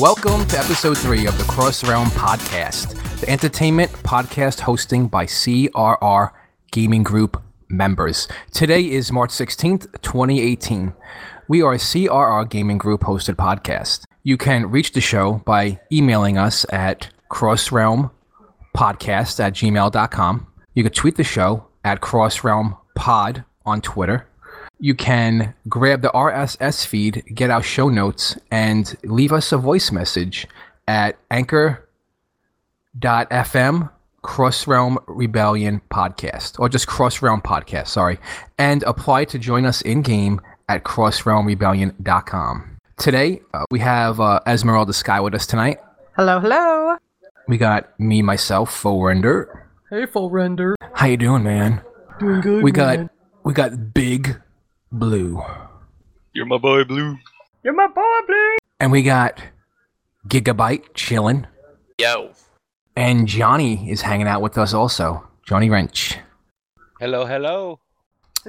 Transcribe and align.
Welcome 0.00 0.46
to 0.48 0.58
episode 0.58 0.98
three 0.98 1.26
of 1.26 1.38
the 1.38 1.44
Cross 1.44 1.84
Realm 1.88 2.08
Podcast, 2.08 3.20
the 3.20 3.30
entertainment 3.30 3.90
podcast 3.90 4.60
hosting 4.60 5.08
by 5.08 5.24
CRR 5.24 6.32
Gaming 6.70 7.02
Group 7.02 7.42
members. 7.70 8.28
Today 8.52 8.90
is 8.90 9.10
March 9.10 9.30
16th, 9.30 9.90
2018. 10.02 10.92
We 11.48 11.62
are 11.62 11.72
a 11.72 11.78
CRR 11.78 12.50
Gaming 12.50 12.76
Group 12.76 13.00
hosted 13.02 13.36
podcast. 13.36 14.04
You 14.22 14.36
can 14.36 14.70
reach 14.70 14.92
the 14.92 15.00
show 15.00 15.40
by 15.46 15.80
emailing 15.90 16.36
us 16.36 16.66
at 16.70 17.08
crossrealmpodcast 17.30 18.10
at 19.40 19.54
gmail.com. 19.54 20.46
You 20.74 20.82
can 20.82 20.92
tweet 20.92 21.16
the 21.16 21.24
show 21.24 21.68
at 21.84 22.02
crossrealmpod 22.02 23.44
on 23.64 23.80
Twitter. 23.80 24.28
You 24.78 24.94
can 24.94 25.54
grab 25.68 26.02
the 26.02 26.10
RSS 26.10 26.84
feed, 26.86 27.24
get 27.34 27.48
our 27.48 27.62
show 27.62 27.88
notes, 27.88 28.36
and 28.50 28.94
leave 29.04 29.32
us 29.32 29.50
a 29.52 29.56
voice 29.56 29.90
message 29.90 30.46
at 30.86 31.16
anchor.fm 31.30 31.88
Cross 34.22 34.66
Realm 34.66 34.98
Rebellion 35.06 35.80
podcast, 35.90 36.58
or 36.58 36.68
just 36.68 36.86
Cross 36.88 37.22
Realm 37.22 37.40
podcast, 37.40 37.88
sorry, 37.88 38.18
and 38.58 38.82
apply 38.82 39.24
to 39.26 39.38
join 39.38 39.64
us 39.64 39.80
in 39.82 40.02
game 40.02 40.40
at 40.68 40.82
crossrealmrebellion.com. 40.84 42.76
Today, 42.98 43.40
uh, 43.54 43.64
we 43.70 43.78
have 43.78 44.20
uh, 44.20 44.40
Esmeralda 44.46 44.92
Sky 44.92 45.20
with 45.20 45.34
us 45.34 45.46
tonight. 45.46 45.78
Hello, 46.16 46.40
hello. 46.40 46.96
We 47.46 47.56
got 47.56 47.98
me, 48.00 48.20
myself, 48.20 48.74
Full 48.74 49.02
Render. 49.02 49.68
Hey, 49.90 50.04
full 50.06 50.30
render. 50.30 50.74
How 50.94 51.06
you 51.06 51.16
doing, 51.16 51.44
man? 51.44 51.80
Doing 52.18 52.40
good. 52.40 52.64
We 52.64 52.72
got 52.72 53.08
we 53.44 53.52
got 53.54 53.94
Big 53.94 54.40
Blue, 54.92 55.42
You're 56.32 56.46
my 56.46 56.58
boy, 56.58 56.84
Blue. 56.84 57.18
You're 57.62 57.74
my 57.74 57.86
boy, 57.88 58.20
Blue. 58.26 58.56
and 58.80 58.92
we 58.92 59.02
got 59.02 59.42
Gigabyte 60.28 60.94
chilling, 60.94 61.46
Yo. 61.98 62.30
and 62.94 63.26
Johnny 63.26 63.90
is 63.90 64.02
hanging 64.02 64.28
out 64.28 64.42
with 64.42 64.56
us 64.58 64.72
also. 64.74 65.26
Johnny 65.46 65.70
Wrench. 65.70 66.18
Hello, 67.00 67.24
hello. 67.26 67.80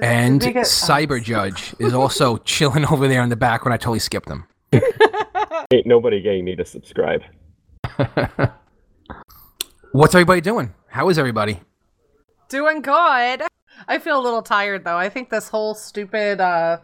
And 0.00 0.42
we 0.42 0.52
get- 0.52 0.66
Cyber 0.66 1.22
Judge 1.22 1.74
is 1.80 1.92
also 1.92 2.36
chilling 2.44 2.84
over 2.86 3.08
there 3.08 3.22
in 3.22 3.28
the 3.30 3.36
background. 3.36 3.74
I 3.74 3.76
totally 3.76 3.98
skipped 3.98 4.28
him. 4.28 4.44
Ain't 4.72 5.86
nobody 5.86 6.20
getting 6.22 6.44
me 6.44 6.54
to 6.56 6.64
subscribe. 6.64 7.22
What's 9.92 10.14
everybody 10.14 10.40
doing? 10.40 10.72
How 10.88 11.08
is 11.08 11.18
everybody? 11.18 11.60
Doing 12.48 12.80
good. 12.82 13.42
I 13.88 13.98
feel 13.98 14.20
a 14.20 14.22
little 14.22 14.42
tired 14.42 14.84
though. 14.84 14.98
I 14.98 15.08
think 15.08 15.30
this 15.30 15.48
whole 15.48 15.74
stupid 15.74 16.40
uh 16.40 16.78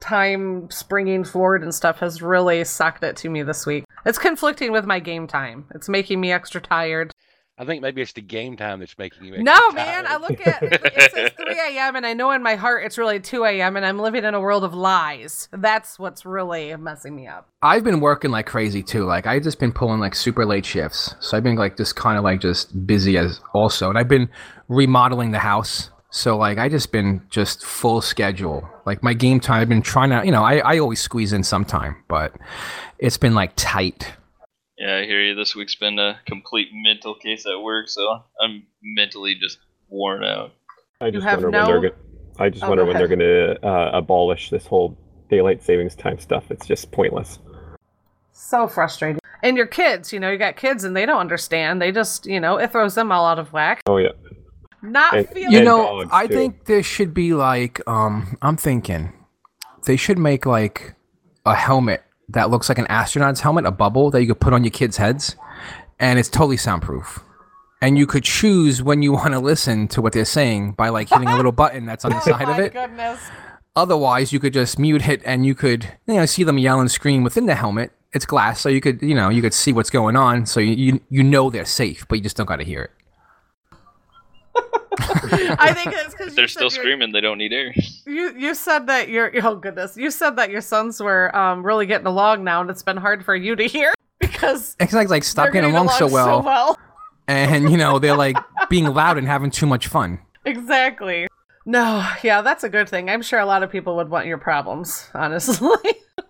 time 0.00 0.70
springing 0.70 1.24
forward 1.24 1.62
and 1.62 1.74
stuff 1.74 1.98
has 2.00 2.22
really 2.22 2.62
sucked 2.64 3.02
it 3.02 3.16
to 3.16 3.28
me 3.28 3.42
this 3.42 3.66
week. 3.66 3.84
It's 4.06 4.18
conflicting 4.18 4.72
with 4.72 4.84
my 4.84 5.00
game 5.00 5.26
time. 5.26 5.66
It's 5.74 5.88
making 5.88 6.20
me 6.20 6.32
extra 6.32 6.60
tired. 6.60 7.12
I 7.60 7.64
think 7.64 7.82
maybe 7.82 8.00
it's 8.00 8.12
the 8.12 8.20
game 8.20 8.56
time 8.56 8.78
that's 8.78 8.96
making 8.96 9.24
you. 9.24 9.42
No, 9.42 9.52
extra 9.52 9.74
man. 9.74 10.06
I 10.06 10.16
look 10.18 10.46
at 10.46 10.62
it 10.62 11.12
says 11.12 11.32
3 11.36 11.76
a.m. 11.76 11.96
and 11.96 12.06
I 12.06 12.14
know 12.14 12.30
in 12.30 12.40
my 12.40 12.54
heart 12.54 12.84
it's 12.84 12.96
really 12.96 13.18
2 13.18 13.44
a.m. 13.44 13.76
and 13.76 13.84
I'm 13.84 13.98
living 13.98 14.22
in 14.22 14.32
a 14.34 14.40
world 14.40 14.62
of 14.62 14.74
lies. 14.74 15.48
That's 15.50 15.98
what's 15.98 16.24
really 16.24 16.76
messing 16.76 17.16
me 17.16 17.26
up. 17.26 17.48
I've 17.60 17.82
been 17.82 17.98
working 17.98 18.30
like 18.30 18.46
crazy 18.46 18.84
too. 18.84 19.04
Like 19.04 19.26
I've 19.26 19.42
just 19.42 19.58
been 19.58 19.72
pulling 19.72 19.98
like 19.98 20.14
super 20.14 20.46
late 20.46 20.64
shifts. 20.64 21.16
So 21.18 21.36
I've 21.36 21.42
been 21.42 21.56
like 21.56 21.76
just 21.76 21.96
kind 21.96 22.16
of 22.16 22.22
like 22.22 22.40
just 22.40 22.86
busy 22.86 23.18
as 23.18 23.40
also. 23.52 23.88
And 23.88 23.98
I've 23.98 24.08
been 24.08 24.28
remodeling 24.68 25.32
the 25.32 25.40
house. 25.40 25.90
So 26.10 26.36
like 26.36 26.58
I 26.58 26.68
just 26.68 26.90
been 26.90 27.22
just 27.30 27.64
full 27.64 28.00
schedule. 28.00 28.68
Like 28.86 29.02
my 29.02 29.12
game 29.12 29.40
time 29.40 29.60
I've 29.60 29.68
been 29.68 29.82
trying 29.82 30.10
to, 30.10 30.24
you 30.24 30.32
know, 30.32 30.42
I, 30.42 30.58
I 30.58 30.78
always 30.78 31.00
squeeze 31.00 31.32
in 31.32 31.42
some 31.42 31.64
time, 31.64 31.96
but 32.08 32.34
it's 32.98 33.18
been 33.18 33.34
like 33.34 33.52
tight. 33.56 34.12
Yeah, 34.78 34.98
I 34.98 35.04
hear 35.04 35.20
you. 35.22 35.34
This 35.34 35.54
week's 35.56 35.74
been 35.74 35.98
a 35.98 36.18
complete 36.26 36.68
mental 36.72 37.14
case 37.14 37.44
at 37.46 37.60
work, 37.60 37.88
so 37.88 38.22
I'm 38.40 38.64
mentally 38.82 39.34
just 39.34 39.58
worn 39.88 40.24
out. 40.24 40.52
I 41.00 41.10
just 41.10 41.24
have 41.26 41.42
wonder 41.42 41.50
no- 41.50 41.58
when 41.58 41.66
they're 41.82 41.90
going. 41.90 42.02
I 42.40 42.48
just 42.50 42.64
Oh, 42.64 42.68
wonder 42.68 42.84
go 42.84 42.88
when 42.88 42.96
they're 42.98 43.08
going 43.08 43.18
to 43.18 43.66
uh, 43.66 43.90
abolish 43.94 44.50
this 44.50 44.64
whole 44.64 44.96
daylight 45.28 45.62
savings 45.64 45.96
time 45.96 46.20
stuff. 46.20 46.50
It's 46.52 46.66
just 46.66 46.92
pointless. 46.92 47.40
So 48.32 48.68
frustrating. 48.68 49.18
And 49.42 49.56
your 49.56 49.66
kids, 49.66 50.12
you 50.12 50.20
know, 50.20 50.30
you 50.30 50.38
got 50.38 50.56
kids 50.56 50.84
and 50.84 50.96
they 50.96 51.04
don't 51.04 51.18
understand. 51.18 51.82
They 51.82 51.90
just, 51.90 52.26
you 52.26 52.38
know, 52.38 52.56
it 52.56 52.70
throws 52.70 52.94
them 52.94 53.10
all 53.10 53.26
out 53.26 53.40
of 53.40 53.52
whack. 53.52 53.80
Oh 53.88 53.96
yeah, 53.96 54.10
Not 54.82 55.14
And- 55.16 55.28
feeling 55.28 55.52
You 55.52 55.64
know, 55.64 56.04
I 56.10 56.26
too. 56.26 56.34
think 56.34 56.64
there 56.66 56.82
should 56.82 57.12
be 57.14 57.34
like 57.34 57.80
um 57.88 58.36
I'm 58.42 58.56
thinking 58.56 59.12
they 59.86 59.96
should 59.96 60.18
make 60.18 60.46
like 60.46 60.94
a 61.46 61.54
helmet 61.54 62.02
that 62.28 62.50
looks 62.50 62.68
like 62.68 62.78
an 62.78 62.86
astronaut's 62.88 63.40
helmet, 63.40 63.64
a 63.64 63.70
bubble 63.70 64.10
that 64.10 64.20
you 64.20 64.28
could 64.28 64.40
put 64.40 64.52
on 64.52 64.62
your 64.64 64.70
kids' 64.70 64.98
heads 64.98 65.34
and 65.98 66.18
it's 66.18 66.28
totally 66.28 66.56
soundproof. 66.58 67.20
And 67.80 67.96
you 67.96 68.06
could 68.06 68.24
choose 68.24 68.82
when 68.82 69.02
you 69.02 69.12
want 69.18 69.32
to 69.32 69.40
listen 69.40 69.88
to 69.88 70.02
what 70.02 70.12
they're 70.12 70.24
saying 70.24 70.72
by 70.72 70.88
like 70.90 71.08
hitting 71.08 71.28
a 71.28 71.36
little 71.36 71.52
button 71.62 71.86
that's 71.86 72.04
on 72.04 72.10
the 72.12 72.20
side 72.20 72.48
oh 72.48 72.52
of 72.52 72.58
it. 72.58 72.72
goodness. 72.72 73.20
Otherwise, 73.76 74.32
you 74.32 74.40
could 74.40 74.52
just 74.52 74.78
mute 74.78 75.08
it 75.08 75.22
and 75.24 75.46
you 75.46 75.54
could 75.54 75.84
you 76.06 76.14
know 76.14 76.26
see 76.26 76.42
them 76.44 76.58
yell 76.58 76.80
and 76.80 76.90
scream 76.90 77.22
within 77.24 77.46
the 77.46 77.54
helmet. 77.54 77.92
It's 78.12 78.24
glass, 78.26 78.60
so 78.60 78.68
you 78.68 78.80
could 78.80 79.00
you 79.02 79.14
know 79.14 79.28
you 79.28 79.40
could 79.42 79.54
see 79.54 79.72
what's 79.72 79.90
going 79.90 80.16
on, 80.16 80.46
so 80.46 80.60
you 80.60 80.72
you, 80.94 81.00
you 81.10 81.22
know 81.22 81.50
they're 81.50 81.64
safe, 81.66 82.06
but 82.08 82.16
you 82.18 82.22
just 82.22 82.36
don't 82.36 82.46
got 82.46 82.56
to 82.56 82.64
hear 82.64 82.82
it. 82.82 82.90
I 85.60 85.72
think 85.74 85.92
it's 85.94 86.14
because 86.14 86.34
They're 86.34 86.48
still 86.48 86.70
screaming. 86.70 87.12
They 87.12 87.20
don't 87.20 87.38
need 87.38 87.52
air. 87.52 87.72
You 88.06 88.34
you 88.36 88.54
said 88.54 88.86
that 88.88 89.08
your 89.08 89.30
oh 89.44 89.56
goodness, 89.56 89.96
you 89.96 90.10
said 90.10 90.36
that 90.36 90.50
your 90.50 90.60
sons 90.60 91.00
were 91.00 91.34
um 91.36 91.64
really 91.64 91.86
getting 91.86 92.06
along 92.06 92.44
now, 92.44 92.60
and 92.60 92.70
it's 92.70 92.82
been 92.82 92.96
hard 92.96 93.24
for 93.24 93.34
you 93.36 93.56
to 93.56 93.64
hear 93.64 93.94
because 94.20 94.76
It's 94.80 94.92
like 94.92 95.08
like 95.08 95.24
stop 95.24 95.44
they're 95.46 95.52
getting 95.52 95.70
along 95.70 95.90
so 95.90 96.08
well. 96.08 96.76
and 97.26 97.70
you 97.70 97.76
know 97.76 97.98
they're 97.98 98.16
like 98.16 98.36
being 98.68 98.86
loud 98.86 99.18
and 99.18 99.26
having 99.26 99.50
too 99.50 99.66
much 99.66 99.86
fun. 99.86 100.18
Exactly. 100.44 101.28
No, 101.66 102.06
yeah, 102.22 102.40
that's 102.40 102.64
a 102.64 102.68
good 102.70 102.88
thing. 102.88 103.10
I'm 103.10 103.20
sure 103.20 103.38
a 103.38 103.44
lot 103.46 103.62
of 103.62 103.70
people 103.70 103.94
would 103.96 104.08
want 104.08 104.26
your 104.26 104.38
problems, 104.38 105.10
honestly. 105.14 105.68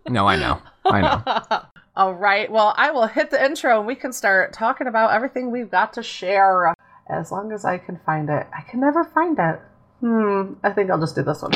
No, 0.09 0.27
I 0.27 0.37
know, 0.37 0.60
I 0.84 1.00
know. 1.00 1.60
All 1.97 2.15
right. 2.15 2.50
Well, 2.50 2.75
I 2.77 2.91
will 2.91 3.06
hit 3.06 3.31
the 3.31 3.45
intro 3.45 3.78
and 3.78 3.87
we 3.87 3.95
can 3.95 4.12
start 4.12 4.53
talking 4.53 4.87
about 4.87 5.12
everything 5.12 5.50
we've 5.50 5.71
got 5.71 5.93
to 5.95 6.03
share. 6.03 6.75
As 7.08 7.32
long 7.32 7.52
as 7.52 7.64
I 7.64 7.78
can 7.78 7.98
find 8.04 8.28
it. 8.28 8.46
I 8.56 8.60
can 8.70 8.80
never 8.80 9.04
find 9.04 9.38
it. 9.38 9.60
Hmm. 10.00 10.54
I 10.62 10.70
think 10.70 10.91
I'll 10.91 11.00
just 11.00 11.14
do 11.16 11.22
this 11.22 11.42
one. 11.42 11.52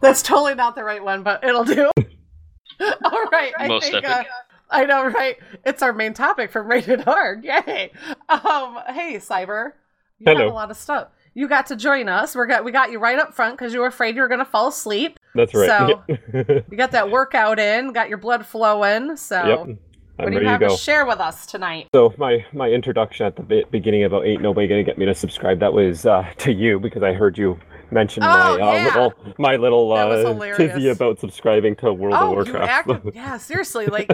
That's 0.00 0.22
totally 0.22 0.54
not 0.54 0.74
the 0.76 0.84
right 0.84 1.02
one, 1.02 1.22
but 1.22 1.42
it'll 1.44 1.64
do. 1.64 1.90
All 2.80 3.24
right. 3.32 3.52
I 3.58 3.68
Most 3.68 3.90
think, 3.90 4.04
epic. 4.04 4.26
uh, 4.28 4.34
I 4.70 4.84
know, 4.84 5.06
right? 5.06 5.36
It's 5.66 5.82
our 5.82 5.92
main 5.92 6.14
topic 6.14 6.52
from 6.52 6.68
Rated 6.68 7.06
R. 7.06 7.34
Yay! 7.42 7.90
Um, 8.28 8.78
hey, 8.88 9.16
Cyber, 9.16 9.72
you 10.18 10.26
have 10.32 10.38
a 10.46 10.54
lot 10.54 10.70
of 10.70 10.76
stuff. 10.76 11.08
You 11.34 11.48
got 11.48 11.66
to 11.66 11.76
join 11.76 12.08
us. 12.08 12.34
We 12.36 12.46
got 12.46 12.64
we 12.64 12.72
got 12.72 12.90
you 12.92 12.98
right 12.98 13.18
up 13.18 13.34
front 13.34 13.58
because 13.58 13.74
you 13.74 13.80
were 13.80 13.86
afraid 13.86 14.14
you 14.14 14.22
were 14.22 14.28
going 14.28 14.38
to 14.38 14.44
fall 14.44 14.68
asleep. 14.68 15.17
That's 15.34 15.54
right. 15.54 15.68
So- 15.68 16.02
yep. 16.08 16.64
You 16.70 16.76
got 16.76 16.92
that 16.92 17.10
workout 17.10 17.58
in, 17.58 17.92
got 17.92 18.08
your 18.08 18.18
blood 18.18 18.44
flowing. 18.46 19.16
So, 19.16 19.44
Yep. 19.44 19.58
what 19.58 19.68
I'm 19.68 19.74
do 19.76 20.22
you 20.22 20.26
ready 20.26 20.44
to 20.44 20.50
have 20.50 20.60
to 20.60 20.76
share 20.76 21.06
with 21.06 21.20
us 21.20 21.46
tonight? 21.46 21.88
So 21.94 22.12
my 22.18 22.44
my 22.52 22.68
introduction 22.68 23.26
at 23.26 23.36
the 23.36 23.64
beginning 23.70 24.04
about 24.04 24.26
ain't 24.26 24.42
nobody 24.42 24.66
gonna 24.68 24.82
get 24.84 24.98
me 24.98 25.06
to 25.06 25.14
subscribe. 25.14 25.60
That 25.60 25.72
was 25.72 26.06
uh, 26.06 26.28
to 26.38 26.52
you 26.52 26.80
because 26.80 27.02
I 27.02 27.12
heard 27.12 27.38
you 27.38 27.58
mention 27.90 28.22
Oh, 28.22 28.26
my 28.26 28.50
uh, 28.50 28.56
yeah. 28.56 28.84
little 28.84 29.14
my 29.38 29.56
little 29.56 29.92
uh, 29.92 30.56
tizzy 30.56 30.88
about 30.88 31.18
subscribing 31.20 31.76
to 31.76 31.92
World 31.92 32.14
of 32.14 32.22
oh, 32.22 32.28
you 32.30 32.34
Warcraft. 32.34 32.68
acted, 32.90 33.00
yeah, 33.14 33.36
seriously, 33.38 33.86
like 33.86 34.10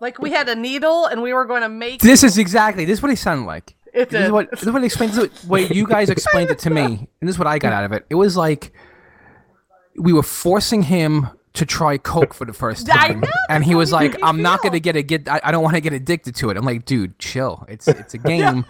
like 0.00 0.18
we 0.18 0.30
had 0.30 0.48
a 0.48 0.54
needle 0.54 1.06
and 1.06 1.22
we 1.22 1.32
were 1.32 1.44
going 1.46 1.62
to 1.62 1.68
make 1.70 2.00
This 2.02 2.22
is 2.24 2.36
exactly 2.38 2.84
this 2.84 2.98
is 2.98 3.02
what 3.02 3.08
he 3.10 3.16
sounded 3.16 3.46
like. 3.46 3.74
it. 3.94 4.10
This 4.10 4.26
is 4.26 4.30
what 4.32 4.50
this 4.50 4.62
is 4.64 4.70
what 4.70 4.82
it 4.82 4.86
explains. 4.86 5.16
This 5.16 5.24
is 5.42 5.44
what 5.48 5.70
you 5.74 5.86
guys 5.86 6.10
explained 6.10 6.50
it 6.50 6.58
to 6.60 6.70
me, 6.70 6.82
and 6.84 7.08
this 7.22 7.36
is 7.36 7.38
what 7.38 7.46
I 7.48 7.58
got 7.58 7.72
out 7.72 7.84
of 7.84 7.92
it. 7.92 8.04
It 8.10 8.16
was 8.16 8.36
like 8.36 8.72
we 9.98 10.12
were 10.12 10.22
forcing 10.22 10.82
him 10.82 11.28
to 11.54 11.64
try 11.64 11.96
coke 11.96 12.34
for 12.34 12.44
the 12.44 12.52
first 12.52 12.86
time, 12.86 13.20
know, 13.20 13.28
and 13.48 13.64
he 13.64 13.74
was 13.74 13.90
like, 13.90 14.14
"I'm 14.22 14.42
not 14.42 14.62
gonna 14.62 14.80
get 14.80 14.96
a 14.96 15.02
get. 15.02 15.28
I, 15.28 15.40
I 15.42 15.50
don't 15.52 15.62
want 15.62 15.74
to 15.74 15.80
get 15.80 15.92
addicted 15.92 16.36
to 16.36 16.50
it." 16.50 16.56
I'm 16.56 16.64
like, 16.64 16.84
"Dude, 16.84 17.18
chill. 17.18 17.64
It's 17.68 17.88
it's 17.88 18.14
a 18.14 18.18
game." 18.34 18.64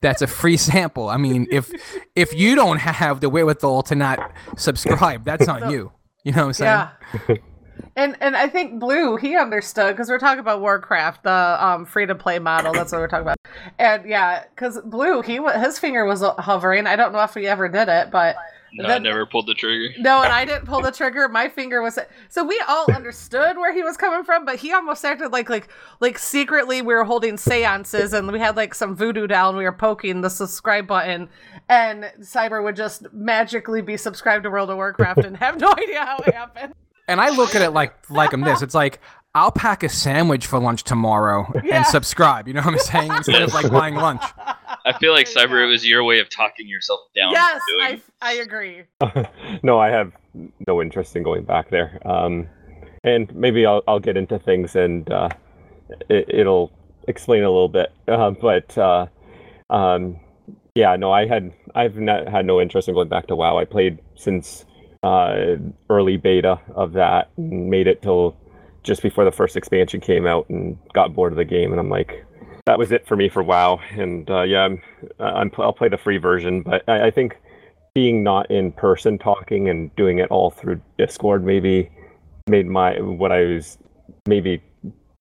That's 0.00 0.22
a 0.22 0.28
free 0.28 0.56
sample. 0.56 1.08
I 1.08 1.16
mean, 1.16 1.48
if 1.50 1.72
if 2.14 2.32
you 2.32 2.54
don't 2.54 2.78
have 2.78 3.20
the 3.20 3.28
wherewithal 3.28 3.82
to 3.82 3.96
not 3.96 4.30
subscribe, 4.56 5.24
that's 5.24 5.48
on 5.48 5.70
you. 5.72 5.90
You 6.22 6.32
know 6.32 6.42
what 6.42 6.46
I'm 6.46 6.52
saying? 6.52 6.88
Yeah. 7.28 7.36
And 7.96 8.16
and 8.20 8.36
I 8.36 8.48
think 8.48 8.78
Blue 8.78 9.16
he 9.16 9.36
understood 9.36 9.92
because 9.92 10.08
we're 10.08 10.20
talking 10.20 10.38
about 10.38 10.60
Warcraft, 10.60 11.24
the 11.24 11.56
um, 11.64 11.84
free 11.84 12.06
to 12.06 12.14
play 12.14 12.38
model. 12.38 12.72
That's 12.72 12.92
what 12.92 13.00
we're 13.00 13.08
talking 13.08 13.22
about. 13.22 13.38
And 13.78 14.08
yeah, 14.08 14.44
because 14.54 14.80
Blue 14.84 15.20
he 15.20 15.40
his 15.58 15.80
finger 15.80 16.04
was 16.04 16.22
hovering. 16.38 16.86
I 16.86 16.94
don't 16.94 17.12
know 17.12 17.22
if 17.22 17.34
he 17.34 17.48
ever 17.48 17.68
did 17.68 17.88
it, 17.88 18.12
but 18.12 18.36
No, 18.72 18.84
I 18.86 18.98
never 18.98 19.24
pulled 19.26 19.46
the 19.46 19.54
trigger. 19.54 19.94
No, 19.98 20.22
and 20.22 20.32
I 20.32 20.44
didn't 20.44 20.66
pull 20.66 20.80
the 20.82 20.92
trigger. 20.92 21.28
My 21.28 21.48
finger 21.48 21.80
was 21.82 21.98
so 22.28 22.44
we 22.44 22.60
all 22.68 22.86
understood 22.94 23.56
where 23.56 23.72
he 23.72 23.82
was 23.82 23.96
coming 23.96 24.24
from, 24.24 24.44
but 24.44 24.56
he 24.56 24.72
almost 24.72 25.04
acted 25.04 25.32
like 25.32 25.48
like 25.48 25.68
like 26.00 26.18
secretly 26.18 26.82
we 26.82 26.94
were 26.94 27.04
holding 27.04 27.36
seances 27.36 28.12
and 28.12 28.30
we 28.30 28.38
had 28.38 28.56
like 28.56 28.74
some 28.74 28.94
voodoo 28.96 29.26
doll 29.26 29.48
and 29.50 29.58
we 29.58 29.64
were 29.64 29.72
poking 29.72 30.20
the 30.20 30.30
subscribe 30.30 30.86
button 30.86 31.28
and 31.68 32.04
Cyber 32.20 32.62
would 32.62 32.76
just 32.76 33.12
magically 33.12 33.82
be 33.82 33.96
subscribed 33.96 34.44
to 34.44 34.50
World 34.50 34.70
of 34.70 34.76
Warcraft 34.76 35.24
and 35.24 35.36
have 35.36 35.58
no 35.60 35.72
idea 35.78 36.04
how 36.04 36.18
it 36.18 36.34
happened. 36.34 36.74
And 37.06 37.20
I 37.20 37.30
look 37.30 37.54
at 37.54 37.62
it 37.62 37.70
like 37.70 38.10
like 38.10 38.32
I'm 38.32 38.42
this. 38.42 38.60
It's 38.62 38.74
like 38.74 39.00
I'll 39.34 39.52
pack 39.52 39.82
a 39.82 39.88
sandwich 39.88 40.46
for 40.46 40.58
lunch 40.58 40.84
tomorrow 40.84 41.50
Yeah. 41.64 41.76
and 41.76 41.86
subscribe. 41.86 42.48
You 42.48 42.54
know 42.54 42.62
what 42.62 42.74
I'm 42.74 42.78
saying? 42.78 43.12
Instead 43.12 43.42
of 43.42 43.54
like 43.54 43.70
buying 43.70 43.94
lunch. 43.94 44.22
I 44.88 44.98
feel 44.98 45.12
like 45.12 45.26
Cyber, 45.26 45.50
go. 45.50 45.64
it 45.64 45.66
was 45.66 45.86
your 45.86 46.02
way 46.02 46.18
of 46.20 46.30
talking 46.30 46.66
yourself 46.66 47.00
down. 47.14 47.32
yes, 47.32 47.60
I 47.80 48.00
I 48.22 48.32
agree. 48.34 48.84
no, 49.62 49.78
I 49.78 49.90
have 49.90 50.12
no 50.66 50.80
interest 50.80 51.14
in 51.14 51.22
going 51.22 51.44
back 51.44 51.70
there. 51.70 52.00
Um, 52.08 52.48
and 53.04 53.34
maybe 53.34 53.66
I'll 53.66 53.82
I'll 53.86 54.00
get 54.00 54.16
into 54.16 54.38
things 54.38 54.74
and 54.76 55.10
uh, 55.10 55.28
it, 56.08 56.26
it'll 56.28 56.72
explain 57.06 57.42
a 57.42 57.50
little 57.50 57.68
bit. 57.68 57.92
Uh, 58.06 58.30
but 58.30 58.76
uh, 58.78 59.06
um, 59.70 60.18
yeah, 60.74 60.96
no, 60.96 61.12
I 61.12 61.26
had 61.26 61.52
I've 61.74 61.96
not 61.96 62.28
had 62.28 62.46
no 62.46 62.60
interest 62.60 62.88
in 62.88 62.94
going 62.94 63.08
back 63.08 63.26
to 63.26 63.36
WoW. 63.36 63.58
I 63.58 63.64
played 63.64 63.98
since 64.14 64.64
uh, 65.02 65.56
early 65.90 66.16
beta 66.16 66.60
of 66.74 66.92
that, 66.94 67.30
and 67.36 67.68
made 67.68 67.86
it 67.86 68.00
till 68.00 68.36
just 68.84 69.02
before 69.02 69.24
the 69.24 69.32
first 69.32 69.56
expansion 69.56 70.00
came 70.00 70.26
out, 70.26 70.48
and 70.48 70.78
got 70.94 71.14
bored 71.14 71.32
of 71.32 71.36
the 71.36 71.44
game. 71.44 71.72
And 71.72 71.80
I'm 71.80 71.90
like, 71.90 72.24
that 72.68 72.78
was 72.78 72.92
it 72.92 73.06
for 73.06 73.16
me 73.16 73.30
for 73.30 73.42
WoW. 73.42 73.80
And 73.92 74.28
uh, 74.30 74.42
yeah, 74.42 74.60
I'm, 74.60 74.82
I'm 75.18 75.50
I'll 75.56 75.72
play 75.72 75.88
the 75.88 75.96
free 75.96 76.18
version, 76.18 76.60
but 76.60 76.86
I, 76.86 77.06
I 77.06 77.10
think 77.10 77.38
being 77.94 78.22
not 78.22 78.50
in 78.50 78.72
person 78.72 79.16
talking 79.16 79.70
and 79.70 79.94
doing 79.96 80.18
it 80.18 80.30
all 80.30 80.50
through 80.50 80.78
Discord 80.98 81.44
maybe 81.44 81.90
made 82.46 82.66
my 82.66 83.00
what 83.00 83.32
I 83.32 83.44
was 83.44 83.78
maybe 84.26 84.62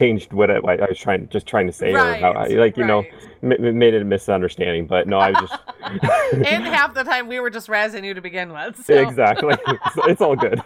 changed 0.00 0.32
what 0.32 0.50
I, 0.50 0.56
I 0.56 0.88
was 0.88 0.98
trying 0.98 1.28
just 1.28 1.46
trying 1.46 1.68
to 1.68 1.72
say 1.72 1.92
or 1.92 2.14
how 2.16 2.32
I, 2.32 2.48
like 2.48 2.76
you 2.76 2.84
know 2.84 3.04
m- 3.44 3.78
made 3.78 3.94
it 3.94 4.02
a 4.02 4.04
misunderstanding. 4.04 4.88
But 4.88 5.06
no, 5.06 5.18
I 5.18 5.30
was 5.30 5.48
just 5.48 5.62
and 6.34 6.64
half 6.64 6.94
the 6.94 7.04
time 7.04 7.28
we 7.28 7.38
were 7.38 7.50
just 7.50 7.68
razzing 7.68 8.04
you 8.04 8.12
to 8.12 8.20
begin 8.20 8.52
with. 8.52 8.84
So. 8.84 8.94
exactly. 8.94 9.54
It's, 9.68 10.08
it's 10.08 10.20
all 10.20 10.34
good. 10.34 10.60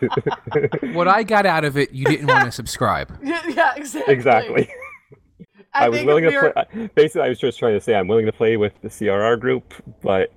What 0.95 1.09
I 1.09 1.25
got 1.25 1.45
out 1.45 1.65
of 1.65 1.77
it, 1.77 1.93
you 1.93 2.07
didn't 2.07 2.27
want 2.27 2.47
to 2.47 2.53
subscribe. 2.63 3.19
Yeah, 3.23 3.43
yeah, 3.49 3.75
exactly. 3.77 4.15
exactly. 4.15 4.71
I, 5.73 5.87
I, 5.87 5.89
was 5.89 6.03
willing 6.03 6.25
we 6.25 6.31
to 6.33 6.37
were- 6.41 6.53
play. 6.53 6.91
Basically, 6.95 7.23
I 7.23 7.29
was 7.29 7.39
just 7.39 7.59
trying 7.59 7.75
to 7.75 7.81
say 7.81 7.95
I'm 7.95 8.09
willing 8.09 8.27
to 8.27 8.33
play 8.33 8.57
with 8.57 8.73
the 8.83 8.89
CRR 8.89 9.39
group, 9.39 9.75
but 10.03 10.33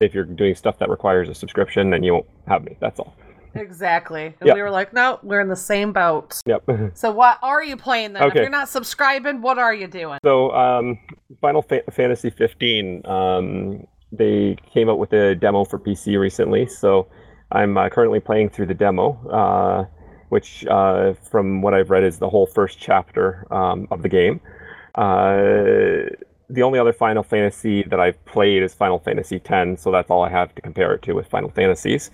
if 0.00 0.14
you're 0.14 0.24
doing 0.24 0.54
stuff 0.54 0.78
that 0.78 0.88
requires 0.88 1.28
a 1.28 1.34
subscription, 1.34 1.90
then 1.90 2.02
you 2.02 2.12
won't 2.14 2.26
have 2.46 2.64
me. 2.64 2.76
That's 2.80 3.00
all. 3.00 3.14
Exactly. 3.54 4.26
And 4.40 4.46
Yeah. 4.46 4.54
we 4.54 4.62
were 4.62 4.70
like, 4.70 4.92
no, 4.92 5.18
we're 5.22 5.40
in 5.40 5.48
the 5.48 5.56
same 5.56 5.92
boat. 5.92 6.40
Yep. 6.46 6.92
So 6.94 7.10
what 7.10 7.38
are 7.42 7.64
you 7.64 7.76
playing 7.76 8.12
then? 8.12 8.22
If 8.24 8.34
you're 8.34 8.48
not 8.50 8.68
subscribing, 8.68 9.40
what 9.40 9.58
are 9.58 9.74
you 9.74 9.88
doing? 9.88 10.18
So, 10.24 10.52
um, 10.52 10.98
Final 11.40 11.62
Fa- 11.62 11.82
Fantasy 11.90 12.30
15, 12.30 13.04
um, 13.06 13.86
they 14.12 14.56
came 14.72 14.88
out 14.88 14.98
with 14.98 15.12
a 15.12 15.34
demo 15.34 15.64
for 15.64 15.78
PC 15.78 16.18
recently. 16.18 16.66
So, 16.66 17.08
I'm 17.50 17.76
uh, 17.78 17.88
currently 17.88 18.20
playing 18.20 18.50
through 18.50 18.66
the 18.66 18.74
demo, 18.74 19.18
uh, 19.30 19.84
which, 20.28 20.64
uh, 20.66 21.14
from 21.14 21.62
what 21.62 21.72
I've 21.74 21.90
read, 21.90 22.04
is 22.04 22.18
the 22.18 22.28
whole 22.28 22.46
first 22.46 22.78
chapter 22.78 23.46
um, 23.52 23.88
of 23.90 24.02
the 24.02 24.08
game. 24.08 24.40
Uh, 24.98 26.10
the 26.50 26.62
only 26.62 26.78
other 26.78 26.92
Final 26.92 27.22
Fantasy 27.22 27.82
that 27.84 28.00
I've 28.00 28.22
played 28.24 28.62
is 28.62 28.74
Final 28.74 28.98
Fantasy 28.98 29.40
X, 29.44 29.82
so 29.82 29.92
that's 29.92 30.10
all 30.10 30.22
I 30.22 30.30
have 30.30 30.54
to 30.56 30.62
compare 30.62 30.92
it 30.94 31.02
to 31.02 31.12
with 31.12 31.28
Final 31.28 31.50
Fantasies. 31.50 32.10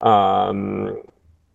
Um, 0.00 1.02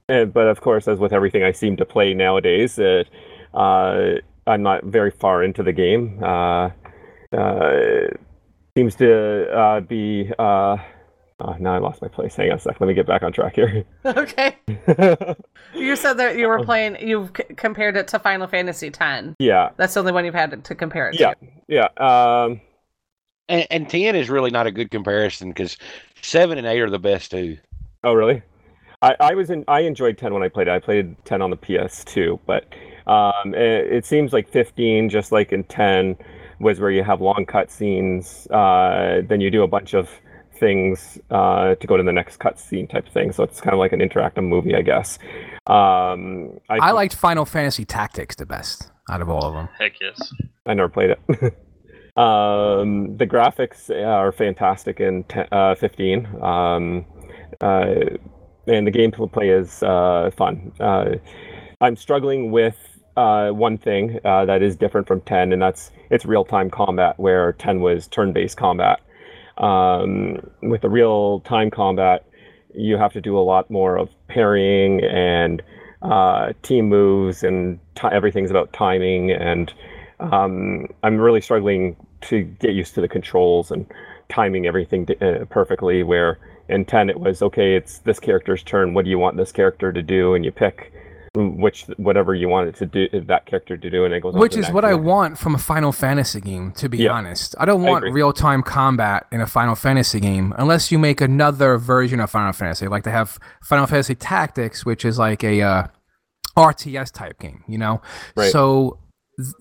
and, 0.10 0.34
but 0.34 0.48
of 0.48 0.62
course, 0.62 0.88
as 0.88 0.98
with 0.98 1.14
everything 1.14 1.44
I 1.44 1.52
seem 1.52 1.78
to 1.78 1.86
play 1.86 2.14
nowadays, 2.14 2.80
it, 2.80 3.08
uh, 3.54 4.16
I'm 4.48 4.64
not 4.64 4.84
very 4.86 5.12
far 5.12 5.44
into 5.44 5.62
the 5.62 5.74
game. 5.74 6.20
Uh, 6.24 6.72
uh, 7.32 8.08
seems 8.76 8.96
to 8.96 9.52
uh, 9.56 9.80
be. 9.82 10.32
Uh, 11.42 11.54
oh, 11.54 11.56
now 11.60 11.74
I 11.74 11.78
lost 11.80 12.02
my 12.02 12.08
place. 12.08 12.36
Hang 12.36 12.52
on 12.52 12.58
a 12.58 12.60
sec. 12.60 12.80
Let 12.80 12.88
me 12.88 12.94
get 12.94 13.08
back 13.08 13.24
on 13.24 13.32
track 13.34 13.56
here. 13.56 13.84
okay. 14.06 14.56
You 15.74 15.96
said 15.96 16.14
that 16.16 16.38
you 16.38 16.48
were 16.48 16.64
playing. 16.64 16.98
You've 17.00 17.32
c- 17.36 17.56
compared 17.56 17.96
it 17.96 18.08
to 18.10 18.20
Final 18.20 18.46
Fantasy 18.48 18.88
X. 18.88 19.28
yeah, 19.40 19.70
That's 19.78 19.94
the 19.94 20.02
only 20.02 20.12
one 20.12 20.26
you've 20.26 20.34
had 20.34 20.64
to 20.64 20.76
compare 20.76 21.10
it 21.10 21.20
yeah, 21.20 21.34
to. 21.34 21.48
Yeah. 21.68 21.88
Yeah. 21.98 22.44
Um, 22.44 22.62
And, 23.48 23.66
and 23.72 23.90
ten 23.90 24.16
is 24.16 24.30
really 24.30 24.52
not 24.52 24.68
a 24.68 24.72
good 24.72 24.92
comparison 24.92 25.50
because 25.50 25.78
seven 26.22 26.58
and 26.58 26.68
eight 26.68 26.82
are 26.82 26.90
the 26.90 27.00
best 27.00 27.32
too. 27.32 27.58
oh, 28.04 28.14
really? 28.14 28.42
I, 29.02 29.16
I 29.20 29.34
was 29.34 29.50
in. 29.50 29.64
I 29.68 29.80
enjoyed 29.82 30.18
ten 30.18 30.34
when 30.34 30.44
I 30.44 30.50
played 30.50 30.68
it. 30.68 30.72
I 30.72 30.80
played 30.80 31.16
ten 31.26 31.42
on 31.42 31.50
the 31.50 31.58
PS2, 31.58 32.40
but 32.46 32.66
um, 33.08 33.54
it, 33.56 33.92
it 33.92 34.06
seems 34.06 34.32
like 34.34 34.48
fifteen, 34.50 35.10
just 35.10 35.32
like 35.32 35.52
in 35.52 35.64
ten, 35.64 36.16
was 36.60 36.80
where 36.80 36.92
you 36.92 37.04
have 37.04 37.20
long 37.22 37.46
cutscenes. 37.48 38.46
Uh, 38.52 39.26
then 39.28 39.42
you 39.42 39.50
do 39.50 39.64
a 39.64 39.68
bunch 39.68 39.96
of 39.96 40.10
things 40.62 41.20
uh, 41.32 41.76
to 41.76 41.88
go 41.88 41.98
to 41.98 42.04
the 42.04 42.14
next 42.14 42.40
cutscene 42.40 42.88
type 42.88 43.10
thing. 43.10 43.34
So 43.34 43.44
it's 43.44 43.60
kind 43.60 43.74
of 43.74 43.80
like 43.80 43.92
an 43.92 44.00
interactive 44.00 44.48
movie, 44.48 44.76
I 44.76 44.84
guess. 44.84 45.18
Um, 45.66 46.60
I, 46.70 46.78
I 46.78 46.92
liked 46.92 47.16
Final 47.16 47.46
Fantasy 47.46 47.84
Tactics 47.84 48.36
the 48.36 48.46
best 48.46 48.92
out 49.10 49.22
of 49.22 49.30
all 49.30 49.44
of 49.44 49.54
them. 49.56 49.68
Heck 49.78 50.00
yes. 50.00 50.34
I 50.68 50.76
never 50.76 50.88
played 50.88 51.10
it. 51.10 51.20
um, 52.16 53.18
the 53.18 53.26
graphics 53.28 53.90
are 53.90 54.32
fantastic 54.32 55.00
in 55.00 55.24
te- 55.26 55.50
uh, 55.52 55.76
15. 55.76 56.28
Um, 56.42 57.06
uh, 57.60 57.96
and 58.68 58.86
the 58.86 58.92
gameplay 58.92 59.60
is 59.60 59.82
uh, 59.82 60.30
fun. 60.38 60.72
Uh, 60.80 61.16
I'm 61.82 61.96
struggling 61.96 62.52
with 62.52 62.78
uh, 63.18 63.50
one 63.50 63.80
thing 63.80 64.20
uh, 64.24 64.46
that 64.46 64.62
is 64.62 64.76
different 64.76 65.08
from 65.08 65.22
10, 65.22 65.52
and 65.52 65.62
that's 65.62 65.92
it's 66.12 66.24
real 66.24 66.46
time 66.46 66.70
combat, 66.70 67.20
where 67.20 67.54
10 67.54 67.82
was 67.82 68.08
turn 68.08 68.32
based 68.32 68.58
combat. 68.58 69.02
Um, 69.62 70.40
with 70.62 70.82
the 70.82 70.90
real 70.90 71.40
time 71.42 71.70
combat, 71.70 72.26
you 72.74 72.98
have 72.98 73.14
to 73.14 73.22
do 73.22 73.38
a 73.38 73.42
lot 73.42 73.70
more 73.70 73.96
of 73.96 74.10
parrying 74.28 75.04
and 75.04 75.62
uh, 76.02 76.54
team 76.64 76.90
moves, 76.90 77.44
and 77.44 77.80
ti 77.96 78.08
everything's 78.12 78.50
about 78.50 78.74
timing. 78.74 79.32
And 79.32 79.74
um, 80.20 80.88
I'm 81.04 81.18
really 81.18 81.42
struggling 81.42 81.96
to 82.22 82.44
get 82.44 82.72
used 82.72 82.96
to 82.96 83.02
the 83.02 83.08
controls 83.08 83.72
and 83.72 83.86
timing 84.30 84.66
everything 84.66 85.08
uh, 85.22 85.46
perfectly. 85.50 86.04
Where 86.04 86.40
in 86.70 86.86
10 86.86 87.10
it 87.10 87.20
was 87.20 87.42
okay, 87.42 87.76
it's 87.76 88.00
this 88.00 88.20
character's 88.20 88.64
turn. 88.64 88.94
What 88.94 89.06
do 89.06 89.12
you 89.12 89.20
want 89.20 89.38
this 89.38 89.52
character 89.52 89.92
to 89.92 90.02
do? 90.02 90.34
And 90.34 90.44
you 90.44 90.52
pick 90.52 90.92
which 91.34 91.86
whatever 91.96 92.36
you 92.36 92.50
want 92.50 92.68
it 92.68 92.76
to 92.76 92.86
do 92.86 93.08
that 93.28 93.46
character 93.46 93.78
to 93.78 93.90
do, 93.90 94.04
and 94.04 94.14
it 94.14 94.22
goes. 94.22 94.34
Which 94.34 94.58
is 94.58 94.70
what 94.70 94.84
I 94.84 94.94
want 94.94 95.38
from 95.38 95.56
a 95.56 95.58
Final 95.58 95.94
Fantasy 95.94 96.42
game, 96.42 96.74
to 96.74 96.90
be 96.90 96.98
Yeah. 97.00 97.12
honest. 97.14 97.56
I 97.58 97.64
don't 97.66 97.84
want 97.84 98.04
agree. 98.04 98.12
real 98.12 98.34
time 98.34 98.62
combat 98.62 99.28
in 99.32 99.40
a 99.40 99.48
Final 99.48 99.76
Fantasy 99.76 100.20
game 100.20 100.54
unless 100.58 100.92
you 100.92 101.00
make 101.00 101.22
another 101.22 101.78
version 101.78 102.20
of 102.20 102.30
Final 102.30 102.52
Fantasy. 102.52 102.88
Like 102.90 103.04
they 103.04 103.12
have 103.12 103.40
Final 103.64 103.88
Fantasy 103.88 104.16
Tactics, 104.16 104.86
which 104.86 105.06
is 105.06 105.18
like 105.18 105.42
a 105.44 105.62
uh, 105.62 105.84
RTS 106.58 107.12
type 107.14 107.40
game, 107.40 107.64
you 107.66 107.78
know? 107.78 108.02
Right. 108.36 108.52
So, 108.52 109.00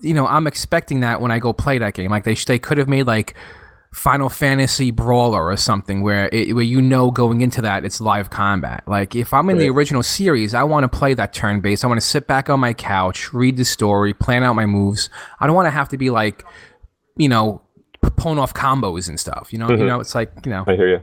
you 0.01 0.13
know, 0.13 0.27
I'm 0.27 0.47
expecting 0.47 0.99
that 0.99 1.21
when 1.21 1.31
I 1.31 1.39
go 1.39 1.53
play 1.53 1.77
that 1.77 1.93
game. 1.93 2.11
Like 2.11 2.25
they, 2.25 2.35
they 2.35 2.59
could 2.59 2.79
have 2.79 2.89
made 2.89 3.07
like 3.07 3.33
Final 3.93 4.29
Fantasy 4.29 4.89
Brawler 4.89 5.43
or 5.45 5.57
something 5.57 6.01
where 6.01 6.29
it, 6.31 6.55
where 6.55 6.63
you 6.63 6.81
know 6.81 7.11
going 7.11 7.41
into 7.41 7.61
that 7.61 7.83
it's 7.83 7.99
live 7.99 8.29
combat. 8.29 8.83
Like 8.87 9.15
if 9.15 9.33
I'm 9.33 9.49
in 9.49 9.57
the 9.57 9.69
original 9.69 10.01
series, 10.01 10.53
I 10.53 10.63
want 10.63 10.89
to 10.89 10.97
play 10.97 11.13
that 11.13 11.33
turn 11.33 11.59
based. 11.59 11.83
I 11.83 11.87
want 11.87 11.99
to 11.99 12.05
sit 12.07 12.25
back 12.25 12.49
on 12.49 12.59
my 12.61 12.73
couch, 12.73 13.33
read 13.33 13.57
the 13.57 13.65
story, 13.65 14.13
plan 14.13 14.43
out 14.43 14.53
my 14.53 14.65
moves. 14.65 15.09
I 15.41 15.45
don't 15.47 15.55
want 15.55 15.65
to 15.65 15.71
have 15.71 15.89
to 15.89 15.97
be 15.97 16.09
like, 16.09 16.45
you 17.17 17.27
know, 17.27 17.61
pulling 18.15 18.39
off 18.39 18.53
combos 18.53 19.09
and 19.09 19.19
stuff. 19.19 19.51
You 19.51 19.59
know, 19.59 19.69
you 19.69 19.77
Mhm. 19.77 19.87
know, 19.87 19.99
it's 19.99 20.15
like 20.15 20.31
you 20.45 20.51
know, 20.51 20.63
I 20.67 20.75
hear 20.75 20.87
you. 20.87 20.99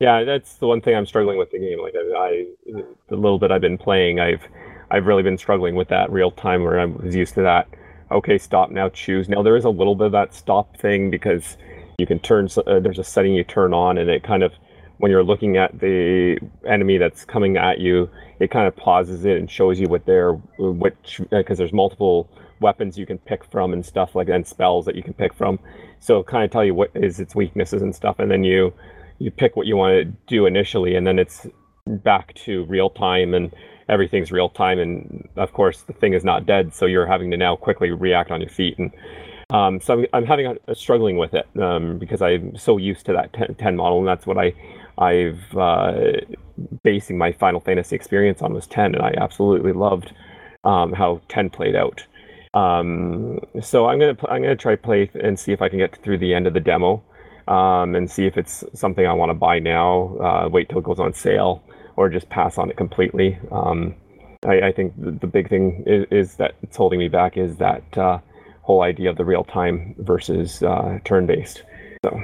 Yeah, 0.00 0.24
that's 0.24 0.56
the 0.56 0.66
one 0.66 0.80
thing 0.80 0.96
I'm 0.96 1.06
struggling 1.06 1.38
with 1.38 1.52
the 1.52 1.60
game. 1.60 1.80
Like 1.80 1.94
I, 1.96 2.18
I 2.18 2.82
the 3.08 3.16
little 3.16 3.38
bit 3.38 3.52
I've 3.52 3.60
been 3.60 3.78
playing, 3.78 4.18
I've 4.18 4.42
I've 4.90 5.06
really 5.06 5.22
been 5.22 5.38
struggling 5.38 5.76
with 5.76 5.88
that 5.88 6.10
real 6.10 6.32
time 6.32 6.64
where 6.64 6.80
I 6.80 6.86
was 6.86 7.14
used 7.14 7.34
to 7.34 7.42
that. 7.42 7.68
Okay, 8.10 8.36
stop 8.36 8.70
now, 8.70 8.88
choose. 8.88 9.28
Now 9.28 9.42
there 9.42 9.56
is 9.56 9.64
a 9.64 9.70
little 9.70 9.94
bit 9.94 10.06
of 10.06 10.12
that 10.12 10.34
stop 10.34 10.76
thing 10.76 11.08
because 11.10 11.56
you 11.98 12.06
can 12.06 12.18
turn. 12.18 12.48
Uh, 12.66 12.80
there's 12.80 12.98
a 12.98 13.04
setting 13.04 13.34
you 13.34 13.44
turn 13.44 13.72
on, 13.72 13.98
and 13.98 14.10
it 14.10 14.22
kind 14.22 14.42
of 14.42 14.52
when 14.98 15.10
you're 15.10 15.24
looking 15.24 15.56
at 15.56 15.78
the 15.78 16.38
enemy 16.66 16.96
that's 16.98 17.24
coming 17.24 17.56
at 17.56 17.78
you, 17.78 18.08
it 18.40 18.50
kind 18.50 18.66
of 18.66 18.74
pauses 18.76 19.24
it 19.24 19.36
and 19.36 19.50
shows 19.50 19.78
you 19.78 19.86
what 19.88 20.06
they're 20.06 20.32
which 20.58 21.20
because 21.30 21.58
there's 21.58 21.72
multiple 21.72 22.28
weapons 22.60 22.96
you 22.96 23.04
can 23.04 23.18
pick 23.18 23.44
from 23.44 23.74
and 23.74 23.84
stuff 23.84 24.14
like 24.14 24.28
and 24.28 24.46
spells 24.46 24.86
that 24.86 24.94
you 24.94 25.02
can 25.02 25.12
pick 25.12 25.34
from. 25.34 25.58
So 26.00 26.22
kind 26.22 26.44
of 26.44 26.50
tell 26.50 26.64
you 26.64 26.74
what 26.74 26.90
is 26.94 27.20
its 27.20 27.34
weaknesses 27.34 27.82
and 27.82 27.94
stuff, 27.94 28.18
and 28.18 28.30
then 28.30 28.44
you 28.44 28.72
you 29.18 29.30
pick 29.30 29.56
what 29.56 29.66
you 29.66 29.76
want 29.76 29.92
to 29.92 30.04
do 30.26 30.46
initially, 30.46 30.94
and 30.94 31.06
then 31.06 31.18
it's 31.18 31.46
back 31.86 32.34
to 32.34 32.64
real 32.64 32.90
time 32.90 33.32
and 33.34 33.54
everything's 33.88 34.32
real 34.32 34.48
time. 34.48 34.78
And 34.78 35.28
of 35.36 35.52
course, 35.52 35.82
the 35.82 35.92
thing 35.92 36.12
is 36.12 36.24
not 36.24 36.46
dead, 36.46 36.74
so 36.74 36.86
you're 36.86 37.06
having 37.06 37.30
to 37.30 37.36
now 37.36 37.56
quickly 37.56 37.90
react 37.90 38.30
on 38.30 38.40
your 38.40 38.50
feet. 38.50 38.78
And 38.78 38.90
Um, 39.50 39.80
so 39.80 39.94
I'm, 39.94 40.06
I'm 40.12 40.26
having 40.26 40.46
a, 40.46 40.54
a 40.68 40.74
struggling 40.74 41.18
with 41.18 41.34
it 41.34 41.46
um, 41.60 41.98
because 41.98 42.20
I'm 42.20 42.56
so 42.56 42.78
used 42.78 43.06
to 43.06 43.12
that 43.12 43.32
10, 43.32 43.54
10 43.54 43.76
model, 43.76 43.98
and 44.00 44.08
that's 44.08 44.26
what 44.26 44.38
I 44.38 44.54
I've 44.98 45.56
uh, 45.56 45.92
basing 46.82 47.18
my 47.18 47.32
Final 47.32 47.60
Fantasy 47.60 47.94
experience 47.94 48.42
on 48.42 48.54
was 48.54 48.66
10, 48.66 48.94
and 48.94 49.02
I 49.02 49.14
absolutely 49.18 49.72
loved 49.72 50.12
um, 50.64 50.92
how 50.92 51.20
10 51.28 51.50
played 51.50 51.76
out. 51.76 52.04
Um, 52.54 53.40
so 53.60 53.86
I'm 53.86 53.98
gonna 53.98 54.16
I'm 54.28 54.42
gonna 54.42 54.56
try 54.56 54.76
play 54.76 55.10
and 55.14 55.38
see 55.38 55.52
if 55.52 55.60
I 55.60 55.68
can 55.68 55.78
get 55.78 56.02
through 56.02 56.18
the 56.18 56.32
end 56.34 56.46
of 56.46 56.54
the 56.54 56.60
demo, 56.60 57.02
um, 57.46 57.94
and 57.94 58.10
see 58.10 58.26
if 58.26 58.38
it's 58.38 58.64
something 58.72 59.06
I 59.06 59.12
want 59.12 59.30
to 59.30 59.34
buy 59.34 59.58
now. 59.58 60.16
Uh, 60.18 60.48
wait 60.50 60.70
till 60.70 60.78
it 60.78 60.84
goes 60.84 60.98
on 60.98 61.12
sale, 61.12 61.62
or 61.96 62.08
just 62.08 62.30
pass 62.30 62.56
on 62.56 62.70
it 62.70 62.76
completely. 62.76 63.38
Um, 63.52 63.94
I, 64.44 64.68
I, 64.68 64.72
think 64.72 64.94
the, 64.96 65.10
the 65.10 65.26
big 65.26 65.48
thing 65.48 65.82
is, 65.86 66.06
is, 66.10 66.34
that 66.36 66.54
it's 66.62 66.76
holding 66.76 66.98
me 66.98 67.08
back 67.08 67.36
is 67.36 67.56
that 67.56 67.98
uh, 67.98 68.18
whole 68.66 68.82
idea 68.82 69.08
of 69.08 69.16
the 69.16 69.24
real 69.24 69.44
time 69.44 69.94
versus 69.98 70.62
uh, 70.62 70.98
turn 71.04 71.24
based. 71.24 71.62
So 72.04 72.20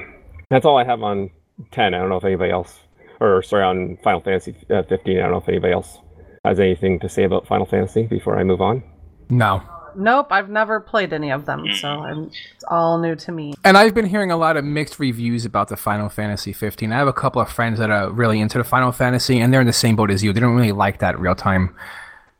that's 0.50 0.66
all 0.66 0.76
I 0.76 0.84
have 0.84 1.02
on 1.02 1.30
10. 1.70 1.94
I 1.94 1.98
don't 1.98 2.08
know 2.08 2.16
if 2.16 2.24
anybody 2.24 2.50
else, 2.50 2.80
or 3.20 3.42
sorry, 3.42 3.62
on 3.62 3.96
Final 4.02 4.20
Fantasy 4.20 4.56
uh, 4.68 4.82
15. 4.82 5.18
I 5.18 5.22
don't 5.22 5.30
know 5.30 5.36
if 5.38 5.48
anybody 5.48 5.72
else 5.72 5.98
has 6.44 6.58
anything 6.58 6.98
to 6.98 7.08
say 7.08 7.22
about 7.22 7.46
Final 7.46 7.64
Fantasy 7.64 8.06
before 8.06 8.36
I 8.36 8.42
move 8.42 8.60
on. 8.60 8.82
No. 9.30 9.62
Nope, 9.94 10.28
I've 10.30 10.48
never 10.48 10.80
played 10.80 11.12
any 11.12 11.30
of 11.30 11.44
them, 11.44 11.66
so 11.74 11.86
I'm, 11.86 12.24
it's 12.24 12.64
all 12.66 12.98
new 12.98 13.14
to 13.14 13.30
me. 13.30 13.52
And 13.62 13.76
I've 13.76 13.94
been 13.94 14.06
hearing 14.06 14.30
a 14.30 14.38
lot 14.38 14.56
of 14.56 14.64
mixed 14.64 14.98
reviews 14.98 15.44
about 15.44 15.68
the 15.68 15.76
Final 15.76 16.08
Fantasy 16.08 16.52
15. 16.52 16.90
I 16.90 16.96
have 16.96 17.08
a 17.08 17.12
couple 17.12 17.42
of 17.42 17.50
friends 17.50 17.78
that 17.78 17.90
are 17.90 18.10
really 18.10 18.40
into 18.40 18.58
the 18.58 18.64
Final 18.64 18.90
Fantasy, 18.90 19.38
and 19.38 19.52
they're 19.52 19.60
in 19.60 19.66
the 19.66 19.72
same 19.72 19.94
boat 19.94 20.10
as 20.10 20.24
you. 20.24 20.32
They 20.32 20.40
don't 20.40 20.56
really 20.56 20.72
like 20.72 21.00
that 21.00 21.20
real 21.20 21.34
time 21.34 21.76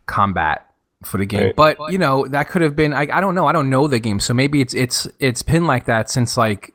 combat 0.06 0.71
for 1.04 1.18
the 1.18 1.26
game. 1.26 1.46
Right. 1.46 1.56
But 1.56 1.78
you 1.90 1.98
know, 1.98 2.26
that 2.28 2.48
could 2.48 2.62
have 2.62 2.76
been 2.76 2.92
I, 2.92 3.02
I 3.12 3.20
don't 3.20 3.34
know. 3.34 3.46
I 3.46 3.52
don't 3.52 3.70
know 3.70 3.86
the 3.86 3.98
game. 3.98 4.20
So 4.20 4.34
maybe 4.34 4.60
it's 4.60 4.74
it's 4.74 5.08
it's 5.18 5.42
been 5.42 5.66
like 5.66 5.86
that 5.86 6.10
since 6.10 6.36
like 6.36 6.74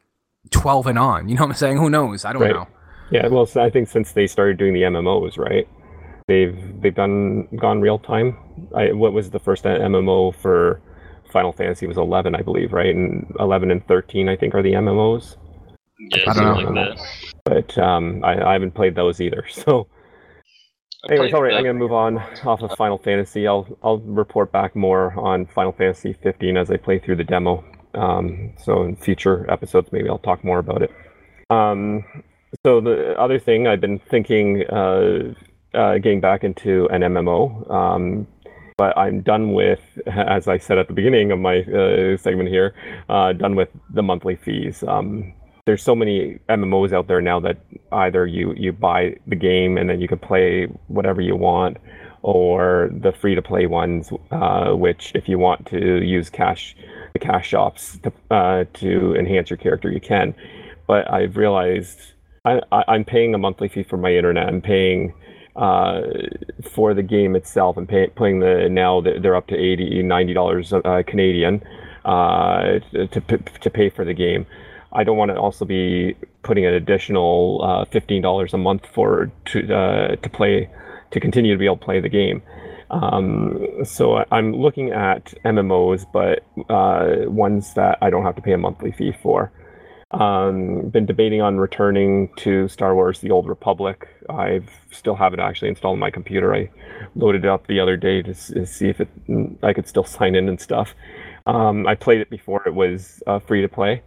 12 0.51 0.87
and 0.87 0.99
on. 0.99 1.29
You 1.29 1.35
know 1.35 1.43
what 1.43 1.51
I'm 1.51 1.55
saying? 1.55 1.77
Who 1.77 1.89
knows? 1.89 2.25
I 2.25 2.33
don't 2.33 2.41
right. 2.41 2.53
know. 2.53 2.67
Yeah, 3.09 3.27
well, 3.27 3.47
I 3.55 3.69
think 3.69 3.87
since 3.87 4.11
they 4.11 4.27
started 4.27 4.57
doing 4.57 4.73
the 4.73 4.81
MMOs, 4.81 5.37
right? 5.37 5.67
They've 6.27 6.81
they've 6.81 6.95
done 6.95 7.47
gone 7.55 7.79
real 7.79 7.99
time. 7.99 8.37
I, 8.75 8.91
what 8.91 9.13
was 9.13 9.29
the 9.29 9.39
first 9.39 9.63
MMO 9.63 10.35
for 10.35 10.81
Final 11.31 11.53
Fantasy 11.53 11.87
was 11.87 11.97
11, 11.97 12.35
I 12.35 12.41
believe, 12.41 12.73
right? 12.73 12.93
And 12.93 13.33
11 13.39 13.71
and 13.71 13.85
13, 13.87 14.27
I 14.27 14.35
think, 14.35 14.53
are 14.53 14.61
the 14.61 14.73
MMOs. 14.73 15.37
Yeah, 15.99 16.29
I 16.29 16.33
don't 16.33 16.73
know. 16.73 16.81
Like 16.81 16.99
but 17.45 17.77
um, 17.77 18.23
I, 18.23 18.49
I 18.49 18.53
haven't 18.53 18.71
played 18.71 18.95
those 18.95 19.21
either. 19.21 19.45
So 19.51 19.87
Anyways, 21.09 21.33
all 21.33 21.41
right, 21.41 21.53
I'm 21.53 21.63
gonna 21.63 21.73
move 21.73 21.93
on 21.93 22.17
off 22.43 22.61
of 22.61 22.71
Final 22.77 22.97
Fantasy. 22.97 23.47
I'll 23.47 23.67
I'll 23.81 23.99
report 23.99 24.51
back 24.51 24.75
more 24.75 25.17
on 25.17 25.45
Final 25.45 25.71
Fantasy 25.71 26.13
15 26.13 26.57
as 26.57 26.69
I 26.69 26.77
play 26.77 26.99
through 26.99 27.15
the 27.15 27.23
demo. 27.23 27.63
Um, 27.93 28.53
so 28.63 28.83
in 28.83 28.95
future 28.95 29.49
episodes, 29.49 29.89
maybe 29.91 30.09
I'll 30.09 30.19
talk 30.19 30.43
more 30.43 30.59
about 30.59 30.81
it. 30.81 30.91
Um, 31.49 32.03
so 32.65 32.81
the 32.81 33.17
other 33.19 33.39
thing 33.39 33.67
I've 33.67 33.81
been 33.81 33.99
thinking, 33.99 34.63
uh, 34.69 35.33
uh, 35.73 35.97
getting 35.97 36.19
back 36.19 36.43
into 36.43 36.87
an 36.87 37.01
MMO, 37.01 37.69
um, 37.71 38.27
but 38.77 38.97
I'm 38.97 39.21
done 39.21 39.53
with, 39.53 39.81
as 40.07 40.47
I 40.47 40.57
said 40.57 40.77
at 40.77 40.87
the 40.87 40.93
beginning 40.93 41.31
of 41.31 41.39
my 41.39 41.61
uh, 41.61 42.17
segment 42.17 42.49
here, 42.49 42.75
uh, 43.09 43.33
done 43.33 43.55
with 43.55 43.69
the 43.89 44.03
monthly 44.03 44.35
fees. 44.35 44.83
Um, 44.87 45.33
there's 45.67 45.83
so 45.83 45.93
many 45.93 46.39
MMOs 46.47 46.93
out 46.93 47.07
there 47.07 47.21
now 47.21 47.41
that 47.41 47.57
either 47.91 48.25
you 48.25 48.53
you 48.55 48.71
buy 48.71 49.17
the 49.27 49.35
game 49.35 49.77
and 49.77 49.89
then 49.89 49.99
you 49.99 50.07
can 50.07 50.17
play 50.17 50.65
whatever 50.87 51.19
you 51.19 51.35
want, 51.35 51.75
or 52.21 52.89
the 52.93 53.11
free 53.11 53.35
to 53.35 53.41
play 53.41 53.67
ones, 53.67 54.09
uh, 54.31 54.71
which 54.71 55.11
if 55.13 55.27
you 55.27 55.37
want 55.37 55.67
to 55.67 56.01
use 56.01 56.29
cash 56.29 56.73
the 57.11 57.19
cash 57.19 57.49
shops 57.49 57.99
to 58.03 58.13
uh, 58.31 58.63
to 58.75 59.13
enhance 59.15 59.49
your 59.49 59.57
character, 59.57 59.91
you 59.91 59.99
can. 59.99 60.33
But 60.87 61.11
I've 61.11 61.35
realized 61.35 61.99
I, 62.45 62.61
am 62.87 63.03
paying 63.03 63.35
a 63.35 63.37
monthly 63.37 63.67
fee 63.67 63.83
for 63.83 63.97
my 63.97 64.15
internet. 64.15 64.47
I'm 64.47 64.61
paying. 64.61 65.13
Uh, 65.55 66.01
for 66.61 66.93
the 66.93 67.01
game 67.01 67.35
itself 67.35 67.77
and 67.77 67.89
pay, 67.89 68.05
playing 68.09 68.41
the 68.41 68.69
now 68.69 69.01
they're 69.01 69.35
up 69.35 69.47
to 69.47 69.55
80 69.55 70.03
90 70.03 70.33
dollars 70.35 70.71
uh, 70.71 71.01
canadian 71.07 71.63
uh, 72.05 72.77
to, 72.93 73.21
to 73.61 73.69
pay 73.71 73.89
for 73.89 74.05
the 74.05 74.13
game 74.13 74.45
I 74.93 75.03
don't 75.03 75.17
want 75.17 75.31
to 75.31 75.37
also 75.37 75.65
be 75.65 76.15
putting 76.43 76.65
an 76.65 76.73
additional 76.73 77.61
uh, 77.63 77.85
fifteen 77.85 78.21
dollars 78.21 78.53
a 78.53 78.57
month 78.57 78.85
for 78.93 79.31
to 79.45 79.73
uh, 79.73 80.15
to 80.15 80.29
play 80.29 80.69
to 81.11 81.19
continue 81.19 81.53
to 81.53 81.59
be 81.59 81.65
able 81.65 81.77
to 81.77 81.85
play 81.85 81.99
the 81.99 82.09
game. 82.09 82.41
Um, 82.89 83.67
so 83.83 84.23
I'm 84.31 84.53
looking 84.53 84.91
at 84.91 85.33
MMOs, 85.43 86.05
but 86.11 86.45
uh, 86.69 87.29
ones 87.29 87.73
that 87.73 87.97
I 88.01 88.09
don't 88.09 88.23
have 88.23 88.35
to 88.35 88.41
pay 88.41 88.53
a 88.53 88.57
monthly 88.57 88.91
fee 88.91 89.13
for. 89.21 89.51
Um, 90.11 90.87
been 90.89 91.05
debating 91.05 91.41
on 91.41 91.57
returning 91.57 92.29
to 92.37 92.69
Star 92.69 92.95
Wars: 92.95 93.19
The 93.19 93.31
Old 93.31 93.47
Republic. 93.47 94.07
I 94.29 94.61
still 94.91 95.15
have 95.15 95.33
it 95.33 95.39
actually 95.39 95.67
installed 95.67 95.95
on 95.95 95.99
my 95.99 96.11
computer. 96.11 96.55
I 96.55 96.69
loaded 97.15 97.43
it 97.43 97.49
up 97.49 97.67
the 97.67 97.81
other 97.81 97.97
day 97.97 98.21
to, 98.21 98.33
to 98.33 98.65
see 98.65 98.87
if 98.87 99.01
it 99.01 99.09
I 99.61 99.73
could 99.73 99.87
still 99.87 100.05
sign 100.05 100.35
in 100.35 100.47
and 100.47 100.61
stuff. 100.61 100.93
Um, 101.45 101.85
I 101.87 101.95
played 101.95 102.21
it 102.21 102.29
before 102.29 102.65
it 102.65 102.73
was 102.73 103.21
uh, 103.27 103.39
free 103.39 103.61
to 103.61 103.67
play. 103.67 104.01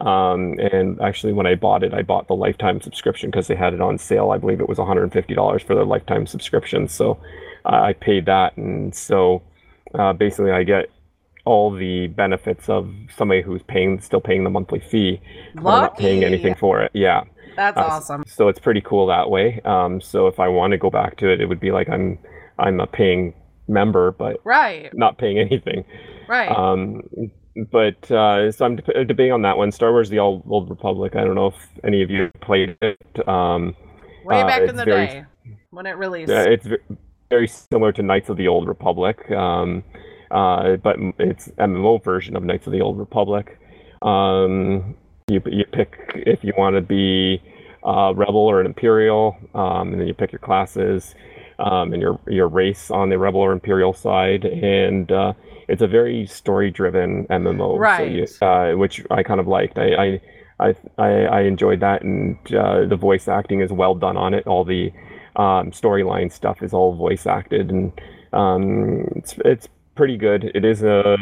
Um, 0.00 0.58
and 0.58 1.00
actually, 1.00 1.32
when 1.32 1.46
I 1.46 1.54
bought 1.54 1.82
it, 1.82 1.92
I 1.92 2.02
bought 2.02 2.28
the 2.28 2.34
lifetime 2.34 2.80
subscription 2.80 3.30
because 3.30 3.46
they 3.48 3.54
had 3.54 3.74
it 3.74 3.80
on 3.80 3.98
sale. 3.98 4.30
I 4.30 4.38
believe 4.38 4.60
it 4.60 4.68
was 4.68 4.78
$150 4.78 5.62
for 5.62 5.74
the 5.74 5.84
lifetime 5.84 6.26
subscription. 6.26 6.88
So 6.88 7.18
uh, 7.64 7.80
I 7.82 7.92
paid 7.92 8.26
that. 8.26 8.56
And 8.56 8.94
so 8.94 9.42
uh, 9.94 10.12
basically, 10.14 10.52
I 10.52 10.62
get 10.62 10.90
all 11.44 11.70
the 11.70 12.06
benefits 12.08 12.68
of 12.68 12.92
somebody 13.16 13.42
who's 13.42 13.62
paying, 13.62 14.00
still 14.00 14.20
paying 14.20 14.44
the 14.44 14.50
monthly 14.50 14.80
fee, 14.80 15.20
not 15.54 15.98
paying 15.98 16.24
anything 16.24 16.54
for 16.54 16.80
it. 16.80 16.90
Yeah. 16.94 17.24
That's 17.56 17.76
uh, 17.76 17.80
awesome. 17.82 18.24
So 18.26 18.48
it's 18.48 18.58
pretty 18.58 18.80
cool 18.80 19.06
that 19.08 19.28
way. 19.28 19.60
Um, 19.64 20.00
so 20.00 20.26
if 20.26 20.40
I 20.40 20.48
want 20.48 20.70
to 20.72 20.78
go 20.78 20.90
back 20.90 21.16
to 21.18 21.30
it, 21.30 21.40
it 21.40 21.46
would 21.46 21.60
be 21.60 21.72
like 21.72 21.88
I'm 21.88 22.18
I'm 22.58 22.80
a 22.80 22.86
paying 22.86 23.34
member, 23.68 24.12
but 24.12 24.40
right, 24.44 24.92
not 24.94 25.18
paying 25.18 25.38
anything. 25.50 25.84
Right. 26.28 26.48
Um, 26.48 27.02
but 27.70 28.10
uh, 28.10 28.52
so 28.52 28.64
I'm 28.64 28.76
de- 28.76 29.04
debating 29.04 29.32
on 29.32 29.42
that 29.42 29.56
one. 29.56 29.72
Star 29.72 29.92
Wars: 29.92 30.08
The 30.08 30.18
Old, 30.18 30.44
Old 30.48 30.70
Republic. 30.70 31.16
I 31.16 31.24
don't 31.24 31.34
know 31.34 31.48
if 31.48 31.68
any 31.84 32.02
of 32.02 32.10
you 32.10 32.30
played 32.40 32.76
it. 32.80 33.28
Um, 33.28 33.74
Way 34.24 34.42
uh, 34.42 34.46
back 34.46 34.62
in 34.62 34.76
the 34.76 34.84
very, 34.84 35.06
day 35.06 35.24
when 35.70 35.86
it 35.86 35.92
released. 35.92 36.30
Yeah, 36.30 36.44
it's 36.44 36.66
very 37.30 37.48
similar 37.48 37.92
to 37.92 38.02
Knights 38.02 38.28
of 38.28 38.36
the 38.36 38.48
Old 38.48 38.68
Republic, 38.68 39.30
um, 39.30 39.82
uh, 40.30 40.76
but 40.76 40.96
it's 41.18 41.48
MMO 41.58 42.02
version 42.02 42.36
of 42.36 42.42
Knights 42.42 42.66
of 42.66 42.72
the 42.72 42.80
Old 42.80 42.98
Republic. 42.98 43.58
Um, 44.02 44.96
you 45.28 45.42
you 45.46 45.64
pick 45.72 45.96
if 46.14 46.44
you 46.44 46.52
want 46.56 46.76
to 46.76 46.82
be 46.82 47.42
a 47.82 48.12
rebel 48.14 48.40
or 48.40 48.60
an 48.60 48.66
imperial, 48.66 49.36
um, 49.54 49.92
and 49.92 50.00
then 50.00 50.06
you 50.06 50.14
pick 50.14 50.32
your 50.32 50.38
classes 50.38 51.14
um, 51.60 51.92
and 51.92 52.02
your 52.02 52.18
your 52.26 52.48
race 52.48 52.90
on 52.90 53.08
the 53.10 53.18
rebel 53.18 53.40
or 53.40 53.52
imperial 53.52 53.92
side, 53.92 54.44
and 54.44 55.12
uh, 55.12 55.32
it's 55.68 55.82
a 55.82 55.86
very 55.86 56.26
story 56.26 56.70
driven 56.70 57.26
MMO, 57.26 57.78
right? 57.78 58.28
So 58.28 58.44
you, 58.44 58.46
uh, 58.46 58.76
which 58.76 59.04
I 59.10 59.22
kind 59.22 59.40
of 59.40 59.46
liked. 59.46 59.78
I 59.78 60.20
I 60.58 60.74
I, 60.98 61.08
I 61.08 61.40
enjoyed 61.42 61.80
that, 61.80 62.02
and 62.02 62.36
uh, 62.54 62.86
the 62.86 62.96
voice 62.96 63.28
acting 63.28 63.60
is 63.60 63.70
well 63.72 63.94
done 63.94 64.16
on 64.16 64.34
it. 64.34 64.46
All 64.46 64.64
the 64.64 64.92
um, 65.36 65.70
storyline 65.70 66.32
stuff 66.32 66.62
is 66.62 66.72
all 66.72 66.94
voice 66.94 67.26
acted, 67.26 67.70
and 67.70 67.92
um, 68.32 69.04
it's 69.16 69.34
it's 69.44 69.68
pretty 69.94 70.16
good. 70.16 70.50
It 70.54 70.64
is 70.64 70.82
a 70.82 71.16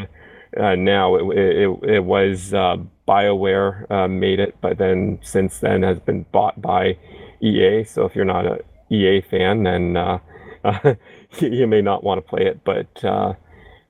uh, 0.56 0.74
now 0.74 1.16
it, 1.16 1.38
it, 1.38 1.84
it 1.84 2.04
was 2.04 2.54
uh, 2.54 2.76
BioWare 3.06 3.90
uh, 3.90 4.08
made 4.08 4.40
it, 4.40 4.56
but 4.60 4.78
then 4.78 5.18
since 5.22 5.58
then 5.58 5.82
has 5.82 5.98
been 5.98 6.24
bought 6.32 6.60
by 6.60 6.96
EA. 7.40 7.84
So 7.84 8.04
if 8.06 8.14
you're 8.16 8.24
not 8.24 8.46
a 8.46 8.60
EA 8.90 9.20
fan, 9.20 9.64
then 9.64 9.96
uh, 9.96 10.18
you 11.40 11.66
may 11.66 11.82
not 11.82 12.04
want 12.04 12.18
to 12.18 12.28
play 12.28 12.46
it. 12.46 12.60
But 12.64 13.04
uh, 13.04 13.34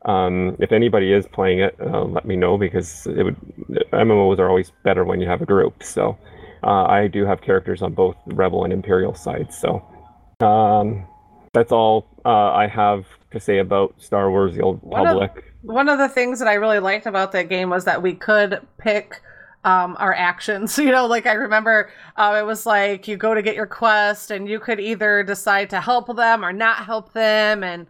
um, 0.04 0.56
if 0.58 0.72
anybody 0.72 1.12
is 1.12 1.26
playing 1.26 1.60
it, 1.60 1.76
uh, 1.80 2.04
let 2.04 2.24
me 2.24 2.36
know 2.36 2.56
because 2.58 3.06
it 3.06 3.22
would 3.22 3.36
MMOs 3.92 4.38
are 4.38 4.48
always 4.48 4.72
better 4.84 5.04
when 5.04 5.20
you 5.20 5.28
have 5.28 5.42
a 5.42 5.46
group. 5.46 5.82
So 5.82 6.18
uh, 6.62 6.84
I 6.84 7.08
do 7.08 7.24
have 7.24 7.40
characters 7.40 7.82
on 7.82 7.94
both 7.94 8.16
Rebel 8.26 8.64
and 8.64 8.72
Imperial 8.72 9.14
sides. 9.14 9.56
So 9.56 9.84
um, 10.40 11.06
that's 11.52 11.72
all 11.72 12.06
uh, 12.24 12.52
I 12.52 12.66
have 12.66 13.06
to 13.32 13.40
say 13.40 13.58
about 13.58 13.94
Star 13.98 14.30
Wars: 14.30 14.54
The 14.54 14.62
Old 14.62 14.80
Republic. 14.82 15.44
One 15.62 15.86
of, 15.86 15.88
one 15.88 15.88
of 15.88 15.98
the 15.98 16.08
things 16.08 16.38
that 16.38 16.48
I 16.48 16.54
really 16.54 16.78
liked 16.78 17.06
about 17.06 17.32
that 17.32 17.48
game 17.48 17.70
was 17.70 17.84
that 17.84 18.02
we 18.02 18.14
could 18.14 18.60
pick 18.78 19.20
um, 19.64 19.96
our 19.98 20.14
actions. 20.14 20.78
You 20.88 20.92
know, 20.92 21.06
like 21.06 21.26
I 21.26 21.32
remember 21.32 21.90
uh, 22.16 22.36
it 22.38 22.46
was 22.46 22.64
like 22.66 23.08
you 23.08 23.16
go 23.16 23.34
to 23.34 23.42
get 23.42 23.54
your 23.54 23.66
quest 23.66 24.30
and 24.30 24.48
you 24.48 24.60
could 24.60 24.80
either 24.80 25.22
decide 25.22 25.70
to 25.70 25.80
help 25.80 26.14
them 26.14 26.44
or 26.44 26.52
not 26.52 26.84
help 26.84 27.12
them. 27.12 27.62
And 27.62 27.86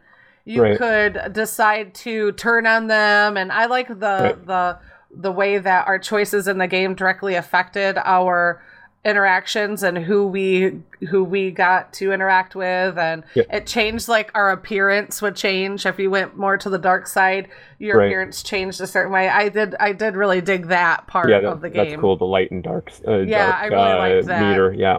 you 0.49 0.63
right. 0.63 0.79
could 0.79 1.33
decide 1.35 1.95
to 1.95 2.33
turn 2.33 2.67
on 2.67 2.87
them 2.87 3.37
and 3.37 3.53
i 3.53 3.67
like 3.67 3.89
the 3.89 3.95
right. 4.01 4.47
the 4.47 4.79
the 5.11 5.31
way 5.31 5.59
that 5.59 5.87
our 5.87 5.99
choices 5.99 6.49
in 6.49 6.57
the 6.59 6.67
game 6.67 6.95
directly 6.95 7.35
affected 7.35 7.99
our 7.99 8.63
interactions 9.09 9.83
and 9.83 9.97
who 9.97 10.27
we 10.27 10.81
who 11.09 11.25
we 11.25 11.51
got 11.51 11.93
to 11.95 12.13
interact 12.13 12.55
with 12.55 12.99
and 12.99 13.25
Yeah. 13.35 13.45
it 13.51 13.67
changed 13.67 14.09
like 14.09 14.31
our 14.35 14.51
appearance 14.51 15.23
would 15.23 15.35
change 15.35 15.87
if 15.87 15.99
you 15.99 16.11
went 16.11 16.37
more 16.37 16.59
to 16.59 16.69
the 16.69 16.79
dark 16.79 17.07
side 17.07 17.49
your 17.79 17.97
Right. 17.99 18.07
appearance 18.07 18.43
changed 18.43 18.81
a 18.81 18.87
certain 18.87 19.11
way 19.13 19.29
i 19.29 19.49
did 19.49 19.75
i 19.81 19.93
did 19.93 20.15
really 20.17 20.41
dig 20.41 20.67
that 20.69 21.07
part 21.07 21.31
yeah, 21.31 21.39
of 21.39 21.61
the 21.63 21.71
game 21.71 21.91
that's 21.91 22.01
cool. 22.01 22.17
The 22.17 22.25
light 22.27 22.51
and 22.51 22.63
dark, 22.63 22.91
uh, 23.07 23.19
Yeah, 23.19 23.47
dark 23.51 23.55
I 23.63 23.67
really 23.67 23.83
uh, 23.93 23.99
liked 24.17 24.27
that. 24.27 24.43
meter. 24.51 24.73
Yeah, 24.73 24.99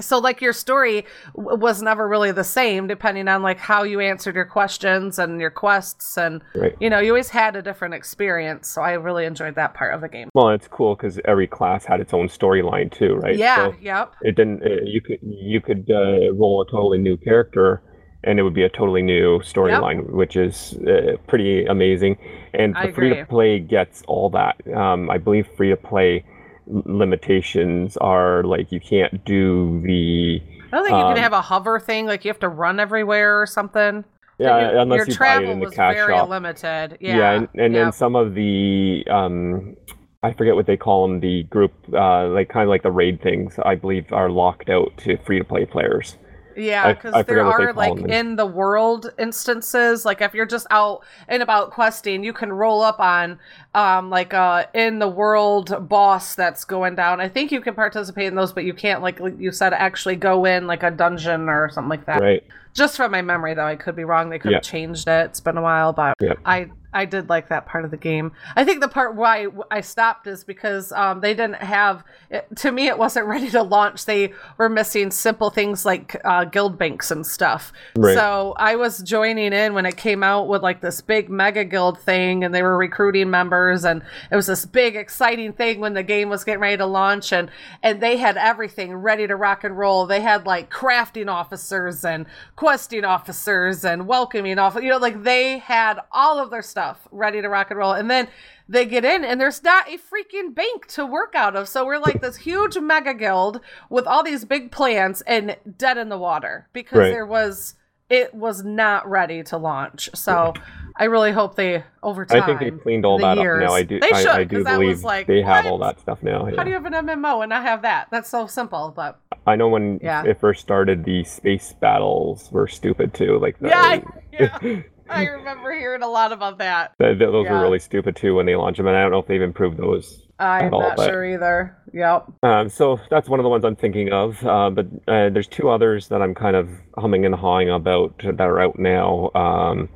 so 0.00 0.18
like 0.18 0.40
your 0.40 0.52
story 0.52 1.04
w- 1.36 1.56
was 1.58 1.82
never 1.82 2.06
really 2.08 2.32
the 2.32 2.44
same 2.44 2.86
depending 2.86 3.28
on 3.28 3.42
like 3.42 3.58
how 3.58 3.82
you 3.82 4.00
answered 4.00 4.34
your 4.34 4.44
questions 4.44 5.18
and 5.18 5.40
your 5.40 5.50
quests 5.50 6.16
and 6.16 6.42
right. 6.54 6.76
you 6.80 6.88
know 6.90 6.98
you 6.98 7.10
always 7.10 7.28
had 7.30 7.56
a 7.56 7.62
different 7.62 7.94
experience 7.94 8.68
so 8.68 8.82
i 8.82 8.92
really 8.92 9.24
enjoyed 9.24 9.54
that 9.54 9.74
part 9.74 9.94
of 9.94 10.00
the 10.00 10.08
game 10.08 10.28
Well, 10.34 10.50
it's 10.50 10.68
cool 10.68 10.94
because 10.94 11.18
every 11.24 11.46
class 11.46 11.84
had 11.84 12.00
its 12.00 12.12
own 12.14 12.28
storyline 12.28 12.90
too, 12.92 13.14
right? 13.16 13.36
yeah 13.36 13.70
So 13.70 13.74
yep 13.80 14.14
it 14.22 14.36
didn't. 14.36 14.62
uh 14.62 14.82
you 14.84 15.00
could 15.00 15.18
you 15.22 15.60
could 15.60 15.90
uh, 15.90 16.32
roll 16.34 16.62
a 16.62 16.70
totally 16.70 16.98
new 16.98 17.16
character, 17.16 17.82
and 18.24 18.38
it 18.38 18.42
would 18.42 18.54
be 18.54 18.64
a 18.64 18.68
totally 18.68 19.02
new 19.02 19.38
storyline, 19.40 20.10
which 20.10 20.36
is 20.36 20.74
uh, 20.86 21.16
pretty 21.26 21.64
amazing. 21.66 22.16
And 22.54 22.74
the 22.74 22.92
free 22.92 23.10
to 23.14 23.24
play 23.26 23.58
gets 23.58 24.02
all 24.08 24.30
that. 24.30 24.56
Um, 24.74 25.10
I 25.10 25.18
believe 25.18 25.46
free 25.56 25.70
to 25.70 25.76
play 25.76 26.24
limitations 26.68 27.96
are 27.98 28.42
like 28.44 28.70
you 28.72 28.80
can't 28.80 29.24
do 29.24 29.80
the 29.82 30.42
i 30.72 30.76
don't 30.76 30.84
think 30.84 30.98
you 30.98 31.04
Um, 31.04 31.14
can 31.14 31.22
have 31.22 31.32
a 31.32 31.40
hover 31.42 31.80
thing 31.80 32.06
like 32.06 32.24
you 32.24 32.28
have 32.30 32.38
to 32.40 32.48
run 32.48 32.78
everywhere 32.80 33.40
or 33.40 33.46
something 33.46 34.04
yeah 34.38 34.72
your, 34.72 34.78
unless 34.80 34.98
your 34.98 35.06
you 35.06 35.14
buy 35.14 35.16
travel 35.16 35.50
it 35.50 35.52
in 35.52 35.60
the 35.60 35.66
was 35.66 35.74
cash 35.74 35.94
very 35.94 36.14
shop. 36.14 36.28
limited 36.28 36.98
yeah 37.00 37.16
Yeah, 37.16 37.30
and, 37.32 37.48
and 37.54 37.74
then 37.74 37.92
some 37.92 38.14
of 38.16 38.34
the 38.34 39.04
um, 39.10 39.76
I 40.22 40.32
forget 40.32 40.54
what 40.56 40.66
they 40.66 40.76
call 40.76 41.06
them, 41.06 41.20
the 41.20 41.44
group 41.44 41.72
uh, 41.92 42.28
like 42.28 42.48
kind 42.48 42.64
of 42.64 42.68
like 42.70 42.82
the 42.82 42.90
raid 42.90 43.22
things. 43.22 43.58
I 43.64 43.74
believe 43.76 44.12
are 44.12 44.30
locked 44.30 44.68
out 44.68 44.96
to 44.98 45.16
free 45.18 45.38
to 45.38 45.44
play 45.44 45.64
players. 45.64 46.16
Yeah, 46.58 46.92
because 46.92 47.12
there 47.12 47.24
forget 47.24 47.44
what 47.46 47.58
they 47.58 47.64
are 47.64 47.72
like 47.72 47.96
them. 47.96 48.10
in 48.10 48.36
the 48.36 48.46
world 48.46 49.10
instances, 49.18 50.04
like 50.04 50.20
if 50.20 50.34
you're 50.34 50.46
just 50.46 50.66
out 50.70 51.04
and 51.28 51.42
about 51.42 51.70
questing, 51.70 52.24
you 52.24 52.32
can 52.32 52.52
roll 52.52 52.82
up 52.82 52.98
on 53.00 53.38
um 53.74 54.10
like 54.10 54.34
uh 54.34 54.66
in 54.74 54.98
the 54.98 55.08
world 55.08 55.88
boss 55.88 56.34
that's 56.34 56.64
going 56.64 56.94
down. 56.94 57.20
I 57.20 57.28
think 57.28 57.52
you 57.52 57.60
can 57.60 57.74
participate 57.74 58.26
in 58.26 58.34
those, 58.34 58.52
but 58.52 58.64
you 58.64 58.74
can't 58.74 59.02
like 59.02 59.20
you 59.38 59.52
said 59.52 59.72
actually 59.72 60.16
go 60.16 60.44
in 60.44 60.66
like 60.66 60.82
a 60.82 60.90
dungeon 60.90 61.48
or 61.48 61.70
something 61.70 61.90
like 61.90 62.06
that. 62.06 62.20
Right. 62.20 62.44
Just 62.74 62.96
from 62.96 63.10
my 63.12 63.22
memory 63.22 63.54
though, 63.54 63.66
I 63.66 63.76
could 63.76 63.96
be 63.96 64.04
wrong. 64.04 64.28
They 64.30 64.38
could 64.38 64.50
Yeah. 64.50 64.58
have 64.58 64.64
changed 64.64 65.08
it. 65.08 65.26
It's 65.26 65.40
been 65.40 65.56
a 65.56 65.62
while, 65.62 65.92
but 65.92 66.14
Yeah. 66.20 66.34
I 66.44 66.70
I 66.92 67.04
did 67.04 67.28
like 67.28 67.48
that 67.48 67.66
part 67.66 67.84
of 67.84 67.90
the 67.90 67.98
game. 67.98 68.32
I 68.56 68.64
think 68.64 68.80
the 68.80 68.88
part 68.88 69.14
why 69.14 69.48
I 69.70 69.82
stopped 69.82 70.26
is 70.26 70.42
because 70.42 70.90
um, 70.92 71.20
they 71.20 71.34
didn't 71.34 71.56
have. 71.56 72.02
It, 72.30 72.46
to 72.56 72.72
me, 72.72 72.86
it 72.86 72.96
wasn't 72.96 73.26
ready 73.26 73.50
to 73.50 73.62
launch. 73.62 74.06
They 74.06 74.32
were 74.56 74.70
missing 74.70 75.10
simple 75.10 75.50
things 75.50 75.84
like 75.84 76.18
uh, 76.24 76.44
guild 76.44 76.78
banks 76.78 77.10
and 77.10 77.26
stuff. 77.26 77.72
Right. 77.94 78.14
So 78.14 78.54
I 78.56 78.76
was 78.76 79.00
joining 79.00 79.52
in 79.52 79.74
when 79.74 79.84
it 79.84 79.98
came 79.98 80.22
out 80.22 80.48
with 80.48 80.62
like 80.62 80.80
this 80.80 81.02
big 81.02 81.28
mega 81.28 81.64
guild 81.64 82.00
thing, 82.00 82.42
and 82.42 82.54
they 82.54 82.62
were 82.62 82.76
recruiting 82.76 83.28
members, 83.28 83.84
and 83.84 84.02
it 84.30 84.36
was 84.36 84.46
this 84.46 84.64
big 84.64 84.96
exciting 84.96 85.52
thing 85.52 85.80
when 85.80 85.92
the 85.92 86.02
game 86.02 86.30
was 86.30 86.42
getting 86.42 86.60
ready 86.60 86.78
to 86.78 86.86
launch, 86.86 87.34
and 87.34 87.50
and 87.82 88.00
they 88.00 88.16
had 88.16 88.38
everything 88.38 88.94
ready 88.94 89.26
to 89.26 89.36
rock 89.36 89.62
and 89.62 89.76
roll. 89.76 90.06
They 90.06 90.22
had 90.22 90.46
like 90.46 90.70
crafting 90.70 91.30
officers 91.30 92.02
and 92.02 92.24
questing 92.56 93.04
officers 93.04 93.84
and 93.84 94.06
welcoming 94.06 94.58
off. 94.58 94.76
You 94.76 94.88
know, 94.88 94.96
like 94.96 95.22
they 95.22 95.58
had 95.58 96.00
all 96.12 96.38
of 96.38 96.48
their 96.48 96.62
stuff 96.62 96.77
ready 97.10 97.42
to 97.42 97.48
rock 97.48 97.70
and 97.70 97.78
roll, 97.78 97.92
and 97.92 98.10
then 98.10 98.28
they 98.68 98.84
get 98.84 99.04
in 99.04 99.24
and 99.24 99.40
there's 99.40 99.62
not 99.62 99.88
a 99.88 99.96
freaking 99.98 100.54
bank 100.54 100.86
to 100.88 101.04
work 101.06 101.34
out 101.34 101.56
of. 101.56 101.68
So 101.68 101.84
we're 101.86 101.98
like 101.98 102.20
this 102.20 102.36
huge 102.36 102.76
mega 102.78 103.14
guild 103.14 103.60
with 103.88 104.06
all 104.06 104.22
these 104.22 104.44
big 104.44 104.70
plans 104.70 105.22
and 105.22 105.56
dead 105.78 105.96
in 105.98 106.08
the 106.10 106.18
water 106.18 106.68
because 106.72 106.98
Right. 106.98 107.10
there 107.10 107.26
was 107.26 107.74
it 108.10 108.34
was 108.34 108.64
not 108.64 109.06
ready 109.06 109.42
to 109.42 109.58
launch. 109.58 110.08
So 110.14 110.54
I 110.96 111.04
really 111.04 111.30
hope 111.30 111.56
they 111.56 111.84
over 112.02 112.24
time. 112.24 112.42
I 112.42 112.46
think 112.46 112.60
they 112.60 112.70
cleaned 112.70 113.04
all 113.04 113.18
that 113.18 113.36
years- 113.36 113.62
up 113.64 113.68
now. 113.68 113.74
I 113.74 113.82
do. 113.82 114.00
They 114.00 114.08
should, 114.14 114.28
I 114.28 114.44
do 114.44 114.56
'cause 114.56 114.64
that 114.64 114.78
believe 114.78 115.04
like, 115.04 115.26
they 115.26 115.42
have 115.42 115.66
all 115.66 115.76
that 115.80 116.00
stuff 116.00 116.22
now. 116.22 116.46
How 116.56 116.64
do 116.64 116.70
you 116.70 116.74
have 116.76 116.86
an 116.86 116.94
MMO 116.94 117.42
and 117.42 117.50
not 117.50 117.64
have 117.64 117.82
that? 117.82 118.08
That's 118.10 118.30
so 118.30 118.46
simple, 118.46 118.94
but 118.96 119.18
I 119.46 119.56
know 119.56 119.68
when 119.68 120.00
Yeah. 120.02 120.24
it 120.24 120.40
first 120.40 120.62
started, 120.62 121.04
the 121.04 121.22
space 121.24 121.74
battles 121.74 122.50
were 122.50 122.66
stupid 122.66 123.12
too. 123.12 123.38
Like 123.38 123.58
the, 123.58 123.68
yeah, 123.68 123.82
I, 123.82 124.02
yeah. 124.32 124.58
I 125.08 125.24
remember 125.26 125.72
hearing 125.72 126.02
a 126.02 126.08
lot 126.08 126.32
about 126.32 126.58
that. 126.58 126.92
th- 126.98 127.18
th- 127.18 127.30
those 127.30 127.44
Yeah. 127.46 127.52
were 127.54 127.62
really 127.62 127.78
stupid 127.78 128.16
too 128.16 128.34
when 128.34 128.46
they 128.46 128.56
launched 128.56 128.78
them, 128.78 128.86
and 128.86 128.96
I 128.96 129.02
don't 129.02 129.10
know 129.10 129.18
if 129.18 129.26
they've 129.26 129.42
improved 129.42 129.76
those 129.78 130.26
I'm 130.38 130.72
all, 130.74 130.80
not 130.82 130.96
but- 130.96 131.08
sure 131.10 131.24
either. 131.24 131.76
Yep. 131.92 132.26
Um, 132.42 132.68
so 132.68 133.00
that's 133.10 133.28
one 133.28 133.40
of 133.40 133.44
the 133.44 133.48
ones 133.50 133.64
I'm 133.64 133.76
thinking 133.76 134.12
of. 134.12 134.44
Uh, 134.46 134.70
but 134.70 134.86
uh, 135.08 135.30
there's 135.30 135.48
two 135.48 135.70
others 135.70 136.08
that 136.08 136.20
I'm 136.22 136.34
kind 136.34 136.54
of 136.54 136.68
humming 136.96 137.24
and 137.24 137.34
hawing 137.34 137.70
about 137.70 138.18
that 138.18 138.40
are 138.40 138.60
out 138.60 138.78
now. 138.78 139.30
Um, 139.34 139.88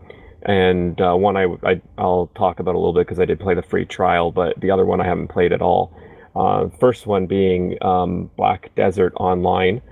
and 0.44 1.00
uh, 1.00 1.14
one 1.14 1.36
I, 1.36 1.46
I 1.64 1.80
will 1.98 2.28
talk 2.34 2.58
about 2.58 2.74
a 2.74 2.78
little 2.78 2.94
bit 2.94 3.06
because 3.06 3.20
I 3.20 3.24
did 3.26 3.38
play 3.38 3.54
the 3.54 3.62
free 3.62 3.84
trial, 3.84 4.32
but 4.32 4.58
the 4.60 4.70
other 4.70 4.84
one 4.84 5.00
I 5.00 5.04
haven't 5.06 5.28
played 5.28 5.52
at 5.52 5.62
all. 5.62 5.94
Uh, 6.34 6.68
first 6.80 7.06
one 7.06 7.26
being 7.26 7.76
um, 7.82 8.30
Black 8.36 8.74
Desert 8.74 9.12
Online. 9.18 9.82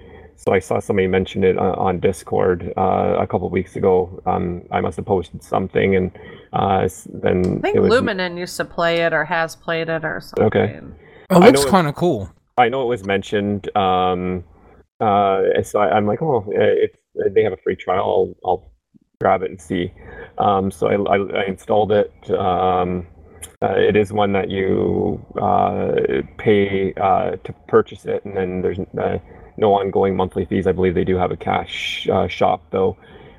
So 0.41 0.55
I 0.55 0.59
saw 0.59 0.81
somebody 0.81 1.07
mention 1.07 1.45
it 1.45 1.59
uh, 1.59 1.75
on 1.77 2.01
Discord 2.01 2.73
uh, 2.75 3.17
a 3.21 3.27
couple 3.27 3.51
weeks 3.51 3.77
ago. 3.77 4.23
Um, 4.25 4.63
I 4.71 4.81
must 4.81 4.97
have 4.97 5.05
posted 5.05 5.43
something, 5.43 5.97
and 5.97 6.11
uh, 6.55 6.89
then 7.13 7.59
I 7.59 7.61
think 7.61 7.77
it 7.77 7.81
was 7.81 7.93
Luminen 7.93 8.39
used 8.39 8.57
to 8.57 8.65
play 8.65 9.03
it 9.03 9.13
or 9.13 9.23
has 9.23 9.55
played 9.55 9.91
it 9.91 10.03
or 10.03 10.23
something. 10.23 10.47
Okay. 10.47 10.81
It 10.81 10.85
I 11.29 11.51
looks 11.51 11.67
kind 11.67 11.87
of 11.87 11.95
cool. 11.95 12.31
I 12.57 12.71
know 12.71 12.81
it 12.81 12.87
was 12.87 13.05
mentioned. 13.05 13.69
Um, 13.77 14.43
uh, 14.99 15.63
so 15.63 15.79
I, 15.79 15.95
I'm 15.95 16.07
like, 16.07 16.23
oh, 16.23 16.47
if 16.49 16.93
they 17.35 17.43
have 17.43 17.53
a 17.53 17.59
free 17.59 17.77
trial, 17.77 18.35
I'll, 18.43 18.51
I'll 18.51 18.73
grab 19.21 19.43
it 19.43 19.51
and 19.51 19.61
see. 19.61 19.93
Um, 20.39 20.71
so 20.71 20.87
I, 20.87 21.17
I, 21.17 21.43
I 21.43 21.45
installed 21.49 21.93
it. 21.93 22.15
Um, 22.31 23.07
uh, 23.63 23.75
it 23.77 23.95
is 23.95 24.11
one 24.11 24.33
that 24.33 24.49
you 24.49 25.23
uh, 25.39 26.23
pay 26.39 26.95
uh, 26.95 27.33
to 27.45 27.53
purchase 27.69 28.07
it, 28.07 28.25
and 28.25 28.35
then 28.35 28.63
there's 28.63 28.79
uh, 28.99 29.19
no 29.61 29.75
ongoing 29.75 30.17
monthly 30.17 30.45
fees. 30.45 30.67
I 30.67 30.73
believe 30.73 30.95
they 30.95 31.05
do 31.05 31.17
have 31.17 31.31
a 31.31 31.37
cash 31.37 32.09
uh, 32.11 32.29
shop 32.29 32.63
though. 32.71 32.97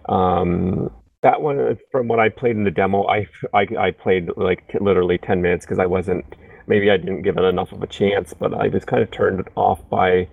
Um, 0.07 0.91
that 1.21 1.41
one, 1.41 1.77
from 1.91 2.07
what 2.07 2.19
I 2.19 2.29
played 2.29 2.55
in 2.55 2.63
the 2.63 2.71
demo, 2.71 3.05
I, 3.07 3.27
I, 3.53 3.67
I 3.79 3.91
played 3.91 4.29
like 4.37 4.67
t- 4.71 4.79
literally 4.79 5.17
10 5.17 5.41
minutes 5.41 5.65
because 5.65 5.79
I 5.79 5.85
wasn't 5.85 6.25
maybe 6.67 6.89
I 6.89 6.97
didn't 6.97 7.23
give 7.23 7.37
it 7.37 7.43
enough 7.43 7.71
of 7.71 7.83
a 7.83 7.87
chance, 7.87 8.33
but 8.33 8.53
I 8.53 8.67
was 8.67 8.85
kind 8.85 9.03
of 9.03 9.11
turned 9.11 9.47
off 9.55 9.87
by 9.89 10.27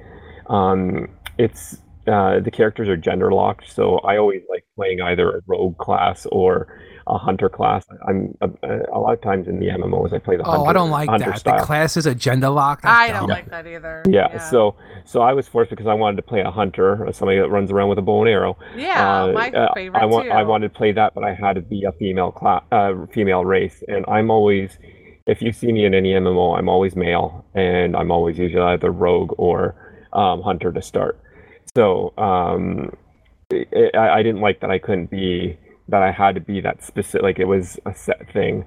um, 0.49 1.09
it's 1.39 1.79
uh, 2.07 2.41
the 2.41 2.51
characters 2.51 2.89
are 2.89 2.97
gender 2.97 3.33
locked, 3.33 3.71
so 3.71 3.99
I 3.99 4.17
always 4.17 4.43
like 4.49 4.65
playing 4.77 5.01
either 5.01 5.29
a 5.39 5.41
rogue 5.47 5.77
class 5.79 6.27
or 6.33 6.69
a 7.09 7.19
hunter 7.19 7.49
class. 7.49 7.87
I'm 8.07 8.37
a, 8.41 8.49
a 8.93 8.99
lot 8.99 9.13
of 9.15 9.21
times 9.21 9.49
in 9.49 9.59
the 9.61 9.67
MMOs 9.69 10.13
I 10.13 10.19
play 10.19 10.37
the 10.37 10.43
Oh, 10.47 10.51
hunter, 10.51 10.71
I 10.71 10.73
don't 10.73 10.91
like 10.91 11.09
that. 11.19 11.39
style. 11.39 11.59
The 11.61 11.65
class 11.67 11.97
is 11.97 12.07
agenda 12.07 12.51
locked. 12.51 12.83
That's 12.83 12.97
I 12.99 13.09
don't 13.09 13.21
dumb. 13.29 13.29
like 13.31 13.51
that 13.51 13.67
either. 13.67 14.03
yeah, 14.09 14.39
so 14.51 14.75
so 15.05 15.23
I 15.23 15.33
was 15.33 15.49
forced 15.49 15.71
because 15.71 15.87
I 15.87 15.95
wanted 15.95 16.17
to 16.17 16.23
play 16.23 16.41
a 16.41 16.51
hunter, 16.51 17.05
or 17.07 17.13
somebody 17.13 17.39
that 17.39 17.49
runs 17.49 17.71
around 17.71 17.89
with 17.89 17.99
a 17.99 18.03
bow 18.03 18.21
and 18.23 18.29
arrow. 18.29 18.57
Yeah, 18.77 19.23
Uh, 19.25 19.33
my 19.33 19.51
uh, 19.51 19.75
favorite 19.75 20.01
I 20.01 20.05
wa- 20.07 20.23
too. 20.23 20.31
I 20.31 20.43
wanted 20.43 20.73
to 20.73 20.79
play 20.79 20.93
that, 20.93 21.15
but 21.15 21.25
I 21.25 21.35
had 21.35 21.55
to 21.55 21.61
be 21.63 21.85
a 21.85 21.93
female 21.93 22.31
class, 22.31 22.63
uh, 22.73 22.93
female 23.13 23.45
race, 23.45 23.83
and 23.89 24.05
I'm 24.07 24.31
always, 24.31 24.79
if 25.27 25.41
you 25.43 25.53
see 25.53 25.73
me 25.73 25.85
in 25.87 25.95
any 25.95 26.13
MMO, 26.13 26.59
I'm 26.59 26.69
always 26.69 26.95
male, 26.97 27.45
and 27.55 27.97
I'm 27.97 28.11
always 28.11 28.39
usually 28.39 28.63
either 28.63 28.91
rogue 28.91 29.33
or 29.39 29.75
um, 30.13 30.43
hunter 30.43 30.73
to 30.73 30.83
start. 30.83 31.19
So 31.75 32.13
um, 32.19 32.93
I, 33.53 33.91
I 33.95 34.15
I 34.19 34.23
didn't 34.23 34.41
like 34.41 34.61
that 34.61 34.71
I 34.71 34.79
couldn't 34.79 35.11
be 35.11 35.57
that 35.89 36.03
I 36.03 36.11
had 36.13 36.35
to 36.35 36.41
be 36.41 36.61
that 36.61 36.83
specific. 36.85 37.23
Like 37.23 37.39
it 37.39 37.47
was 37.47 37.79
a 37.87 37.95
set 37.95 38.31
thing. 38.33 38.65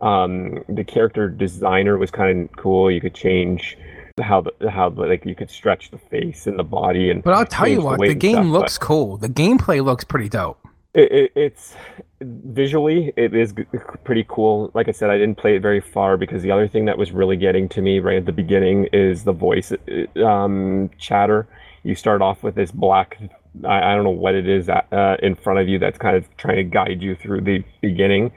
Um, 0.00 0.64
the 0.68 0.84
character 0.84 1.28
designer 1.28 1.96
was 1.98 2.10
kind 2.10 2.48
of 2.48 2.56
cool. 2.56 2.90
You 2.90 3.00
could 3.00 3.14
change 3.14 3.78
how 4.20 4.42
the 4.42 4.70
how 4.70 4.90
the, 4.90 5.02
like 5.02 5.24
you 5.24 5.34
could 5.34 5.50
stretch 5.50 5.90
the 5.90 5.98
face 5.98 6.46
and 6.46 6.58
the 6.58 6.64
body 6.64 7.10
and. 7.10 7.22
But 7.22 7.34
I'll 7.34 7.46
tell 7.46 7.68
you 7.68 7.82
what, 7.82 7.98
weight 7.98 8.08
the 8.08 8.14
game 8.14 8.34
stuff, 8.34 8.46
looks 8.46 8.78
cool. 8.78 9.16
The 9.16 9.28
gameplay 9.28 9.84
looks 9.84 10.04
pretty 10.04 10.28
dope. 10.28 10.58
it, 10.94 11.10
it, 11.12 11.32
it's 11.34 11.74
visually 12.20 13.12
it 13.16 13.34
is 13.34 13.52
g- 13.52 13.64
pretty 14.04 14.24
cool 14.28 14.70
like 14.74 14.88
i 14.88 14.92
said 14.92 15.10
i 15.10 15.18
didn't 15.18 15.36
play 15.36 15.56
it 15.56 15.62
very 15.62 15.80
far 15.80 16.16
because 16.16 16.40
the 16.42 16.50
other 16.52 16.68
thing 16.68 16.84
that 16.84 16.96
was 16.96 17.10
really 17.10 17.36
getting 17.36 17.68
to 17.68 17.80
me 17.82 17.98
right 17.98 18.18
at 18.18 18.26
the 18.26 18.32
beginning 18.32 18.84
is 18.92 19.24
the 19.24 19.32
voice 19.32 19.72
uh, 19.72 20.24
um, 20.24 20.88
chatter 20.98 21.48
you 21.82 21.94
start 21.96 22.22
off 22.22 22.42
with 22.44 22.54
this 22.54 22.70
black 22.70 23.18
i, 23.64 23.92
I 23.92 23.94
don't 23.94 24.04
know 24.04 24.10
what 24.10 24.34
it 24.34 24.48
is 24.48 24.66
that, 24.66 24.92
uh, 24.92 25.16
in 25.22 25.34
front 25.36 25.58
of 25.60 25.68
you 25.68 25.78
that's 25.78 25.98
kind 25.98 26.16
of 26.16 26.36
trying 26.36 26.56
to 26.56 26.64
guide 26.64 27.02
you 27.02 27.14
through 27.14 27.42
the 27.42 27.64
beginning. 27.80 28.32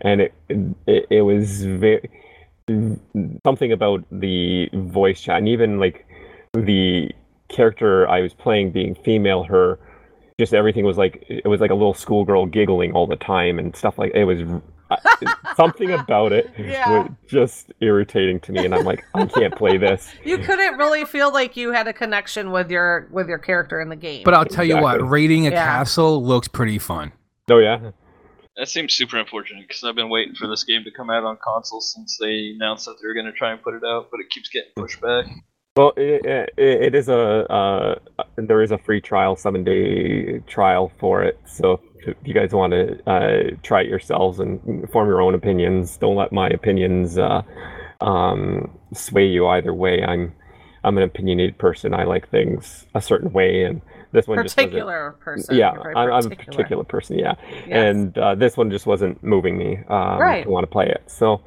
And 0.00 0.20
it 0.20 0.34
it, 0.86 1.06
it 1.10 1.22
was 1.22 1.64
very 1.64 2.08
something 3.44 3.72
about 3.72 4.04
the 4.12 4.68
voice 4.74 5.20
chat 5.20 5.38
and 5.38 5.48
even 5.48 5.78
like 5.78 6.06
the 6.52 7.10
character 7.48 8.06
i 8.08 8.20
was 8.20 8.34
playing 8.34 8.70
being 8.70 8.94
female 8.94 9.42
her 9.42 9.78
just 10.38 10.52
everything 10.52 10.84
was 10.84 10.98
like 10.98 11.24
it 11.28 11.46
was 11.46 11.60
like 11.60 11.70
a 11.70 11.74
little 11.74 11.94
schoolgirl 11.94 12.46
giggling 12.46 12.92
all 12.92 13.06
the 13.06 13.16
time 13.16 13.58
and 13.58 13.74
stuff 13.74 13.98
like 13.98 14.12
it 14.14 14.24
was 14.24 14.40
I, 14.90 15.34
something 15.56 15.90
about 15.92 16.32
it 16.32 16.50
Yeah. 16.58 17.02
was 17.02 17.10
just 17.26 17.72
irritating 17.80 18.40
to 18.40 18.52
me, 18.52 18.64
and 18.64 18.74
I'm 18.74 18.84
like, 18.84 19.04
I 19.14 19.26
can't 19.26 19.54
play 19.54 19.76
this. 19.76 20.08
You 20.24 20.38
couldn't 20.38 20.76
really 20.78 21.04
feel 21.04 21.32
like 21.32 21.56
you 21.56 21.72
had 21.72 21.88
a 21.88 21.92
connection 21.92 22.50
with 22.50 22.70
your 22.70 23.08
with 23.10 23.28
your 23.28 23.38
character 23.38 23.80
in 23.80 23.88
the 23.88 23.96
game. 23.96 24.22
But 24.24 24.34
I'll 24.34 24.44
tell 24.44 24.64
you 24.64 24.78
what, 24.78 25.06
raiding 25.08 25.46
a 25.46 25.50
Yeah. 25.50 25.64
castle 25.64 26.22
looks 26.24 26.48
pretty 26.48 26.78
fun. 26.78 27.12
Oh 27.50 27.58
yeah, 27.58 27.90
That 28.56 28.68
seems 28.68 28.92
super 28.94 29.16
unfortunate 29.18 29.66
because 29.68 29.84
I've 29.84 29.94
been 29.94 30.10
waiting 30.10 30.34
for 30.34 30.46
this 30.48 30.64
game 30.64 30.84
to 30.84 30.90
come 30.90 31.10
out 31.10 31.24
on 31.24 31.38
console 31.42 31.80
since 31.80 32.18
they 32.20 32.50
announced 32.54 32.84
that 32.86 32.96
they 33.00 33.06
were 33.08 33.14
going 33.14 33.26
to 33.26 33.32
try 33.32 33.52
and 33.52 33.62
put 33.62 33.74
it 33.74 33.82
out, 33.84 34.10
but 34.10 34.20
it 34.20 34.28
keeps 34.30 34.48
getting 34.48 34.70
pushed 34.76 35.00
back. 35.00 35.26
Well, 35.78 35.92
it, 35.96 36.26
it, 36.26 36.50
it 36.58 36.94
is 36.96 37.08
a 37.08 37.20
uh, 37.52 37.94
there 38.34 38.62
is 38.62 38.72
a 38.72 38.78
free 38.78 39.00
trial, 39.00 39.36
seven 39.36 39.62
day 39.62 40.40
trial 40.40 40.90
for 40.98 41.22
it. 41.22 41.38
So 41.44 41.80
if 42.00 42.16
you 42.24 42.34
guys 42.34 42.52
want 42.52 42.72
to 42.72 43.08
uh, 43.08 43.56
try 43.62 43.82
it 43.82 43.88
yourselves 43.88 44.40
and 44.40 44.90
form 44.90 45.06
your 45.08 45.22
own 45.22 45.36
opinions, 45.36 45.96
don't 45.96 46.16
let 46.16 46.32
my 46.32 46.48
opinions 46.48 47.16
uh, 47.16 47.42
um, 48.00 48.76
sway 48.92 49.26
you 49.26 49.46
either 49.46 49.72
way. 49.72 50.02
I'm 50.02 50.34
I'm 50.82 50.96
an 50.98 51.04
opinionated 51.04 51.58
person. 51.58 51.94
I 51.94 52.02
like 52.02 52.28
things 52.28 52.84
a 52.96 53.00
certain 53.00 53.32
way, 53.32 53.62
and 53.62 53.80
this 54.10 54.26
one 54.26 54.42
just 54.42 54.56
particular 54.56 55.16
person. 55.20 55.54
Yeah, 55.54 55.70
I'm, 55.70 56.12
I'm 56.12 56.26
a 56.26 56.30
particular 56.30 56.82
person. 56.82 57.20
Yeah, 57.20 57.34
Yes. 57.68 57.94
and 57.94 58.18
uh, 58.18 58.34
this 58.34 58.56
one 58.56 58.68
just 58.72 58.86
wasn't 58.86 59.22
moving 59.22 59.56
me 59.56 59.78
um, 59.88 60.18
Right. 60.18 60.42
to 60.42 60.50
want 60.50 60.64
to 60.64 60.68
play 60.72 60.88
it. 60.88 61.04
So, 61.06 61.40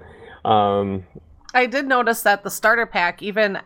um, 0.46 1.04
I 1.54 1.66
did 1.66 1.86
notice 1.86 2.22
that 2.24 2.44
the 2.44 2.50
starter 2.50 2.86
pack 2.86 3.22
even 3.22 3.60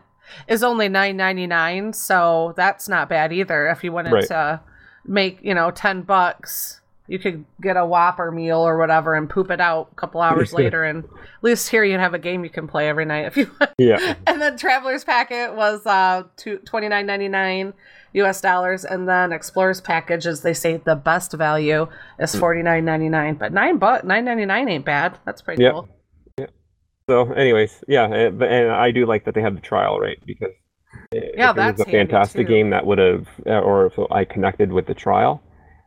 is 0.48 0.62
only 0.62 0.88
nine 0.88 1.16
ninety 1.16 1.46
nine, 1.46 1.92
so 1.92 2.54
that's 2.56 2.88
not 2.88 3.08
bad 3.08 3.32
either. 3.32 3.68
If 3.68 3.82
you 3.84 3.92
wanted 3.92 4.12
Right. 4.12 4.26
to 4.28 4.60
make 5.06 5.38
you 5.42 5.54
know 5.54 5.70
ten 5.70 6.02
bucks, 6.02 6.80
you 7.08 7.18
could 7.18 7.44
get 7.60 7.76
a 7.76 7.86
Whopper 7.86 8.32
meal 8.32 8.58
or 8.58 8.76
whatever 8.78 9.14
and 9.14 9.30
poop 9.30 9.50
it 9.50 9.60
out 9.60 9.88
a 9.92 9.94
couple 9.94 10.20
hours 10.20 10.52
later, 10.60 10.82
and 10.84 11.04
at 11.04 11.10
least 11.42 11.68
here 11.68 11.84
you 11.84 11.98
have 11.98 12.14
a 12.14 12.18
game 12.18 12.42
you 12.44 12.50
can 12.50 12.66
play 12.66 12.88
every 12.88 13.04
night 13.04 13.26
if 13.26 13.36
you. 13.36 13.50
want. 13.60 13.70
yeah, 13.78 14.14
and 14.26 14.40
then 14.42 14.56
Traveler's 14.56 15.04
Packet 15.04 15.54
was 15.54 15.86
uh 15.86 16.24
twenty 16.64 16.88
nine 16.88 17.06
ninety 17.06 17.28
nine 17.28 17.72
U.S. 18.14 18.40
dollars, 18.40 18.84
and 18.86 19.06
then 19.06 19.30
Explorer's 19.30 19.80
Package, 19.82 20.26
as 20.26 20.40
they 20.40 20.54
say, 20.54 20.78
the 20.78 20.96
best 20.96 21.32
value 21.34 21.86
is 22.18 22.32
Hmm. 22.32 22.38
forty 22.40 22.62
nine 22.62 22.84
ninety 22.84 23.08
nine. 23.10 23.34
But 23.34 23.52
nine 23.52 23.76
but 23.78 24.04
nine 24.06 24.24
ninety 24.24 24.46
nine 24.46 24.68
ain't 24.68 24.84
bad. 24.86 25.18
That's 25.26 25.42
pretty 25.42 25.62
Yep. 25.62 25.72
cool. 25.72 25.88
So, 27.08 27.32
anyways, 27.32 27.84
yeah, 27.86 28.04
eh, 28.08 28.26
and, 28.26 28.42
and 28.42 28.70
I 28.72 28.90
do 28.90 29.06
like 29.06 29.24
that 29.24 29.34
they 29.34 29.40
have 29.40 29.54
the 29.54 29.60
trial 29.60 29.98
rate 30.00 30.18
because 30.26 30.50
Yeah, 31.12 31.52
that's 31.52 31.78
was 31.78 31.86
a 31.86 31.90
fantastic 31.90 32.48
game 32.48 32.70
that 32.70 32.84
would 32.86 32.98
have, 32.98 33.28
eh, 33.46 33.58
or 33.58 33.86
if 33.86 33.98
I 34.10 34.24
connected 34.24 34.72
with 34.72 34.86
the 34.86 34.94
trial, 34.94 35.40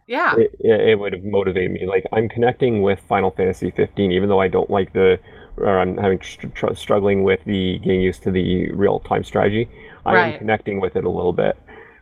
Yeah. 0.07 0.35
it, 0.37 0.51
it 0.61 0.99
would 0.99 1.13
have 1.13 1.23
motivated 1.25 1.71
me. 1.71 1.85
Like 1.85 2.05
I'm 2.13 2.29
connecting 2.29 2.81
with 2.83 2.99
Final 3.01 3.31
Fantasy 3.31 3.71
15, 3.71 4.11
even 4.13 4.29
though 4.29 4.39
I 4.39 4.47
don't 4.47 4.69
like 4.69 4.93
the, 4.93 5.19
or 5.57 5.79
I'm 5.79 5.97
having 5.97 6.21
str- 6.21 6.47
tr- 6.47 6.73
struggling 6.75 7.23
with 7.23 7.41
the 7.45 7.79
getting 7.79 8.01
used 8.01 8.23
to 8.23 8.31
the 8.31 8.71
real 8.71 8.99
time 9.01 9.23
strategy. 9.25 9.69
I 10.05 10.17
am 10.19 10.37
connecting 10.39 10.79
with 10.79 10.95
it 10.95 11.03
a 11.03 11.09
little 11.09 11.33
bit, 11.33 11.57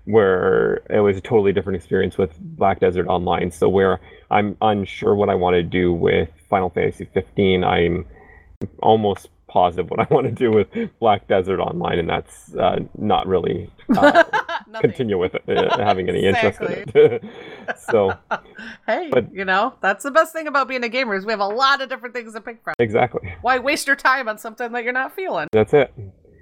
where 0.05 0.83
it 0.91 0.99
was 0.99 1.17
a 1.17 1.21
totally 1.21 1.53
different 1.53 1.77
experience 1.77 2.17
with 2.19 2.37
Black 2.39 2.79
Desert 2.79 3.07
Online. 3.07 3.49
So 3.51 3.67
where 3.67 3.99
I'm 4.29 4.55
unsure 4.61 5.15
what 5.15 5.29
I 5.29 5.35
want 5.35 5.55
to 5.55 5.63
do 5.63 5.91
with 5.91 6.29
Final 6.49 6.69
Fantasy 6.69 7.05
15, 7.05 7.63
I'm 7.63 8.05
almost 8.81 9.29
positive 9.47 9.89
what 9.89 9.99
I 9.99 10.07
want 10.13 10.27
to 10.27 10.31
do 10.31 10.51
with 10.51 10.67
Black 10.99 11.27
Desert 11.27 11.59
Online, 11.59 11.99
and 11.99 12.09
that's 12.09 12.55
uh, 12.55 12.79
not 12.97 13.27
really 13.27 13.69
uh, 13.95 14.23
continue 14.81 15.17
with 15.17 15.35
it, 15.35 15.43
uh, 15.49 15.77
having 15.77 16.09
any 16.09 16.25
interest 16.25 16.59
in 16.61 16.85
it. 16.95 17.23
so 17.89 18.13
hey, 18.85 19.09
But- 19.11 19.33
you 19.33 19.45
know, 19.45 19.75
that's 19.81 20.03
the 20.03 20.11
best 20.11 20.33
thing 20.33 20.47
about 20.47 20.67
being 20.67 20.83
a 20.83 20.89
gamer 20.89 21.15
is 21.15 21.25
we 21.25 21.31
have 21.31 21.39
a 21.39 21.47
lot 21.47 21.81
of 21.81 21.89
different 21.89 22.13
things 22.13 22.33
to 22.33 22.41
pick 22.41 22.63
from. 22.63 22.73
exactly. 22.79 23.35
Why 23.41 23.59
waste 23.59 23.87
your 23.87 23.95
time 23.95 24.27
on 24.27 24.37
something 24.37 24.71
that 24.73 24.83
you're 24.83 24.93
not 24.93 25.15
feeling? 25.15 25.47
That's 25.51 25.73
it. 25.73 25.93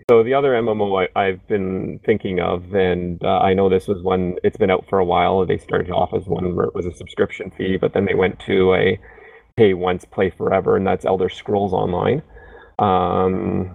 So 0.07 0.21
the 0.21 0.35
other 0.35 0.51
MMO 0.51 1.07
I, 1.15 1.23
have 1.23 1.47
been 1.47 1.99
thinking 2.05 2.39
of, 2.39 2.75
and 2.75 3.23
uh, 3.23 3.39
I 3.39 3.55
know 3.55 3.69
this 3.69 3.87
was 3.87 4.03
one. 4.03 4.35
It's 4.43 4.55
been 4.55 4.69
out 4.69 4.85
for 4.87 4.99
a 4.99 5.05
while. 5.05 5.43
They 5.47 5.57
started 5.57 5.89
off 5.89 6.13
as 6.13 6.27
one 6.27 6.55
where 6.55 6.67
it 6.67 6.75
was 6.75 6.85
a 6.85 6.93
subscription 6.93 7.49
fee, 7.49 7.77
but 7.77 7.93
then 7.93 8.05
they 8.05 8.13
went 8.13 8.39
to 8.41 8.75
a 8.75 8.99
pay 9.57 9.73
once, 9.73 10.05
play 10.05 10.29
forever, 10.29 10.75
and 10.75 10.85
that's 10.85 11.05
Elder 11.05 11.29
Scrolls 11.29 11.73
Online. 11.73 12.21
Um, 12.79 13.73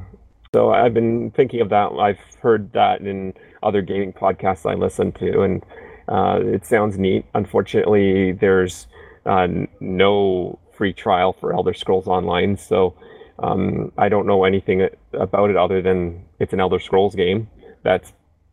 so 0.54 0.70
I've 0.70 0.94
been 0.94 1.30
thinking 1.30 1.60
of 1.60 1.70
that. 1.70 1.92
I've 1.92 2.20
heard 2.42 2.72
that 2.72 3.00
in 3.00 3.34
other 3.62 3.82
gaming 3.82 4.12
podcasts 4.12 4.70
I 4.70 4.74
listen 4.74 5.12
to, 5.12 5.42
and 5.42 5.62
uh, 6.08 6.40
it 6.42 6.66
sounds 6.66 6.98
neat. 6.98 7.24
Unfortunately, 7.34 8.32
there's 8.32 8.86
uh, 9.26 9.48
no 9.80 10.58
free 10.76 10.92
trial 10.92 11.32
for 11.32 11.54
Elder 11.54 11.74
Scrolls 11.74 12.06
Online, 12.06 12.56
so 12.56 12.94
um, 13.38 13.92
I 13.96 14.08
don't 14.08 14.26
know 14.26 14.44
anything 14.44 14.86
about 15.14 15.50
it 15.50 15.56
other 15.56 15.80
than 15.80 16.24
it's 16.38 16.52
an 16.52 16.60
Elder 16.60 16.80
Scrolls 16.80 17.14
game 17.14 17.48
that's 17.82 18.12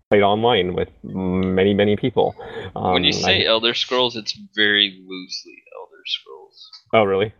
played 0.10 0.22
online 0.22 0.74
with 0.74 0.88
many, 1.04 1.74
many 1.74 1.98
people. 1.98 2.36
Um, 2.76 2.94
when 2.94 3.04
you 3.04 3.12
say 3.12 3.44
I- 3.46 3.50
Elder 3.50 3.74
Scrolls, 3.74 4.16
it's 4.16 4.32
very 4.56 5.04
loosely 5.06 5.64
Elder 5.78 5.87
Scrolls. 6.08 6.70
oh, 6.94 7.04
really? 7.04 7.34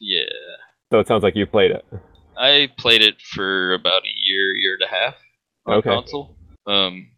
Yeah. 0.00 0.24
So 0.92 0.98
it 1.00 1.06
sounds 1.06 1.22
like 1.22 1.36
you 1.36 1.46
played 1.46 1.70
it. 1.70 1.84
I 2.36 2.68
played 2.78 3.02
it 3.02 3.20
for 3.20 3.74
about 3.74 4.02
a 4.04 4.12
year, 4.22 4.54
year 4.54 4.78
and 4.80 4.82
a 4.88 4.94
half 4.94 5.14
on 5.66 5.74
Okay. 5.78 5.90
console. 5.90 6.36
Um, 6.66 7.08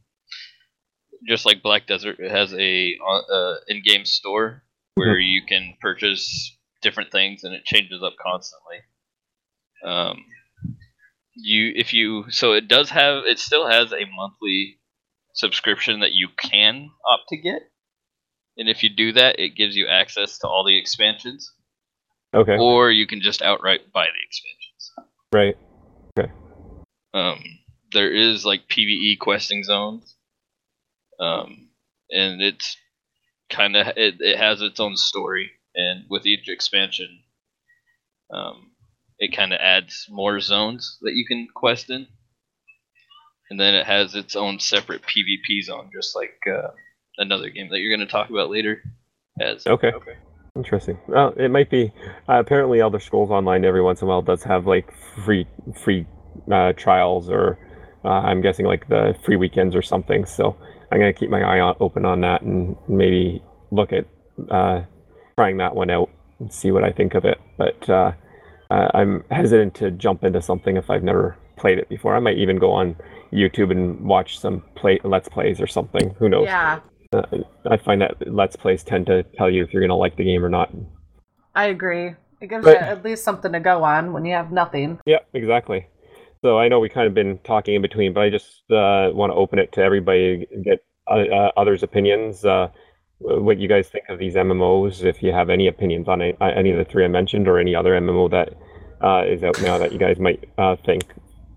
just 1.28 1.44
like 1.46 1.62
Black 1.62 1.86
Desert, 1.86 2.16
it 2.18 2.30
has 2.30 2.52
a 2.54 2.96
uh, 3.32 3.54
in-game 3.68 4.04
store 4.04 4.62
where 4.94 5.14
Mm-hmm. 5.16 5.20
you 5.22 5.42
can 5.46 5.74
purchase 5.80 6.56
different 6.82 7.12
things, 7.12 7.44
and 7.44 7.54
it 7.54 7.64
changes 7.64 8.02
up 8.02 8.14
constantly. 8.22 8.76
Um, 9.84 10.24
you 11.34 11.72
if 11.76 11.92
you 11.94 12.24
so 12.30 12.52
it 12.52 12.68
does 12.68 12.90
have 12.90 13.24
it 13.24 13.38
still 13.38 13.66
has 13.68 13.92
a 13.92 14.04
monthly 14.14 14.78
subscription 15.34 16.00
that 16.00 16.12
you 16.12 16.28
can 16.38 16.90
opt 17.08 17.28
to 17.28 17.36
get, 17.36 17.62
and 18.60 18.68
if 18.68 18.82
you 18.82 18.90
do 18.90 19.12
that, 19.14 19.40
it 19.40 19.56
gives 19.56 19.74
you 19.74 19.88
access 19.88 20.38
to 20.38 20.46
all 20.46 20.64
the 20.64 20.78
expansions, 20.78 21.50
Okay, 22.34 22.58
or 22.58 22.92
you 22.92 23.06
can 23.06 23.22
just 23.22 23.40
outright 23.40 23.90
buy 23.90 24.04
the 24.04 24.22
expansions. 24.22 24.92
right. 25.32 25.56
Okay. 26.18 26.30
Um, 27.14 27.42
there 27.92 28.12
is 28.12 28.44
like 28.44 28.68
PVE 28.68 29.18
questing 29.18 29.64
zones, 29.64 30.14
um, 31.18 31.70
and 32.10 32.42
it's 32.42 32.76
kind 33.48 33.76
of 33.76 33.88
it, 33.96 34.16
it 34.20 34.36
has 34.38 34.60
its 34.60 34.78
own 34.78 34.94
story, 34.94 35.50
and 35.74 36.04
with 36.10 36.26
each 36.26 36.48
expansion, 36.50 37.20
um, 38.30 38.72
it 39.18 39.34
kind 39.34 39.54
of 39.54 39.58
adds 39.60 40.06
more 40.10 40.38
zones 40.38 40.98
that 41.00 41.14
you 41.14 41.24
can 41.26 41.48
quest 41.54 41.88
in, 41.88 42.06
and 43.48 43.58
then 43.58 43.74
it 43.74 43.86
has 43.86 44.14
its 44.14 44.36
own 44.36 44.60
separate 44.60 45.00
PvP 45.02 45.64
zone, 45.64 45.90
just 45.94 46.14
like 46.14 46.38
uh, 46.46 46.68
another 47.18 47.50
game 47.50 47.68
that 47.70 47.78
you're 47.80 47.96
going 47.96 48.06
to 48.06 48.10
talk 48.10 48.30
about 48.30 48.50
later 48.50 48.82
has. 49.40 49.66
Okay. 49.66 49.92
okay. 49.92 50.16
Interesting. 50.56 50.98
Well, 51.06 51.32
it 51.36 51.50
might 51.50 51.70
be. 51.70 51.92
Uh, 52.28 52.40
apparently, 52.40 52.80
Elder 52.80 52.98
Scrolls 52.98 53.30
Online 53.30 53.64
every 53.64 53.82
once 53.82 54.02
in 54.02 54.06
a 54.06 54.08
while 54.08 54.22
does 54.22 54.42
have 54.42 54.66
like 54.66 54.92
free 55.24 55.46
free 55.80 56.06
uh, 56.50 56.72
trials, 56.72 57.30
or 57.30 57.58
uh, 58.04 58.08
I'm 58.08 58.40
guessing 58.40 58.66
like 58.66 58.88
the 58.88 59.14
free 59.24 59.36
weekends 59.36 59.76
or 59.76 59.82
something. 59.82 60.26
So 60.26 60.56
I'm 60.90 60.98
gonna 60.98 61.12
keep 61.12 61.30
my 61.30 61.42
eye 61.42 61.60
on, 61.60 61.76
open 61.78 62.04
on 62.04 62.20
that 62.22 62.42
and 62.42 62.76
maybe 62.88 63.42
look 63.70 63.92
at 63.92 64.06
uh, 64.50 64.82
trying 65.38 65.58
that 65.58 65.76
one 65.76 65.88
out 65.88 66.10
and 66.40 66.52
see 66.52 66.72
what 66.72 66.82
I 66.82 66.90
think 66.90 67.14
of 67.14 67.24
it. 67.24 67.40
But 67.56 67.88
uh, 67.88 68.12
uh, 68.70 68.88
I'm 68.92 69.24
hesitant 69.30 69.74
to 69.76 69.92
jump 69.92 70.24
into 70.24 70.42
something 70.42 70.76
if 70.76 70.90
I've 70.90 71.04
never 71.04 71.36
played 71.56 71.78
it 71.78 71.88
before. 71.88 72.16
I 72.16 72.18
might 72.18 72.38
even 72.38 72.58
go 72.58 72.72
on 72.72 72.96
YouTube 73.32 73.70
and 73.70 74.00
watch 74.00 74.38
some 74.40 74.62
play 74.74 74.98
let's 75.04 75.28
plays 75.28 75.60
or 75.60 75.66
something. 75.66 76.14
Who 76.18 76.28
knows? 76.28 76.46
Yeah, 76.46 76.80
Uh, 77.12 77.22
I 77.68 77.76
find 77.76 78.00
that 78.02 78.32
let's 78.32 78.54
plays 78.54 78.84
tend 78.84 79.06
to 79.06 79.24
tell 79.24 79.50
you 79.50 79.64
if 79.64 79.72
you're 79.72 79.82
gonna 79.82 79.96
like 79.96 80.16
the 80.16 80.22
game 80.22 80.44
or 80.44 80.48
not. 80.48 80.70
I 81.56 81.64
agree. 81.66 82.14
It 82.40 82.46
gives 82.46 82.64
But- 82.64 82.80
you 82.80 82.86
at 82.86 83.04
least 83.04 83.24
something 83.24 83.50
to 83.52 83.58
go 83.58 83.82
on 83.82 84.12
when 84.12 84.24
you 84.24 84.34
have 84.34 84.52
nothing. 84.52 85.00
Yeah, 85.06 85.18
exactly. 85.34 85.86
So 86.42 86.58
I 86.58 86.68
know 86.68 86.78
we 86.78 86.88
kind 86.88 87.08
of 87.08 87.12
been 87.14 87.38
talking 87.38 87.74
in 87.74 87.82
between, 87.82 88.12
but 88.12 88.22
I 88.22 88.30
just 88.30 88.62
uh, 88.70 89.10
want 89.12 89.30
to 89.32 89.34
open 89.34 89.58
it 89.58 89.72
to 89.72 89.82
everybody, 89.82 90.46
and 90.52 90.64
get 90.64 90.84
uh, 91.08 91.24
uh, 91.24 91.50
others' 91.56 91.82
opinions. 91.82 92.44
Uh, 92.44 92.68
what 93.18 93.58
you 93.58 93.68
guys 93.68 93.88
think 93.88 94.04
of 94.08 94.18
these 94.18 94.36
MMOs? 94.36 95.04
If 95.04 95.22
you 95.22 95.32
have 95.32 95.50
any 95.50 95.66
opinions 95.66 96.08
on 96.08 96.22
any, 96.22 96.36
uh, 96.40 96.46
any 96.46 96.70
of 96.70 96.78
the 96.78 96.84
three 96.84 97.04
I 97.04 97.08
mentioned, 97.08 97.48
or 97.48 97.58
any 97.58 97.74
other 97.74 97.92
MMO 97.94 98.30
that 98.30 98.54
uh, 99.02 99.24
is 99.26 99.42
out 99.42 99.60
now 99.60 99.76
that 99.78 99.92
you 99.92 99.98
guys 99.98 100.18
might 100.20 100.48
uh, 100.56 100.76
think 100.76 101.02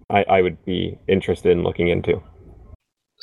I, 0.09 0.23
I 0.23 0.41
would 0.41 0.65
be 0.65 0.97
interested 1.07 1.51
in 1.51 1.63
looking 1.63 1.87
into. 1.89 2.21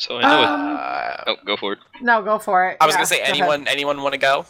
So 0.00 0.18
I 0.18 0.22
know. 0.22 0.42
Um, 0.42 0.76
Uh, 0.76 1.24
oh, 1.28 1.36
go 1.44 1.56
for 1.56 1.72
it. 1.74 1.78
No, 2.00 2.22
go 2.22 2.38
for 2.38 2.68
it. 2.68 2.76
I 2.80 2.86
was 2.86 2.94
Yeah, 2.94 2.98
gonna 2.98 3.06
say, 3.06 3.16
go 3.18 3.22
ahead. 3.24 3.34
anyone, 3.36 3.68
anyone 3.68 4.02
want 4.02 4.14
to 4.14 4.18
go? 4.18 4.46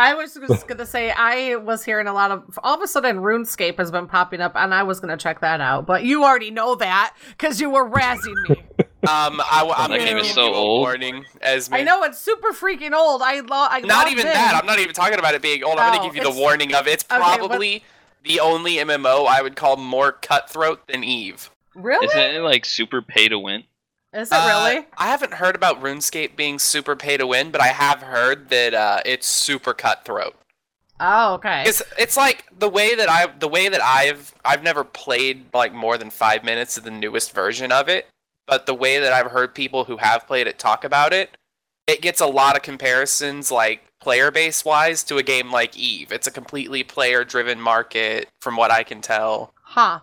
I 0.00 0.14
was 0.14 0.34
just 0.34 0.68
gonna 0.68 0.86
say 0.86 1.10
I 1.10 1.56
was 1.56 1.84
hearing 1.84 2.06
a 2.06 2.12
lot 2.12 2.30
of 2.30 2.58
all 2.62 2.76
of 2.76 2.82
a 2.82 2.86
sudden 2.86 3.16
RuneScape 3.18 3.78
has 3.78 3.90
been 3.90 4.06
popping 4.06 4.40
up 4.40 4.52
and 4.54 4.72
I 4.72 4.82
was 4.84 5.00
gonna 5.00 5.16
check 5.16 5.40
that 5.40 5.60
out, 5.60 5.86
but 5.86 6.04
you 6.04 6.22
already 6.24 6.50
know 6.52 6.74
that 6.76 7.16
because 7.30 7.60
you 7.60 7.70
were 7.70 7.88
razzing 7.88 8.48
me. 8.48 8.56
Um, 9.04 9.40
I, 9.40 9.62
am 9.78 9.90
that 9.92 10.00
game 10.00 10.18
is 10.18 10.34
so 10.34 10.52
old. 10.52 10.80
warning, 10.80 11.24
Esme. 11.40 11.72
I 11.72 11.82
know 11.84 12.02
it's 12.02 12.18
super 12.18 12.48
freaking 12.48 12.92
old. 12.92 13.22
I, 13.22 13.38
lo- 13.40 13.68
I 13.70 13.80
Not 13.80 14.10
even 14.10 14.26
it. 14.26 14.32
that. 14.32 14.58
I'm 14.60 14.66
not 14.66 14.80
even 14.80 14.92
talking 14.92 15.20
about 15.20 15.34
it 15.34 15.40
being 15.40 15.62
old. 15.62 15.78
I'm 15.78 15.92
Oh, 15.92 15.96
gonna 15.96 16.08
give 16.08 16.16
you 16.16 16.24
the 16.30 16.36
warning 16.36 16.74
of 16.74 16.88
it. 16.88 16.94
It's 16.94 17.04
Okay, 17.04 17.16
what- 17.20 17.38
probably 17.38 17.84
the 18.24 18.40
only 18.40 18.74
MMO 18.78 19.26
I 19.28 19.40
would 19.40 19.54
call 19.54 19.76
more 19.76 20.10
cutthroat 20.10 20.88
than 20.88 21.04
Eve. 21.04 21.48
Really? 21.76 22.06
Isn't 22.06 22.18
it 22.18 22.40
like 22.40 22.64
super 22.64 23.00
pay 23.00 23.28
to 23.28 23.38
win? 23.38 23.62
Is 24.18 24.32
it 24.32 24.34
Uh, 24.34 24.46
really? 24.46 24.86
I 24.96 25.08
haven't 25.08 25.34
heard 25.34 25.54
about 25.54 25.80
RuneScape 25.82 26.36
being 26.36 26.58
super 26.58 26.96
pay 26.96 27.16
to 27.16 27.26
win, 27.26 27.50
but 27.50 27.60
I 27.60 27.68
have 27.68 28.02
heard 28.02 28.48
that 28.50 28.74
uh, 28.74 29.00
it's 29.06 29.26
super 29.26 29.72
cutthroat. 29.74 30.34
Oh, 31.00 31.34
okay. 31.34 31.62
It's 31.64 31.80
it's 31.96 32.16
like 32.16 32.44
the 32.58 32.68
way 32.68 32.96
that 32.96 33.08
I 33.08 33.26
the 33.38 33.46
way 33.48 33.68
that 33.68 33.80
I've 33.80 34.34
I've 34.44 34.64
never 34.64 34.82
played 34.82 35.46
like 35.54 35.72
more 35.72 35.96
than 35.96 36.10
five 36.10 36.42
minutes 36.42 36.76
of 36.76 36.82
the 36.82 36.90
newest 36.90 37.32
version 37.32 37.70
of 37.70 37.88
it, 37.88 38.08
but 38.48 38.66
the 38.66 38.74
way 38.74 38.98
that 38.98 39.12
I've 39.12 39.30
heard 39.30 39.54
people 39.54 39.84
who 39.84 39.98
have 39.98 40.26
played 40.26 40.48
it 40.48 40.58
talk 40.58 40.82
about 40.82 41.12
it, 41.12 41.36
it 41.86 42.02
gets 42.02 42.20
a 42.20 42.26
lot 42.26 42.56
of 42.56 42.62
comparisons 42.62 43.52
like 43.52 43.84
player 44.00 44.32
base 44.32 44.64
wise 44.64 45.04
to 45.04 45.18
a 45.18 45.22
game 45.22 45.52
like 45.52 45.76
Eve. 45.76 46.10
It's 46.10 46.26
a 46.26 46.32
completely 46.32 46.82
player 46.82 47.24
driven 47.24 47.60
market, 47.60 48.28
from 48.40 48.56
what 48.56 48.72
I 48.72 48.82
can 48.82 49.00
tell. 49.00 49.52
Huh. 49.62 50.00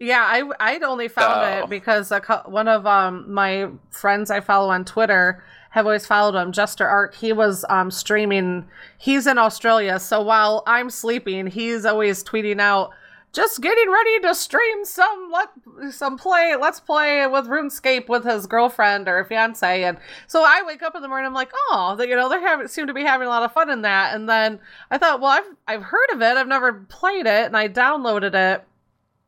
Yeah, 0.00 0.22
I 0.26 0.42
I'd 0.60 0.82
only 0.82 1.08
found 1.08 1.34
So- 1.60 1.64
it 1.64 1.70
because 1.70 2.10
a, 2.12 2.20
one 2.46 2.68
of 2.68 2.86
um 2.86 3.32
my 3.32 3.68
friends 3.90 4.30
I 4.30 4.40
follow 4.40 4.70
on 4.70 4.84
Twitter 4.84 5.42
have 5.70 5.86
always 5.86 6.06
followed 6.06 6.36
him, 6.40 6.52
Jester 6.52 6.86
Arc. 6.86 7.14
He 7.14 7.32
was 7.32 7.64
um 7.68 7.90
streaming. 7.90 8.68
He's 8.98 9.26
in 9.26 9.38
Australia, 9.38 9.98
so 9.98 10.20
while 10.22 10.62
I'm 10.66 10.90
sleeping, 10.90 11.46
he's 11.46 11.84
always 11.86 12.24
tweeting 12.24 12.60
out, 12.60 12.90
"Just 13.32 13.60
getting 13.60 13.88
ready 13.90 14.20
to 14.20 14.34
stream 14.34 14.84
some 14.84 15.30
let 15.32 15.48
some 15.92 16.18
play. 16.18 16.56
Let's 16.56 16.80
play 16.80 17.26
with 17.28 17.46
RuneScape 17.46 18.08
with 18.08 18.24
his 18.24 18.46
girlfriend 18.48 19.08
or 19.08 19.24
fiance." 19.24 19.84
And 19.84 19.96
so 20.26 20.42
I 20.44 20.62
wake 20.66 20.82
up 20.82 20.96
in 20.96 21.02
the 21.02 21.08
morning, 21.08 21.26
I'm 21.26 21.34
like, 21.34 21.52
"Oh, 21.70 21.96
you 22.00 22.16
know, 22.16 22.28
they 22.28 22.40
have 22.40 22.68
seem 22.68 22.88
to 22.88 22.94
be 22.94 23.02
having 23.04 23.26
a 23.28 23.30
lot 23.30 23.44
of 23.44 23.52
fun 23.52 23.70
in 23.70 23.82
that." 23.82 24.14
And 24.14 24.28
then 24.28 24.58
I 24.90 24.98
thought, 24.98 25.20
well, 25.20 25.30
I've 25.30 25.46
I've 25.68 25.82
heard 25.84 26.10
of 26.12 26.20
it, 26.20 26.36
I've 26.36 26.48
never 26.48 26.72
played 26.72 27.26
it, 27.26 27.46
and 27.46 27.56
I 27.56 27.68
downloaded 27.68 28.34
it 28.34 28.64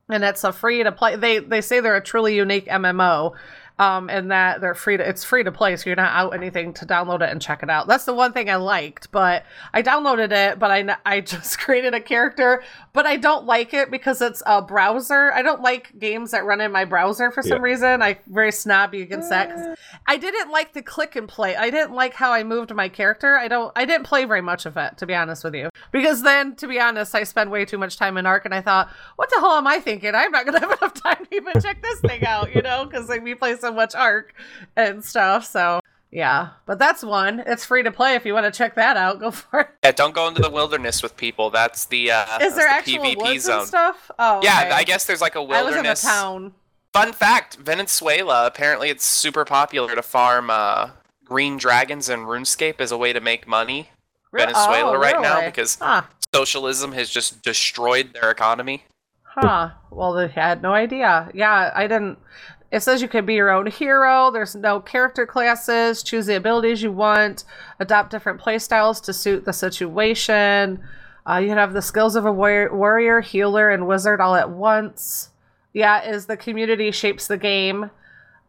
and 0.09 0.23
it's 0.23 0.43
a 0.43 0.51
free 0.51 0.83
to 0.83 0.91
play. 0.91 1.15
They 1.15 1.39
they 1.39 1.61
say 1.61 1.79
they're 1.79 1.95
a 1.95 2.03
truly 2.03 2.35
unique 2.35 2.67
MMO, 2.67 3.35
um, 3.79 4.09
and 4.09 4.31
that 4.31 4.59
they're 4.61 4.73
free 4.73 4.97
to 4.97 5.07
it's 5.07 5.23
free 5.23 5.43
to 5.43 5.51
play, 5.51 5.75
so 5.75 5.89
you're 5.89 5.95
not 5.95 6.11
out 6.13 6.33
anything 6.33 6.73
to 6.73 6.85
download 6.85 7.21
it 7.21 7.29
and 7.29 7.41
check 7.41 7.61
it 7.63 7.69
out. 7.69 7.87
That's 7.87 8.05
the 8.05 8.13
one 8.13 8.33
thing 8.33 8.49
I 8.49 8.55
liked. 8.55 9.11
But 9.11 9.45
I 9.73 9.83
downloaded 9.83 10.31
it, 10.31 10.57
but 10.59 10.71
I 10.71 10.95
I 11.05 11.21
just 11.33 11.59
created 11.59 11.93
a 11.93 11.99
character, 11.99 12.63
but 12.93 13.05
I 13.05 13.17
don't 13.17 13.45
like 13.45 13.73
it 13.73 13.91
because 13.91 14.21
it's 14.21 14.41
a 14.45 14.61
browser. 14.61 15.31
I 15.33 15.41
don't 15.41 15.61
like 15.61 15.97
games 15.99 16.31
that 16.31 16.45
run 16.45 16.61
in 16.61 16.71
my 16.71 16.85
browser 16.85 17.29
for 17.31 17.43
some 17.43 17.57
Yeah. 17.59 17.63
reason. 17.63 18.01
I 18.01 18.19
very 18.27 18.51
snobby 18.51 19.01
against 19.01 19.29
that. 19.29 19.49
'cause 19.49 19.77
I 20.07 20.17
didn't 20.17 20.51
like 20.51 20.73
the 20.73 20.81
click 20.81 21.15
and 21.15 21.27
play. 21.27 21.55
I 21.55 21.69
didn't 21.69 21.93
like 21.93 22.13
how 22.13 22.31
I 22.33 22.43
moved 22.43 22.73
my 22.73 22.89
character. 22.89 23.35
I 23.37 23.47
don't. 23.47 23.71
I 23.75 23.85
didn't 23.85 24.05
play 24.05 24.25
very 24.25 24.41
much 24.41 24.65
of 24.65 24.75
it, 24.77 24.97
to 24.97 25.05
be 25.05 25.13
honest 25.13 25.43
with 25.43 25.53
you. 25.53 25.69
Because 25.91 26.23
then, 26.23 26.55
to 26.55 26.67
be 26.67 26.79
honest, 26.79 27.13
I 27.15 27.23
spend 27.23 27.51
way 27.51 27.63
too 27.65 27.77
much 27.77 27.97
time 27.97 28.17
in 28.17 28.25
ARK, 28.25 28.45
and 28.45 28.53
I 28.55 28.61
thought, 28.61 28.89
what 29.17 29.29
the 29.29 29.39
hell 29.39 29.51
am 29.55 29.67
I 29.67 29.79
thinking? 29.79 30.15
I'm 30.15 30.31
not 30.31 30.45
gonna 30.45 30.59
have 30.59 30.71
enough 30.71 30.93
time 31.03 31.25
to 31.25 31.35
even 31.35 31.53
check 31.61 31.81
this 31.81 31.99
thing 32.01 32.25
out, 32.25 32.53
you 32.55 32.61
know? 32.61 32.85
Because 32.85 33.07
like 33.09 33.23
we 33.23 33.35
play 33.35 33.55
so 33.55 33.66
much 33.71 33.95
ARK 33.95 34.33
and 34.75 35.03
stuff. 35.03 35.45
So 35.45 35.79
yeah, 36.11 36.49
but 36.65 36.79
that's 36.79 37.03
one. 37.03 37.43
It's 37.45 37.65
free 37.65 37.83
to 37.83 37.91
play 37.91 38.15
if 38.15 38.25
you 38.25 38.33
want 38.33 38.45
to 38.51 38.57
check 38.57 38.75
that 38.75 38.95
out. 38.97 39.19
Go 39.19 39.31
for 39.31 39.61
it. 39.61 39.67
Yeah, 39.83 39.91
don't 39.91 40.13
go 40.15 40.27
into 40.27 40.41
the 40.41 40.49
wilderness 40.49 41.03
with 41.03 41.17
people. 41.17 41.49
That's 41.49 41.85
the 41.85 42.11
uh, 42.11 42.37
Is 42.41 42.55
there 42.55 42.67
the 42.67 42.73
actual 42.73 43.03
PvP 43.03 43.17
woods 43.17 43.43
zone. 43.43 43.59
and 43.59 43.67
stuff? 43.67 44.09
Oh, 44.17 44.39
Yeah, 44.43 44.61
okay. 44.65 44.71
I 44.71 44.83
guess 44.83 45.05
there's 45.05 45.21
like 45.21 45.35
a 45.35 45.39
I 45.39 45.41
was 45.41 45.49
in 45.49 45.57
a 45.57 45.65
wilderness. 45.65 46.01
town. 46.01 46.53
Fun 46.93 47.11
fact: 47.13 47.57
Venezuela 47.57 48.47
apparently 48.47 48.89
it's 48.89 49.03
super 49.05 49.43
popular 49.45 49.93
to 49.95 50.01
farm 50.01 50.49
uh, 50.49 50.91
green 51.25 51.57
dragons 51.57 52.07
in 52.09 52.21
RuneScape 52.21 52.79
as 52.79 52.91
a 52.91 52.97
way 52.97 53.11
to 53.13 53.19
make 53.19 53.45
money. 53.47 53.89
Re- 54.31 54.41
Venezuela 54.45 54.91
oh, 54.95 54.99
right 54.99 55.21
now 55.21 55.41
because 55.45 55.75
Huh. 55.75 56.03
socialism 56.33 56.93
has 56.93 57.09
just 57.09 57.41
destroyed 57.43 58.13
their 58.13 58.31
economy. 58.31 58.83
Huh. 59.23 59.71
Well, 59.91 60.13
they 60.13 60.27
had 60.29 60.61
no 60.63 60.73
idea. 60.73 61.29
Yeah, 61.33 61.71
I 61.75 61.83
didn't. 61.87 62.17
It 62.71 62.81
says 62.81 63.01
you 63.01 63.07
can 63.07 63.25
be 63.25 63.35
your 63.35 63.49
own 63.49 63.67
hero. 63.67 64.29
There's 64.31 64.55
no 64.55 64.79
character 64.79 65.25
classes. 65.25 66.03
Choose 66.03 66.25
the 66.25 66.35
abilities 66.35 66.81
you 66.81 66.91
want. 66.91 67.45
Adopt 67.79 68.11
different 68.11 68.41
playstyles 68.41 69.01
to 69.03 69.13
suit 69.13 69.45
the 69.45 69.53
situation. 69.53 70.83
Uh, 71.25 71.37
you 71.37 71.49
have 71.49 71.73
the 71.73 71.81
skills 71.81 72.15
of 72.15 72.25
a 72.25 72.31
warrior, 72.31 72.75
warrior, 72.75 73.21
healer, 73.21 73.69
and 73.69 73.87
wizard 73.87 74.19
all 74.19 74.35
at 74.35 74.49
once. 74.49 75.29
Yeah, 75.73 76.09
is 76.09 76.25
the 76.25 76.37
community 76.37 76.91
shapes 76.91 77.27
the 77.27 77.37
game. 77.37 77.89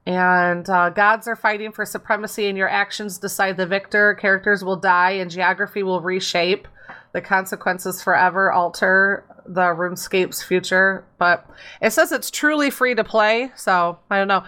And 0.06 0.68
uh, 0.70 0.90
gods 0.90 1.28
are 1.28 1.36
fighting 1.36 1.70
for 1.70 1.84
supremacy, 1.84 2.48
and 2.48 2.56
your 2.56 2.68
actions 2.68 3.18
decide 3.18 3.56
the 3.56 3.66
victor. 3.66 4.14
Characters 4.14 4.64
will 4.64 4.76
die, 4.76 5.12
and 5.12 5.30
geography 5.30 5.82
will 5.82 6.00
reshape. 6.00 6.66
The 7.12 7.20
consequences 7.20 8.02
forever 8.02 8.50
alter 8.50 9.24
the 9.48 9.62
RuneScape's 9.62 10.42
future. 10.42 11.04
But 11.18 11.48
it 11.80 11.90
says 11.92 12.12
it's 12.12 12.30
truly 12.30 12.70
free 12.70 12.94
to 12.94 13.04
play, 13.04 13.50
so 13.56 13.98
I 14.10 14.18
don't 14.18 14.28
know. 14.28 14.44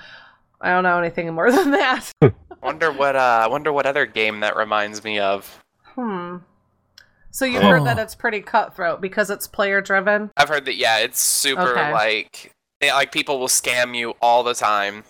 I 0.60 0.70
don't 0.70 0.84
know 0.84 0.98
anything 0.98 1.32
more 1.34 1.50
than 1.50 1.70
that. 1.72 2.12
Wonder 2.62 2.92
what 2.92 3.16
uh, 3.16 3.40
I 3.44 3.48
wonder 3.48 3.72
what 3.72 3.86
other 3.86 4.06
game 4.06 4.40
that 4.40 4.56
reminds 4.56 5.02
me 5.02 5.18
of. 5.18 5.62
Hmm. 5.94 6.36
So 7.32 7.44
you've 7.44 7.62
heard 7.62 7.84
that 7.86 7.98
Oh. 7.98 8.02
it's 8.02 8.14
pretty 8.16 8.40
cutthroat 8.40 9.00
because 9.00 9.30
it's 9.30 9.46
player 9.46 9.80
driven. 9.80 10.30
I've 10.36 10.48
heard 10.48 10.64
that 10.66 10.76
yeah, 10.76 10.98
it's 10.98 11.20
super 11.20 11.70
Okay. 11.78 11.92
like 11.92 12.52
they, 12.80 12.90
like 12.92 13.12
people 13.12 13.38
will 13.38 13.46
scam 13.48 13.96
you 13.96 14.14
all 14.20 14.42
the 14.42 14.54
time. 14.54 15.04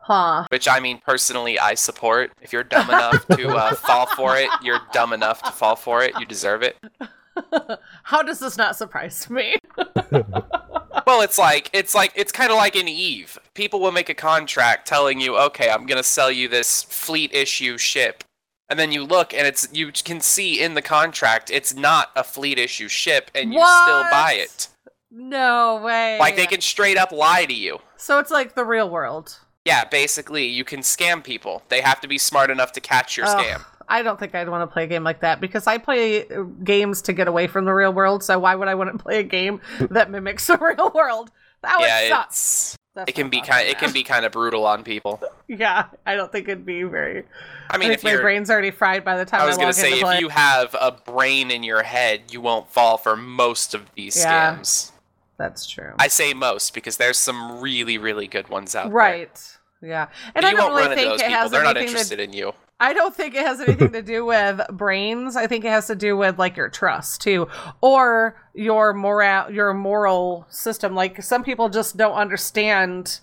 Huh. 0.00 0.44
Which 0.50 0.68
I 0.68 0.80
mean, 0.80 1.00
personally, 1.06 1.58
I 1.58 1.72
support. 1.74 2.30
If 2.42 2.52
you're 2.52 2.62
dumb 2.64 2.90
enough 2.90 3.26
to 3.28 3.48
uh, 3.48 3.74
fall 3.86 4.04
for 4.14 4.36
it, 4.36 4.50
you're 4.62 4.80
dumb 4.92 5.14
enough 5.14 5.42
to 5.44 5.50
fall 5.50 5.76
for 5.76 6.02
it. 6.02 6.12
You 6.20 6.26
deserve 6.26 6.62
it. 6.62 6.76
How 8.04 8.22
does 8.22 8.38
this 8.38 8.56
not 8.56 8.76
surprise 8.76 9.28
me? 9.30 9.56
Well, 11.06 11.20
it's 11.20 11.38
like 11.38 11.68
it's 11.72 11.94
like 11.94 12.12
it's 12.14 12.32
kind 12.32 12.50
of 12.50 12.56
like 12.56 12.76
in 12.76 12.88
Eve. 12.88 13.38
People 13.54 13.80
will 13.80 13.92
make 13.92 14.08
a 14.08 14.14
contract 14.14 14.86
telling 14.86 15.20
you, 15.20 15.36
"Okay, 15.36 15.68
I'm 15.68 15.86
gonna 15.86 16.02
sell 16.02 16.30
you 16.30 16.48
this 16.48 16.82
fleet 16.84 17.34
issue 17.34 17.76
ship," 17.76 18.24
and 18.68 18.78
then 18.78 18.90
you 18.92 19.04
look 19.04 19.34
and 19.34 19.46
it's 19.46 19.68
you 19.72 19.92
can 19.92 20.20
see 20.20 20.62
in 20.62 20.74
the 20.74 20.82
contract 20.82 21.50
it's 21.50 21.74
not 21.74 22.10
a 22.16 22.24
fleet 22.24 22.58
issue 22.58 22.88
ship, 22.88 23.30
and 23.34 23.52
you 23.52 23.60
still 23.60 24.04
buy 24.10 24.34
it. 24.38 24.68
No 25.10 25.80
way. 25.84 26.18
Like 26.18 26.36
they 26.36 26.46
can 26.46 26.60
straight 26.60 26.96
up 26.96 27.12
lie 27.12 27.44
to 27.44 27.54
you. 27.54 27.80
So 27.96 28.18
it's 28.18 28.30
like 28.30 28.54
the 28.54 28.64
real 28.64 28.88
world. 28.88 29.38
Yeah, 29.64 29.84
basically, 29.84 30.46
you 30.46 30.64
can 30.64 30.80
scam 30.80 31.22
people. 31.24 31.62
They 31.68 31.80
have 31.80 32.00
to 32.00 32.08
be 32.08 32.18
smart 32.18 32.50
enough 32.50 32.72
to 32.72 32.80
catch 32.80 33.16
your 33.16 33.26
Ugh, 33.26 33.38
scam. 33.38 33.64
I 33.88 34.02
don't 34.02 34.18
think 34.18 34.34
I'd 34.34 34.48
want 34.48 34.68
to 34.68 34.72
play 34.72 34.84
a 34.84 34.86
game 34.86 35.04
like 35.04 35.20
that 35.20 35.40
because 35.40 35.66
I 35.66 35.78
play 35.78 36.26
uh, 36.28 36.42
games 36.62 37.02
to 37.02 37.12
get 37.12 37.28
away 37.28 37.46
from 37.46 37.64
the 37.64 37.72
real 37.72 37.92
world. 37.92 38.22
So 38.22 38.38
why 38.38 38.54
would 38.54 38.68
I 38.68 38.74
want 38.74 38.92
to 38.96 38.98
play 39.02 39.20
a 39.20 39.22
game 39.24 39.60
that 39.90 40.10
mimics 40.10 40.46
the 40.46 40.58
real 40.60 40.90
world? 40.94 41.30
That 41.62 41.78
would 41.78 41.86
Yeah, 41.86 42.08
suck. 42.08 42.26
it's 42.28 42.76
That's 42.94 43.08
it 43.08 43.14
can 43.14 43.28
be 43.30 43.40
kind 43.40 43.66
it 43.66 43.78
can 43.78 43.92
be 43.92 44.02
kind 44.02 44.24
of 44.24 44.32
brutal 44.32 44.66
on 44.66 44.84
people. 44.84 45.22
Yeah, 45.46 45.88
I 46.06 46.14
don't 46.16 46.32
think 46.32 46.48
it'd 46.48 46.64
be 46.64 46.84
very. 46.84 47.24
I 47.68 47.76
mean, 47.76 47.90
I 47.90 47.94
if 47.94 48.02
my 48.02 48.16
brain's 48.16 48.48
already 48.50 48.70
fried 48.70 49.04
by 49.04 49.18
the 49.18 49.26
time 49.26 49.42
I, 49.42 49.44
I 49.44 49.46
was 49.46 49.56
going 49.56 49.64
gonna 49.66 49.74
say, 49.74 49.92
into 49.92 50.04
play. 50.04 50.14
if 50.14 50.20
you 50.22 50.28
have 50.30 50.74
a 50.80 50.90
brain 50.90 51.50
in 51.50 51.62
your 51.62 51.82
head, 51.82 52.22
you 52.32 52.40
won't 52.40 52.70
fall 52.70 52.96
for 52.96 53.14
most 53.14 53.74
of 53.74 53.82
these 53.94 54.16
Yeah. 54.16 54.56
scams. 54.56 54.90
That's 55.36 55.66
true. 55.66 55.92
I 55.98 56.08
say 56.08 56.32
most 56.32 56.72
because 56.72 56.96
there's 56.96 57.18
some 57.18 57.60
really, 57.60 57.98
really 57.98 58.26
good 58.26 58.48
ones 58.48 58.74
out 58.74 58.84
there. 58.84 58.92
right. 58.94 59.56
Yeah, 59.82 60.08
and 60.34 60.36
But 60.36 60.44
I 60.46 60.52
don't 60.54 60.74
really 60.74 60.94
think 60.94 61.08
those 61.08 61.20
it 61.20 61.26
people. 61.26 61.40
has 61.42 61.50
They're 61.50 61.62
not 61.62 61.76
anything 61.76 61.88
to 61.94 62.00
interested 62.00 62.20
in 62.20 62.32
you. 62.32 62.54
I 62.84 62.92
don't 62.92 63.14
think 63.14 63.34
it 63.34 63.46
has 63.46 63.62
anything 63.62 63.92
to 63.92 64.02
do 64.02 64.26
with 64.26 64.60
brains. 64.70 65.36
I 65.36 65.46
think 65.46 65.64
it 65.64 65.68
has 65.68 65.86
to 65.86 65.94
do 65.94 66.18
with 66.18 66.38
like 66.38 66.54
your 66.54 66.68
trust 66.68 67.22
too, 67.22 67.48
or 67.80 68.36
your 68.52 68.92
moral, 68.92 69.50
your 69.50 69.72
moral 69.72 70.46
system. 70.50 70.94
Like 70.94 71.22
some 71.22 71.42
people 71.42 71.70
just 71.70 71.96
don't 71.96 72.12
understand, 72.12 73.20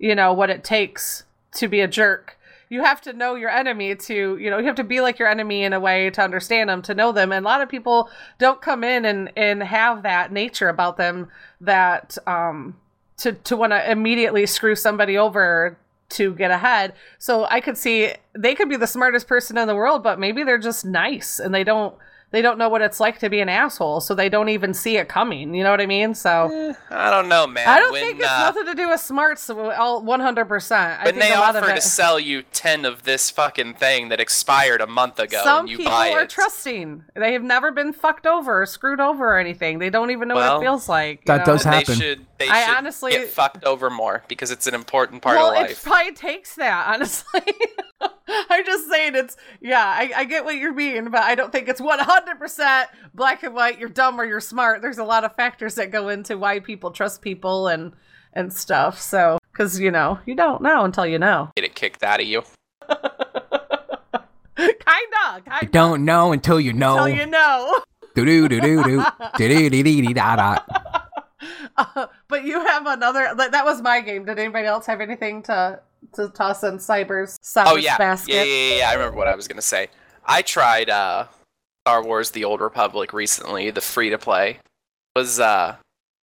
you 0.00 0.16
know, 0.16 0.32
what 0.32 0.50
it 0.50 0.64
takes 0.64 1.22
to 1.52 1.68
be 1.68 1.82
a 1.82 1.86
jerk. 1.86 2.36
You 2.68 2.82
have 2.82 3.00
to 3.02 3.12
know 3.12 3.36
your 3.36 3.48
enemy 3.48 3.94
to, 3.94 4.38
you 4.38 4.50
know, 4.50 4.58
you 4.58 4.66
have 4.66 4.74
to 4.74 4.84
be 4.84 5.00
like 5.00 5.20
your 5.20 5.28
enemy 5.28 5.62
in 5.62 5.72
a 5.72 5.78
way 5.78 6.10
to 6.10 6.20
understand 6.20 6.68
them, 6.68 6.82
to 6.82 6.94
know 6.94 7.12
them. 7.12 7.30
And 7.30 7.46
a 7.46 7.48
lot 7.48 7.62
of 7.62 7.68
people 7.68 8.10
don't 8.40 8.60
come 8.60 8.82
in 8.82 9.04
and 9.04 9.30
and 9.36 9.62
have 9.62 10.02
that 10.02 10.32
nature 10.32 10.68
about 10.68 10.96
them 10.96 11.28
that 11.60 12.18
um 12.26 12.74
to 13.18 13.34
to 13.34 13.56
want 13.56 13.72
to 13.72 13.88
immediately 13.88 14.46
screw 14.46 14.74
somebody 14.74 15.16
over 15.16 15.78
to 16.10 16.34
get 16.34 16.50
ahead. 16.50 16.94
So 17.18 17.46
I 17.46 17.60
could 17.60 17.76
see 17.76 18.12
they 18.34 18.54
could 18.54 18.68
be 18.68 18.76
the 18.76 18.86
smartest 18.86 19.26
person 19.26 19.58
in 19.58 19.66
the 19.66 19.74
world, 19.74 20.02
but 20.02 20.18
maybe 20.18 20.44
they're 20.44 20.58
just 20.58 20.84
nice 20.84 21.38
and 21.38 21.54
they 21.54 21.64
don't 21.64 21.94
they 22.32 22.42
don't 22.42 22.58
know 22.58 22.68
what 22.68 22.82
it's 22.82 22.98
like 22.98 23.20
to 23.20 23.30
be 23.30 23.38
an 23.40 23.48
asshole, 23.48 24.00
so 24.00 24.12
they 24.12 24.28
don't 24.28 24.48
even 24.48 24.74
see 24.74 24.96
it 24.96 25.08
coming. 25.08 25.54
You 25.54 25.62
know 25.62 25.70
what 25.70 25.80
I 25.80 25.86
mean? 25.86 26.12
So 26.12 26.74
I 26.90 27.10
don't 27.10 27.28
know, 27.28 27.46
man. 27.46 27.68
I 27.68 27.78
don't 27.78 27.92
when, 27.92 28.02
think 28.02 28.18
it's 28.18 28.28
uh, 28.28 28.40
nothing 28.40 28.66
to 28.66 28.74
do 28.74 28.88
with 28.88 29.00
smarts. 29.00 29.48
All 29.48 30.02
one 30.02 30.18
hundred 30.18 30.46
percent. 30.46 31.00
I 31.00 31.04
when 31.04 31.14
think 31.14 31.24
they 31.24 31.32
a 31.32 31.38
of 31.38 31.56
offer 31.56 31.70
it. 31.70 31.76
to 31.76 31.80
sell 31.80 32.18
you 32.18 32.42
ten 32.52 32.84
of 32.84 33.04
this 33.04 33.30
fucking 33.30 33.74
thing 33.74 34.08
that 34.08 34.18
expired 34.20 34.80
a 34.80 34.88
month 34.88 35.20
ago, 35.20 35.40
Some 35.44 35.60
and 35.60 35.68
you 35.70 35.76
people 35.78 35.92
buy 35.92 36.10
are 36.10 36.22
it, 36.22 36.30
trusting. 36.30 37.04
They 37.14 37.32
have 37.32 37.44
never 37.44 37.70
been 37.70 37.92
fucked 37.92 38.26
over, 38.26 38.62
or 38.62 38.66
screwed 38.66 39.00
over, 39.00 39.34
or 39.34 39.38
anything. 39.38 39.78
They 39.78 39.90
don't 39.90 40.10
even 40.10 40.26
know 40.26 40.34
what 40.34 40.56
it 40.56 40.64
feels 40.64 40.88
like. 40.88 41.20
you 41.20 41.24
that 41.26 41.46
know? 41.46 41.52
does 41.52 41.62
then 41.62 41.72
they 41.72 41.78
happen. 41.78 41.94
should 41.94 42.35
they 42.38 42.48
I 42.48 42.66
should 42.66 42.76
honestly- 42.76 43.12
get 43.12 43.28
fucked 43.28 43.64
over 43.64 43.90
more 43.90 44.22
because 44.28 44.50
it's 44.50 44.66
an 44.66 44.74
important 44.74 45.22
part 45.22 45.36
well, 45.36 45.50
of 45.50 45.54
life. 45.56 45.70
it 45.70 45.82
probably 45.82 46.12
takes 46.12 46.54
that, 46.56 46.94
honestly. 46.94 47.40
I'm 48.28 48.64
just 48.64 48.88
saying 48.90 49.14
it's 49.14 49.36
yeah, 49.60 49.84
I, 49.84 50.10
I 50.16 50.24
get 50.24 50.44
what 50.44 50.56
you 50.56 50.74
mean, 50.74 51.10
but 51.10 51.22
I 51.22 51.34
don't 51.34 51.52
think 51.52 51.68
it's 51.68 51.80
100% 51.80 52.86
black 53.14 53.42
and 53.42 53.54
white. 53.54 53.78
You're 53.78 53.88
dumb 53.88 54.20
or 54.20 54.24
you're 54.24 54.40
smart. 54.40 54.82
There's 54.82 54.98
a 54.98 55.04
lot 55.04 55.24
of 55.24 55.34
factors 55.36 55.76
that 55.76 55.90
go 55.90 56.08
into 56.08 56.36
why 56.36 56.60
people 56.60 56.90
trust 56.90 57.22
people 57.22 57.68
and 57.68 57.92
and 58.32 58.52
stuff. 58.52 59.00
So, 59.00 59.38
because 59.52 59.80
you 59.80 59.90
know, 59.90 60.18
you 60.26 60.34
don't 60.34 60.60
know 60.62 60.84
until 60.84 61.06
you 61.06 61.18
know. 61.18 61.50
Get 61.56 61.64
it 61.64 61.74
kicked 61.74 62.02
out 62.02 62.20
of 62.20 62.26
you. 62.26 62.42
kinda, 64.56 64.72
You 65.36 65.42
kinda. 65.42 65.66
don't 65.70 66.04
know 66.04 66.32
until 66.32 66.60
you 66.60 66.72
know. 66.72 66.98
Until 66.98 67.08
you 67.08 67.26
know. 67.26 67.82
Do 68.14 68.24
do 68.26 68.48
do 68.48 68.60
do 68.60 68.82
do 68.84 69.04
do 69.38 69.70
do 69.70 69.82
do 69.82 70.02
do 70.02 70.14
da 70.14 70.36
da. 70.36 70.58
Uh, 71.76 72.06
but 72.28 72.44
you 72.44 72.58
have 72.64 72.86
another. 72.86 73.34
That, 73.36 73.52
that 73.52 73.64
was 73.64 73.82
my 73.82 74.00
game. 74.00 74.24
Did 74.24 74.38
anybody 74.38 74.66
else 74.66 74.86
have 74.86 75.00
anything 75.02 75.42
to 75.44 75.80
to 76.14 76.28
toss 76.30 76.62
in 76.64 76.78
Cyber's 76.78 77.36
Cyber's 77.42 77.68
Oh 77.72 77.76
yeah. 77.76 77.98
basket? 77.98 78.34
yeah, 78.34 78.42
yeah, 78.44 78.68
yeah, 78.70 78.76
yeah. 78.78 78.90
I 78.90 78.94
remember 78.94 79.16
what 79.18 79.28
I 79.28 79.34
was 79.36 79.46
gonna 79.46 79.60
say. 79.60 79.88
I 80.24 80.40
tried 80.42 80.88
uh, 80.88 81.26
Star 81.84 82.02
Wars: 82.02 82.30
The 82.30 82.44
Old 82.44 82.60
Republic 82.62 83.12
recently. 83.12 83.70
The 83.70 83.82
free 83.82 84.08
to 84.10 84.16
play 84.18 84.58
was 85.14 85.38
uh, 85.38 85.76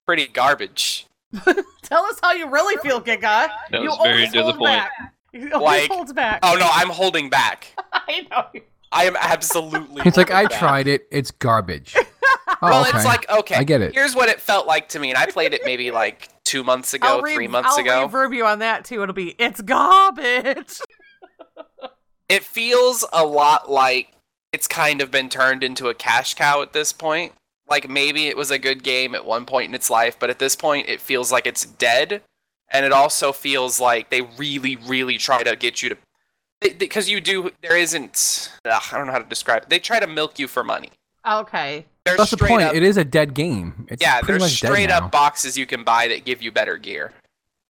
pretty 0.07 0.25
garbage. 0.27 1.05
Tell 1.83 2.05
us 2.05 2.19
how 2.23 2.31
you 2.31 2.49
really 2.49 2.77
feel, 2.77 2.99
Giga. 2.99 3.21
That 3.21 3.81
you 3.83 3.89
was 3.89 3.99
very 4.01 4.25
always 4.25 4.33
hold 4.35 4.59
back. 4.63 4.91
You 5.33 5.51
always 5.51 5.81
Like- 5.81 5.91
holds 5.91 6.13
back. 6.13 6.39
Oh 6.43 6.55
no, 6.59 6.67
I'm 6.71 6.89
holding 6.89 7.29
back. 7.29 7.67
I 7.91 8.27
know. 8.31 8.61
I 8.93 9.05
am 9.05 9.15
absolutely. 9.19 10.03
It's 10.05 10.17
like 10.17 10.29
I 10.31 10.41
holding 10.41 10.49
back. 10.49 10.59
tried 10.59 10.87
it. 10.87 11.07
It's 11.11 11.31
garbage. 11.31 11.95
Oh, 12.61 12.69
Well, 12.69 12.81
okay. 12.87 12.95
it's 12.95 13.05
like 13.05 13.29
okay, 13.29 13.55
I 13.55 13.63
get 13.65 13.81
it. 13.81 13.93
Here's 13.93 14.15
what 14.15 14.29
it 14.29 14.39
felt 14.39 14.67
like 14.67 14.87
to 14.89 14.99
me, 14.99 15.09
and 15.09 15.17
I 15.17 15.25
played 15.25 15.53
it 15.53 15.61
maybe 15.65 15.91
like 15.91 16.29
two 16.45 16.63
months 16.63 16.93
ago, 16.93 17.19
re- 17.19 17.33
three 17.35 17.47
months 17.49 17.77
ago. 17.77 17.91
I'll 17.91 18.05
ago. 18.05 18.15
reverb 18.17 18.33
you 18.35 18.45
on 18.45 18.59
that 18.59 18.85
too. 18.85 19.01
It'll 19.03 19.13
be 19.13 19.35
it's 19.37 19.59
garbage. 19.61 20.79
it 22.29 22.43
feels 22.43 23.05
a 23.11 23.25
lot 23.25 23.69
like 23.69 24.13
it's 24.53 24.67
kind 24.67 25.01
of 25.01 25.11
been 25.11 25.27
turned 25.29 25.63
into 25.63 25.89
a 25.89 25.93
cash 25.93 26.35
cow 26.35 26.61
at 26.61 26.71
this 26.73 26.93
point. 26.93 27.33
Like 27.69 27.89
maybe 27.89 28.27
it 28.27 28.37
was 28.37 28.51
a 28.51 28.59
good 28.59 28.83
game 28.83 29.13
at 29.15 29.25
one 29.25 29.45
point 29.45 29.69
in 29.69 29.75
its 29.75 29.89
life, 29.89 30.17
but 30.17 30.29
at 30.29 30.39
this 30.39 30.55
point 30.55 30.87
it 30.87 31.01
feels 31.01 31.31
like 31.31 31.45
it's 31.47 31.65
dead. 31.65 32.21
And 32.69 32.85
it 32.85 32.91
also 32.93 33.31
feels 33.33 33.79
like 33.79 34.09
they 34.09 34.21
really, 34.21 34.75
really 34.77 35.17
try 35.17 35.43
to 35.43 35.55
get 35.55 35.81
you 35.81 35.89
to. 35.89 35.97
Because 36.77 37.09
you 37.09 37.21
do. 37.21 37.51
There 37.61 37.77
isn't. 37.77 38.51
Ugh, 38.65 38.83
I 38.91 38.97
don't 38.97 39.07
know 39.07 39.13
how 39.13 39.19
to 39.19 39.27
describe 39.29 39.63
it. 39.63 39.69
They 39.69 39.79
try 39.79 39.99
to 39.99 40.07
milk 40.07 40.39
you 40.39 40.47
for 40.47 40.63
money. 40.63 40.89
Okay. 41.27 41.85
There's 42.05 42.17
That's 42.17 42.31
the 42.31 42.37
point. 42.37 42.63
Up, 42.63 42.75
It 42.75 42.83
is 42.83 42.97
a 42.97 43.05
dead 43.05 43.33
game. 43.33 43.85
It's 43.89 44.01
yeah, 44.01 44.19
pretty 44.19 44.33
there's 44.33 44.41
much 44.41 44.61
dead 44.61 44.67
straight 44.67 44.89
now. 44.89 45.05
up 45.05 45.11
boxes 45.11 45.57
you 45.57 45.65
can 45.65 45.83
buy 45.83 46.07
that 46.09 46.25
give 46.25 46.41
you 46.41 46.51
better 46.51 46.77
gear. 46.77 47.13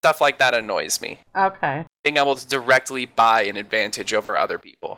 Stuff 0.02 0.20
like 0.22 0.40
that 0.40 0.54
annoys 0.54 1.00
me. 1.02 1.20
Okay. 1.36 1.86
Being 2.04 2.18
able 2.18 2.36
to 2.36 2.48
directly 2.48 3.06
buy 3.06 3.44
an 3.44 3.58
advantage 3.58 4.14
over 4.14 4.36
other 4.36 4.58
people. 4.58 4.98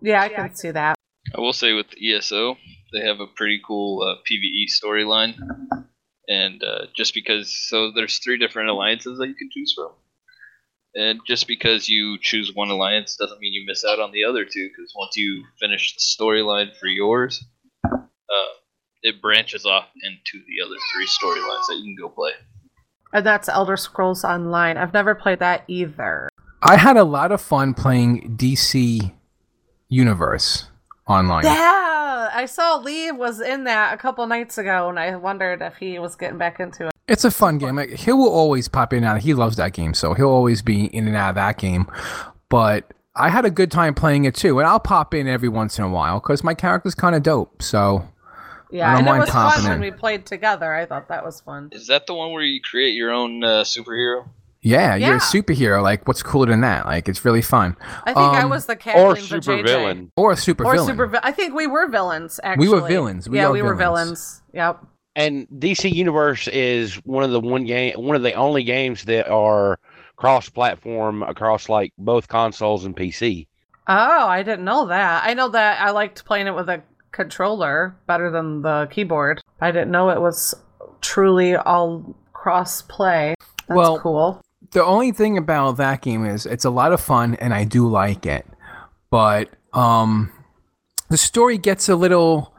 Yeah, 0.00 0.22
I 0.22 0.28
can 0.28 0.54
see 0.54 0.70
that. 0.70 0.94
I 1.36 1.40
will 1.40 1.52
say 1.52 1.72
with 1.72 1.86
ESO, 2.00 2.56
they 2.92 3.00
have 3.00 3.20
a 3.20 3.26
pretty 3.26 3.60
cool 3.66 4.02
uh, 4.02 4.16
PVE 4.30 4.66
storyline, 4.82 5.34
and 6.28 6.62
uh, 6.62 6.86
just 6.94 7.14
because 7.14 7.52
so 7.68 7.90
there's 7.90 8.18
three 8.18 8.38
different 8.38 8.68
alliances 8.68 9.18
that 9.18 9.26
you 9.28 9.34
can 9.34 9.48
choose 9.52 9.74
from, 9.74 9.90
and 10.98 11.20
just 11.24 11.46
because 11.46 11.88
you 11.88 12.18
choose 12.20 12.52
one 12.52 12.70
alliance 12.70 13.14
doesn't 13.14 13.38
mean 13.38 13.52
you 13.52 13.64
miss 13.64 13.84
out 13.84 14.00
on 14.00 14.10
the 14.10 14.24
other 14.24 14.44
two. 14.44 14.68
Because 14.68 14.92
once 14.96 15.16
you 15.16 15.44
finish 15.60 15.94
the 15.94 16.00
storyline 16.00 16.76
for 16.76 16.86
yours, 16.86 17.44
uh, 17.84 18.52
it 19.02 19.22
branches 19.22 19.64
off 19.64 19.86
into 20.02 20.44
the 20.44 20.66
other 20.66 20.74
three 20.92 21.06
storylines 21.06 21.66
that 21.68 21.76
you 21.76 21.84
can 21.84 21.96
go 21.96 22.08
play. 22.08 22.32
And 23.12 23.24
that's 23.24 23.48
Elder 23.48 23.76
Scrolls 23.76 24.24
Online. 24.24 24.76
I've 24.76 24.92
never 24.92 25.14
played 25.14 25.38
that 25.38 25.62
either. 25.68 26.28
I 26.62 26.76
had 26.76 26.96
a 26.96 27.04
lot 27.04 27.30
of 27.30 27.40
fun 27.40 27.74
playing 27.74 28.36
DC 28.36 29.14
Universe 29.88 30.66
online. 31.06 31.44
Yeah, 31.44 32.30
I 32.34 32.44
saw 32.46 32.76
Lee 32.76 33.12
was 33.12 33.40
in 33.40 33.62
that 33.64 33.94
a 33.94 33.96
couple 33.98 34.26
nights 34.26 34.58
ago, 34.58 34.88
and 34.88 34.98
I 34.98 35.14
wondered 35.14 35.62
if 35.62 35.76
he 35.76 36.00
was 36.00 36.16
getting 36.16 36.38
back 36.38 36.58
into 36.58 36.88
it. 36.88 36.92
It's 37.08 37.24
a 37.24 37.30
fun 37.30 37.58
game. 37.58 37.76
Like, 37.76 37.90
he 37.90 38.12
will 38.12 38.28
always 38.28 38.68
pop 38.68 38.92
in 38.92 38.98
and 38.98 39.06
out. 39.06 39.20
He 39.22 39.34
loves 39.34 39.56
that 39.56 39.72
game, 39.72 39.94
so 39.94 40.14
he'll 40.14 40.28
always 40.28 40.62
be 40.62 40.84
in 40.86 41.06
and 41.08 41.16
out 41.16 41.30
of 41.30 41.34
that 41.36 41.58
game. 41.58 41.86
But 42.50 42.92
I 43.16 43.30
had 43.30 43.44
a 43.44 43.50
good 43.50 43.70
time 43.70 43.94
playing 43.94 44.24
it 44.26 44.34
too, 44.34 44.58
and 44.58 44.68
I'll 44.68 44.78
pop 44.80 45.14
in 45.14 45.26
every 45.26 45.48
once 45.48 45.78
in 45.78 45.84
a 45.84 45.88
while 45.88 46.20
because 46.20 46.44
my 46.44 46.54
character's 46.54 46.94
kind 46.94 47.16
of 47.16 47.22
dope. 47.22 47.62
So 47.62 48.06
Yeah, 48.70 48.90
I 48.90 48.98
don't 48.98 49.08
and 49.08 49.16
it 49.16 49.20
was 49.20 49.30
fun 49.30 49.50
popping 49.52 49.68
when 49.70 49.80
we 49.80 49.90
played 49.90 50.26
together. 50.26 50.72
I 50.74 50.86
thought 50.86 51.08
that 51.08 51.24
was 51.24 51.40
fun. 51.40 51.70
Is 51.72 51.86
that 51.88 52.06
the 52.06 52.14
one 52.14 52.32
where 52.32 52.42
you 52.42 52.60
create 52.60 52.94
your 52.94 53.10
own 53.10 53.42
uh, 53.42 53.64
superhero? 53.64 54.28
yeah, 54.60 54.96
you're 54.96 55.16
a 55.16 55.20
superhero. 55.20 55.82
Like, 55.82 56.06
what's 56.06 56.22
cooler 56.22 56.46
than 56.46 56.60
that? 56.62 56.84
Like, 56.84 57.08
it's 57.08 57.24
really 57.24 57.42
fun. 57.42 57.76
I 58.04 58.12
think 58.12 58.18
I 58.34 58.42
Um, 58.42 58.50
was 58.50 58.66
the 58.66 58.76
captain 58.76 59.02
Or 59.02 59.14
for 59.16 59.22
super 59.22 59.40
JJ. 59.58 59.62
villain. 59.64 60.12
Or 60.16 60.32
a 60.32 60.36
super 60.36 60.64
Or 60.64 60.72
villain. 60.74 60.86
super. 60.88 61.06
Vi- 61.06 61.20
I 61.22 61.32
think 61.32 61.54
we 61.54 61.66
were 61.66 61.86
villains. 61.88 62.38
Actually, 62.42 62.68
We 62.68 62.74
were 62.74 62.86
villains. 62.86 63.28
We 63.28 63.38
yeah, 63.38 63.46
are 63.46 63.52
we 63.52 63.62
were 63.62 63.74
villains. 63.74 64.08
villains. 64.10 64.42
Yep. 64.52 64.84
And 65.18 65.48
DC 65.48 65.92
Universe 65.92 66.46
is 66.46 66.94
one 67.04 67.24
of 67.24 67.32
the 67.32 67.40
one 67.40 67.64
game, 67.64 67.94
one 67.96 68.14
of 68.14 68.22
the 68.22 68.34
only 68.34 68.62
games 68.62 69.02
that 69.06 69.28
are 69.28 69.80
cross-platform 70.14 71.24
across 71.24 71.68
like 71.68 71.92
both 71.98 72.28
consoles 72.28 72.84
and 72.84 72.96
PC. 72.96 73.48
Oh, 73.88 74.28
I 74.28 74.44
didn't 74.44 74.64
know 74.64 74.86
that. 74.86 75.24
I 75.24 75.34
know 75.34 75.48
that 75.48 75.80
I 75.80 75.90
liked 75.90 76.24
playing 76.24 76.46
it 76.46 76.54
with 76.54 76.68
a 76.68 76.84
controller 77.10 77.96
better 78.06 78.30
than 78.30 78.62
the 78.62 78.86
keyboard. 78.92 79.40
I 79.60 79.72
didn't 79.72 79.90
know 79.90 80.10
it 80.10 80.20
was 80.20 80.54
truly 81.00 81.56
all 81.56 82.14
cross 82.32 82.82
play. 82.82 83.34
That's 83.66 83.76
Well, 83.76 83.98
cool. 83.98 84.40
the 84.70 84.84
only 84.84 85.10
thing 85.10 85.36
about 85.36 85.78
that 85.78 86.00
game 86.00 86.24
is 86.24 86.46
it's 86.46 86.64
a 86.64 86.70
lot 86.70 86.92
of 86.92 87.00
fun 87.00 87.34
and 87.40 87.52
I 87.52 87.64
do 87.64 87.88
like 87.88 88.24
it. 88.24 88.46
But 89.10 89.48
um 89.72 90.30
the 91.08 91.16
story 91.16 91.58
gets 91.58 91.88
a 91.88 91.96
little 91.96 92.54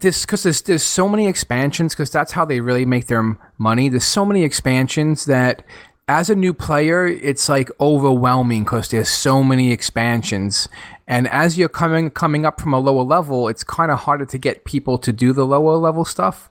this 0.00 0.24
because 0.24 0.42
there's, 0.42 0.62
there's 0.62 0.82
so 0.82 1.08
many 1.08 1.26
expansions 1.26 1.94
because 1.94 2.10
that's 2.10 2.32
how 2.32 2.44
they 2.44 2.60
really 2.60 2.84
make 2.84 3.06
their 3.06 3.38
money. 3.58 3.88
There's 3.88 4.04
so 4.04 4.24
many 4.24 4.44
expansions 4.44 5.24
that 5.26 5.62
as 6.08 6.30
a 6.30 6.34
new 6.34 6.54
player 6.54 7.06
it's 7.06 7.48
like 7.48 7.70
overwhelming 7.80 8.64
because 8.64 8.88
there's 8.88 9.10
so 9.10 9.42
many 9.42 9.72
expansions. 9.72 10.68
And 11.06 11.28
as 11.28 11.58
you're 11.58 11.68
coming 11.68 12.10
coming 12.10 12.46
up 12.46 12.60
from 12.60 12.72
a 12.72 12.78
lower 12.78 13.02
level 13.02 13.48
it's 13.48 13.64
kind 13.64 13.90
of 13.90 14.00
harder 14.00 14.26
to 14.26 14.38
get 14.38 14.64
people 14.64 14.98
to 14.98 15.12
do 15.12 15.32
the 15.32 15.46
lower 15.46 15.76
level 15.76 16.04
stuff. 16.04 16.50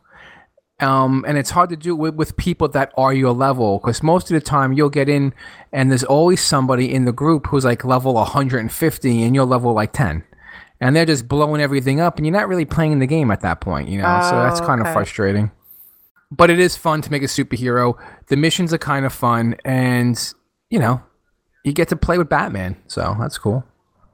Um, 0.80 1.26
and 1.28 1.40
it's 1.40 1.50
hard 1.50 1.72
to 1.72 1.76
do 1.76 1.96
with, 1.96 2.14
with 2.14 2.38
people 2.38 2.68
that 2.68 2.94
are 2.96 3.12
your 3.12 3.34
level 3.34 3.80
because 3.80 4.04
most 4.04 4.30
of 4.30 4.36
the 4.36 4.42
time 4.42 4.74
you'll 4.74 4.92
get 4.92 5.10
in 5.10 5.34
and 5.74 5.90
there's 5.90 6.04
always 6.04 6.40
somebody 6.40 6.94
in 6.94 7.06
the 7.06 7.12
group 7.12 7.48
who's 7.48 7.66
like 7.66 7.84
level 7.84 8.14
150 8.14 9.24
and 9.24 9.34
you're 9.36 9.44
level 9.44 9.74
like 9.74 9.92
10 9.94 10.24
and 10.80 10.96
they're 10.96 11.06
just 11.06 11.28
blowing 11.28 11.62
everything 11.62 12.00
up 12.00 12.18
and 12.18 12.26
you're 12.26 12.36
not 12.36 12.48
really 12.48 12.66
playing 12.66 13.00
the 13.00 13.08
game 13.08 13.32
at 13.32 13.42
that 13.42 13.60
point 13.62 13.90
you 13.90 13.98
know 13.98 14.20
so 14.20 14.40
that's 14.40 14.60
Oh, 14.62 14.66
kind 14.66 14.82
okay. 14.82 14.90
of 14.90 14.94
frustrating 14.94 15.52
but 16.32 16.50
it 16.50 16.60
is 16.60 16.76
fun 16.78 17.02
to 17.02 17.12
make 17.12 17.24
a 17.24 17.28
superhero 17.28 17.96
the 18.28 18.36
missions 18.36 18.74
are 18.74 18.78
kind 18.78 19.06
of 19.06 19.14
fun 19.14 19.56
and 19.66 20.34
you 20.70 20.80
know 20.80 21.02
you 21.64 21.72
get 21.74 21.88
to 21.88 21.96
play 21.96 22.18
with 22.18 22.30
batman 22.30 22.76
so 22.88 23.16
that's 23.20 23.38
cool 23.38 23.64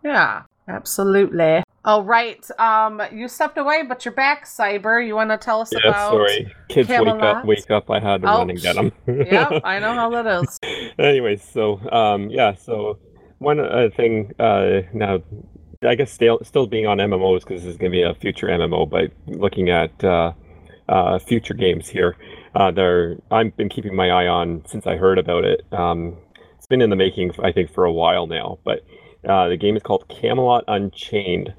Yeah, 0.03 0.43
absolutely. 0.67 1.63
All 1.85 2.03
right. 2.03 2.39
Um, 2.59 3.01
you 3.11 3.27
stepped 3.27 3.57
away, 3.57 3.83
but 3.83 4.05
you're 4.05 4.13
back, 4.13 4.45
Cyber. 4.45 5.05
You 5.05 5.15
want 5.15 5.31
to 5.31 5.37
tell 5.37 5.59
us 5.61 5.71
Yeah, 5.73 5.79
about? 5.89 6.11
sorry. 6.11 6.55
Kids 6.69 6.87
wake 6.89 7.21
up, 7.21 7.43
wake 7.45 7.69
up. 7.71 7.89
I 7.89 7.99
had 7.99 8.21
to 8.21 8.27
Oh, 8.27 8.37
run 8.39 8.49
and 8.51 8.61
get 8.61 8.75
them. 8.75 8.91
Yep, 9.05 9.59
I 9.63 9.79
know 9.79 9.93
how 9.93 10.09
that 10.11 10.25
is. 10.43 10.57
Anyways, 10.99 11.43
so 11.43 11.79
um, 11.91 12.29
yeah, 12.29 12.53
so 12.55 12.99
one 13.39 13.59
uh, 13.59 13.89
thing 13.97 14.31
uh, 14.39 14.81
now, 14.93 15.21
I 15.85 15.95
guess 15.95 16.11
still 16.11 16.39
still 16.43 16.67
being 16.67 16.87
on 16.87 16.97
MMOs 16.97 17.41
because 17.41 17.63
this 17.63 17.71
is 17.71 17.77
going 17.77 17.91
to 17.91 17.95
be 17.95 18.01
a 18.01 18.13
future 18.13 18.47
MMO, 18.47 18.89
but 18.89 19.11
looking 19.27 19.69
at 19.69 20.03
uh, 20.03 20.33
uh, 20.87 21.19
future 21.19 21.53
games 21.53 21.87
here, 21.87 22.15
uh, 22.55 22.71
there 22.71 23.17
I've 23.31 23.55
been 23.55 23.69
keeping 23.69 23.95
my 23.95 24.09
eye 24.09 24.27
on 24.27 24.63
since 24.65 24.87
I 24.87 24.97
heard 24.97 25.17
about 25.17 25.45
it. 25.45 25.65
Um, 25.71 26.17
it's 26.57 26.67
been 26.67 26.81
in 26.81 26.89
the 26.89 26.95
making, 26.95 27.33
I 27.43 27.51
think, 27.51 27.71
for 27.73 27.85
a 27.85 27.91
while 27.91 28.27
now, 28.27 28.59
but 28.63 28.85
uh, 29.27 29.49
the 29.49 29.57
game 29.57 29.75
is 29.75 29.83
called 29.83 30.07
Camelot 30.07 30.63
Unchained. 30.67 31.53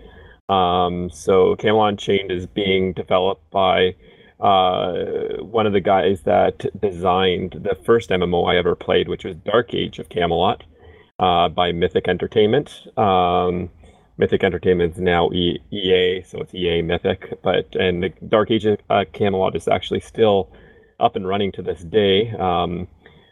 Um, 0.49 1.11
so 1.11 1.57
Camelot 1.57 1.91
Unchained 1.91 2.31
is 2.31 2.47
being 2.47 2.93
developed 2.93 3.51
by 3.51 3.97
uh, 4.41 5.43
one 5.43 5.67
of 5.67 5.73
the 5.73 5.81
guys 5.81 6.23
that 6.23 6.67
designed 6.81 7.61
the 7.63 7.75
first 7.85 8.11
MMO 8.11 8.51
I 8.53 8.57
ever 8.57 8.75
played, 8.75 9.09
which 9.09 9.25
was 9.25 9.37
Dark 9.37 9.73
Age 9.75 9.99
of 9.99 10.09
Camelot, 10.09 10.65
uh, 11.19 11.49
by 11.49 11.73
Mythic 11.73 12.09
Entertainment. 12.09 12.87
Um, 12.99 13.71
Mythic 14.19 14.45
Entertainment 14.45 14.95
is 14.95 15.01
now 15.01 15.31
e- 15.33 15.61
EA, 15.73 16.23
so 16.23 16.41
it's 16.41 16.55
EA 16.55 16.83
Mythic, 16.83 17.35
but 17.43 17.75
and 17.77 18.03
the 18.03 18.11
Dark 18.29 18.51
Age 18.51 18.65
of 18.67 18.79
uh, 18.91 19.05
Camelot 19.13 19.57
is 19.57 19.69
actually 19.69 20.01
still 20.01 20.53
up 21.01 21.17
and 21.17 21.27
running 21.29 21.53
to 21.53 21.63
this 21.63 21.83
day. 21.85 22.31
Um, 22.33 22.89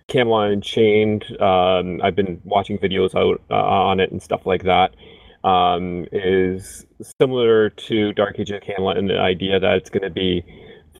Camelot 0.08 0.50
Unchained, 0.52 1.24
um, 1.40 2.00
I've 2.02 2.16
been 2.16 2.40
watching 2.44 2.78
videos 2.78 3.14
out 3.14 3.40
uh, 3.50 3.54
on 3.54 4.00
it 4.00 4.10
and 4.12 4.22
stuff 4.22 4.46
like 4.46 4.64
that. 4.64 4.94
Um, 5.44 6.06
is 6.12 6.86
similar 7.20 7.70
to 7.70 8.12
Dark 8.12 8.38
Age 8.38 8.50
of 8.50 8.62
Camelot 8.62 8.96
in 8.98 9.06
the 9.08 9.18
idea 9.18 9.60
that 9.60 9.74
it's 9.76 9.90
going 9.90 10.02
to 10.02 10.10
be 10.10 10.44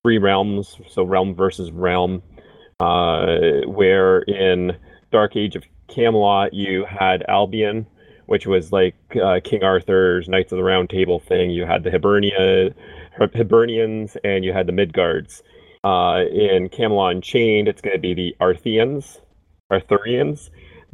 three 0.02 0.18
realms, 0.18 0.78
so 0.88 1.04
realm 1.04 1.34
versus 1.34 1.70
realm. 1.72 2.22
uh, 2.80 3.62
where 3.66 4.20
in 4.22 4.72
Dark 5.12 5.36
Age 5.36 5.56
of 5.56 5.64
Camelot 5.88 6.54
you 6.54 6.84
had 6.86 7.24
Albion, 7.28 7.86
which 8.32 8.46
was 8.46 8.72
like 8.72 8.94
uh, 9.22 9.40
King 9.44 9.62
Arthur's 9.62 10.26
Knights 10.26 10.52
of 10.52 10.56
the 10.56 10.64
Round 10.64 10.88
Table 10.88 11.20
thing. 11.20 11.50
You 11.50 11.66
had 11.66 11.82
the 11.82 11.90
Hibernia, 11.90 12.74
Hibernians, 13.20 14.16
and 14.24 14.42
you 14.42 14.54
had 14.54 14.66
the 14.66 14.72
Midgards. 14.72 15.42
Uh, 15.84 16.24
in 16.32 16.70
Camelot 16.70 17.16
Unchained, 17.16 17.68
it's 17.68 17.82
going 17.82 17.94
to 17.94 18.00
be 18.00 18.14
the 18.14 18.34
Arthians, 18.40 19.20
Arthurians, 19.70 20.48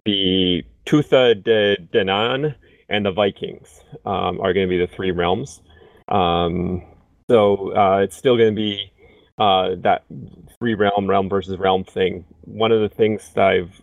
the 0.05 0.65
Tuatha 0.85 1.41
De 1.41 1.77
Danann, 1.77 2.57
and 2.89 3.07
the 3.07 3.13
Vikings 3.13 3.85
um, 4.05 4.41
are 4.41 4.53
going 4.53 4.67
to 4.67 4.69
be 4.69 4.85
the 4.85 4.93
three 4.93 5.13
realms. 5.13 5.63
Um, 6.09 6.83
so 7.31 7.73
uh, 7.77 7.99
it's 7.99 8.17
still 8.17 8.37
going 8.37 8.53
to 8.53 8.61
be 8.61 8.91
uh, 9.39 9.77
that 9.83 10.03
three 10.59 10.75
realm, 10.75 11.07
realm 11.07 11.29
versus 11.29 11.57
realm 11.57 11.85
thing. 11.85 12.25
One 12.41 12.73
of 12.73 12.81
the 12.81 12.89
things 12.89 13.31
that 13.37 13.47
I've 13.47 13.81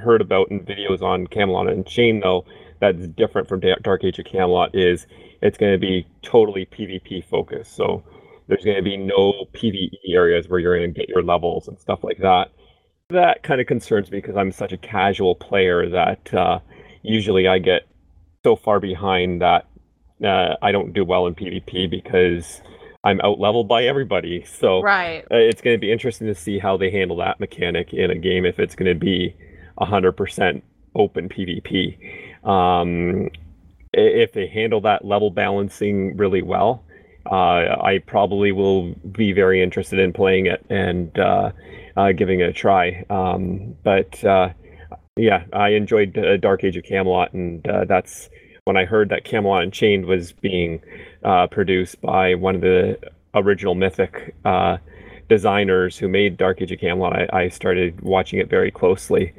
heard 0.00 0.20
about 0.20 0.50
in 0.50 0.60
videos 0.60 1.02
on 1.02 1.26
Camelot 1.26 1.68
Unchained, 1.68 2.22
though, 2.22 2.44
that's 2.80 3.06
different 3.08 3.48
from 3.48 3.60
Dark 3.82 4.04
Age 4.04 4.18
of 4.18 4.26
Camelot 4.26 4.74
is 4.74 5.06
it's 5.42 5.58
going 5.58 5.72
to 5.72 5.78
be 5.78 6.06
totally 6.22 6.66
PvP 6.66 7.24
focused. 7.24 7.74
So 7.76 8.02
there's 8.48 8.64
going 8.64 8.76
to 8.76 8.82
be 8.82 8.96
no 8.96 9.46
PvE 9.52 9.90
areas 10.08 10.48
where 10.48 10.58
you're 10.58 10.76
going 10.76 10.92
to 10.92 10.98
get 10.98 11.08
your 11.08 11.22
levels 11.22 11.68
and 11.68 11.78
stuff 11.78 12.02
like 12.02 12.18
that. 12.18 12.50
That 13.10 13.42
kind 13.42 13.60
of 13.60 13.66
concerns 13.66 14.10
me 14.10 14.18
because 14.18 14.36
I'm 14.36 14.52
such 14.52 14.72
a 14.72 14.76
casual 14.76 15.34
player 15.34 15.88
that 15.90 16.32
uh, 16.34 16.60
usually 17.02 17.46
I 17.46 17.58
get 17.58 17.82
so 18.44 18.56
far 18.56 18.80
behind 18.80 19.40
that 19.42 19.66
uh, 20.24 20.56
I 20.62 20.72
don't 20.72 20.92
do 20.92 21.04
well 21.04 21.26
in 21.26 21.34
PvP 21.34 21.90
because 21.90 22.62
I'm 23.04 23.20
out 23.20 23.38
leveled 23.38 23.68
by 23.68 23.84
everybody. 23.84 24.44
So 24.44 24.80
right. 24.82 25.22
Uh, 25.30 25.36
it's 25.36 25.60
going 25.60 25.74
to 25.74 25.80
be 25.80 25.92
interesting 25.92 26.26
to 26.26 26.34
see 26.34 26.58
how 26.58 26.76
they 26.76 26.90
handle 26.90 27.18
that 27.18 27.38
mechanic 27.38 27.92
in 27.92 28.10
a 28.10 28.18
game 28.18 28.46
if 28.46 28.58
it's 28.58 28.74
going 28.74 28.92
to 28.92 28.98
be 28.98 29.36
100% 29.78 30.62
open 30.94 31.28
PvP. 31.28 32.48
Um, 32.48 33.30
if 33.92 34.32
they 34.32 34.46
handle 34.46 34.80
that 34.82 35.04
level 35.04 35.30
balancing 35.30 36.16
really 36.16 36.42
well, 36.42 36.84
uh, 37.30 37.76
I 37.82 38.02
probably 38.06 38.52
will 38.52 38.94
be 38.94 39.32
very 39.32 39.62
interested 39.62 39.98
in 39.98 40.12
playing 40.12 40.46
it 40.46 40.64
and 40.68 41.16
uh, 41.18 41.52
uh, 41.96 42.12
giving 42.12 42.40
it 42.40 42.48
a 42.48 42.52
try. 42.52 43.04
Um, 43.08 43.76
but 43.82 44.22
uh, 44.24 44.50
yeah, 45.16 45.44
I 45.52 45.70
enjoyed 45.70 46.18
uh, 46.18 46.36
Dark 46.36 46.64
Age 46.64 46.76
of 46.76 46.84
Camelot, 46.84 47.32
and 47.32 47.66
uh, 47.68 47.84
that's 47.84 48.28
when 48.64 48.76
I 48.78 48.86
heard 48.86 49.10
that 49.10 49.24
Camelot 49.24 49.62
Unchained 49.62 50.06
was 50.06 50.32
being 50.32 50.80
produced 51.50 52.00
by 52.00 52.34
one 52.34 52.54
of 52.54 52.62
the 52.62 52.98
original 53.34 53.74
Mythic 53.74 54.34
designers 55.28 55.98
who 55.98 56.08
made 56.08 56.36
Dark 56.36 56.62
Age 56.62 56.72
of 56.72 56.80
Camelot. 56.80 57.12
I, 57.12 57.44
I 57.44 57.48
started 57.48 58.00
watching 58.00 58.38
it 58.38 58.48
very 58.48 58.70
closely. 58.70 59.34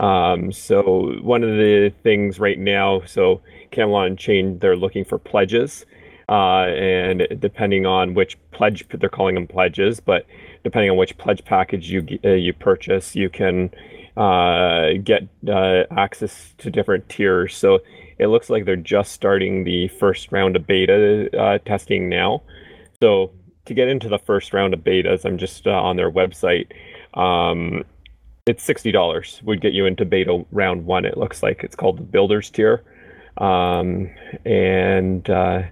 Um, 0.00 0.52
so 0.52 1.14
one 1.22 1.42
of 1.42 1.50
the 1.50 1.90
things 2.02 2.38
right 2.38 2.58
now, 2.58 3.02
so 3.06 3.40
Camelot 3.70 4.08
Unchained, 4.08 4.60
they're 4.60 4.76
looking 4.76 5.04
for 5.04 5.18
pledges. 5.18 5.86
Uh, 6.28 6.66
and 6.66 7.28
depending 7.38 7.86
on 7.86 8.12
which 8.12 8.36
pledge 8.50 8.84
they're 8.88 9.08
calling 9.08 9.36
them 9.36 9.46
pledges, 9.46 10.00
but 10.00 10.26
depending 10.64 10.90
on 10.90 10.96
which 10.96 11.16
pledge 11.18 11.44
package 11.44 11.88
you 11.88 12.04
uh, 12.24 12.30
you 12.30 12.52
purchase, 12.52 13.14
you 13.14 13.30
can 13.30 13.70
uh, 14.16 14.94
get 15.04 15.22
uh, 15.48 15.84
access 15.92 16.52
to 16.58 16.68
different 16.68 17.08
tiers. 17.08 17.56
So 17.56 17.78
it 18.18 18.28
looks 18.28 18.50
like 18.50 18.64
they're 18.64 18.76
just 18.76 19.12
starting 19.12 19.64
the 19.64 19.88
first 19.88 20.32
round 20.32 20.56
of 20.56 20.66
beta 20.66 21.28
uh, 21.38 21.58
testing 21.58 22.08
now. 22.08 22.42
So 23.02 23.32
to 23.66 23.74
get 23.74 23.88
into 23.88 24.08
the 24.08 24.18
first 24.18 24.52
round 24.52 24.74
of 24.74 24.80
betas, 24.80 25.24
I'm 25.24 25.38
just 25.38 25.66
uh, 25.66 25.70
on 25.70 25.96
their 25.96 26.10
website. 26.10 26.72
Um, 27.14 27.84
it's 28.46 28.62
sixty 28.62 28.92
dollars 28.92 29.40
would 29.44 29.60
get 29.60 29.72
you 29.72 29.86
into 29.86 30.04
beta 30.04 30.44
round 30.52 30.86
one. 30.86 31.04
It 31.04 31.16
looks 31.18 31.42
like 31.42 31.64
it's 31.64 31.74
called 31.74 31.98
the 31.98 32.04
builders 32.04 32.48
tier, 32.48 32.84
um, 33.38 34.08
and 34.44 35.28
uh, 35.28 35.62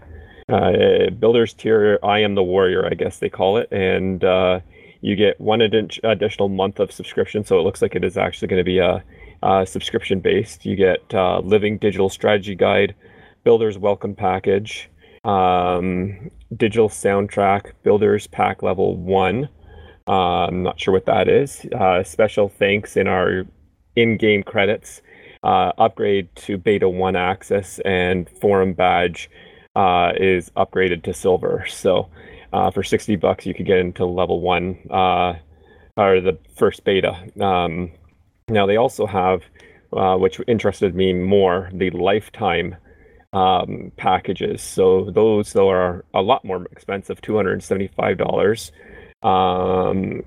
uh, 0.49 1.11
builders 1.11 1.55
tier. 1.55 1.99
I 2.03 2.18
am 2.18 2.34
the 2.34 2.42
warrior, 2.42 2.84
I 2.84 2.95
guess 2.95 3.20
they 3.20 3.28
call 3.28 3.59
it, 3.59 3.70
and 3.70 4.24
uh, 4.24 4.61
you 5.01 5.14
get 5.14 5.40
one 5.40 5.62
ad- 5.62 5.99
additional 6.03 6.49
month 6.49 6.80
of 6.80 6.90
subscription. 6.90 7.45
So 7.45 7.61
it 7.61 7.62
looks 7.62 7.80
like 7.80 7.95
it 7.95 8.05
is 8.05 8.16
actually 8.16 8.49
going 8.49 8.61
to 8.61 8.64
be 8.64 8.78
a, 8.78 9.05
a 9.45 9.66
subscription 9.66 10.20
based. 10.20 10.64
You 10.64 10.74
get 10.74 11.14
uh, 11.14 11.40
living 11.40 11.78
digital 11.78 12.09
strategy 12.09 12.55
guide, 12.55 12.95
builders 13.45 13.76
welcome 13.78 14.14
package, 14.14 14.90
um, 15.24 16.30
digital 16.57 16.88
soundtrack, 16.88 17.72
builders 17.82 18.26
pack 18.26 18.62
level 18.62 18.97
one. 18.97 19.49
Uh, 20.09 20.47
I'm 20.47 20.62
not 20.62 20.80
sure 20.80 20.92
what 20.92 21.07
that 21.07 21.28
is. 21.28 21.66
Uh, 21.78 22.03
special 22.03 22.49
thanks 22.49 22.97
in 22.97 23.07
our 23.07 23.45
in-game 23.97 24.42
credits. 24.42 25.03
Uh, 25.42 25.72
upgrade 25.76 26.34
to 26.36 26.57
beta 26.57 26.88
one 26.88 27.16
access 27.16 27.78
and 27.80 28.30
forum 28.40 28.72
badge 28.72 29.28
uh, 29.76 30.12
is 30.16 30.51
upgraded 30.57 31.03
to 31.03 31.12
silver. 31.12 31.66
So 31.68 32.09
uh, 32.55 32.70
for 32.70 32.82
60 32.82 33.16
bucks, 33.16 33.45
you 33.45 33.53
could 33.53 33.66
get 33.66 33.78
into 33.78 34.07
level 34.07 34.40
one 34.40 34.78
uh, 34.90 35.34
or 35.99 36.20
the 36.22 36.38
first 36.57 36.84
beta. 36.84 37.14
Um, 37.38 37.92
now 38.49 38.66
they 38.66 38.76
also 38.76 39.07
have, 39.07 39.42
uh, 39.92 40.16
which 40.16 40.40
interested 40.47 40.95
me 40.95 41.12
more, 41.12 41.70
the 41.72 41.90
lifetime 41.90 42.76
um, 43.32 43.90
packages. 43.97 44.62
So 44.62 45.11
those 45.11 45.53
though 45.53 45.70
are 45.70 46.05
a 46.14 46.22
lot 46.22 46.45
more 46.45 46.66
expensive, 46.70 47.20
two 47.20 47.36
hundred 47.36 47.53
and 47.55 47.62
seventy-five 47.62 48.18
dollars. 48.18 48.72
Um, 49.22 50.22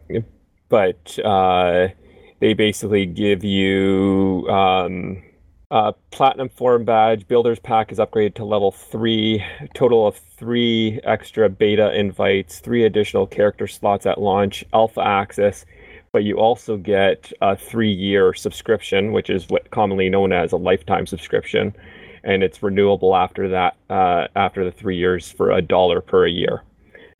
but 0.70 1.18
uh, 1.20 1.90
they 2.40 2.54
basically 2.54 3.06
give 3.06 3.44
you 3.44 4.48
um, 4.50 5.24
uh, 5.70 5.92
Platinum 6.12 6.50
Forum 6.50 6.84
Badge 6.84 7.28
Builder's 7.28 7.60
Pack 7.60 7.92
is 7.92 8.00
upgraded 8.00 8.36
to 8.36 8.46
level 8.46 8.72
three. 8.72 9.44
Total 9.74 10.08
of 10.08 10.18
three 10.18 11.00
extra 11.04 11.50
beta 11.50 11.94
invites, 11.98 12.60
three 12.60 12.84
additional 12.84 13.28
character 13.28 13.68
slots 13.68 14.06
at 14.06 14.20
launch, 14.20 14.66
Alpha 14.74 15.02
Access, 15.02 15.66
but 16.12 16.24
you 16.24 16.38
also 16.38 16.78
get 16.78 17.32
a 17.42 17.56
three-year 17.56 18.34
subscription, 18.34 19.12
which 19.12 19.30
is 19.30 19.48
what 19.50 19.70
commonly 19.72 20.10
known 20.10 20.32
as 20.34 20.52
a 20.52 20.58
lifetime 20.58 21.06
subscription, 21.06 21.76
and 22.24 22.44
it's 22.44 22.62
renewable 22.64 23.16
after 23.16 23.48
that, 23.50 23.76
uh, 23.90 24.28
after 24.36 24.64
the 24.66 24.72
three 24.72 24.98
years 24.98 25.32
for 25.32 25.52
a 25.52 25.62
dollar 25.62 26.02
per 26.02 26.26
year. 26.28 26.64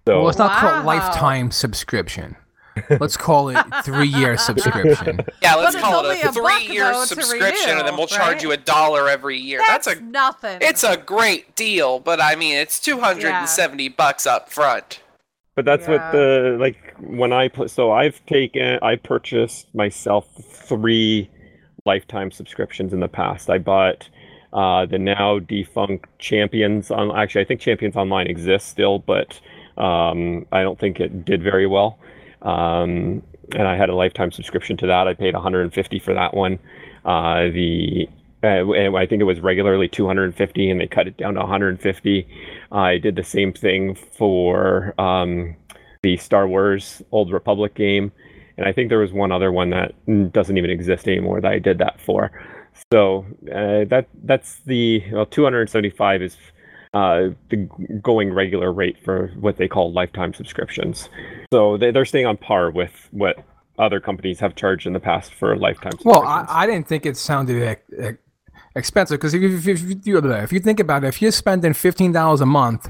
So, 0.08 0.20
well, 0.22 0.30
it's 0.30 0.38
not 0.38 0.52
Wow. 0.52 0.72
called 0.72 0.86
lifetime 0.86 1.52
subscription. 1.52 2.36
Let's 3.00 3.18
call 3.18 3.50
it 3.50 3.58
three-year 3.84 4.38
subscription. 4.38 5.20
Yeah, 5.42 5.56
let's 5.56 5.76
But 5.76 5.82
call 5.82 6.06
it 6.10 6.18
a 6.24 6.30
a 6.30 6.32
buck, 6.32 6.36
three-year 6.62 6.92
though, 6.94 7.02
to 7.02 7.08
subscription, 7.08 7.78
and 7.78 7.88
then 7.88 7.98
we'll 7.98 8.06
charge 8.08 8.34
right? 8.36 8.44
you 8.44 8.52
a 8.52 8.58
dollar 8.58 9.10
every 9.10 9.38
year. 9.38 9.60
That's, 9.66 9.88
That's, 9.88 10.00
a 10.00 10.04
nothing. 10.04 10.60
it's 10.62 10.84
a 10.84 10.96
great 10.96 11.56
deal, 11.56 12.00
but 12.00 12.22
I 12.22 12.36
mean, 12.36 12.56
it's 12.56 12.80
two 12.80 13.00
hundred 13.00 13.32
and 13.32 13.50
seventy 13.50 13.90
bucks 13.90 14.28
up 14.28 14.50
front. 14.52 15.02
But 15.58 15.66
that's 15.66 15.88
Yeah. 15.88 15.94
what 15.94 16.12
the 16.12 16.56
like 16.60 16.94
when 17.00 17.34
I 17.34 17.48
put. 17.48 17.72
So 17.72 17.92
I've 17.92 18.24
taken, 18.28 18.78
I 18.84 18.96
purchased 18.96 19.74
myself 19.74 20.28
three 20.36 21.32
lifetime 21.84 22.30
subscriptions 22.30 22.94
in 22.94 23.00
the 23.00 23.08
past. 23.08 23.50
I 23.50 23.58
bought 23.58 24.08
uh, 24.54 24.86
the 24.86 25.00
now 25.00 25.40
defunct 25.40 26.06
Champions 26.20 26.92
on. 26.92 27.10
Actually, 27.18 27.42
I 27.42 27.46
think 27.46 27.60
Champions 27.60 27.96
Online 27.96 28.28
exists 28.28 28.70
still, 28.70 29.00
but 29.00 29.42
um, 29.80 30.46
I 30.52 30.62
don't 30.62 30.78
think 30.78 31.00
it 31.00 31.26
did 31.26 31.42
very 31.42 31.66
well. 31.66 31.98
Um, 32.44 33.24
and 33.56 33.68
I 33.68 33.76
had 33.76 33.90
a 33.90 33.96
lifetime 33.96 34.32
subscription 34.32 34.78
to 34.78 34.86
that. 34.86 35.08
I 35.08 35.16
paid 35.16 35.34
150 35.34 35.98
for 35.98 36.14
that 36.14 36.36
one. 36.36 36.60
Uh, 37.04 37.48
the 37.50 38.08
uh, 38.44 38.72
and 38.72 38.96
I 38.96 39.06
think 39.06 39.22
it 39.22 39.26
was 39.26 39.40
regularly 39.40 39.88
250, 39.88 40.70
and 40.70 40.80
they 40.80 40.88
cut 40.88 41.08
it 41.08 41.18
down 41.18 41.34
to 41.36 41.40
150. 41.40 42.28
I 42.72 42.98
did 42.98 43.16
the 43.16 43.24
same 43.24 43.52
thing 43.52 43.96
for 43.96 44.94
um, 45.00 45.56
the 46.04 46.18
Star 46.18 46.48
Wars 46.48 47.02
Old 47.12 47.32
Republic 47.32 47.74
game, 47.74 48.12
and 48.58 48.68
I 48.68 48.74
think 48.74 48.90
there 48.90 49.00
was 49.00 49.12
one 49.12 49.32
other 49.32 49.52
one 49.52 49.72
that 49.72 49.94
doesn't 50.32 50.58
even 50.58 50.70
exist 50.70 51.08
anymore 51.08 51.42
that 51.42 51.52
I 51.52 51.60
did 51.60 51.80
that 51.80 52.00
for. 52.00 52.32
So 52.92 53.26
uh, 53.52 53.86
that 53.90 54.08
that's 54.24 54.60
the 54.66 55.04
well, 55.12 55.26
275 55.26 56.22
is 56.22 56.38
uh, 56.94 57.30
the 57.50 57.68
going 58.02 58.32
regular 58.32 58.72
rate 58.72 58.98
for 59.04 59.32
what 59.40 59.58
they 59.58 59.68
call 59.68 59.92
lifetime 59.92 60.34
subscriptions. 60.34 61.10
So 61.52 61.78
they, 61.78 61.92
they're 61.92 62.06
staying 62.06 62.28
on 62.28 62.38
par 62.38 62.70
with 62.70 63.10
what 63.12 63.44
other 63.80 64.00
companies 64.00 64.40
have 64.40 64.56
charged 64.56 64.88
in 64.88 64.94
the 64.94 65.00
past 65.00 65.34
for 65.34 65.56
lifetime 65.56 65.94
Well. 66.04 66.24
I, 66.24 66.46
I 66.48 66.66
didn't 66.66 66.88
think 66.88 67.06
it 67.06 67.18
sounded 67.18 67.62
ex- 67.62 68.18
expensive 68.78 69.18
because 69.20 69.34
if, 69.34 69.42
you- 69.42 69.56
if, 69.58 69.66
you- 69.66 69.72
if, 69.74 70.08
you, 70.08 70.32
if 70.34 70.52
you 70.54 70.60
think 70.60 70.80
about 70.80 71.04
it, 71.04 71.08
if 71.08 71.22
you're 71.22 71.32
spending 71.32 71.74
fifteen 71.74 72.12
dollars 72.12 72.42
a 72.42 72.46
month 72.46 72.90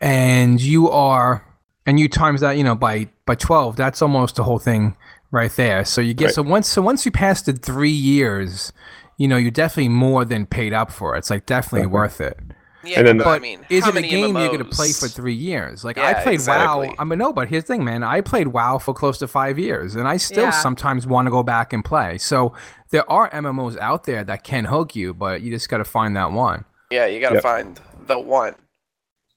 and 0.00 0.60
you 0.60 0.90
are 0.90 1.46
and 1.86 1.98
you 1.98 2.08
times 2.08 2.40
that 2.40 2.52
you 2.52 2.64
know 2.64 2.74
by 2.74 3.08
by 3.26 3.34
twelve, 3.34 3.76
that's 3.76 4.02
almost 4.02 4.36
the 4.36 4.44
whole 4.44 4.58
thing 4.58 4.96
right 5.30 5.52
there. 5.52 5.84
So 5.84 6.00
you 6.00 6.14
get 6.14 6.26
Right. 6.26 6.34
so 6.34 6.42
once 6.42 6.68
so 6.68 6.82
once 6.82 7.04
you 7.06 7.12
pass 7.12 7.42
the 7.42 7.52
three 7.52 7.90
years, 7.90 8.72
you 9.18 9.28
know 9.28 9.36
you're 9.36 9.50
definitely 9.50 9.88
more 9.90 10.24
than 10.24 10.46
paid 10.46 10.72
up 10.72 10.90
for. 10.90 11.14
it. 11.14 11.18
It's 11.18 11.30
like 11.30 11.46
definitely 11.46 11.86
worth 11.88 12.20
it. 12.20 12.38
Yeah, 12.84 12.98
And 12.98 13.06
then- 13.08 13.18
but, 13.18 13.24
But 13.24 13.30
I 13.30 13.38
mean, 13.38 13.64
is 13.70 13.84
how 13.84 13.90
it 13.90 13.92
a 13.92 13.94
many 13.94 14.08
game 14.08 14.36
you're 14.36 14.50
gonna 14.50 14.64
play 14.64 14.92
for 14.92 15.06
three 15.08 15.34
years? 15.34 15.84
Like 15.84 15.96
Yeah, 15.96 16.08
I 16.08 16.14
played 16.14 16.40
WoW. 16.46 16.80
exactly. 16.80 16.94
I 16.98 17.04
mean, 17.04 17.18
no, 17.18 17.32
but 17.32 17.48
here's 17.48 17.64
the 17.64 17.68
thing, 17.74 17.84
man. 17.84 18.02
I 18.02 18.20
played 18.20 18.48
WoW 18.48 18.78
for 18.78 18.92
close 18.92 19.18
to 19.18 19.28
five 19.28 19.58
years, 19.58 19.94
and 19.94 20.08
I 20.08 20.16
still 20.16 20.44
Yeah. 20.46 20.50
sometimes 20.50 21.06
want 21.06 21.26
to 21.26 21.30
go 21.30 21.42
back 21.42 21.72
and 21.72 21.84
play. 21.84 22.18
So 22.18 22.54
there 22.90 23.08
are 23.10 23.30
MMOs 23.32 23.76
out 23.78 24.04
there 24.04 24.24
that 24.24 24.42
can 24.44 24.64
hook 24.66 24.96
you, 24.96 25.14
but 25.14 25.42
you 25.42 25.50
just 25.52 25.68
got 25.68 25.78
to 25.78 25.84
find 25.84 26.16
that 26.16 26.32
one. 26.32 26.64
Yeah, 26.90 27.06
you 27.06 27.20
gotta 27.20 27.36
Yep. 27.36 27.42
find 27.42 27.80
the 28.06 28.18
one. 28.18 28.54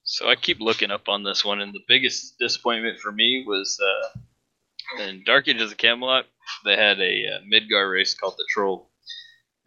So 0.03 0.29
I 0.29 0.35
keep 0.35 0.59
looking 0.59 0.91
up 0.91 1.07
on 1.07 1.23
this 1.23 1.43
one, 1.45 1.61
and 1.61 1.73
the 1.73 1.79
biggest 1.87 2.37
disappointment 2.39 2.99
for 2.99 3.11
me 3.11 3.43
was 3.47 3.79
uh, 3.81 5.01
in 5.01 5.23
Dark 5.25 5.47
Ages 5.47 5.71
of 5.71 5.77
Camelot. 5.77 6.25
They 6.63 6.75
had 6.75 6.99
a 6.99 7.25
uh, 7.27 7.39
Midgard 7.47 7.91
race 7.91 8.13
called 8.13 8.35
the 8.37 8.45
Troll. 8.51 8.91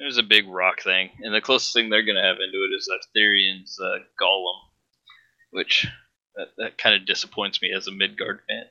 Was 0.01 0.17
a 0.17 0.23
big 0.23 0.49
rock 0.49 0.83
thing, 0.83 1.11
and 1.21 1.35
the 1.35 1.41
closest 1.41 1.75
thing 1.75 1.91
they're 1.91 2.07
gonna 2.07 2.23
have 2.23 2.37
into 2.37 2.65
it 2.65 2.75
is 2.75 2.89
Arthurian's 2.89 3.79
uh, 3.81 3.99
Golem, 4.21 4.59
which 5.51 5.87
that, 6.37 6.49
that 6.57 6.79
kind 6.79 6.95
of 6.95 7.05
disappoints 7.05 7.61
me 7.61 7.73
as 7.77 7.89
a 7.89 7.93
Midgard 7.93 8.41
fan. 8.49 8.65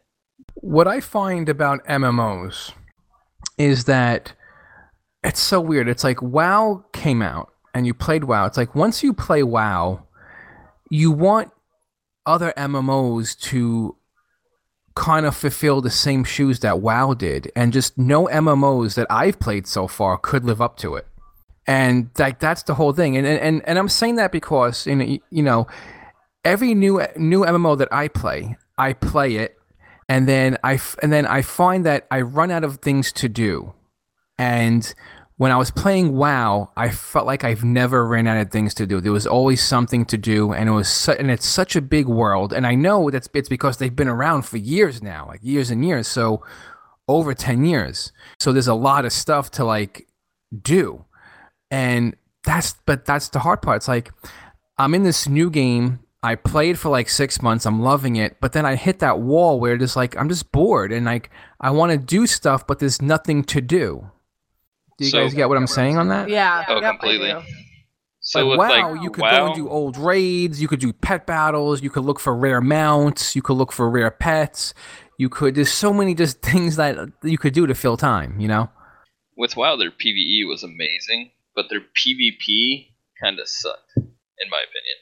What 0.56 0.88
I 0.88 1.02
find 1.02 1.50
about 1.50 1.86
MMOs 1.86 2.72
is 3.58 3.86
that 3.86 4.34
it's 5.24 5.42
so 5.42 5.60
weird. 5.60 5.90
It's 5.90 6.04
like 6.04 6.22
WoW 6.22 6.86
came 6.94 7.22
out 7.22 7.52
and 7.74 7.86
you 7.86 7.94
played 7.94 8.24
WoW. 8.24 8.46
It's 8.46 8.58
like 8.58 8.74
once 8.74 9.04
you 9.04 9.14
play 9.14 9.44
WoW, 9.44 10.08
you 10.90 11.12
want 11.12 11.52
other 12.26 12.54
MMOs 12.58 13.38
to 13.40 13.98
kind 14.96 15.26
of 15.26 15.36
fulfill 15.36 15.82
the 15.82 15.92
same 15.92 16.24
shoes 16.24 16.62
that 16.62 16.80
WoW 16.80 17.14
did, 17.14 17.52
and 17.56 17.72
just 17.72 17.98
no 17.98 18.26
MMOs 18.28 18.96
that 18.96 19.08
I've 19.10 19.40
played 19.40 19.68
so 19.68 19.88
far 19.88 20.18
could 20.18 20.44
live 20.44 20.62
up 20.62 20.78
to 20.78 20.96
it. 20.96 21.06
And 21.68 22.10
like 22.18 22.40
that's 22.40 22.64
the 22.64 22.76
whole 22.76 22.94
thing. 22.94 23.18
And 23.18 23.28
and 23.28 23.62
and 23.68 23.78
I'm 23.78 23.90
saying 23.90 24.16
that 24.16 24.32
because 24.32 24.88
know, 24.88 25.18
you 25.30 25.44
know 25.44 25.68
every 26.48 26.74
new 26.74 27.06
new 27.18 27.42
MMO 27.42 27.78
that 27.78 27.90
I 27.92 28.08
play, 28.08 28.58
I 28.78 28.94
play 28.94 29.36
it, 29.36 29.58
and 30.08 30.28
then 30.28 30.58
I 30.64 30.80
and 31.04 31.12
then 31.12 31.26
I 31.28 31.42
find 31.42 31.86
that 31.86 32.08
I 32.10 32.22
run 32.22 32.50
out 32.52 32.64
of 32.64 32.78
things 32.78 33.12
to 33.14 33.30
do. 33.30 33.74
And 34.40 34.94
when 35.36 35.52
I 35.52 35.58
was 35.58 35.70
playing 35.70 36.16
WoW, 36.16 36.72
I 36.76 36.90
felt 36.90 37.28
like 37.28 37.44
I've 37.44 37.64
never 37.64 38.08
ran 38.08 38.28
out 38.28 38.38
of 38.38 38.50
things 38.50 38.74
to 38.76 38.88
do. 38.88 39.02
There 39.02 39.12
was 39.12 39.28
always 39.28 39.62
something 39.62 40.06
to 40.06 40.18
do, 40.18 40.54
and 40.54 40.70
it 40.70 40.72
was 40.72 40.88
su- 40.88 41.18
and 41.20 41.30
it's 41.30 41.46
such 41.46 41.76
a 41.76 41.82
big 41.82 42.08
world. 42.08 42.54
And 42.54 42.66
I 42.66 42.76
know 42.76 43.10
that's 43.10 43.30
it's 43.34 43.50
because 43.50 43.78
they've 43.78 43.96
been 43.96 44.08
around 44.08 44.44
for 44.44 44.58
years 44.58 45.04
now, 45.04 45.28
like 45.28 45.42
years 45.44 45.70
and 45.70 45.86
years. 45.86 46.08
So 46.08 46.44
over 47.08 47.34
ten 47.34 47.66
years. 47.66 48.14
So 48.40 48.54
there's 48.54 48.68
a 48.68 48.74
lot 48.74 49.06
of 49.06 49.12
stuff 49.12 49.52
to 49.52 49.66
like 49.66 50.08
do, 50.60 51.06
and 51.72 52.16
that's 52.44 52.76
but 52.86 53.06
that's 53.06 53.30
the 53.30 53.40
hard 53.40 53.62
part. 53.62 53.78
It's 53.78 53.88
like 53.88 54.12
I'm 54.78 54.94
in 54.94 55.04
this 55.04 55.28
new 55.28 55.50
game. 55.50 56.00
I 56.24 56.36
played 56.36 56.80
for 56.80 56.90
like 56.90 57.10
six 57.10 57.42
months. 57.42 57.66
I'm 57.66 57.82
loving 57.82 58.16
it, 58.16 58.38
but 58.42 58.52
then 58.54 58.66
I 58.66 58.76
hit 58.76 59.00
that 59.00 59.20
wall 59.20 59.60
where 59.60 59.76
it's 59.76 59.96
like 59.96 60.18
I'm 60.18 60.30
just 60.30 60.52
bored 60.52 60.92
and 60.92 61.06
like 61.06 61.30
I 61.62 61.72
want 61.72 61.92
to 61.92 61.98
do 61.98 62.26
stuff, 62.28 62.66
but 62.68 62.80
there's 62.80 63.02
nothing 63.02 63.44
to 63.46 63.62
do. 63.62 64.10
Do 64.98 65.06
you 65.06 65.12
So- 65.12 65.22
guys 65.24 65.34
get 65.34 65.48
what 65.48 65.58
I'm 65.58 65.68
saying 65.68 65.98
on 65.98 66.08
that? 66.10 66.28
Yeah. 66.30 66.66
Oh, 66.68 66.80
yep, 66.82 66.92
completely. 67.00 67.34
So 68.20 68.46
like, 68.46 68.58
wow, 68.60 68.92
like 68.94 69.02
you 69.04 69.10
could 69.12 69.22
WoW, 69.22 69.38
go 69.38 69.46
and 69.48 69.56
do 69.56 69.70
old 69.70 69.96
raids. 69.96 70.62
You 70.62 70.68
could 70.68 70.80
do 70.82 70.92
pet 70.92 71.26
battles. 71.26 71.82
You 71.82 71.90
could 71.90 72.04
look 72.04 72.20
for 72.20 72.36
rare 72.36 72.60
mounts. 72.62 73.36
You 73.36 73.42
could 73.42 73.54
look 73.54 73.72
for 73.72 73.90
rare 73.90 74.12
pets. 74.12 74.74
You 75.18 75.30
could. 75.30 75.56
There's 75.56 75.72
so 75.72 75.94
many 75.94 76.14
just 76.14 76.42
things 76.42 76.76
that 76.78 77.10
you 77.24 77.38
could 77.38 77.54
do 77.54 77.68
to 77.68 77.76
fill 77.76 77.96
time. 77.96 78.40
You 78.40 78.48
know. 78.48 78.70
with 79.38 79.56
WoW, 79.56 79.76
their 79.78 79.92
PVE 79.92 80.48
was 80.48 80.64
amazing, 80.64 81.30
but 81.58 81.66
their 81.70 81.82
PvP 81.82 82.94
kind 83.22 83.40
of 83.40 83.50
sucked, 83.50 83.92
in 83.98 84.50
my 84.50 84.62
opinion. 84.70 84.98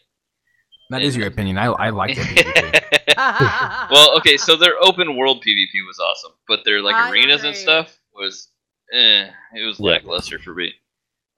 That 0.89 1.01
is 1.03 1.15
your 1.17 1.27
opinion. 1.27 1.57
I 1.57 1.65
I 1.65 1.89
like 1.89 2.15
it. 2.17 2.77
well, 3.91 4.17
okay, 4.17 4.37
so 4.37 4.55
their 4.55 4.75
open 4.81 5.17
world 5.17 5.43
PvP 5.43 5.85
was 5.85 5.99
awesome, 5.99 6.31
but 6.47 6.61
their 6.65 6.81
like 6.81 6.95
I 6.95 7.09
arenas 7.11 7.43
and 7.43 7.55
stuff 7.55 7.99
was, 8.13 8.49
eh, 8.93 9.29
it 9.53 9.65
was 9.65 9.79
Yeah. 9.79 9.91
lackluster 9.91 10.39
for 10.39 10.53
me. 10.55 10.73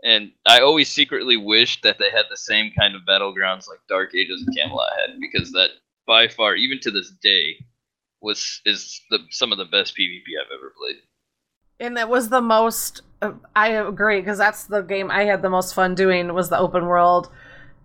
And 0.03 0.31
I 0.45 0.59
always 0.59 0.89
secretly 0.89 1.37
wished 1.37 1.81
that 1.83 1.97
they 1.97 2.11
had 2.11 2.25
the 2.29 2.37
same 2.37 2.71
kind 2.77 2.93
of 2.95 3.01
battlegrounds 3.01 3.67
like 3.67 3.79
Dark 3.89 4.13
Ages 4.13 4.45
of 4.47 4.53
Camelot 4.55 4.91
had, 4.99 5.19
because 5.19 5.51
that 5.53 5.69
by 6.05 6.27
far, 6.27 6.55
even 6.55 6.79
to 6.81 6.91
this 6.91 7.09
day, 7.23 7.65
was 8.21 8.61
is 8.65 9.01
the 9.09 9.19
some 9.31 9.51
of 9.51 9.57
the 9.57 9.65
best 9.65 9.95
PvP 9.97 10.23
I've 10.39 10.51
ever 10.53 10.71
played. 10.77 10.97
and 11.79 11.97
it 11.97 12.07
was 12.09 12.29
the 12.29 12.41
most 12.41 13.01
i 13.55 13.69
agree 13.69 14.19
because 14.19 14.37
that's 14.37 14.65
the 14.65 14.81
game 14.81 15.09
i 15.09 15.23
had 15.23 15.41
the 15.41 15.49
most 15.49 15.73
fun 15.73 15.95
doing 15.95 16.33
was 16.33 16.49
the 16.49 16.57
open 16.57 16.85
world 16.85 17.29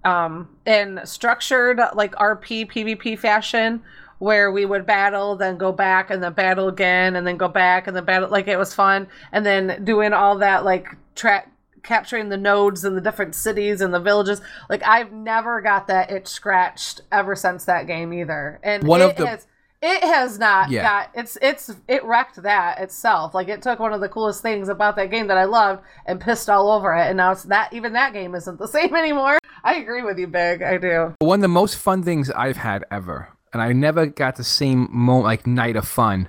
um 0.05 0.49
in 0.67 1.01
structured 1.05 1.81
like 1.95 2.13
rp 2.17 2.71
pvp 2.71 3.19
fashion 3.19 3.83
where 4.23 4.53
we 4.53 4.65
would 4.65 4.87
battle 4.87 5.35
then 5.35 5.57
go 5.59 5.73
back 5.73 6.09
and 6.09 6.23
then 6.23 6.33
battle 6.33 6.69
again 6.69 7.17
and 7.17 7.27
then 7.27 7.37
go 7.37 7.49
back 7.49 7.89
and 7.89 7.97
then 7.97 8.05
battle 8.05 8.29
like 8.31 8.47
it 8.47 8.57
was 8.57 8.73
fun. 8.73 9.09
And 9.33 9.45
then 9.45 9.83
doing 9.83 10.13
all 10.13 10.39
that 10.39 10.65
like 10.65 10.87
track 11.17 11.51
capturing 11.83 12.29
the 12.29 12.37
nodes 12.37 12.85
and 12.85 12.97
the 12.97 13.01
different 13.01 13.35
cities 13.35 13.81
and 13.81 13.93
the 13.93 13.99
villages 13.99 14.41
like 14.71 14.81
i've 14.85 15.11
never 15.11 15.61
got 15.61 15.89
that 15.89 16.13
itch 16.13 16.29
scratched 16.29 17.01
ever 17.11 17.35
since 17.35 17.65
that 17.65 17.89
game 17.89 18.13
either. 18.13 18.61
And 18.63 18.85
One 18.85 19.03
of 19.03 19.17
the- 19.17 19.27
has 19.27 19.49
it 19.83 20.05
has 20.05 20.39
not 20.39 20.71
Yeah. 20.71 20.83
got 20.83 21.11
it's 21.15 21.37
it's 21.43 21.75
it 21.89 22.05
wrecked 22.05 22.43
that 22.43 22.79
itself. 22.79 23.35
Like 23.35 23.49
it 23.49 23.61
took 23.63 23.79
one 23.81 23.93
of 23.93 24.01
the 24.01 24.09
coolest 24.09 24.41
things 24.41 24.69
about 24.69 24.97
that 24.97 25.11
game 25.11 25.27
that 25.27 25.37
I 25.37 25.45
loved 25.45 25.83
and 26.07 26.21
pissed 26.21 26.49
all 26.49 26.71
over 26.71 26.95
it, 26.95 27.09
and 27.09 27.17
now 27.17 27.33
it's 27.33 27.43
that 27.45 27.73
even 27.73 27.93
that 27.95 28.13
game 28.13 28.35
isn't 28.35 28.59
the 28.59 28.69
same 28.77 28.95
anymore. 28.95 29.39
I 29.65 29.75
agree 29.75 30.03
with 30.03 30.19
you, 30.19 30.27
Big. 30.27 30.63
I 30.63 30.77
do. 30.79 31.15
One 31.21 31.39
of 31.41 31.43
the 31.43 31.49
most 31.49 31.77
fun 31.77 32.03
things 32.03 32.31
I've 32.31 32.57
had 32.57 32.85
ever, 32.91 33.29
and 33.53 33.61
I 33.61 33.73
never 33.73 34.07
got 34.07 34.37
the 34.37 34.45
same 34.45 34.89
moment, 34.91 35.25
like 35.25 35.47
night 35.47 35.77
of 35.77 35.87
fun, 35.87 36.29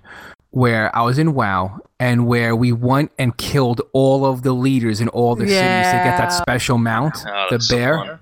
where 0.51 0.95
I 0.95 1.01
was 1.01 1.17
in 1.17 1.33
WoW 1.33 1.79
and 1.99 2.27
where 2.27 2.55
we 2.55 2.71
went 2.71 3.11
and 3.17 3.35
killed 3.37 3.81
all 3.91 4.23
of 4.25 4.43
the 4.43 4.53
leaders 4.53 5.01
in 5.01 5.07
all 5.09 5.35
the 5.35 5.47
cities 5.47 5.57
to 5.87 6.01
get 6.03 6.17
that 6.17 6.29
special 6.33 6.77
mount, 6.77 7.15
Oh, 7.27 7.47
the 7.49 7.55
that's 7.57 7.67
so 7.69 7.75
bear. 7.75 7.97
fun. 7.97 8.19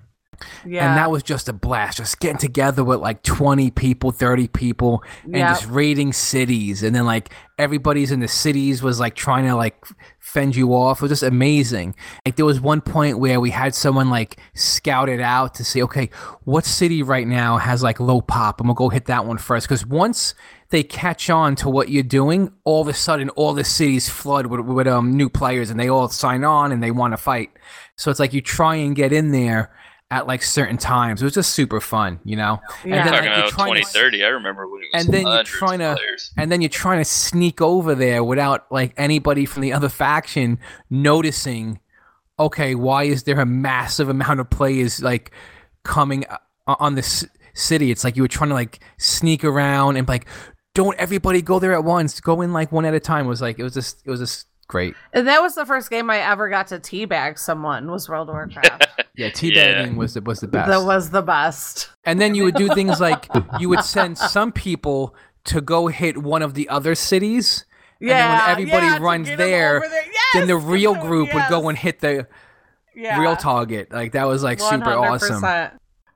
Yeah, 0.65 0.87
And 0.89 0.97
that 0.97 1.11
was 1.11 1.23
just 1.23 1.49
a 1.49 1.53
blast. 1.53 1.97
Just 1.97 2.19
getting 2.19 2.37
together 2.37 2.83
with 2.83 2.99
like 2.99 3.23
20 3.23 3.71
people, 3.71 4.11
30 4.11 4.47
people, 4.47 5.03
and 5.23 5.35
Yep. 5.35 5.47
just 5.49 5.67
raiding 5.69 6.13
cities. 6.13 6.83
And 6.83 6.95
then 6.95 7.05
like 7.05 7.33
everybody's 7.57 8.11
in 8.11 8.19
the 8.21 8.27
cities 8.27 8.81
was 8.81 8.99
like 8.99 9.15
trying 9.15 9.45
to 9.45 9.55
like 9.55 9.85
fend 10.19 10.55
you 10.55 10.73
off. 10.73 10.99
It 10.99 11.03
was 11.03 11.11
just 11.11 11.23
amazing. 11.23 11.95
Like 12.25 12.35
there 12.35 12.45
was 12.45 12.59
one 12.59 12.81
point 12.81 13.19
where 13.19 13.39
we 13.39 13.51
had 13.51 13.75
someone 13.75 14.09
like 14.09 14.39
scout 14.55 15.09
it 15.09 15.19
out 15.19 15.53
to 15.55 15.63
see, 15.63 15.83
okay, 15.83 16.09
what 16.43 16.65
city 16.65 17.03
right 17.03 17.27
now 17.27 17.57
has 17.57 17.83
like 17.83 17.99
low 17.99 18.21
pop? 18.21 18.59
I'm 18.61 18.67
gonna 18.67 18.75
go 18.75 18.89
hit 18.89 19.05
that 19.05 19.25
one 19.25 19.37
first. 19.37 19.67
Because 19.67 19.85
once 19.85 20.33
they 20.69 20.83
catch 20.83 21.29
on 21.29 21.55
to 21.57 21.69
what 21.69 21.89
you're 21.89 22.01
doing, 22.01 22.51
all 22.63 22.81
of 22.81 22.87
a 22.87 22.93
sudden 22.93 23.29
all 23.31 23.53
the 23.53 23.63
cities 23.63 24.07
flood 24.09 24.45
with, 24.47 24.61
with 24.61 24.87
um, 24.87 25.15
new 25.17 25.29
players 25.29 25.69
and 25.69 25.79
they 25.79 25.89
all 25.89 26.07
sign 26.07 26.43
on 26.45 26.71
and 26.71 26.81
they 26.81 26.91
want 26.91 27.11
to 27.13 27.17
fight. 27.17 27.51
So 27.97 28.09
it's 28.09 28.19
like 28.21 28.33
you 28.33 28.41
try 28.41 28.75
and 28.75 28.95
get 28.95 29.11
in 29.13 29.31
there 29.31 29.71
at 30.11 30.27
like 30.27 30.43
certain 30.43 30.77
times. 30.77 31.21
It 31.21 31.25
was 31.25 31.33
just 31.33 31.53
super 31.53 31.79
fun, 31.81 32.19
you 32.23 32.35
know. 32.35 32.59
Yeah. 32.83 32.83
And 32.83 32.93
then 32.93 33.05
Talking 33.05 33.13
like, 33.13 33.23
you're 33.23 33.33
about 33.33 33.49
trying 33.51 33.73
to- 33.75 33.79
2030, 33.81 34.23
I 34.23 34.27
remember 34.27 34.67
when 34.67 34.81
it 34.83 34.87
was 34.93 35.05
and 35.05 35.13
then 35.13 35.25
you're 35.25 35.43
trying 35.43 35.79
to 35.79 35.95
players. 35.97 36.31
and 36.37 36.51
then 36.51 36.61
you're 36.61 36.69
trying 36.69 36.99
to 36.99 37.05
sneak 37.05 37.61
over 37.61 37.95
there 37.95 38.23
without 38.23 38.69
like 38.71 38.93
anybody 38.97 39.45
from 39.45 39.61
the 39.63 39.73
other 39.73 39.89
faction 39.89 40.59
noticing 40.89 41.79
okay 42.37 42.75
why 42.75 43.03
is 43.03 43.23
there 43.23 43.39
a 43.39 43.45
massive 43.45 44.09
amount 44.09 44.39
of 44.39 44.49
players 44.49 45.01
like 45.01 45.31
coming 45.83 46.25
uh, 46.29 46.75
on 46.79 46.95
this 46.95 47.25
city 47.53 47.89
it's 47.91 48.03
like 48.03 48.15
you 48.15 48.21
were 48.21 48.27
trying 48.27 48.49
to 48.49 48.53
like 48.53 48.79
sneak 48.97 49.43
around 49.43 49.95
and 49.97 50.07
like 50.07 50.25
don't 50.73 50.97
everybody 50.99 51.41
go 51.41 51.59
there 51.59 51.73
at 51.73 51.83
once 51.83 52.19
go 52.19 52.41
in 52.41 52.51
like 52.53 52.71
one 52.71 52.85
at 52.85 52.93
a 52.93 52.99
time 52.99 53.25
it 53.25 53.29
was 53.29 53.41
like 53.41 53.57
it 53.59 53.63
was 53.63 53.73
just 53.73 54.01
it 54.05 54.09
was 54.09 54.19
just 54.19 54.47
great 54.71 54.95
and 55.13 55.27
that 55.27 55.41
was 55.41 55.53
the 55.55 55.65
first 55.65 55.89
game 55.89 56.09
I 56.09 56.17
ever 56.19 56.49
got 56.49 56.67
to 56.67 56.79
teabag 56.79 57.37
someone 57.37 57.91
was 57.91 58.07
World 58.09 58.29
of 58.29 58.33
Warcraft. 58.35 58.87
yeah 59.15 59.29
teabagging 59.29 59.95
was 59.97 60.13
the 60.15 60.21
was 60.21 60.39
the 60.39 60.47
best 60.47 60.69
that 60.69 60.83
was 60.83 61.09
the 61.11 61.21
best. 61.21 61.89
And 62.05 62.19
then 62.19 62.33
you 62.33 62.43
would 62.45 62.55
do 62.55 62.67
things 62.73 62.99
like 62.99 63.27
you 63.59 63.69
would 63.69 63.83
send 63.83 64.17
some 64.17 64.51
people 64.51 65.13
to 65.45 65.61
go 65.61 65.87
hit 65.87 66.17
one 66.17 66.41
of 66.41 66.53
the 66.55 66.67
other 66.69 66.95
cities. 66.95 67.65
Yeah, 67.99 68.13
and 68.13 68.19
then 68.19 68.39
when 68.39 68.49
everybody 68.49 68.85
yeah, 68.87 68.97
runs 69.07 69.27
get 69.27 69.39
'em 69.39 69.47
there, 69.49 69.77
over 69.77 69.87
there. 69.89 70.03
then 70.33 70.47
the 70.47 70.55
real 70.75 70.95
group 70.95 71.31
would 71.35 71.45
go 71.49 71.69
and 71.69 71.77
hit 71.77 71.99
the 71.99 72.27
Yeah. 72.95 73.19
real 73.19 73.35
target. 73.35 73.91
Like 73.91 74.13
that 74.13 74.25
was 74.25 74.41
like 74.41 74.59
super 74.59 74.91
awesome. 74.93 75.43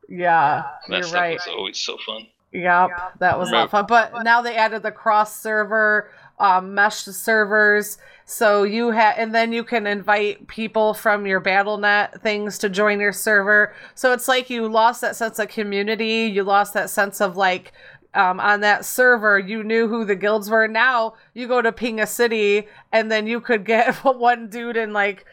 Yeah, 0.07 0.63
That 0.87 0.89
you're 0.89 1.03
stuff 1.03 1.13
right. 1.21 1.33
was 1.35 1.47
always 1.47 1.77
so 1.77 1.97
fun. 2.05 2.27
Yep, 2.51 2.89
that 3.19 3.37
was 3.37 3.49
a 3.49 3.53
lot 3.53 3.63
of 3.65 3.71
fun. 3.71 3.85
But 3.87 4.23
now 4.23 4.41
they 4.41 4.55
added 4.55 4.81
the 4.81 4.91
cross 4.91 5.35
server, 5.39 6.09
um, 6.39 6.73
mesh 6.73 7.03
servers. 7.03 7.97
So 8.25 8.63
you 8.63 8.91
have, 8.91 9.15
and 9.17 9.33
then 9.33 9.53
you 9.53 9.63
can 9.63 9.85
invite 9.85 10.47
people 10.47 10.93
from 10.93 11.25
your 11.25 11.39
BattleNet 11.39 12.21
things 12.21 12.57
to 12.59 12.69
join 12.69 12.99
your 12.99 13.13
server. 13.13 13.73
So 13.93 14.13
it's 14.13 14.27
like 14.27 14.49
you 14.49 14.67
lost 14.67 15.01
that 15.01 15.15
sense 15.15 15.37
of 15.39 15.49
community. 15.49 16.31
You 16.33 16.43
lost 16.43 16.73
that 16.73 16.89
sense 16.89 17.21
of 17.21 17.37
like, 17.37 17.71
um, 18.15 18.39
on 18.39 18.61
that 18.61 18.85
server, 18.85 19.37
you 19.37 19.63
knew 19.63 19.87
who 19.87 20.05
the 20.05 20.15
guilds 20.15 20.49
were. 20.49 20.67
Now 20.67 21.15
you 21.33 21.47
go 21.47 21.61
to 21.61 21.71
ping 21.71 21.99
a 21.99 22.07
city, 22.07 22.67
and 22.91 23.11
then 23.11 23.27
you 23.27 23.41
could 23.41 23.65
get 23.65 23.93
one 24.03 24.49
dude 24.49 24.77
in 24.77 24.93
like 24.93 25.25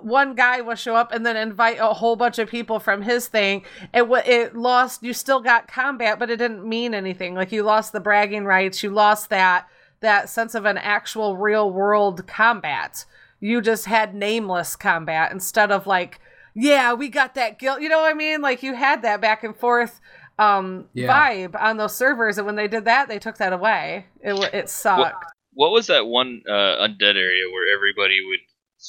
one 0.00 0.34
guy 0.34 0.60
will 0.60 0.74
show 0.74 0.96
up 0.96 1.12
and 1.12 1.24
then 1.24 1.36
invite 1.36 1.78
a 1.78 1.92
whole 1.92 2.16
bunch 2.16 2.38
of 2.38 2.48
people 2.48 2.78
from 2.80 3.02
his 3.02 3.28
thing. 3.28 3.62
It 3.92 4.08
wa 4.08 4.20
it 4.24 4.56
lost. 4.56 5.02
You 5.02 5.12
still 5.12 5.40
got 5.40 5.68
combat, 5.68 6.18
but 6.18 6.30
it 6.30 6.36
didn't 6.36 6.66
mean 6.66 6.94
anything. 6.94 7.34
Like 7.34 7.52
you 7.52 7.62
lost 7.62 7.92
the 7.92 8.00
bragging 8.00 8.44
rights. 8.44 8.82
You 8.82 8.90
lost 8.90 9.30
that 9.30 9.68
that 10.02 10.28
sense 10.28 10.54
of 10.54 10.64
an 10.66 10.78
actual 10.78 11.36
real 11.36 11.70
world 11.70 12.26
combat. 12.26 13.04
You 13.40 13.60
just 13.60 13.86
had 13.86 14.14
nameless 14.14 14.76
combat 14.76 15.32
instead 15.32 15.72
of 15.72 15.86
like, 15.86 16.20
yeah, 16.54 16.92
we 16.92 17.08
got 17.08 17.34
that 17.34 17.58
guilt. 17.58 17.80
You 17.80 17.88
know 17.88 17.98
what 18.00 18.10
I 18.10 18.14
mean? 18.14 18.40
Like 18.40 18.62
you 18.62 18.74
had 18.74 19.02
that 19.02 19.20
back 19.20 19.42
and 19.42 19.56
forth 19.56 20.00
um 20.38 20.86
Yeah. 20.94 21.08
vibe 21.12 21.60
on 21.60 21.76
those 21.76 21.94
servers 21.94 22.38
and 22.38 22.46
when 22.46 22.56
they 22.56 22.66
did 22.66 22.86
that 22.86 23.06
they 23.06 23.18
took 23.18 23.36
that 23.36 23.52
away 23.52 24.06
it 24.22 24.32
it 24.54 24.70
sucked 24.70 25.26
What 25.52 25.72
was 25.72 25.88
that 25.88 26.06
one 26.06 26.42
uh, 26.48 26.52
undead 26.86 27.16
area 27.16 27.44
where 27.52 27.74
everybody 27.76 28.18
would 28.26 28.40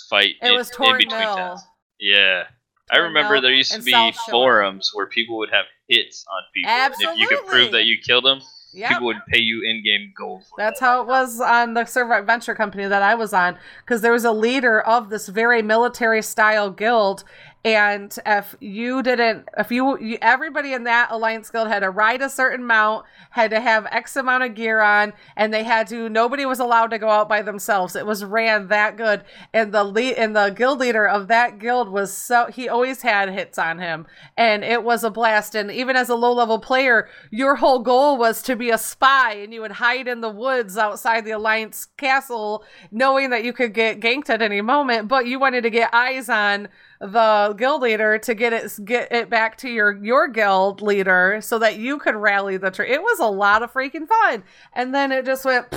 fight 0.10 0.36
it 0.42 0.48
in, 0.48 0.56
was 0.56 0.70
in 0.70 0.76
torn 0.78 0.98
between 1.00 1.20
mill 1.20 1.36
towns? 1.36 1.62
Yeah. 2.00 2.44
I 2.92 2.98
remember 2.98 3.34
Mill 3.34 3.42
there 3.42 3.54
used 3.54 3.74
to 3.74 3.82
be 3.82 3.92
South 3.92 4.16
Shore. 4.16 4.32
forums 4.32 4.92
where 4.94 5.08
people 5.08 5.38
would 5.40 5.50
have 5.52 5.66
hits 5.90 6.26
on 6.32 6.44
people. 6.54 6.72
And 6.72 6.94
if 6.94 7.18
you 7.20 7.28
could 7.28 7.46
prove 7.48 7.72
that 7.72 7.86
you 7.86 7.98
killed 7.98 8.26
them, 8.26 8.40
yeah 8.74 8.90
people 8.90 9.06
would 9.08 9.18
pay 9.28 9.40
you 9.40 9.62
in-game 9.64 10.14
gold 10.18 10.44
for 10.44 10.56
That's 10.58 10.80
that. 10.80 10.86
how 10.86 11.02
it 11.02 11.08
was 11.08 11.40
on 11.40 11.74
the 11.74 11.86
server 11.86 12.14
adventure 12.16 12.56
company 12.56 12.86
that 12.88 13.02
I 13.02 13.16
was 13.16 13.34
on 13.34 13.58
because 13.86 14.02
there 14.02 14.12
was 14.12 14.26
a 14.26 14.32
leader 14.32 14.82
of 14.82 15.10
this 15.10 15.28
very 15.28 15.62
military 15.62 16.22
style 16.22 16.70
guild 16.70 17.24
and 17.66 18.18
if 18.26 18.58
you 18.60 19.02
didn't 19.02 19.48
if 19.58 19.72
you, 19.72 19.98
you 20.00 20.18
everybody 20.22 20.74
in 20.74 20.84
that 20.84 21.12
alliance 21.12 21.50
guild 21.50 21.70
had 21.70 21.80
to 21.80 21.90
ride 21.90 22.22
a 22.22 22.30
certain 22.30 22.66
mount 22.66 23.06
had 23.30 23.52
to 23.52 23.62
have 23.62 23.88
x 23.90 24.18
amount 24.18 24.44
of 24.44 24.54
gear 24.54 24.82
on 24.82 25.14
and 25.38 25.54
they 25.54 25.64
had 25.64 25.88
to 25.88 26.10
nobody 26.10 26.46
was 26.46 26.60
allowed 26.60 26.88
to 26.88 27.00
go 27.00 27.10
out 27.10 27.30
by 27.30 27.42
themselves. 27.42 27.96
It 27.96 28.06
was 28.06 28.26
ran 28.26 28.68
that 28.68 28.98
good. 28.98 29.24
And 29.54 29.74
the 29.74 29.84
lead 29.84 30.16
and 30.16 30.36
the 30.36 30.50
guild 30.50 30.80
leader 30.80 31.08
of 31.08 31.30
that 31.30 31.58
guild 31.58 31.88
was 31.88 32.16
so 32.16 32.48
he 32.48 32.68
always 32.68 33.02
had 33.02 33.30
hits 33.30 33.58
on 33.58 33.80
him. 33.80 34.08
And 34.36 34.64
it 34.64 34.84
was 34.84 35.06
a 35.06 35.10
blast. 35.10 35.56
And 35.56 35.72
even 35.72 35.96
as 35.96 36.10
a 36.10 36.16
low 36.16 36.34
level 36.34 36.60
player 36.60 37.08
your 37.32 37.56
whole 37.56 37.80
goal 37.80 38.18
was 38.18 38.42
to 38.42 38.58
be 38.58 38.72
a 38.72 38.78
spy 38.78 39.34
and 39.36 39.54
you 39.54 39.62
would 39.62 39.72
hide 39.72 40.08
in 40.10 40.20
the 40.20 40.30
woods 40.30 40.78
outside 40.78 41.24
the 41.24 41.32
alliance 41.32 41.88
castle 41.98 42.66
knowing 42.92 43.30
that 43.30 43.46
you 43.46 43.54
could 43.54 43.74
get 43.74 44.02
ganked 44.02 44.30
at 44.30 44.42
any 44.42 44.60
moment 44.60 45.08
but 45.08 45.26
you 45.26 45.40
wanted 45.40 45.62
to 45.62 45.70
get 45.70 45.90
eyes 45.94 46.28
on 46.28 46.68
the 47.04 47.54
guild 47.58 47.82
leader 47.82 48.18
to 48.18 48.34
get 48.34 48.54
it 48.54 48.72
get 48.86 49.12
it 49.12 49.30
back 49.30 49.58
to 49.58 49.70
your 49.70 50.02
your 50.04 50.28
guild 50.30 50.82
leader 50.82 51.40
so 51.42 51.60
that 51.60 51.78
you 51.78 52.00
could 52.00 52.16
rally 52.16 52.58
the 52.58 52.72
tree. 52.72 52.90
It 52.90 53.02
was 53.02 53.20
a 53.20 53.28
lot 53.28 53.62
of 53.62 53.74
freaking 53.74 54.08
fun. 54.08 54.44
And 54.74 54.96
then 54.96 55.12
it 55.12 55.26
just 55.26 55.44
went 55.44 55.68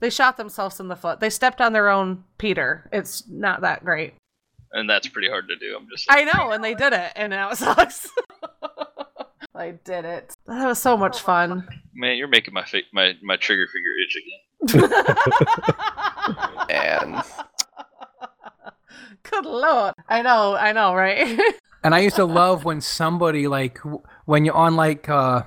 they 0.00 0.10
shot 0.10 0.36
themselves 0.36 0.78
in 0.78 0.88
the 0.88 0.96
foot. 0.96 1.20
They 1.20 1.30
stepped 1.30 1.60
on 1.60 1.72
their 1.72 1.88
own 1.88 2.24
Peter. 2.36 2.88
It's 2.92 3.24
not 3.28 3.62
that 3.62 3.84
great. 3.84 4.14
And 4.72 4.88
that's 4.88 5.08
pretty 5.08 5.28
hard 5.28 5.48
to 5.48 5.56
do. 5.56 5.76
I'm 5.76 5.88
just 5.90 6.06
I 6.10 6.24
know, 6.24 6.50
and 6.50 6.62
they 6.62 6.74
did 6.74 6.92
it, 6.92 7.12
and 7.16 7.30
now 7.30 7.50
it 7.50 7.56
sucks. 7.56 8.06
I 9.54 9.70
did 9.70 10.04
it. 10.04 10.34
That 10.46 10.66
was 10.66 10.78
so 10.78 10.96
much 10.96 11.20
fun. 11.20 11.66
Man, 11.94 12.16
you're 12.16 12.28
making 12.28 12.52
my 12.52 12.64
fi- 12.64 12.84
my 12.92 13.14
my 13.22 13.36
trigger 13.36 13.66
finger 13.66 13.90
itch 14.04 14.82
again. 14.82 14.92
And 16.70 17.22
Good 19.22 19.46
lord. 19.46 19.94
I 20.08 20.22
know, 20.22 20.54
I 20.56 20.72
know, 20.72 20.94
right? 20.94 21.38
And 21.84 21.94
I 21.94 22.00
used 22.00 22.16
to 22.16 22.24
love 22.24 22.64
when 22.64 22.80
somebody 22.80 23.46
like 23.46 23.78
when 24.24 24.44
you're 24.44 24.56
on 24.56 24.74
like 24.74 25.08
uh 25.08 25.42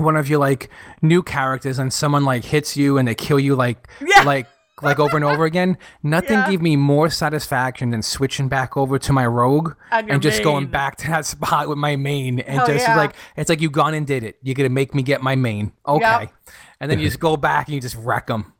one 0.00 0.16
of 0.16 0.28
your 0.28 0.40
like 0.40 0.68
new 1.00 1.22
characters 1.22 1.78
and 1.78 1.92
someone 1.92 2.24
like 2.24 2.44
hits 2.44 2.76
you 2.76 2.98
and 2.98 3.06
they 3.06 3.14
kill 3.14 3.38
you 3.38 3.54
like 3.54 3.86
Yeah. 4.04 4.24
like 4.24 4.48
like 4.82 4.98
over 4.98 5.14
and 5.14 5.24
over 5.24 5.44
again. 5.44 5.78
Nothing 6.02 6.38
Yeah. 6.38 6.50
gave 6.50 6.60
me 6.60 6.74
more 6.74 7.08
satisfaction 7.08 7.90
than 7.90 8.02
switching 8.02 8.48
back 8.48 8.76
over 8.76 8.98
to 8.98 9.12
my 9.12 9.24
rogue 9.24 9.74
On 9.92 10.04
your 10.04 10.14
and 10.14 10.22
just 10.22 10.42
going 10.42 10.66
back 10.66 10.96
to 10.96 11.06
that 11.08 11.24
spot 11.34 11.68
with 11.68 11.78
my 11.78 11.94
main 11.94 12.40
and 12.40 12.58
Hell 12.58 12.66
just 12.66 12.88
yeah. 12.88 12.96
like 12.96 13.14
it's 13.36 13.48
like 13.48 13.60
you 13.60 13.70
gone 13.70 13.94
and 13.94 14.04
did 14.08 14.24
it. 14.24 14.36
You're 14.42 14.56
gonna 14.56 14.68
make 14.70 14.92
me 14.92 15.04
get 15.04 15.22
my 15.22 15.36
main, 15.36 15.72
okay? 15.86 16.22
Yep. 16.22 16.32
And 16.80 16.90
then 16.90 16.98
you 16.98 17.06
just 17.06 17.20
go 17.20 17.36
back 17.36 17.68
and 17.68 17.76
you 17.76 17.80
just 17.80 17.94
wreck 17.96 18.26
them. 18.26 18.52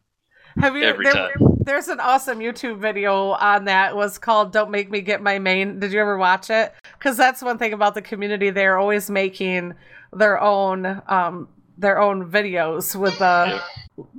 Have 0.59 0.77
you? 0.77 0.85
Every 0.85 1.05
there- 1.07 1.13
time. 1.13 1.54
There's 1.65 1.89
an 1.89 1.99
awesome 1.99 2.41
YouTube 2.41 2.77
video 2.77 3.31
on 3.31 3.65
that. 3.65 3.97
Was 3.97 4.19
called 4.19 4.53
"Don't 4.53 4.71
Make 4.71 4.91
Me 4.91 5.01
Get 5.01 5.23
My 5.23 5.39
Main." 5.39 5.81
Did 5.81 5.93
you 5.93 6.01
ever 6.01 6.19
watch 6.19 6.51
it? 6.51 6.75
Because 6.99 7.17
that's 7.17 7.41
one 7.41 7.57
thing 7.57 7.73
about 7.73 7.95
the 7.95 8.03
community. 8.03 8.51
They're 8.51 8.79
always 8.79 9.09
making 9.09 9.73
their 10.13 10.39
own 10.39 11.01
um 11.09 11.49
their 11.79 11.99
own 11.99 12.31
videos 12.31 12.95
with 12.95 13.19
the 13.19 13.63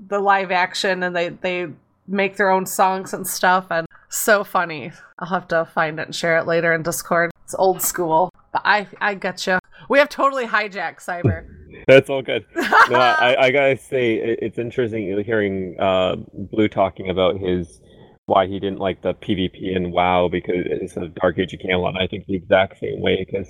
the 0.07 0.19
live 0.19 0.49
action, 0.49 1.03
and 1.03 1.15
they 1.15 1.29
they 1.29 1.67
make 2.07 2.35
their 2.37 2.49
own 2.49 2.65
songs 2.65 3.13
and 3.13 3.27
stuff, 3.27 3.67
and 3.69 3.85
so 4.09 4.43
funny. 4.43 4.91
I'll 5.19 5.29
have 5.29 5.47
to 5.49 5.65
find 5.65 5.99
it 5.99 6.07
and 6.07 6.15
share 6.15 6.39
it 6.39 6.47
later 6.47 6.73
in 6.73 6.81
Discord. 6.81 7.29
It's 7.45 7.53
old 7.59 7.79
school, 7.83 8.31
but 8.51 8.63
I 8.65 8.87
I 8.99 9.13
you. 9.45 9.59
We 9.87 9.99
have 9.99 10.09
totally 10.09 10.47
hijacked 10.47 10.97
cyber. 10.97 11.45
That's 11.87 12.09
all 12.09 12.23
good. 12.23 12.43
No, 12.89 12.97
I, 12.99 13.45
I 13.45 13.51
gotta 13.51 13.77
say, 13.77 14.15
it- 14.15 14.39
it's 14.41 14.57
interesting 14.57 15.07
hearing 15.23 15.75
uh, 15.79 16.15
Blue 16.33 16.67
talking 16.67 17.09
about 17.11 17.37
his 17.39 17.81
why 18.25 18.47
he 18.47 18.59
didn't 18.59 18.79
like 18.79 19.03
the 19.03 19.13
PvP 19.13 19.75
in 19.75 19.91
WoW 19.91 20.27
because 20.27 20.55
it's 20.65 20.97
a 20.97 21.07
Dark 21.21 21.37
Age 21.37 21.53
of 21.53 21.59
Camelot. 21.59 21.99
I 22.01 22.07
think 22.07 22.25
the 22.25 22.33
exact 22.35 22.79
same 22.79 22.99
way 22.99 23.23
because, 23.23 23.47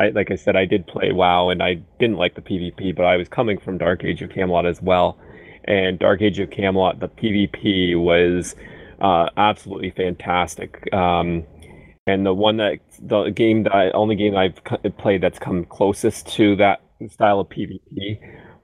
I, 0.00 0.08
like 0.08 0.32
I 0.32 0.36
said, 0.36 0.56
I 0.56 0.64
did 0.64 0.88
play 0.88 1.12
WoW 1.12 1.50
and 1.50 1.62
I 1.62 1.74
didn't 2.00 2.16
like 2.16 2.34
the 2.34 2.40
PvP, 2.40 2.96
but 2.96 3.04
I 3.04 3.16
was 3.16 3.28
coming 3.28 3.58
from 3.60 3.78
Dark 3.78 4.02
Age 4.02 4.20
of 4.22 4.30
Camelot 4.30 4.66
as 4.66 4.82
well. 4.82 5.16
And 5.64 5.98
Dark 6.00 6.20
Age 6.22 6.40
of 6.40 6.50
Camelot, 6.50 6.98
the 6.98 7.08
PvP 7.08 8.00
was 8.00 8.56
uh, 9.00 9.28
absolutely 9.36 9.90
fantastic. 9.90 10.92
Um, 10.92 11.44
and 12.08 12.24
the 12.24 12.32
one 12.32 12.56
that 12.56 12.78
the 13.00 13.28
game 13.28 13.64
that 13.64 13.74
I, 13.74 13.90
only 13.90 14.16
game 14.16 14.34
I've 14.34 14.58
played 14.96 15.20
that's 15.20 15.38
come 15.38 15.66
closest 15.66 16.26
to 16.34 16.56
that 16.56 16.80
style 17.10 17.40
of 17.40 17.50
PvP 17.50 18.18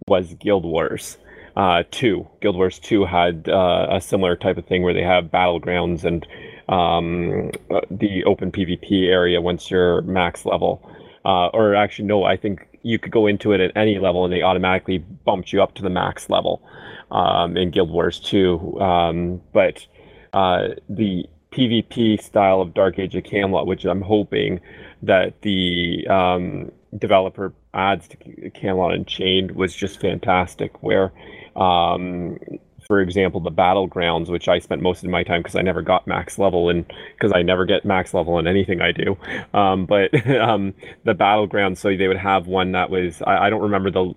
was 0.09 0.33
Guild 0.35 0.65
Wars. 0.65 1.19
Uh, 1.55 1.83
two 1.91 2.27
Guild 2.41 2.57
Wars 2.57 2.79
two 2.79 3.05
had 3.05 3.49
uh, 3.49 3.87
a 3.91 4.01
similar 4.01 4.35
type 4.35 4.57
of 4.57 4.67
thing 4.67 4.83
where 4.83 4.95
they 4.95 5.03
have 5.03 5.27
battlegrounds 5.27 6.05
and 6.05 6.27
um, 6.71 7.51
the 7.91 8.25
open 8.25 8.51
PvP 8.51 9.09
area 9.09 9.43
once 9.43 9.71
you're 9.71 10.01
max 10.03 10.47
level. 10.47 10.81
Uh, 11.27 11.49
or 11.49 11.75
actually, 11.75 12.07
no, 12.07 12.25
I 12.25 12.39
think 12.39 12.67
you 12.83 12.99
could 12.99 13.13
go 13.13 13.27
into 13.27 13.53
it 13.53 13.61
at 13.61 13.73
any 13.77 13.99
level 13.99 14.25
and 14.25 14.33
they 14.33 14.43
automatically 14.43 14.99
bumped 14.99 15.53
you 15.53 15.63
up 15.63 15.75
to 15.75 15.83
the 15.83 15.91
max 15.91 16.31
level 16.31 16.63
um, 17.11 17.59
in 17.59 17.71
Guild 17.71 17.91
Wars 17.91 18.21
2. 18.21 18.81
Um, 18.81 19.43
but 19.53 19.87
uh, 20.33 20.69
the 20.89 21.27
PvP 21.55 22.21
style 22.21 22.61
of 22.61 22.75
Dark 22.75 22.99
Age 22.99 23.15
of 23.15 23.25
Camelot, 23.25 23.67
which 23.67 23.85
I'm 23.85 24.03
hoping 24.03 24.61
that 25.03 25.41
the 25.43 26.07
um, 26.09 26.73
developer 26.99 27.53
adds 27.73 28.09
to 28.09 28.51
Camelot 28.51 28.95
Unchained, 28.95 29.53
was 29.53 29.75
just 29.75 30.01
fantastic. 30.01 30.83
Where, 30.83 31.13
um, 31.55 32.39
for 32.87 33.01
example, 33.01 33.41
the 33.41 33.53
battlegrounds, 33.53 34.29
which 34.29 34.49
I 34.49 34.59
spent 34.59 34.83
most 34.83 35.05
of 35.05 35.11
my 35.11 35.23
time 35.23 35.43
because 35.43 35.55
I 35.55 35.63
never 35.63 35.81
got 35.81 36.07
max 36.07 36.39
level 36.39 36.69
and 36.69 36.85
because 37.15 37.33
I 37.33 37.43
never 37.43 37.65
get 37.65 37.85
max 37.85 38.13
level 38.13 38.39
in 38.39 38.47
anything 38.49 38.81
I 38.81 38.91
do. 38.93 39.17
Um, 39.55 39.87
but 39.87 40.13
um, 40.37 40.75
the 41.05 41.15
battlegrounds, 41.15 41.79
so 41.79 41.97
they 41.97 42.09
would 42.09 42.17
have 42.17 42.49
one 42.49 42.73
that 42.73 42.91
was 42.91 43.23
I, 43.23 43.47
I 43.47 43.51
don't 43.51 43.63
remember 43.63 43.91
the 43.93 44.13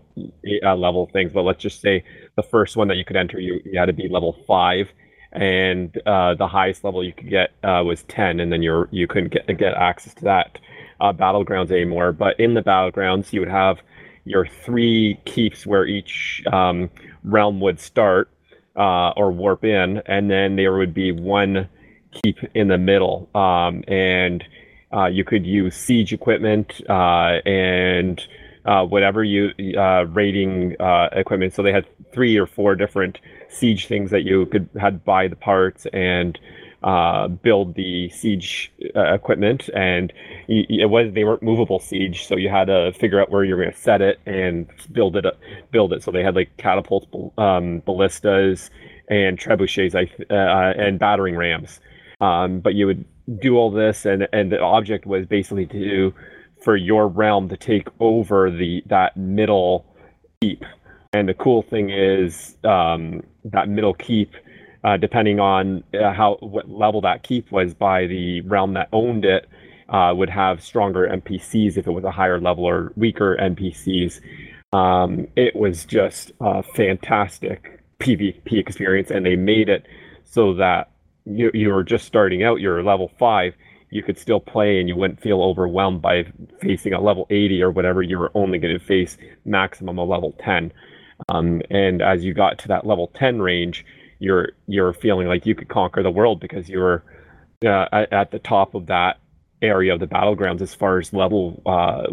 uh, 0.64 0.76
level 0.76 1.08
things, 1.14 1.34
but 1.34 1.44
let's 1.44 1.62
just 1.62 1.82
say 1.82 2.04
the 2.36 2.44
first 2.44 2.76
one 2.76 2.88
that 2.88 2.98
you 2.98 3.06
could 3.06 3.16
enter, 3.16 3.40
you, 3.40 3.62
you 3.64 3.80
had 3.80 3.86
to 3.86 3.94
be 3.94 4.08
level 4.10 4.36
five 4.48 4.90
and 5.32 5.98
uh, 6.06 6.34
the 6.36 6.48
highest 6.48 6.84
level 6.84 7.04
you 7.04 7.14
could 7.14 7.30
get 7.30 7.52
uh, 7.64 7.84
was 7.86 8.04
10 8.04 8.40
and 8.40 8.52
then 8.52 8.62
you're 8.62 8.88
you 8.92 9.08
couldn't 9.08 9.30
get 9.30 9.46
get 9.58 9.74
access 9.74 10.14
to 10.16 10.24
that 10.24 10.60
uh, 11.00 11.14
battlegrounds 11.14 11.72
anymore. 11.72 12.12
But 12.12 12.40
in 12.40 12.54
the 12.54 12.62
battlegrounds 12.62 13.34
you 13.34 13.42
would 13.42 13.50
have 13.50 13.80
your 14.26 14.46
three 14.48 15.20
keeps 15.26 15.66
where 15.66 15.86
each 15.86 16.44
um, 16.52 16.90
realm 17.24 17.60
would 17.60 17.80
start 17.80 18.30
uh, 18.76 19.10
or 19.12 19.32
warp 19.32 19.64
in 19.64 20.02
and 20.06 20.30
then 20.30 20.56
there 20.56 20.78
would 20.78 20.94
be 20.94 21.12
one 21.12 21.70
keep 22.24 22.40
in 22.54 22.68
the 22.68 22.78
middle. 22.78 23.30
Um, 23.36 23.84
and 23.88 24.44
uh, 24.94 25.06
you 25.08 25.24
could 25.24 25.46
use 25.46 25.76
siege 25.76 26.14
equipment 26.14 26.82
uh, 26.90 27.42
and 27.46 28.26
whatever 28.66 29.24
you 29.24 29.52
rating 30.10 30.76
uh, 30.80 31.10
equipment. 31.12 31.54
So 31.54 31.64
they 31.64 31.72
had 31.72 31.86
three 32.14 32.38
or 32.38 32.46
four 32.46 32.76
different 32.76 33.20
siege 33.50 33.88
things 33.88 34.12
that 34.12 34.24
you 34.24 34.46
could 34.48 34.70
had 34.80 35.04
buy 35.04 35.28
the 35.28 35.36
parts 35.36 35.86
and 35.94 36.40
uh, 36.84 37.28
build 37.28 37.76
the 37.76 38.10
siege 38.10 38.72
uh, 38.96 39.14
equipment. 39.14 39.70
And 39.74 40.14
y 40.48 40.66
y- 40.70 40.78
it 40.82 40.90
was 40.90 41.14
they 41.14 41.24
weren't 41.24 41.44
movable 41.44 41.80
siege 41.80 42.26
so 42.26 42.36
you 42.36 42.50
had 42.50 42.66
to 42.66 42.94
figure 42.94 43.20
out 43.20 43.32
where 43.32 43.44
you're 43.44 43.58
going 43.58 43.74
to 43.74 43.78
set 43.78 44.02
it 44.02 44.20
and 44.26 44.68
build 44.92 45.16
it 45.16 45.26
up, 45.26 45.40
build 45.72 45.94
it. 45.94 46.04
So 46.04 46.12
they 46.12 46.24
had 46.24 46.36
like 46.36 46.56
catapults 46.58 47.08
um, 47.38 47.82
ballistas 47.86 48.70
and 49.10 49.40
trebuchets 49.40 49.96
I 49.96 50.34
uh, 50.34 50.74
and 50.78 51.00
battering 51.00 51.36
rams. 51.36 51.80
Um, 52.20 52.60
but 52.60 52.74
you 52.74 52.88
would 52.88 53.06
do 53.40 53.58
all 53.58 53.72
this 53.72 54.06
and 54.06 54.28
and 54.32 54.52
the 54.52 54.62
object 54.62 55.06
was 55.06 55.26
basically 55.26 55.66
to 55.68 56.14
for 56.62 56.76
your 56.76 57.08
realm 57.08 57.50
to 57.50 57.58
take 57.58 57.88
over 58.00 58.50
the 58.50 58.84
that 58.88 59.18
middle 59.18 59.86
keep 60.42 60.64
and 61.14 61.30
the 61.30 61.34
cool 61.34 61.62
thing 61.62 61.90
is 61.90 62.56
um, 62.64 63.24
that 63.46 63.70
middle 63.70 63.94
keep 63.94 64.34
uh, 64.84 64.96
depending 64.98 65.40
on 65.40 65.84
uh, 65.94 66.14
how 66.14 66.38
what 66.40 66.70
level 66.70 67.02
that 67.02 67.24
keep 67.24 67.52
was 67.52 67.74
by 67.74 68.06
the 68.08 68.42
realm 68.42 68.74
that 68.74 68.88
owned 68.94 69.26
it, 69.26 69.48
uh, 69.90 70.14
would 70.16 70.30
have 70.30 70.64
stronger 70.64 71.08
NPCs 71.08 71.78
if 71.78 71.88
it 71.88 71.92
was 71.92 72.04
a 72.04 72.12
higher 72.12 72.40
level 72.40 72.64
or 72.64 72.94
weaker 72.96 73.38
NPCs. 73.38 74.22
Um, 74.74 75.28
it 75.36 75.56
was 75.56 75.86
just 75.86 76.32
a 76.40 76.62
fantastic 76.62 77.82
PvP 78.00 78.54
experience, 78.54 79.12
and 79.12 79.26
they 79.26 79.36
made 79.36 79.70
it 79.70 79.86
so 80.24 80.54
that 80.56 80.92
you 81.26 81.52
you 81.54 81.70
were 81.70 81.84
just 81.84 82.06
starting 82.06 82.44
out, 82.44 82.62
you're 82.62 82.84
level 82.84 83.12
five, 83.18 83.56
you 83.90 84.04
could 84.04 84.18
still 84.18 84.40
play 84.40 84.80
and 84.80 84.88
you 84.88 84.96
wouldn't 84.96 85.22
feel 85.22 85.42
overwhelmed 85.42 86.02
by 86.02 86.26
facing 86.62 86.94
a 86.94 87.02
level 87.02 87.26
80 87.30 87.62
or 87.62 87.72
whatever. 87.72 88.02
You 88.02 88.20
were 88.20 88.32
only 88.36 88.58
going 88.58 88.78
to 88.78 88.86
face 88.86 89.18
maximum 89.46 89.98
a 89.98 90.04
level 90.04 90.36
10. 90.40 90.72
Um, 91.30 91.62
and 91.70 92.02
as 92.02 92.24
you 92.24 92.34
got 92.34 92.60
to 92.60 92.68
that 92.70 92.86
level 92.86 93.12
10 93.16 93.42
range, 93.42 93.86
you're 94.20 94.50
you're 94.68 94.94
feeling 94.94 95.28
like 95.28 95.46
you 95.46 95.56
could 95.56 95.70
conquer 95.70 96.02
the 96.02 96.12
world 96.12 96.40
because 96.40 96.70
you 96.70 96.80
were 96.80 97.04
uh, 97.66 97.86
at, 97.92 98.14
at, 98.14 98.32
the 98.32 98.40
top 98.40 98.76
of 98.76 98.88
that 98.88 99.20
area 99.62 99.94
of 99.94 100.00
the 100.00 100.08
battlegrounds 100.08 100.62
as 100.62 100.74
far 100.74 101.00
as 101.00 101.14
level 101.14 101.62
uh, 101.66 102.04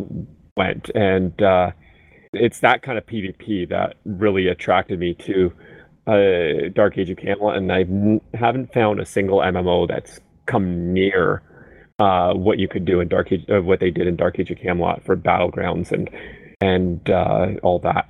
went. 0.57 0.91
And 0.95 1.41
uh, 1.43 1.73
it's 2.33 2.61
that 2.61 2.83
kind 2.83 2.99
of 2.99 3.07
PvP 3.07 3.69
that 3.69 3.97
really 4.05 4.49
attracted 4.49 4.99
me 4.99 5.15
to 5.15 5.53
uh, 6.07 6.69
Dark 6.75 6.99
Age 6.99 7.11
of 7.11 7.17
Camelot, 7.17 7.57
and 7.57 7.73
I 7.73 7.81
n- 7.81 8.21
haven't 8.35 8.73
found 8.73 9.01
a 9.01 9.07
single 9.07 9.39
MMO 9.39 9.89
that's 9.89 10.21
come 10.47 10.93
near 10.93 11.43
uh, 11.99 12.35
what 12.35 12.59
you 12.59 12.69
could 12.69 12.85
do 12.85 13.01
in 13.01 13.09
Dark 13.09 13.33
Age, 13.33 13.45
uh, 13.49 13.63
what 13.63 13.81
they 13.81 13.91
did 13.91 14.07
in 14.07 14.17
Dark 14.17 14.39
Age 14.39 14.51
of 14.51 14.59
Camelot 14.59 15.05
for 15.05 15.17
battlegrounds 15.17 15.93
and 15.93 16.11
and 16.61 17.09
all 17.63 17.79
that. 17.81 18.09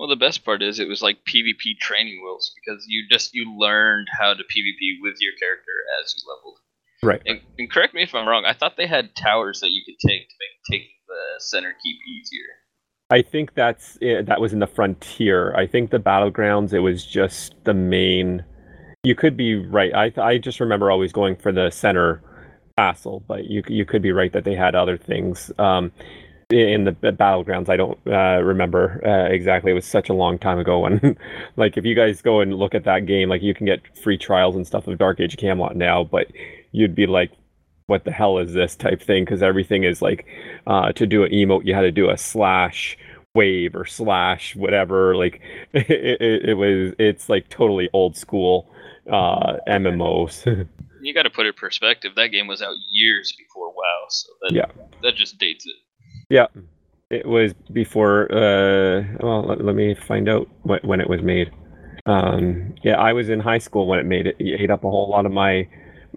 Well, 0.00 0.08
the 0.08 0.16
best 0.16 0.46
part 0.46 0.62
is 0.62 0.80
it 0.80 0.88
was 0.88 1.02
like 1.02 1.18
PvP 1.26 1.78
training 1.78 2.22
wheels 2.24 2.54
because 2.56 2.86
you 2.88 3.04
just 3.10 3.34
you 3.34 3.54
learned 3.58 4.08
how 4.18 4.32
to 4.32 4.42
PvP 4.42 4.96
with 5.02 5.16
your 5.20 5.34
character 5.38 5.72
as 6.00 6.14
you 6.16 6.34
leveled. 6.34 6.58
Right. 7.02 7.20
And, 7.26 7.40
and 7.58 7.70
correct 7.70 7.92
me 7.92 8.04
if 8.04 8.14
I'm 8.14 8.26
wrong. 8.26 8.46
I 8.46 8.54
thought 8.54 8.78
they 8.78 8.86
had 8.86 9.14
towers 9.14 9.60
that 9.60 9.72
you 9.72 9.82
could 9.84 9.98
take 10.08 10.26
to 10.26 10.34
make 10.40 10.80
taking 10.80 10.94
the 11.06 11.44
center 11.44 11.74
keep 11.82 11.96
easier. 12.08 12.46
I 13.10 13.20
think 13.20 13.54
that's 13.54 13.98
it, 14.00 14.24
that 14.24 14.40
was 14.40 14.54
in 14.54 14.60
the 14.60 14.66
frontier. 14.66 15.54
I 15.54 15.66
think 15.66 15.90
the 15.90 15.98
battlegrounds 15.98 16.72
it 16.72 16.80
was 16.80 17.04
just 17.04 17.54
the 17.64 17.74
main. 17.74 18.42
You 19.04 19.14
could 19.14 19.36
be 19.36 19.56
right. 19.56 19.94
I 19.94 20.12
I 20.16 20.38
just 20.38 20.60
remember 20.60 20.90
always 20.90 21.12
going 21.12 21.36
for 21.36 21.52
the 21.52 21.68
center 21.68 22.22
castle, 22.78 23.22
but 23.28 23.50
you 23.50 23.62
you 23.68 23.84
could 23.84 24.00
be 24.00 24.12
right 24.12 24.32
that 24.32 24.44
they 24.44 24.54
had 24.54 24.74
other 24.74 24.96
things. 24.96 25.52
Um, 25.58 25.92
in 26.50 26.84
the 26.84 26.92
battlegrounds, 26.92 27.68
I 27.68 27.76
don't 27.76 27.98
uh, 28.06 28.42
remember 28.42 29.00
uh, 29.06 29.32
exactly. 29.32 29.70
It 29.70 29.74
was 29.74 29.86
such 29.86 30.08
a 30.08 30.14
long 30.14 30.38
time 30.38 30.58
ago. 30.58 30.80
When, 30.80 31.16
like, 31.56 31.76
if 31.76 31.84
you 31.84 31.94
guys 31.94 32.22
go 32.22 32.40
and 32.40 32.54
look 32.54 32.74
at 32.74 32.84
that 32.84 33.06
game, 33.06 33.28
like, 33.28 33.42
you 33.42 33.54
can 33.54 33.66
get 33.66 33.80
free 33.98 34.18
trials 34.18 34.56
and 34.56 34.66
stuff 34.66 34.86
of 34.86 34.98
Dark 34.98 35.20
Age 35.20 35.36
Camelot 35.36 35.76
now, 35.76 36.04
but 36.04 36.26
you'd 36.72 36.94
be 36.94 37.06
like, 37.06 37.30
what 37.86 38.04
the 38.04 38.12
hell 38.12 38.38
is 38.38 38.52
this 38.52 38.76
type 38.76 39.02
thing? 39.02 39.24
Because 39.24 39.42
everything 39.42 39.84
is 39.84 40.00
like, 40.00 40.26
uh, 40.66 40.92
to 40.92 41.06
do 41.06 41.24
an 41.24 41.30
emote, 41.30 41.64
you 41.64 41.74
had 41.74 41.82
to 41.82 41.92
do 41.92 42.10
a 42.10 42.16
slash 42.16 42.96
wave 43.34 43.74
or 43.74 43.84
slash 43.84 44.56
whatever. 44.56 45.16
Like, 45.16 45.40
it, 45.72 46.20
it, 46.20 46.48
it 46.50 46.54
was, 46.54 46.94
it's 46.98 47.28
like 47.28 47.48
totally 47.48 47.88
old 47.92 48.16
school 48.16 48.70
uh, 49.10 49.56
MMOs. 49.68 50.46
you 51.02 51.14
got 51.14 51.22
to 51.22 51.30
put 51.30 51.46
it 51.46 51.50
in 51.50 51.54
perspective. 51.54 52.12
That 52.16 52.28
game 52.28 52.46
was 52.46 52.62
out 52.62 52.74
years 52.92 53.32
before 53.36 53.68
WoW, 53.68 54.06
so 54.08 54.28
that, 54.42 54.52
yeah, 54.52 54.84
that 55.02 55.16
just 55.16 55.38
dates 55.38 55.66
it. 55.66 55.74
Yeah, 56.30 56.46
it 57.10 57.26
was 57.26 57.52
before. 57.72 58.32
Uh, 58.32 59.02
well, 59.20 59.42
let, 59.42 59.64
let 59.64 59.74
me 59.74 59.94
find 59.94 60.28
out 60.28 60.48
what, 60.62 60.84
when 60.84 61.00
it 61.00 61.10
was 61.10 61.20
made. 61.22 61.50
Um, 62.06 62.74
yeah, 62.82 62.98
I 62.98 63.12
was 63.12 63.28
in 63.28 63.40
high 63.40 63.58
school 63.58 63.86
when 63.86 63.98
it 63.98 64.06
made 64.06 64.26
it. 64.26 64.36
It 64.38 64.60
ate 64.60 64.70
up 64.70 64.84
a 64.84 64.90
whole 64.90 65.10
lot 65.10 65.26
of 65.26 65.32
my 65.32 65.68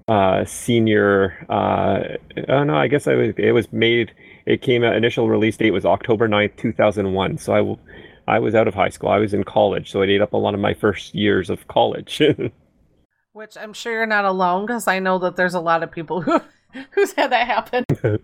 uh, 0.08 0.46
senior. 0.46 1.46
Uh, 1.50 2.18
oh 2.48 2.64
no, 2.64 2.76
I 2.76 2.88
guess 2.88 3.08
I 3.08 3.16
was. 3.16 3.34
It 3.38 3.52
was 3.52 3.72
made. 3.74 4.14
It 4.46 4.62
came 4.62 4.84
out. 4.84 4.96
Initial 4.96 5.28
release 5.30 5.58
date 5.58 5.72
was 5.72 5.86
October 5.86 6.30
9th, 6.30 6.56
two 6.58 6.72
thousand 6.72 7.12
one. 7.14 7.38
So 7.38 7.80
I, 8.28 8.36
I 8.36 8.40
was 8.40 8.56
out 8.56 8.68
of 8.68 8.76
high 8.76 8.90
school. 8.90 9.10
I 9.10 9.18
was 9.18 9.34
in 9.34 9.44
college, 9.44 9.92
so 9.92 10.02
it 10.02 10.10
ate 10.10 10.22
up 10.22 10.34
a 10.34 10.38
lot 10.38 10.54
of 10.54 10.60
my 10.60 10.74
first 10.74 11.16
years 11.16 11.50
of 11.50 11.68
college. 11.68 12.22
Which 13.34 13.58
I'm 13.58 13.74
sure 13.74 13.94
you're 13.94 14.06
not 14.06 14.26
alone 14.26 14.68
because 14.68 14.88
I 14.88 15.00
know 15.00 15.18
that 15.20 15.36
there's 15.36 15.56
a 15.56 15.60
lot 15.60 15.82
of 15.82 15.92
people 15.92 16.22
who 16.22 16.40
who's 16.92 17.14
had 17.14 17.32
that 17.32 17.48
happen. 17.48 17.84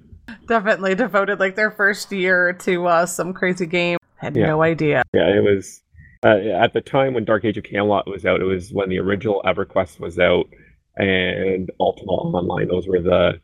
Definitely 0.48 0.96
devoted 0.96 1.40
like 1.40 1.56
their 1.56 1.72
first 1.72 2.12
year 2.12 2.54
to 2.54 2.88
uh, 2.88 3.06
some 3.06 3.34
crazy 3.34 3.66
game. 3.66 3.98
Had 4.18 4.36
yeah. 4.36 4.48
no 4.48 4.62
idea. 4.62 5.04
Yeah, 5.14 5.30
it 5.30 5.44
was 5.44 5.82
uh, 6.24 6.38
at 6.62 6.74
the 6.74 6.82
time 6.82 7.14
when 7.14 7.26
Dark 7.26 7.46
Age 7.46 7.58
of 7.58 7.64
Camelot 7.64 8.10
was 8.10 8.26
out. 8.26 8.42
It 8.42 8.46
was 8.46 8.72
when 8.74 8.90
the 8.90 9.00
original 9.00 9.42
EverQuest 9.46 10.00
was 10.00 10.20
out, 10.20 10.50
and 10.98 11.70
Ultima 11.80 12.12
Online. 12.12 12.68
Those 12.68 12.88
were 12.88 13.02
the 13.02 13.40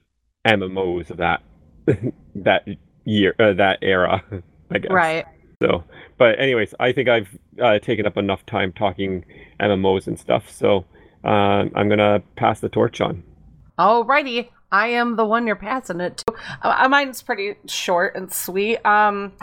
MMOs 0.46 1.10
of 1.10 1.18
that 1.18 1.44
that 2.36 2.68
year, 3.06 3.36
uh, 3.40 3.54
that 3.54 3.80
era. 3.82 4.24
I 4.72 4.80
guess. 4.80 4.92
Right. 4.92 5.26
So, 5.62 5.84
but 6.18 6.40
anyways, 6.40 6.74
I 6.80 6.92
think 6.92 7.08
I've 7.08 7.30
uh, 7.62 7.80
taken 7.80 8.06
up 8.06 8.18
enough 8.18 8.46
time 8.46 8.74
talking 8.74 9.24
MMOs 9.60 10.08
and 10.08 10.20
stuff. 10.20 10.50
So 10.50 10.86
uh, 11.24 11.66
I'm 11.74 11.88
gonna 11.90 12.22
pass 12.36 12.60
the 12.60 12.70
torch 12.70 13.00
on. 13.00 13.24
Alrighty, 13.80 14.50
I 14.72 14.88
am 14.88 15.16
the 15.16 15.26
one 15.26 15.48
you're 15.48 15.56
passing 15.56 16.02
it 16.02 16.18
to. 16.18 16.34
Uh, 16.62 16.88
mine's 16.90 17.22
pretty 17.22 17.56
short 17.68 18.16
and 18.16 18.32
sweet. 18.32 18.86
Um, 18.86 19.34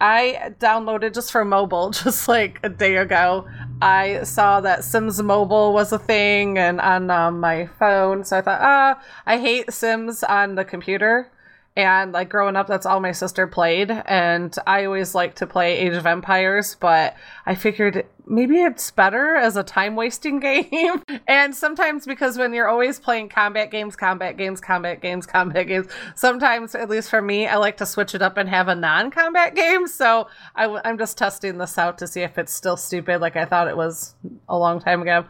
I 0.00 0.52
downloaded 0.60 1.14
just 1.14 1.32
for 1.32 1.44
mobile 1.44 1.90
just 2.04 2.28
like 2.28 2.60
a 2.62 2.68
day 2.68 2.96
ago. 2.96 3.46
I 3.80 4.22
saw 4.24 4.60
that 4.60 4.84
Sims 4.84 5.22
Mobile 5.22 5.72
was 5.72 5.92
a 5.92 5.98
thing 5.98 6.58
and 6.58 6.80
on 6.80 7.10
um, 7.10 7.40
my 7.40 7.66
phone, 7.78 8.24
so 8.24 8.38
I 8.38 8.40
thought, 8.42 8.60
ah, 8.60 9.02
I 9.24 9.38
hate 9.38 9.72
Sims 9.72 10.22
on 10.22 10.54
the 10.54 10.64
computer 10.64 11.30
and 11.76 12.12
like 12.12 12.30
growing 12.30 12.56
up 12.56 12.66
that's 12.66 12.86
all 12.86 13.00
my 13.00 13.12
sister 13.12 13.46
played. 13.46 13.90
And 13.90 14.54
i 14.66 14.84
always 14.84 15.14
liked 15.14 15.38
to 15.38 15.46
play 15.46 15.76
age 15.78 15.94
of 15.94 16.06
empires 16.06 16.76
but 16.80 17.14
i 17.44 17.54
figured 17.54 18.06
maybe 18.26 18.60
it's 18.60 18.90
better 18.90 19.36
as 19.36 19.56
a 19.56 19.62
time 19.62 19.94
wasting 19.94 20.40
game. 20.46 21.02
And 21.28 21.54
sometimes 21.54 22.06
because 22.06 22.36
when 22.36 22.52
you're 22.52 22.68
always 22.68 22.98
playing 22.98 23.28
combat 23.28 23.70
games 23.70 23.94
combat 23.94 24.36
games 24.36 24.60
combat 24.60 25.00
games 25.00 25.26
combat 25.26 25.66
games 25.68 25.86
sometimes 26.14 26.74
at 26.74 26.88
least 26.88 27.08
for 27.10 27.22
me 27.22 27.46
i 27.46 27.56
like 27.56 27.76
to 27.76 27.86
switch 27.86 28.14
it 28.14 28.22
up 28.22 28.36
and 28.36 28.48
have 28.48 28.68
a 28.68 28.74
non-combat 28.74 29.54
game. 29.54 29.86
So 29.86 30.28
i 30.54 30.62
w- 30.62 30.80
i'm 30.84 30.98
just 30.98 31.18
testing 31.18 31.58
this 31.58 31.78
out 31.78 31.98
to 31.98 32.06
see 32.06 32.22
if 32.22 32.38
it's 32.38 32.52
still 32.52 32.76
stupid 32.76 33.20
like 33.20 33.36
i 33.36 33.44
thought 33.44 33.68
it 33.68 33.76
was 33.76 34.14
a 34.48 34.58
long 34.58 34.80
time 34.80 35.02
ago 35.02 35.24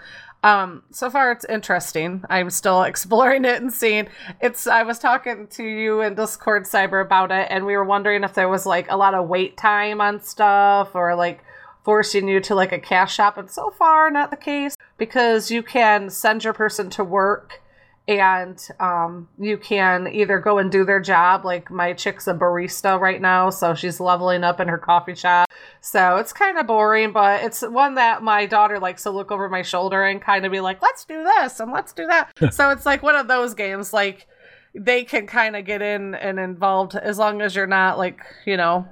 um, 0.46 0.84
so 0.92 1.10
far 1.10 1.32
it's 1.32 1.44
interesting. 1.46 2.22
I'm 2.30 2.50
still 2.50 2.82
exploring 2.84 3.44
it 3.44 3.60
and 3.60 3.72
seeing. 3.72 4.08
It's. 4.40 4.66
I 4.66 4.84
was 4.84 4.98
talking 4.98 5.48
to 5.48 5.64
you 5.64 6.02
in 6.02 6.14
Discord 6.14 6.64
Cyber 6.64 7.04
about 7.04 7.32
it, 7.32 7.48
and 7.50 7.66
we 7.66 7.76
were 7.76 7.84
wondering 7.84 8.22
if 8.22 8.34
there 8.34 8.48
was 8.48 8.64
like 8.64 8.90
a 8.90 8.96
lot 8.96 9.14
of 9.14 9.28
wait 9.28 9.56
time 9.56 10.00
on 10.00 10.20
stuff 10.20 10.94
or 10.94 11.16
like 11.16 11.42
forcing 11.84 12.28
you 12.28 12.40
to 12.40 12.54
like 12.54 12.72
a 12.72 12.78
cash 12.78 13.16
shop. 13.16 13.36
And 13.38 13.50
so 13.50 13.70
far, 13.70 14.10
not 14.10 14.30
the 14.30 14.36
case 14.36 14.76
because 14.98 15.50
you 15.50 15.62
can 15.62 16.10
send 16.10 16.44
your 16.44 16.52
person 16.52 16.90
to 16.90 17.02
work 17.02 17.60
and 18.08 18.64
um, 18.78 19.28
you 19.38 19.58
can 19.58 20.06
either 20.06 20.38
go 20.38 20.58
and 20.58 20.70
do 20.70 20.84
their 20.84 21.00
job. 21.00 21.44
Like 21.44 21.70
my 21.70 21.92
chick's 21.92 22.28
a 22.28 22.34
barista 22.34 23.00
right 23.00 23.20
now, 23.20 23.50
so 23.50 23.74
she's 23.74 23.98
leveling 23.98 24.44
up 24.44 24.60
in 24.60 24.68
her 24.68 24.78
coffee 24.78 25.14
shop. 25.14 25.48
So 25.80 26.16
it's 26.16 26.32
kind 26.32 26.58
of 26.58 26.66
boring, 26.66 27.12
but 27.12 27.42
it's 27.42 27.62
one 27.62 27.96
that 27.96 28.22
my 28.22 28.46
daughter 28.46 28.78
likes 28.78 29.02
to 29.04 29.10
look 29.10 29.32
over 29.32 29.48
my 29.48 29.62
shoulder 29.62 30.04
and 30.04 30.22
kind 30.22 30.46
of 30.46 30.52
be 30.52 30.60
like, 30.60 30.80
let's 30.82 31.04
do 31.04 31.24
this 31.24 31.58
and 31.58 31.72
let's 31.72 31.92
do 31.92 32.06
that. 32.06 32.30
so 32.54 32.70
it's 32.70 32.86
like 32.86 33.02
one 33.02 33.16
of 33.16 33.26
those 33.26 33.54
games, 33.54 33.92
like 33.92 34.26
they 34.74 35.04
can 35.04 35.26
kind 35.26 35.56
of 35.56 35.64
get 35.64 35.82
in 35.82 36.14
and 36.14 36.38
involved 36.38 36.94
as 36.94 37.18
long 37.18 37.40
as 37.40 37.56
you're 37.56 37.66
not 37.66 37.98
like, 37.98 38.20
you 38.44 38.56
know, 38.56 38.86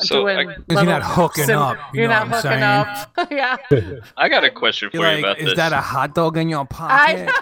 so 0.00 0.20
doing 0.20 0.48
I, 0.48 0.54
you're 0.70 0.84
not 0.84 1.02
hooking 1.02 1.46
sim- 1.46 1.58
up. 1.58 1.76
You 1.92 2.02
you're 2.02 2.08
not 2.08 2.28
hooking 2.28 2.62
up. 2.62 3.08
yeah. 3.30 3.56
I 4.16 4.28
got 4.28 4.44
a 4.44 4.50
question 4.50 4.90
for 4.90 4.98
you're 4.98 5.06
you 5.06 5.12
like, 5.16 5.24
about 5.24 5.38
is 5.38 5.44
this. 5.44 5.52
Is 5.52 5.56
that 5.56 5.72
a 5.72 5.80
hot 5.80 6.14
dog 6.14 6.36
in 6.36 6.48
your 6.48 6.64
pocket? 6.64 6.94
I 6.94 7.24
know. 7.24 7.32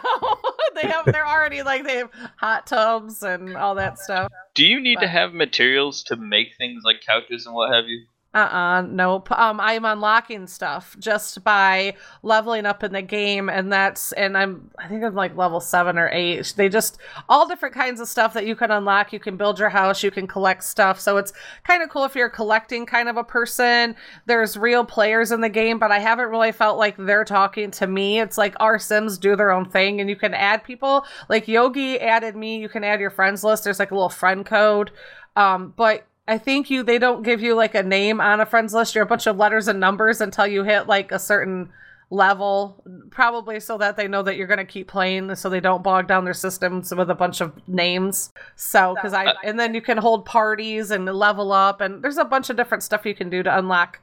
they 0.89 0.93
have. 0.93 1.05
They're 1.07 1.27
already 1.27 1.63
like 1.63 1.85
they 1.85 1.97
have 1.97 2.11
hot 2.37 2.67
tubs 2.67 3.23
and 3.23 3.57
all 3.57 3.75
that 3.77 3.99
stuff. 3.99 4.31
Do 4.55 4.67
you 4.67 4.81
need 4.81 4.97
but, 4.97 5.03
to 5.03 5.09
have 5.09 5.33
materials 5.35 6.03
to 6.05 6.17
make 6.17 6.49
things 6.59 6.83
like 6.85 6.97
couches 7.07 7.47
and 7.47 7.55
what 7.55 7.73
have 7.73 7.87
you? 7.87 8.07
Uh-uh 8.37 8.83
nope. 8.83 9.33
Um 9.33 9.61
i'm 9.61 9.87
unlocking 9.87 10.47
stuff 10.47 10.95
just 10.99 11.43
by 11.43 11.95
leveling 12.23 12.67
up 12.67 12.85
in 12.85 12.93
the 12.93 13.01
game 13.01 13.49
and 13.49 13.73
that's 13.73 14.13
and 14.13 14.37
i'm 14.37 14.71
i 14.79 14.87
think 14.87 15.03
i'm 15.03 15.15
like 15.15 15.35
level 15.37 15.59
seven 15.59 15.97
or 15.97 16.11
eight. 16.13 16.53
They 16.55 16.69
just 16.69 16.99
all 17.31 17.49
different 17.49 17.75
kinds 17.75 17.99
of 17.99 18.09
stuff 18.09 18.35
that 18.35 18.47
you 18.47 18.55
can 18.55 18.71
unlock. 18.71 19.15
You 19.15 19.21
can 19.21 19.39
build 19.39 19.59
your 19.59 19.71
house 19.71 20.03
you 20.03 20.11
can 20.11 20.27
collect 20.27 20.65
stuff. 20.65 21.01
So 21.01 21.17
it's 21.17 21.33
kind 21.65 21.83
of 21.83 21.89
cool 21.89 22.05
if 22.05 22.15
you're 22.15 22.29
collecting 22.29 22.85
kind 22.85 23.09
of 23.09 23.17
a 23.17 23.25
person. 23.25 23.97
There's 24.27 24.59
real 24.59 24.85
players 24.85 25.33
in 25.33 25.41
the 25.41 25.49
game 25.49 25.79
but 25.79 25.91
i 25.91 25.99
haven't 25.99 26.29
really 26.29 26.53
felt 26.53 26.77
like 26.79 26.97
they're 26.99 27.25
talking 27.25 27.71
to 27.71 27.87
me. 27.87 28.21
It's 28.21 28.37
like 28.37 28.55
our 28.61 28.79
sims 28.79 29.17
do 29.17 29.35
their 29.35 29.51
own 29.51 29.65
thing 29.65 29.99
and 30.03 30.11
you 30.11 30.17
can 30.17 30.35
add 30.35 30.63
people. 30.63 31.07
Like 31.31 31.49
yogi 31.49 31.99
added 31.99 32.37
me. 32.37 32.59
You 32.59 32.69
can 32.69 32.85
add 32.85 33.01
your 33.01 33.11
friends 33.11 33.43
list. 33.43 33.65
There's 33.65 33.79
like 33.79 33.93
a 33.93 33.95
little 33.95 34.11
friend 34.11 34.45
code. 34.45 34.91
Um 35.37 35.73
but 35.75 36.07
I 36.29 36.39
think 36.39 36.71
you 36.71 36.83
they 36.83 36.99
don't 36.99 37.23
give 37.23 37.41
you 37.41 37.55
like 37.55 37.75
a 37.75 37.83
name 37.83 38.21
on 38.21 38.41
a 38.41 38.47
friends 38.47 38.75
list. 38.75 38.95
You're 38.95 39.05
a 39.05 39.07
bunch 39.09 39.27
of 39.27 39.37
letters 39.37 39.69
and 39.69 39.79
numbers 39.79 40.21
until 40.21 40.47
you 40.47 40.65
hit 40.65 40.87
like 40.87 41.13
a 41.13 41.19
certain 41.19 41.71
level, 42.11 42.83
probably 43.11 43.59
so 43.61 43.79
that 43.79 43.97
they 43.97 44.07
know 44.07 44.23
that 44.23 44.37
you're 44.37 44.47
going 44.47 44.59
to 44.59 44.65
keep 44.65 44.89
playing, 44.89 45.35
so 45.35 45.49
they 45.49 45.61
don't 45.61 45.83
bog 45.83 46.07
down 46.07 46.25
their 46.25 46.35
systems 46.35 46.95
with 46.95 47.11
a 47.11 47.15
bunch 47.15 47.41
of 47.41 47.53
names. 47.69 48.33
So, 48.55 48.95
because 48.95 49.13
I, 49.13 49.35
and 49.45 49.59
then 49.59 49.75
you 49.75 49.81
can 49.81 49.99
hold 49.99 50.25
parties 50.25 50.91
and 50.91 51.05
level 51.07 51.53
up, 51.53 51.81
and 51.81 52.03
there's 52.03 52.19
a 52.19 52.25
bunch 52.25 52.51
of 52.51 52.57
different 52.57 52.83
stuff 52.83 53.05
you 53.07 53.15
can 53.15 53.31
do 53.31 53.43
to 53.43 53.59
unlock 53.59 54.01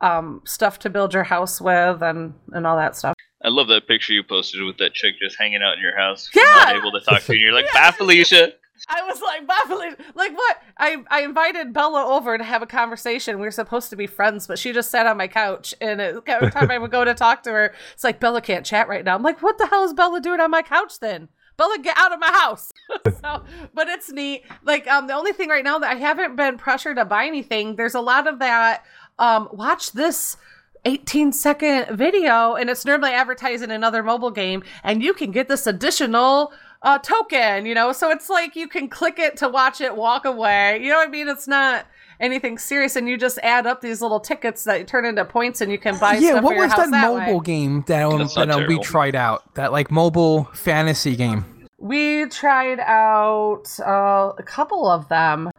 um, 0.00 0.42
stuff 0.44 0.78
to 0.80 0.90
build 0.90 1.14
your 1.14 1.24
house 1.24 1.60
with 1.60 2.02
and 2.02 2.34
and 2.52 2.66
all 2.66 2.76
that 2.76 2.96
stuff. 2.96 3.14
I 3.42 3.48
love 3.48 3.68
that 3.68 3.86
picture 3.86 4.12
you 4.12 4.24
posted 4.24 4.62
with 4.62 4.78
that 4.78 4.94
chick 4.94 5.14
just 5.22 5.38
hanging 5.38 5.62
out 5.62 5.74
in 5.76 5.82
your 5.82 5.96
house, 5.96 6.28
Yeah! 6.34 6.42
not 6.42 6.76
able 6.76 6.92
to 6.92 7.00
talk 7.00 7.22
to 7.22 7.32
you. 7.32 7.38
And 7.38 7.42
you're 7.42 7.52
like, 7.52 7.72
"Bye, 7.72 7.92
Felicia." 7.92 8.52
I 8.88 9.02
was 9.02 9.20
like, 9.20 9.46
baffling. 9.46 9.96
Like 10.14 10.32
what? 10.32 10.58
I 10.76 10.96
I 11.10 11.22
invited 11.22 11.72
Bella 11.72 12.04
over 12.04 12.38
to 12.38 12.44
have 12.44 12.62
a 12.62 12.66
conversation. 12.66 13.38
We 13.38 13.46
were 13.46 13.50
supposed 13.50 13.90
to 13.90 13.96
be 13.96 14.06
friends, 14.06 14.46
but 14.46 14.58
she 14.58 14.72
just 14.72 14.90
sat 14.90 15.06
on 15.06 15.16
my 15.16 15.28
couch. 15.28 15.74
And 15.80 16.00
it, 16.00 16.22
every 16.26 16.50
time 16.50 16.70
I 16.70 16.78
would 16.78 16.90
go 16.90 17.04
to 17.04 17.14
talk 17.14 17.42
to 17.44 17.50
her, 17.50 17.74
it's 17.92 18.04
like 18.04 18.20
Bella 18.20 18.40
can't 18.40 18.64
chat 18.64 18.88
right 18.88 19.04
now. 19.04 19.14
I'm 19.14 19.22
like, 19.22 19.42
what 19.42 19.58
the 19.58 19.66
hell 19.66 19.84
is 19.84 19.94
Bella 19.94 20.20
doing 20.20 20.40
on 20.40 20.50
my 20.50 20.62
couch 20.62 21.00
then? 21.00 21.28
Bella, 21.56 21.78
get 21.82 21.98
out 21.98 22.12
of 22.12 22.20
my 22.20 22.30
house. 22.30 22.72
so, 23.20 23.44
but 23.74 23.88
it's 23.88 24.10
neat. 24.10 24.44
Like, 24.62 24.86
um, 24.86 25.08
the 25.08 25.14
only 25.14 25.32
thing 25.32 25.48
right 25.48 25.64
now 25.64 25.80
that 25.80 25.90
I 25.90 25.98
haven't 25.98 26.36
been 26.36 26.56
pressured 26.56 26.96
to 26.96 27.04
buy 27.04 27.26
anything. 27.26 27.74
There's 27.74 27.96
a 27.96 28.00
lot 28.00 28.28
of 28.28 28.38
that. 28.38 28.84
Um, 29.18 29.48
watch 29.52 29.92
this. 29.92 30.36
18 30.84 31.32
second 31.32 31.96
video 31.96 32.54
and 32.54 32.70
it's 32.70 32.84
normally 32.84 33.10
advertising 33.10 33.72
another 33.72 34.00
mobile 34.00 34.30
game 34.30 34.62
and 34.84 35.02
you 35.02 35.12
can 35.12 35.32
get 35.32 35.48
this 35.48 35.66
additional 35.66 36.52
uh, 36.82 36.98
token 36.98 37.66
you 37.66 37.74
know 37.74 37.92
so 37.92 38.10
it's 38.10 38.28
like 38.28 38.54
you 38.54 38.68
can 38.68 38.88
click 38.88 39.18
it 39.18 39.36
to 39.36 39.48
watch 39.48 39.80
it 39.80 39.96
walk 39.96 40.24
away 40.24 40.78
you 40.80 40.88
know 40.88 40.96
what 40.96 41.08
i 41.08 41.10
mean 41.10 41.26
it's 41.28 41.48
not 41.48 41.86
anything 42.20 42.56
serious 42.58 42.94
and 42.96 43.08
you 43.08 43.16
just 43.16 43.38
add 43.42 43.66
up 43.66 43.80
these 43.80 44.00
little 44.00 44.20
tickets 44.20 44.64
that 44.64 44.86
turn 44.86 45.04
into 45.04 45.24
points 45.24 45.60
and 45.60 45.70
you 45.72 45.78
can 45.78 45.98
buy 45.98 46.14
yeah, 46.14 46.30
stuff 46.30 46.44
what 46.44 46.50
for 46.50 46.54
your 46.54 46.64
was 46.64 46.72
house 46.72 46.84
that 46.86 46.90
that 46.92 47.08
mobile 47.08 47.38
way. 47.38 47.44
game 47.44 47.84
that, 47.86 48.02
um, 48.02 48.18
That's 48.18 48.34
that 48.34 48.48
not 48.48 48.62
um, 48.62 48.68
we 48.68 48.78
tried 48.80 49.14
out? 49.14 49.54
That 49.54 49.72
like 49.72 49.90
mobile 49.90 50.44
fantasy 50.54 51.16
game. 51.16 51.44
we 51.78 52.26
tried 52.26 52.80
out 52.80 53.64
uh, 53.80 54.32
a 54.36 54.42
couple 54.42 54.88
of 54.88 55.08
them 55.08 55.50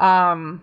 um 0.00 0.62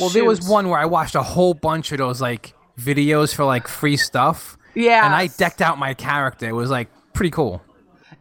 Well, 0.00 0.10
there 0.10 0.24
was 0.24 0.48
one 0.48 0.68
where 0.68 0.78
I 0.78 0.86
watched 0.86 1.14
a 1.14 1.22
whole 1.22 1.54
bunch 1.54 1.90
of 1.92 1.98
those 1.98 2.20
like 2.20 2.54
videos 2.78 3.34
for 3.34 3.44
like 3.44 3.66
free 3.68 3.96
stuff, 3.96 4.56
yeah 4.74 5.04
and 5.06 5.14
I 5.14 5.28
decked 5.28 5.60
out 5.62 5.78
my 5.78 5.94
character. 5.94 6.48
It 6.48 6.52
was 6.52 6.70
like 6.70 6.88
pretty 7.12 7.30
cool. 7.30 7.62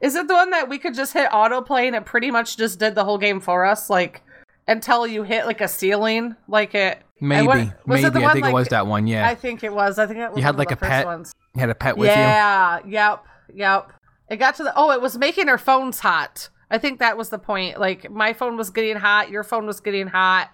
Is 0.05 0.15
it 0.15 0.27
the 0.27 0.33
one 0.35 0.51
that 0.51 0.69
we 0.69 0.77
could 0.77 0.93
just 0.93 1.13
hit 1.13 1.29
autoplay 1.31 1.87
and 1.87 1.95
it 1.95 2.05
pretty 2.05 2.29
much 2.29 2.57
just 2.57 2.77
did 2.79 2.93
the 2.93 3.03
whole 3.03 3.17
game 3.17 3.39
for 3.39 3.65
us, 3.65 3.89
like 3.89 4.21
until 4.67 5.07
you 5.07 5.23
hit 5.23 5.45
like 5.47 5.61
a 5.61 5.67
ceiling, 5.67 6.35
like 6.47 6.75
it? 6.75 6.99
Maybe, 7.19 7.47
wa- 7.47 7.65
was 7.87 8.03
it 8.03 8.13
the 8.13 8.19
maybe 8.19 8.23
I 8.23 8.27
one, 8.27 8.33
think 8.33 8.43
like- 8.43 8.51
it 8.51 8.53
was 8.53 8.67
that 8.67 8.87
one. 8.87 9.07
Yeah, 9.07 9.27
I 9.27 9.33
think 9.35 9.63
it 9.63 9.73
was. 9.73 9.97
I 9.97 10.05
think 10.05 10.19
it 10.19 10.29
was. 10.29 10.37
You 10.37 10.43
had, 10.43 10.57
like, 10.57 10.71
a 10.71 10.75
pet 10.75 11.05
Ones. 11.05 11.33
you 11.55 11.59
had 11.61 11.69
a 11.69 11.75
pet 11.75 11.97
with 11.97 12.09
you. 12.09 12.13
Yeah. 12.13 12.79
Yep. 12.85 13.25
Yep. 13.55 13.91
It 14.29 14.37
got 14.37 14.55
to 14.55 14.63
the. 14.63 14.73
Oh, 14.75 14.91
it 14.91 15.01
was 15.01 15.17
making 15.17 15.49
our 15.49 15.57
phones 15.57 15.99
hot. 15.99 16.49
I 16.69 16.77
think 16.77 16.99
that 16.99 17.17
was 17.17 17.29
the 17.29 17.39
point. 17.39 17.79
Like 17.79 18.11
my 18.11 18.33
phone 18.33 18.57
was 18.57 18.69
getting 18.69 18.97
hot, 18.97 19.29
your 19.29 19.43
phone 19.43 19.65
was 19.65 19.79
getting 19.79 20.07
hot, 20.07 20.49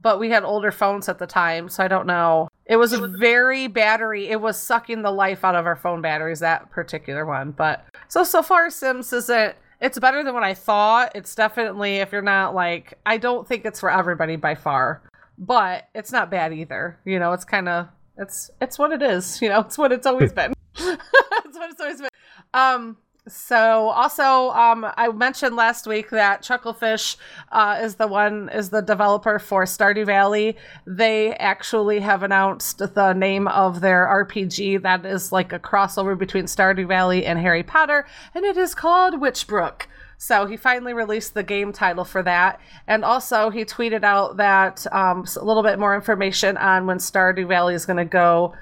but 0.00 0.18
we 0.18 0.30
had 0.30 0.44
older 0.44 0.70
phones 0.72 1.08
at 1.08 1.18
the 1.18 1.26
time, 1.26 1.68
so 1.68 1.84
I 1.84 1.88
don't 1.88 2.06
know. 2.06 2.47
It 2.68 2.76
was 2.76 2.92
a 2.92 3.08
very 3.08 3.66
battery. 3.66 4.28
It 4.28 4.40
was 4.40 4.60
sucking 4.60 5.00
the 5.00 5.10
life 5.10 5.42
out 5.42 5.54
of 5.54 5.64
our 5.64 5.76
phone 5.76 6.02
batteries. 6.02 6.40
That 6.40 6.70
particular 6.70 7.24
one, 7.24 7.52
but 7.52 7.84
so 8.08 8.24
so 8.24 8.42
far, 8.42 8.68
Sims 8.70 9.12
isn't. 9.12 9.56
It's 9.80 9.98
better 9.98 10.22
than 10.22 10.34
what 10.34 10.42
I 10.42 10.54
thought. 10.54 11.12
It's 11.14 11.34
definitely 11.34 11.96
if 11.96 12.12
you're 12.12 12.20
not 12.20 12.54
like 12.54 12.98
I 13.06 13.16
don't 13.16 13.48
think 13.48 13.64
it's 13.64 13.80
for 13.80 13.90
everybody 13.90 14.36
by 14.36 14.54
far, 14.54 15.02
but 15.38 15.88
it's 15.94 16.12
not 16.12 16.30
bad 16.30 16.52
either. 16.52 16.98
You 17.06 17.18
know, 17.18 17.32
it's 17.32 17.44
kind 17.44 17.68
of 17.68 17.88
it's 18.18 18.50
it's 18.60 18.78
what 18.78 18.92
it 18.92 19.02
is. 19.02 19.40
You 19.42 19.48
know, 19.48 19.60
it's 19.60 19.78
what 19.78 19.90
it's 19.92 20.06
always 20.06 20.32
been. 20.32 20.52
That's 20.74 21.56
what 21.58 21.70
it's 21.70 21.80
always 21.80 22.00
been. 22.00 22.10
Um. 22.52 22.98
So 23.28 23.90
also, 23.90 24.50
um, 24.50 24.86
I 24.96 25.08
mentioned 25.08 25.56
last 25.56 25.86
week 25.86 26.10
that 26.10 26.42
Chucklefish 26.42 27.16
uh, 27.52 27.78
is 27.82 27.96
the 27.96 28.06
one 28.06 28.48
is 28.48 28.70
the 28.70 28.80
developer 28.80 29.38
for 29.38 29.64
Stardew 29.64 30.06
Valley. 30.06 30.56
They 30.86 31.34
actually 31.34 32.00
have 32.00 32.22
announced 32.22 32.78
the 32.78 33.12
name 33.12 33.46
of 33.48 33.80
their 33.80 34.06
RPG 34.06 34.82
that 34.82 35.04
is 35.04 35.32
like 35.32 35.52
a 35.52 35.58
crossover 35.58 36.18
between 36.18 36.44
Stardew 36.44 36.88
Valley 36.88 37.26
and 37.26 37.38
Harry 37.38 37.62
Potter, 37.62 38.06
and 38.34 38.44
it 38.44 38.56
is 38.56 38.74
called 38.74 39.14
Witchbrook. 39.14 39.82
So 40.20 40.46
he 40.46 40.56
finally 40.56 40.94
released 40.94 41.34
the 41.34 41.44
game 41.44 41.72
title 41.72 42.04
for 42.04 42.22
that, 42.24 42.60
and 42.88 43.04
also 43.04 43.50
he 43.50 43.64
tweeted 43.64 44.02
out 44.02 44.38
that 44.38 44.84
um, 44.92 45.24
a 45.36 45.44
little 45.44 45.62
bit 45.62 45.78
more 45.78 45.94
information 45.94 46.56
on 46.56 46.86
when 46.86 46.98
Stardew 46.98 47.46
Valley 47.46 47.74
is 47.74 47.86
going 47.86 47.98
to 47.98 48.04
go 48.04 48.54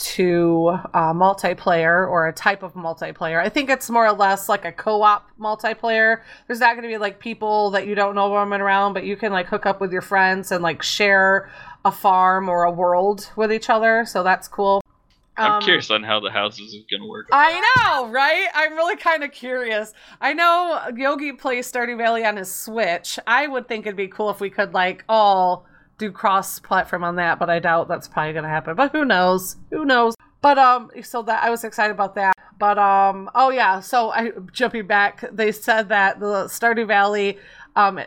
to 0.00 0.78
uh, 0.94 1.12
multiplayer 1.12 2.08
or 2.08 2.26
a 2.28 2.32
type 2.32 2.62
of 2.62 2.74
multiplayer. 2.74 3.40
I 3.40 3.48
think 3.48 3.70
it's 3.70 3.90
more 3.90 4.06
or 4.06 4.12
less 4.12 4.48
like 4.48 4.64
a 4.64 4.72
co-op 4.72 5.28
multiplayer. 5.38 6.22
There's 6.46 6.60
not 6.60 6.72
going 6.74 6.82
to 6.82 6.88
be 6.88 6.98
like 6.98 7.18
people 7.20 7.70
that 7.72 7.86
you 7.86 7.94
don't 7.94 8.14
know 8.14 8.34
roaming 8.34 8.60
around, 8.60 8.94
but 8.94 9.04
you 9.04 9.16
can 9.16 9.32
like 9.32 9.46
hook 9.46 9.66
up 9.66 9.80
with 9.80 9.92
your 9.92 10.02
friends 10.02 10.50
and 10.52 10.62
like 10.62 10.82
share 10.82 11.50
a 11.84 11.92
farm 11.92 12.48
or 12.48 12.64
a 12.64 12.70
world 12.70 13.30
with 13.36 13.52
each 13.52 13.68
other. 13.70 14.04
So 14.06 14.22
that's 14.22 14.48
cool. 14.48 14.82
I'm 15.36 15.52
Um, 15.52 15.62
curious 15.62 15.90
on 15.90 16.02
how 16.02 16.20
the 16.20 16.30
houses 16.30 16.74
is 16.74 16.84
gonna 16.90 17.06
work. 17.08 17.28
I 17.32 17.60
know, 17.76 18.08
right? 18.08 18.48
I'm 18.54 18.74
really 18.74 18.96
kind 18.96 19.22
of 19.24 19.32
curious. 19.32 19.92
I 20.20 20.32
know 20.34 20.80
Yogi 20.96 21.32
plays 21.32 21.70
Stardew 21.70 21.96
Valley 21.96 22.24
on 22.24 22.36
his 22.36 22.54
Switch. 22.54 23.18
I 23.26 23.46
would 23.46 23.68
think 23.68 23.86
it'd 23.86 23.96
be 23.96 24.08
cool 24.08 24.30
if 24.30 24.40
we 24.40 24.50
could 24.50 24.74
like 24.74 25.04
all 25.08 25.66
do 26.00 26.10
cross-platform 26.10 27.04
on 27.04 27.16
that, 27.16 27.38
but 27.38 27.48
I 27.48 27.60
doubt 27.60 27.86
that's 27.86 28.08
probably 28.08 28.32
gonna 28.32 28.48
happen. 28.48 28.74
But 28.74 28.90
who 28.90 29.04
knows? 29.04 29.56
Who 29.70 29.84
knows? 29.84 30.14
But 30.40 30.58
um, 30.58 30.90
so 31.02 31.22
that 31.22 31.44
I 31.44 31.50
was 31.50 31.62
excited 31.62 31.92
about 31.92 32.16
that. 32.16 32.36
But 32.58 32.78
um, 32.78 33.30
oh 33.34 33.50
yeah. 33.50 33.80
So 33.80 34.10
I 34.10 34.32
jumping 34.52 34.86
back, 34.86 35.24
they 35.32 35.52
said 35.52 35.90
that 35.90 36.18
the 36.18 36.46
Stardew 36.46 36.86
Valley, 36.86 37.38
um, 37.76 38.00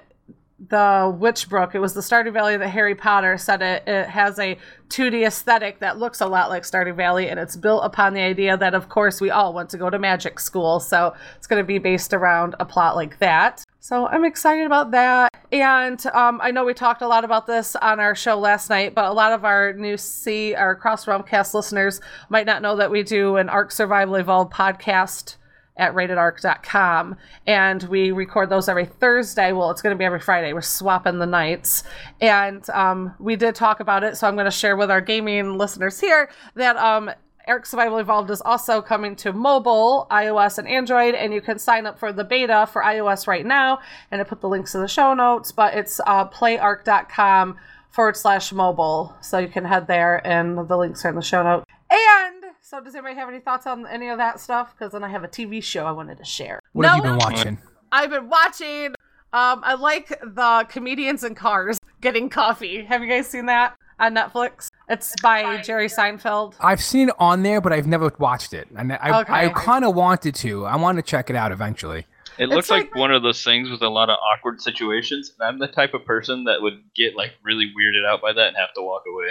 the 0.69 1.15
Witchbrook. 1.19 1.75
It 1.75 1.79
was 1.79 1.93
the 1.93 2.01
Stardew 2.01 2.33
Valley 2.33 2.57
that 2.57 2.69
Harry 2.69 2.95
Potter 2.95 3.37
said 3.37 3.61
it, 3.61 3.83
it 3.87 4.07
has 4.07 4.39
a 4.39 4.57
2D 4.89 5.25
aesthetic 5.25 5.79
that 5.79 5.97
looks 5.97 6.21
a 6.21 6.27
lot 6.27 6.49
like 6.49 6.63
Stardew 6.63 6.95
Valley, 6.95 7.29
and 7.29 7.39
it's 7.39 7.55
built 7.55 7.83
upon 7.83 8.13
the 8.13 8.21
idea 8.21 8.55
that, 8.57 8.73
of 8.73 8.89
course, 8.89 9.19
we 9.19 9.29
all 9.29 9.53
want 9.53 9.69
to 9.71 9.77
go 9.77 9.89
to 9.89 9.99
magic 9.99 10.39
school, 10.39 10.79
so 10.79 11.13
it's 11.35 11.47
going 11.47 11.61
to 11.61 11.67
be 11.67 11.79
based 11.79 12.13
around 12.13 12.55
a 12.59 12.65
plot 12.65 12.95
like 12.95 13.19
that. 13.19 13.62
So 13.83 14.07
I'm 14.07 14.23
excited 14.23 14.65
about 14.65 14.91
that. 14.91 15.35
And 15.51 16.03
um, 16.13 16.39
I 16.41 16.51
know 16.51 16.63
we 16.63 16.73
talked 16.73 17.01
a 17.01 17.07
lot 17.09 17.25
about 17.25 17.47
this 17.47 17.75
on 17.75 17.99
our 17.99 18.15
show 18.15 18.39
last 18.39 18.69
night, 18.69 18.95
but 18.95 19.03
a 19.03 19.11
lot 19.11 19.33
of 19.33 19.43
our 19.43 19.73
new 19.73 19.97
C, 19.97 20.55
our 20.55 20.73
Cross 20.73 21.05
Realm 21.05 21.21
Cast 21.21 21.53
listeners 21.53 21.99
might 22.29 22.45
not 22.45 22.61
know 22.61 22.77
that 22.77 22.89
we 22.89 23.03
do 23.03 23.35
an 23.35 23.49
ARK 23.49 23.71
Survival 23.71 24.15
Evolved 24.15 24.53
podcast 24.53 25.35
at 25.75 25.93
ratedarc.com 25.93 27.17
and 27.45 27.83
we 27.83 28.13
record 28.13 28.49
those 28.49 28.69
every 28.69 28.85
thursday. 28.85 29.51
Well 29.51 29.69
it's 29.69 29.81
going 29.81 29.93
to 29.93 29.99
be 29.99 30.05
every 30.05 30.21
friday. 30.21 30.53
We're 30.53 30.61
swapping 30.61 31.19
the 31.19 31.25
nights. 31.25 31.83
And 32.21 32.67
um, 32.69 33.13
we 33.19 33.35
did 33.35 33.53
talk 33.53 33.81
about 33.81 34.05
it 34.05 34.15
so 34.15 34.29
i'm 34.29 34.35
going 34.35 34.45
to 34.45 34.51
share 34.51 34.77
with 34.77 34.91
our 34.91 35.01
gaming 35.01 35.57
listeners 35.57 35.99
here 35.99 36.29
that 36.55 36.77
um, 36.77 37.11
ARK 37.47 37.65
Survival 37.65 37.97
Evolved 37.97 38.31
is 38.31 38.41
also 38.41 38.81
coming 38.81 39.15
to 39.17 39.33
mobile, 39.33 40.07
iOS, 40.09 40.57
and 40.57 40.67
Android, 40.67 41.13
and 41.13 41.33
you 41.33 41.41
can 41.41 41.59
sign 41.59 41.85
up 41.85 41.99
for 41.99 42.13
the 42.13 42.23
beta 42.23 42.67
for 42.71 42.81
iOS 42.81 43.27
right 43.27 43.45
now. 43.45 43.79
And 44.11 44.21
I 44.21 44.23
put 44.23 44.41
the 44.41 44.47
links 44.47 44.75
in 44.75 44.81
the 44.81 44.87
show 44.87 45.13
notes, 45.13 45.51
but 45.51 45.73
it's 45.73 45.99
uh, 46.05 46.27
playark.com 46.29 47.57
forward 47.89 48.17
slash 48.17 48.53
mobile. 48.53 49.15
So 49.21 49.39
you 49.39 49.49
can 49.49 49.65
head 49.65 49.87
there, 49.87 50.25
and 50.25 50.67
the 50.67 50.77
links 50.77 51.03
are 51.05 51.09
in 51.09 51.15
the 51.15 51.21
show 51.21 51.43
notes. 51.43 51.65
And 51.89 52.43
so, 52.61 52.81
does 52.81 52.95
anybody 52.95 53.15
have 53.15 53.29
any 53.29 53.39
thoughts 53.39 53.67
on 53.67 53.85
any 53.87 54.09
of 54.09 54.17
that 54.17 54.39
stuff? 54.39 54.73
Because 54.73 54.93
then 54.93 55.03
I 55.03 55.09
have 55.09 55.23
a 55.23 55.27
TV 55.27 55.61
show 55.61 55.85
I 55.85 55.91
wanted 55.91 56.17
to 56.19 56.25
share. 56.25 56.59
What 56.71 56.87
have 56.87 56.97
you 56.97 57.03
been 57.03 57.17
watching? 57.17 57.57
I've 57.91 58.09
been 58.09 58.29
watching. 58.29 58.95
Um, 59.33 59.61
I 59.63 59.73
like 59.73 60.09
the 60.09 60.65
comedians 60.69 61.23
in 61.23 61.35
cars 61.35 61.77
getting 62.01 62.29
coffee. 62.29 62.83
Have 62.85 63.01
you 63.01 63.09
guys 63.09 63.27
seen 63.27 63.47
that 63.47 63.75
on 63.99 64.15
Netflix? 64.15 64.69
It's 64.89 65.13
by 65.21 65.61
Jerry 65.61 65.87
Seinfeld. 65.87 66.55
I've 66.59 66.81
seen 66.81 67.09
it 67.09 67.15
on 67.17 67.41
there, 67.43 67.61
but 67.61 67.71
I've 67.71 67.87
never 67.87 68.11
watched 68.19 68.53
it, 68.53 68.67
and 68.75 68.91
I 68.93 68.97
I 69.01 69.45
Okay. 69.47 69.53
kind 69.55 69.85
of 69.85 69.95
wanted 69.95 70.35
to. 70.35 70.65
I 70.65 70.75
want 70.75 70.97
to 70.97 71.01
check 71.01 71.29
it 71.29 71.35
out 71.35 71.51
eventually. 71.51 72.05
It 72.37 72.49
looks 72.49 72.69
like- 72.69 72.85
like, 72.85 72.95
one 72.95 73.11
of 73.11 73.21
those 73.23 73.43
things 73.43 73.69
with 73.69 73.81
a 73.83 73.89
lot 73.89 74.09
of 74.09 74.17
awkward 74.19 74.59
situations. 74.59 75.33
And 75.39 75.47
I'm 75.47 75.59
the 75.59 75.67
type 75.67 75.93
of 75.93 76.03
person 76.03 76.43
that 76.45 76.61
would 76.61 76.81
get 76.95 77.15
like 77.15 77.33
really 77.43 77.71
weirded 77.77 78.05
out 78.07 78.21
by 78.21 78.33
that 78.33 78.47
and 78.47 78.57
have 78.57 78.73
to 78.73 78.81
walk 78.81 79.03
away. 79.07 79.29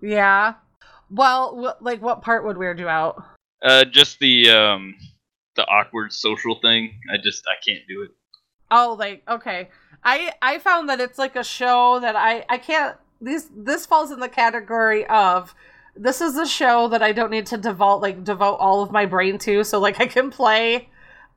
Yeah. 0.00 0.54
Well, 1.10 1.76
wh- 1.78 1.82
like 1.82 2.02
what 2.02 2.22
part 2.22 2.44
would 2.44 2.58
weird 2.58 2.78
you 2.80 2.88
out? 2.88 3.22
Uh, 3.62 3.84
just 3.84 4.18
the 4.18 4.50
um, 4.50 4.96
the 5.54 5.64
awkward 5.66 6.12
social 6.12 6.56
thing. 6.60 7.00
I 7.12 7.16
just 7.18 7.44
I 7.46 7.54
can't 7.64 7.86
do 7.88 8.02
it. 8.02 8.10
Oh, 8.70 8.96
like 8.98 9.22
okay. 9.28 9.68
I 10.04 10.32
I 10.42 10.58
found 10.58 10.88
that 10.88 11.00
it's 11.00 11.18
like 11.18 11.36
a 11.36 11.44
show 11.44 12.00
that 12.00 12.16
I 12.16 12.44
I 12.48 12.58
can't. 12.58 12.96
This 13.20 13.48
this 13.54 13.86
falls 13.86 14.10
in 14.10 14.20
the 14.20 14.28
category 14.28 15.06
of 15.06 15.54
this 15.96 16.20
is 16.20 16.36
a 16.36 16.46
show 16.46 16.88
that 16.88 17.02
I 17.02 17.12
don't 17.12 17.30
need 17.30 17.46
to 17.46 17.58
devote 17.58 18.00
like 18.00 18.24
devote 18.24 18.56
all 18.56 18.82
of 18.82 18.90
my 18.90 19.06
brain 19.06 19.38
to. 19.38 19.64
So 19.64 19.78
like 19.78 20.00
I 20.00 20.06
can 20.06 20.30
play 20.30 20.88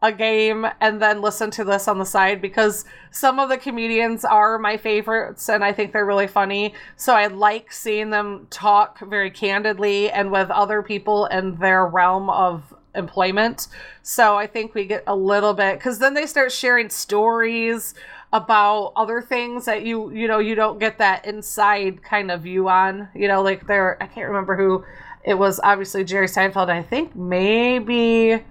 a 0.04 0.12
game 0.12 0.68
and 0.82 1.02
then 1.02 1.22
listen 1.22 1.50
to 1.50 1.64
this 1.64 1.88
on 1.88 1.98
the 1.98 2.06
side 2.06 2.42
because 2.42 2.84
some 3.10 3.40
of 3.40 3.48
the 3.48 3.58
comedians 3.58 4.26
are 4.26 4.60
my 4.60 4.76
favorites 4.76 5.50
and 5.50 5.64
I 5.64 5.72
think 5.72 5.94
they're 5.94 6.06
really 6.06 6.28
funny. 6.28 6.74
So 6.98 7.14
I 7.16 7.28
like 7.28 7.72
seeing 7.72 8.10
them 8.10 8.48
talk 8.50 9.00
very 9.00 9.32
candidly 9.32 10.12
and 10.12 10.30
with 10.30 10.52
other 10.52 10.84
people 10.84 11.26
in 11.28 11.56
their 11.56 11.86
realm 11.86 12.30
of 12.30 12.76
employment. 12.96 13.70
So 14.02 14.36
I 14.36 14.46
think 14.46 14.74
we 14.74 14.86
get 14.86 15.06
a 15.08 15.16
little 15.16 15.54
bit 15.54 15.80
because 15.80 16.00
then 16.00 16.14
they 16.14 16.26
start 16.26 16.52
sharing 16.52 16.90
stories 16.90 17.94
about 18.34 18.94
other 18.96 19.22
things 19.22 19.66
that 19.66 19.84
you 19.84 20.12
you 20.12 20.28
know 20.28 20.40
you 20.40 20.56
don't 20.56 20.80
get 20.80 20.98
that 20.98 21.26
inside 21.26 22.04
kind 22.04 22.32
of 22.32 22.42
view 22.42 22.68
on. 22.68 23.08
You 23.16 23.28
know, 23.28 23.42
like 23.44 23.68
there 23.68 24.02
I 24.02 24.08
can't 24.08 24.28
remember 24.28 24.58
who 24.58 24.84
it 25.24 25.36
was. 25.36 25.60
Obviously 25.64 26.04
Jerry 26.04 26.28
Seinfeld. 26.28 26.70
I 26.70 26.82
think 26.82 27.16
maybe 27.16 28.44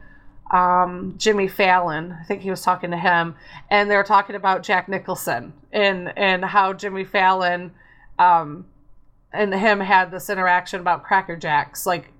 um, 0.53 1.15
Jimmy 1.19 1.49
Fallon. 1.49 2.17
I 2.19 2.25
think 2.25 2.43
he 2.43 2.51
was 2.51 2.63
talking 2.63 2.93
to 2.93 2.97
him, 2.97 3.35
and 3.71 3.91
they 3.91 3.97
were 3.97 4.05
talking 4.05 4.37
about 4.37 4.63
Jack 4.63 4.89
Nicholson 4.89 5.53
and 5.73 6.17
and 6.17 6.45
how 6.45 6.73
Jimmy 6.73 7.05
Fallon 7.05 7.73
um, 8.21 8.67
and 9.33 9.53
him 9.53 9.81
had 9.81 10.13
this 10.13 10.31
interaction 10.31 10.81
about 10.81 11.03
Cracker 11.03 11.37
Jacks. 11.37 11.87
Like 11.87 12.13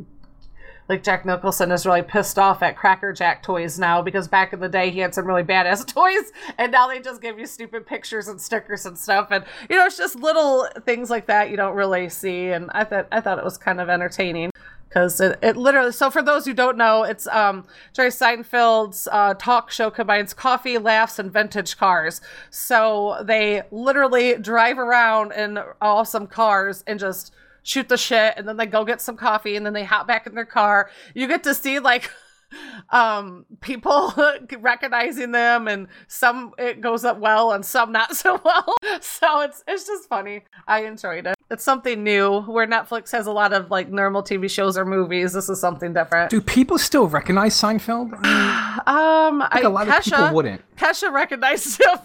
like 0.93 1.03
Jack 1.03 1.25
Nicholson 1.25 1.73
is 1.73 1.87
really 1.87 2.03
pissed 2.03 2.39
off 2.39 2.63
at 2.63 2.77
Cracker 2.77 3.15
Jack 3.15 3.43
toys 3.43 3.79
now 3.79 4.03
because 4.03 4.29
back 4.29 4.53
in 4.53 4.61
the 4.61 4.69
day 4.69 4.91
he 4.91 4.99
had 4.99 5.15
some 5.15 5.25
really 5.25 5.43
badass 5.43 5.87
toys 5.93 6.33
and 6.59 6.71
now 6.71 6.87
they 6.87 7.01
just 7.01 7.23
give 7.23 7.39
you 7.39 7.47
stupid 7.47 7.87
pictures 7.87 8.29
and 8.29 8.39
stickers 8.39 8.85
and 8.85 8.99
stuff. 8.99 9.29
And 9.31 9.45
you 9.71 9.77
know 9.77 9.87
it's 9.87 9.97
just 9.97 10.17
little 10.17 10.69
things 10.85 11.09
like 11.09 11.27
that 11.27 11.51
you 11.51 11.57
don't 11.57 11.75
really 11.75 12.11
see 12.11 12.49
and 12.49 12.71
I 12.75 12.85
thought 12.85 13.09
I 13.11 13.23
thought 13.23 13.39
it 13.39 13.45
was 13.45 13.57
kind 13.57 13.81
of 13.81 13.89
entertaining 13.89 14.51
because 14.87 15.19
it, 15.19 15.39
it 15.43 15.57
literally 15.57 15.93
so 15.93 16.11
for 16.11 16.23
those 16.23 16.45
who 16.45 16.53
don't 16.53 16.77
know 16.77 17.05
it's 17.05 17.27
um 17.29 17.65
jerry 17.95 18.11
seinfeld's 18.11 19.09
uh, 19.11 19.33
talk 19.33 19.71
show 19.71 19.91
combines 19.91 20.35
coffee 20.35 20.77
laughs 20.77 21.19
and 21.19 21.33
vintage 21.33 21.79
cars. 21.79 22.21
So 22.51 23.23
they 23.25 23.63
literally 23.71 24.37
drive 24.37 24.79
around 24.79 25.33
in 25.33 25.59
awesome 25.81 26.27
cars 26.27 26.85
and 26.87 27.01
just 27.01 27.33
shoot 27.63 27.89
the 27.89 27.97
shit 27.97 28.35
and 28.37 28.47
then 28.49 28.57
they 28.57 28.67
go 28.67 28.85
get 28.85 29.01
some 29.01 29.17
coffee 29.17 29.57
and 29.57 29.65
then 29.65 29.73
they 29.73 29.85
hop 29.85 30.07
back 30.07 30.27
in 30.27 30.35
their 30.35 30.45
car 30.45 30.91
you 31.15 31.27
get 31.29 31.45
to 31.45 31.55
see 31.55 31.79
like 31.79 32.11
um 32.91 33.47
people 33.61 34.13
recognizing 34.59 35.33
them 35.33 35.69
and 35.69 35.89
some 36.07 36.53
it 36.59 36.81
goes 36.81 37.05
up 37.05 37.19
well 37.19 37.53
and 37.53 37.65
some 37.65 37.93
not 37.93 38.15
so 38.23 38.41
well 38.45 38.75
so 39.01 39.41
it's 39.41 39.65
it's 39.67 39.87
just 39.87 40.09
funny 40.09 40.43
i 40.67 40.85
enjoyed 40.85 41.27
it 41.27 41.35
it's 41.51 41.65
something 41.65 42.03
new 42.05 42.43
where 42.43 42.67
netflix 42.67 43.11
has 43.11 43.27
a 43.27 43.33
lot 43.33 43.53
of 43.53 43.71
like 43.71 43.91
normal 43.91 44.23
tv 44.23 44.51
shows 44.51 44.77
or 44.77 44.85
movies 44.85 45.33
this 45.33 45.49
is 45.49 45.61
something 45.61 45.95
different 45.95 46.31
Do 46.31 46.41
people 46.41 46.79
still 46.79 47.09
recognize 47.09 47.55
Seinfeld? 47.55 48.11
I 48.23 48.83
mean, 48.83 48.83
um 48.87 49.43
I 49.43 49.49
think 49.55 49.65
a 49.65 49.69
lot 49.69 49.89
of 49.89 50.05
people 50.05 50.35
wouldn't. 50.35 50.61
Kesha 50.77 51.13
recognized 51.13 51.81
him. 51.81 51.99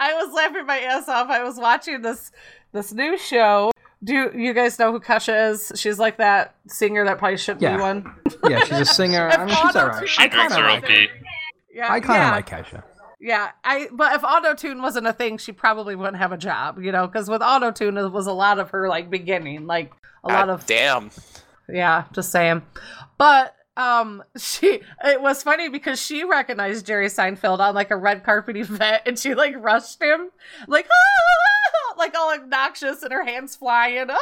I 0.00 0.14
was 0.14 0.32
laughing 0.32 0.66
my 0.66 0.78
ass 0.80 1.08
off. 1.08 1.28
I 1.28 1.42
was 1.42 1.58
watching 1.58 2.02
this 2.02 2.32
this 2.72 2.92
new 2.92 3.18
show. 3.18 3.70
Do 4.04 4.30
you 4.34 4.52
guys 4.52 4.78
know 4.78 4.92
who 4.92 5.00
Kesha 5.00 5.50
is? 5.50 5.72
She's 5.76 5.98
like 5.98 6.18
that 6.18 6.54
singer 6.68 7.04
that 7.06 7.18
probably 7.18 7.38
shouldn't 7.38 7.62
Yeah. 7.62 7.76
be 7.76 7.82
one. 7.82 8.14
Yeah, 8.48 8.60
she's 8.64 8.80
a 8.80 8.84
singer. 8.84 9.28
I 9.28 9.44
mean, 9.44 9.54
she's 9.54 9.76
alright. 9.76 10.08
She 10.08 10.22
I 10.22 10.28
kind 10.28 10.52
of 10.52 10.58
like 10.58 10.86
pee. 10.86 11.08
Yeah, 11.74 11.92
I 11.92 12.00
kind 12.00 12.22
of 12.22 12.26
yeah, 12.28 12.30
like 12.32 12.48
Kesha. 12.48 12.82
Yeah, 13.18 13.50
I. 13.64 13.88
But 13.92 14.14
if 14.14 14.22
auto 14.22 14.54
tune 14.54 14.82
wasn't 14.82 15.06
a 15.06 15.12
thing, 15.12 15.38
she 15.38 15.52
probably 15.52 15.94
wouldn't 15.96 16.18
have 16.18 16.32
a 16.32 16.36
job. 16.36 16.78
You 16.80 16.92
know, 16.92 17.06
because 17.06 17.28
with 17.30 17.40
auto 17.42 17.70
tune, 17.70 17.96
it 17.96 18.12
was 18.12 18.26
a 18.26 18.32
lot 18.32 18.58
of 18.58 18.70
her 18.70 18.88
like 18.88 19.08
beginning, 19.10 19.66
like 19.66 19.92
a 20.22 20.28
lot 20.28 20.46
God 20.46 20.48
of 20.50 20.66
damn. 20.66 21.10
Yeah, 21.68 22.04
just 22.12 22.30
saying. 22.30 22.62
But 23.18 23.54
um 23.78 24.22
she 24.38 24.80
it 25.04 25.20
was 25.20 25.42
funny 25.42 25.68
because 25.68 26.00
she 26.00 26.24
recognized 26.24 26.86
Jerry 26.86 27.06
Seinfeld 27.08 27.58
on 27.58 27.74
like 27.74 27.90
a 27.90 27.96
red 27.96 28.24
carpet 28.24 28.56
event 28.56 29.02
and 29.06 29.18
she 29.18 29.34
like 29.34 29.54
rushed 29.58 30.00
him 30.00 30.30
like 30.66 30.86
"Ah!" 30.86 31.55
Like 31.96 32.14
all 32.16 32.34
obnoxious 32.34 33.02
and 33.02 33.12
her 33.12 33.24
hands 33.24 33.56
flying. 33.56 34.08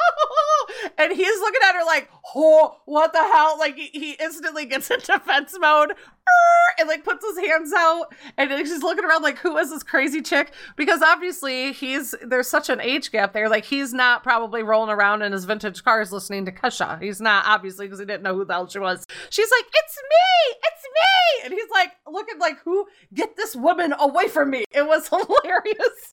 And 0.98 1.12
he's 1.12 1.40
looking 1.40 1.60
at 1.64 1.74
her 1.74 1.84
like 1.84 2.08
oh 2.34 2.76
what 2.84 3.12
the 3.12 3.22
hell? 3.22 3.56
Like 3.58 3.76
he, 3.76 3.90
he 3.92 4.12
instantly 4.12 4.64
gets 4.64 4.90
in 4.90 4.98
defense 5.04 5.54
mode! 5.58 5.94
Ah, 6.26 6.74
and 6.80 6.88
like 6.88 7.04
puts 7.04 7.24
his 7.26 7.38
hands 7.46 7.72
out 7.76 8.14
and 8.38 8.50
then 8.50 8.64
she's 8.64 8.82
looking 8.82 9.04
around 9.04 9.22
like 9.22 9.38
who 9.38 9.56
is 9.58 9.70
this 9.70 9.82
crazy 9.82 10.22
chick? 10.22 10.52
Because 10.76 11.02
obviously 11.02 11.72
he's 11.72 12.14
there's 12.22 12.48
such 12.48 12.68
an 12.70 12.80
age 12.80 13.12
gap 13.12 13.32
there 13.34 13.48
like 13.48 13.64
he's 13.66 13.92
not 13.92 14.22
probably 14.22 14.62
rolling 14.62 14.90
around 14.90 15.22
in 15.22 15.32
his 15.32 15.44
vintage 15.44 15.84
cars 15.84 16.12
listening 16.12 16.46
to 16.46 16.52
Kesha. 16.52 17.00
He's 17.02 17.20
not 17.20 17.44
obviously 17.46 17.86
because 17.86 17.98
he 18.00 18.06
didn't 18.06 18.22
know 18.22 18.34
who 18.34 18.44
the 18.44 18.54
hell 18.54 18.66
she 18.68 18.78
was. 18.78 19.06
She's 19.30 19.50
like 19.50 19.66
it's 19.74 19.96
me! 19.96 20.56
It's 20.64 20.82
me! 20.84 21.44
And 21.44 21.52
he's 21.52 21.70
like 21.70 21.92
looking 22.10 22.38
like 22.38 22.58
who? 22.64 22.86
Get 23.12 23.36
this 23.36 23.54
woman 23.54 23.94
away 23.98 24.28
from 24.28 24.50
me! 24.50 24.64
It 24.70 24.86
was 24.86 25.08
hilarious. 25.10 26.12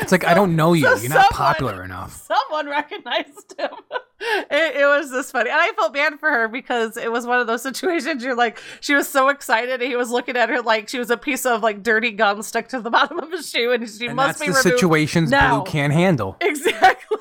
It's 0.00 0.12
like 0.12 0.24
I 0.24 0.32
don't 0.34 0.56
know 0.56 0.72
you. 0.72 0.84
so 0.86 0.94
You're 1.02 1.10
not 1.10 1.32
someone- 1.34 1.54
popular 1.54 1.84
enough. 1.84 2.26
someone 2.26 2.68
recognized 2.68 3.54
him 3.58 3.68
it, 4.50 4.76
it 4.76 4.86
was 4.86 5.10
this 5.10 5.30
funny 5.30 5.50
and 5.50 5.58
i 5.60 5.70
felt 5.72 5.92
bad 5.92 6.18
for 6.18 6.28
her 6.30 6.48
because 6.48 6.96
it 6.96 7.10
was 7.12 7.26
one 7.26 7.40
of 7.40 7.46
those 7.46 7.62
situations 7.70 8.22
you're 8.24 8.34
like 8.36 8.58
she 8.80 8.94
was 8.94 9.08
so 9.08 9.28
excited 9.28 9.80
and 9.80 9.82
he 9.82 9.96
was 9.96 10.10
looking 10.10 10.36
at 10.36 10.48
her 10.48 10.62
like 10.62 10.88
she 10.88 10.98
was 10.98 11.10
a 11.10 11.16
piece 11.16 11.44
of 11.46 11.62
like 11.62 11.82
dirty 11.82 12.10
gum 12.10 12.42
stuck 12.42 12.68
to 12.68 12.80
the 12.80 12.90
bottom 12.98 13.18
of 13.18 13.30
his 13.30 13.48
shoe 13.50 13.72
and 13.72 13.88
she 13.88 14.06
And 14.06 14.16
must 14.16 14.38
that's 14.38 14.40
be 14.40 14.46
the 14.46 14.52
removed 14.58 14.78
situations 14.78 15.30
now. 15.30 15.62
Blue 15.62 15.70
can't 15.70 15.92
handle. 15.92 16.36
exactly 16.40 17.18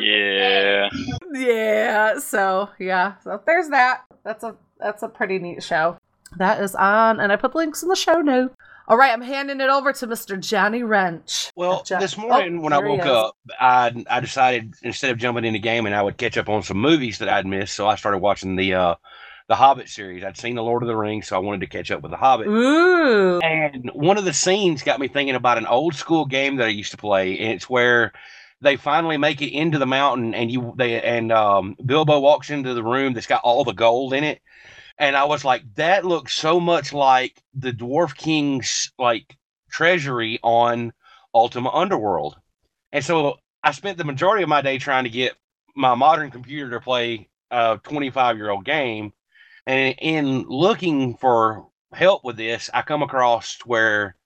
Yeah. 0.00 0.88
yeah 1.32 2.18
so 2.18 2.68
yeah 2.78 3.14
so 3.22 3.40
there's 3.46 3.68
that 3.68 4.02
that's 4.24 4.42
a 4.44 4.56
that's 4.78 5.02
a 5.02 5.08
pretty 5.08 5.38
neat 5.38 5.62
show 5.62 5.96
that 6.38 6.62
is 6.62 6.74
on 6.74 7.20
and 7.20 7.30
i 7.32 7.36
put 7.36 7.54
links 7.54 7.82
in 7.82 7.88
the 7.88 7.96
show 7.96 8.20
notes 8.20 8.54
all 8.92 8.98
right 8.98 9.12
i'm 9.12 9.22
handing 9.22 9.58
it 9.62 9.70
over 9.70 9.90
to 9.90 10.06
mr 10.06 10.38
johnny 10.38 10.82
wrench 10.82 11.50
Well, 11.56 11.82
Jo- 11.82 11.98
this 11.98 12.18
morning 12.18 12.58
Oh, 12.58 12.60
when 12.60 12.74
I 12.74 12.78
woke 12.78 13.00
up, 13.06 13.36
I 13.58 14.04
I 14.10 14.20
decided 14.20 14.74
instead 14.82 15.10
of 15.10 15.16
jumping 15.16 15.46
in 15.46 15.54
the 15.54 15.58
game, 15.58 15.86
and 15.86 15.94
I 15.94 16.02
would 16.02 16.18
catch 16.18 16.36
up 16.36 16.50
on 16.50 16.62
some 16.62 16.76
movies 16.76 17.16
that 17.18 17.30
I'd 17.30 17.46
missed. 17.46 17.72
So 17.74 17.86
I 17.88 17.94
started 17.94 18.18
watching 18.18 18.54
the 18.54 18.74
uh, 18.74 18.94
the 19.48 19.54
Hobbit 19.54 19.88
series. 19.88 20.22
I'd 20.24 20.36
seen 20.36 20.56
the 20.56 20.62
Lord 20.62 20.82
of 20.82 20.88
the 20.88 20.96
Rings, 20.96 21.28
so 21.28 21.36
I 21.36 21.38
wanted 21.38 21.62
to 21.62 21.66
catch 21.68 21.90
up 21.90 22.02
with 22.02 22.10
the 22.10 22.18
Hobbit. 22.18 22.48
ooh 22.48 23.40
And 23.40 23.90
one 23.94 24.18
of 24.18 24.26
the 24.26 24.32
scenes 24.34 24.82
got 24.82 25.00
me 25.00 25.08
thinking 25.08 25.36
about 25.36 25.56
an 25.56 25.66
old 25.66 25.94
school 25.94 26.26
game 26.26 26.56
that 26.56 26.66
I 26.66 26.70
used 26.70 26.90
to 26.90 26.98
play, 26.98 27.38
and 27.38 27.52
it's 27.52 27.70
where 27.70 28.12
they 28.60 28.76
finally 28.76 29.16
make 29.16 29.40
it 29.40 29.56
into 29.56 29.78
the 29.78 29.86
mountain, 29.86 30.34
and 30.34 30.50
you 30.50 30.74
they 30.76 31.00
and 31.00 31.32
um, 31.32 31.76
Bilbo 31.84 32.20
walks 32.20 32.50
into 32.50 32.74
the 32.74 32.82
room 32.84 33.14
that's 33.14 33.26
got 33.26 33.40
all 33.42 33.64
the 33.64 33.72
gold 33.72 34.12
in 34.12 34.22
it, 34.24 34.42
and 34.98 35.16
I 35.16 35.24
was 35.24 35.44
like, 35.44 35.62
that 35.74 36.04
looks 36.04 36.34
so 36.34 36.60
much 36.60 36.92
like 36.92 37.42
the 37.54 37.72
Dwarf 37.72 38.16
King's 38.16 38.92
like 38.98 39.36
treasury 39.70 40.38
on 40.42 40.92
Ultima 41.34 41.70
Underworld, 41.70 42.36
and 42.92 43.04
so 43.04 43.36
I 43.62 43.72
spent 43.72 43.98
the 43.98 44.04
majority 44.04 44.42
of 44.42 44.48
my 44.48 44.62
day 44.62 44.78
trying 44.78 45.04
to 45.04 45.10
get 45.10 45.34
my 45.74 45.94
modern 45.94 46.30
computer 46.30 46.70
to 46.70 46.80
play 46.80 47.28
a 47.50 47.78
25 47.82 48.36
year 48.36 48.50
old 48.50 48.64
game, 48.64 49.12
and 49.66 49.94
in 50.00 50.42
looking 50.48 51.16
for 51.16 51.66
help 51.92 52.24
with 52.24 52.36
this, 52.36 52.70
I 52.72 52.82
come 52.82 53.02
across 53.02 53.58
where 53.64 54.16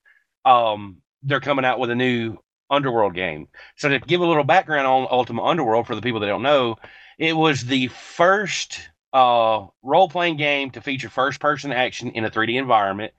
um, 0.44 0.98
they're 1.22 1.40
coming 1.40 1.64
out 1.64 1.78
with 1.78 1.90
a 1.90 1.94
new 1.94 2.38
Underworld 2.70 3.14
game. 3.14 3.48
So 3.76 3.88
to 3.88 3.98
give 4.00 4.20
a 4.20 4.26
little 4.26 4.44
background 4.44 4.86
on 4.86 5.06
Ultima 5.10 5.44
Underworld 5.44 5.86
for 5.86 5.94
the 5.94 6.02
people 6.02 6.20
that 6.20 6.26
don't 6.26 6.42
know, 6.42 6.76
it 7.18 7.36
was 7.36 7.64
the 7.64 7.88
first 7.88 8.90
uh, 9.16 9.66
role 9.82 10.10
playing 10.10 10.36
game 10.36 10.70
to 10.70 10.82
feature 10.82 11.08
first 11.08 11.40
person 11.40 11.72
action 11.72 12.10
in 12.10 12.26
a 12.26 12.30
3D 12.30 12.58
environment, 12.58 13.14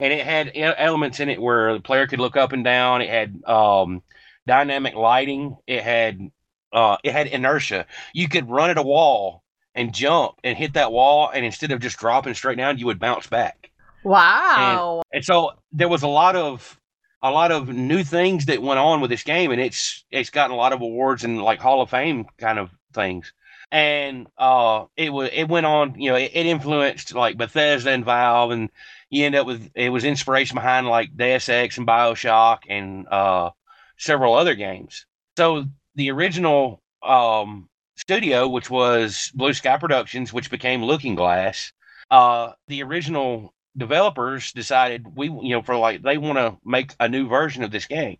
and 0.00 0.12
it 0.12 0.26
had 0.26 0.50
elements 0.54 1.20
in 1.20 1.28
it 1.28 1.40
where 1.40 1.74
the 1.74 1.80
player 1.80 2.08
could 2.08 2.18
look 2.18 2.36
up 2.36 2.52
and 2.52 2.64
down. 2.64 3.00
It 3.00 3.08
had 3.08 3.44
um, 3.44 4.02
dynamic 4.48 4.96
lighting. 4.96 5.56
It 5.68 5.84
had 5.84 6.32
uh, 6.72 6.96
it 7.04 7.12
had 7.12 7.28
inertia. 7.28 7.86
You 8.12 8.28
could 8.28 8.50
run 8.50 8.70
at 8.70 8.78
a 8.78 8.82
wall 8.82 9.44
and 9.76 9.94
jump 9.94 10.34
and 10.42 10.58
hit 10.58 10.74
that 10.74 10.90
wall, 10.90 11.30
and 11.32 11.44
instead 11.44 11.70
of 11.70 11.78
just 11.78 11.98
dropping 11.98 12.34
straight 12.34 12.58
down, 12.58 12.78
you 12.78 12.86
would 12.86 12.98
bounce 12.98 13.28
back. 13.28 13.70
wow 14.02 15.02
And 15.12 15.24
so 15.24 15.52
there 15.70 15.88
was 15.88 16.02
a 16.02 16.08
lot 16.08 16.34
of 16.34 16.76
a 17.22 17.30
lot 17.30 17.52
of 17.52 17.68
new 17.68 18.02
things 18.02 18.46
that 18.46 18.62
went 18.62 18.80
on 18.80 19.00
with 19.00 19.10
this 19.10 19.22
game, 19.22 19.52
and 19.52 19.60
it's 19.60 20.04
it's 20.10 20.30
gotten 20.30 20.50
a 20.50 20.58
lot 20.58 20.72
of 20.72 20.80
awards 20.80 21.22
and 21.22 21.40
like 21.40 21.60
Hall 21.60 21.82
of 21.82 21.90
Fame 21.90 22.26
kind 22.36 22.58
of 22.58 22.70
things. 22.92 23.32
And 23.72 24.28
uh, 24.38 24.84
it 24.96 25.12
was 25.12 25.30
it 25.32 25.48
went 25.48 25.66
on, 25.66 26.00
you 26.00 26.10
know, 26.10 26.16
it, 26.16 26.30
it 26.34 26.46
influenced 26.46 27.14
like 27.14 27.36
Bethesda 27.36 27.90
and 27.90 28.04
Valve, 28.04 28.52
and 28.52 28.70
you 29.10 29.24
end 29.24 29.34
up 29.34 29.46
with 29.46 29.70
it 29.74 29.90
was 29.90 30.04
inspiration 30.04 30.54
behind 30.54 30.86
like 30.86 31.16
Deus 31.16 31.48
Ex 31.48 31.76
and 31.78 31.86
Bioshock 31.86 32.60
and 32.68 33.06
uh, 33.08 33.50
several 33.96 34.34
other 34.34 34.54
games. 34.54 35.06
So 35.36 35.64
the 35.96 36.10
original 36.10 36.82
um, 37.02 37.68
studio, 37.96 38.48
which 38.48 38.70
was 38.70 39.30
Blue 39.34 39.52
Sky 39.52 39.76
Productions, 39.78 40.32
which 40.32 40.50
became 40.50 40.82
Looking 40.82 41.14
Glass, 41.14 41.72
uh, 42.10 42.52
the 42.68 42.82
original 42.82 43.52
developers 43.76 44.52
decided 44.52 45.16
we 45.16 45.26
you 45.28 45.50
know 45.50 45.62
for 45.62 45.76
like 45.76 46.02
they 46.02 46.16
want 46.16 46.38
to 46.38 46.56
make 46.64 46.94
a 46.98 47.08
new 47.08 47.28
version 47.28 47.62
of 47.62 47.70
this 47.70 47.86
game 47.86 48.16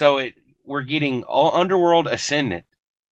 so 0.00 0.18
it 0.18 0.34
we're 0.64 0.82
getting 0.82 1.22
all 1.24 1.54
underworld 1.54 2.08
ascendant 2.08 2.64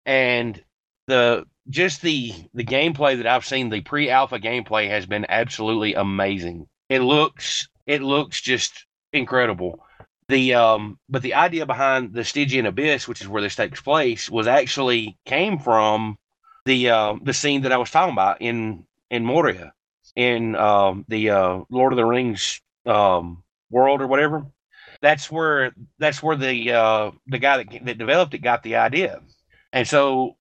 and 0.05 0.61
the 1.07 1.45
just 1.69 2.01
the 2.01 2.33
the 2.53 2.63
gameplay 2.63 3.17
that 3.17 3.27
I've 3.27 3.45
seen, 3.45 3.69
the 3.69 3.81
pre-alpha 3.81 4.39
gameplay 4.39 4.89
has 4.89 5.05
been 5.05 5.25
absolutely 5.29 5.93
amazing. 5.93 6.67
It 6.89 6.99
looks 6.99 7.67
it 7.87 8.01
looks 8.01 8.41
just 8.41 8.85
incredible. 9.13 9.83
The 10.27 10.55
um, 10.55 10.99
but 11.09 11.21
the 11.21 11.35
idea 11.35 11.65
behind 11.65 12.13
the 12.13 12.23
Stygian 12.23 12.65
Abyss, 12.65 13.07
which 13.07 13.21
is 13.21 13.27
where 13.27 13.41
this 13.41 13.55
takes 13.55 13.81
place, 13.81 14.29
was 14.29 14.47
actually 14.47 15.17
came 15.25 15.59
from 15.59 16.17
the 16.65 16.89
uh, 16.89 17.15
the 17.21 17.33
scene 17.33 17.61
that 17.61 17.71
I 17.71 17.77
was 17.77 17.91
talking 17.91 18.13
about 18.13 18.41
in 18.41 18.85
in 19.09 19.23
Moria, 19.23 19.73
in 20.15 20.55
um, 20.55 21.05
the 21.07 21.29
uh, 21.29 21.59
Lord 21.69 21.93
of 21.93 21.97
the 21.97 22.05
Rings 22.05 22.59
um, 22.85 23.43
world 23.69 24.01
or 24.01 24.07
whatever. 24.07 24.45
That's 25.01 25.31
where 25.31 25.73
that's 25.99 26.23
where 26.23 26.35
the 26.35 26.71
uh, 26.71 27.11
the 27.27 27.37
guy 27.37 27.57
that, 27.63 27.85
that 27.85 27.97
developed 27.97 28.33
it 28.33 28.39
got 28.39 28.63
the 28.63 28.77
idea, 28.77 29.21
and 29.73 29.87
so 29.87 30.37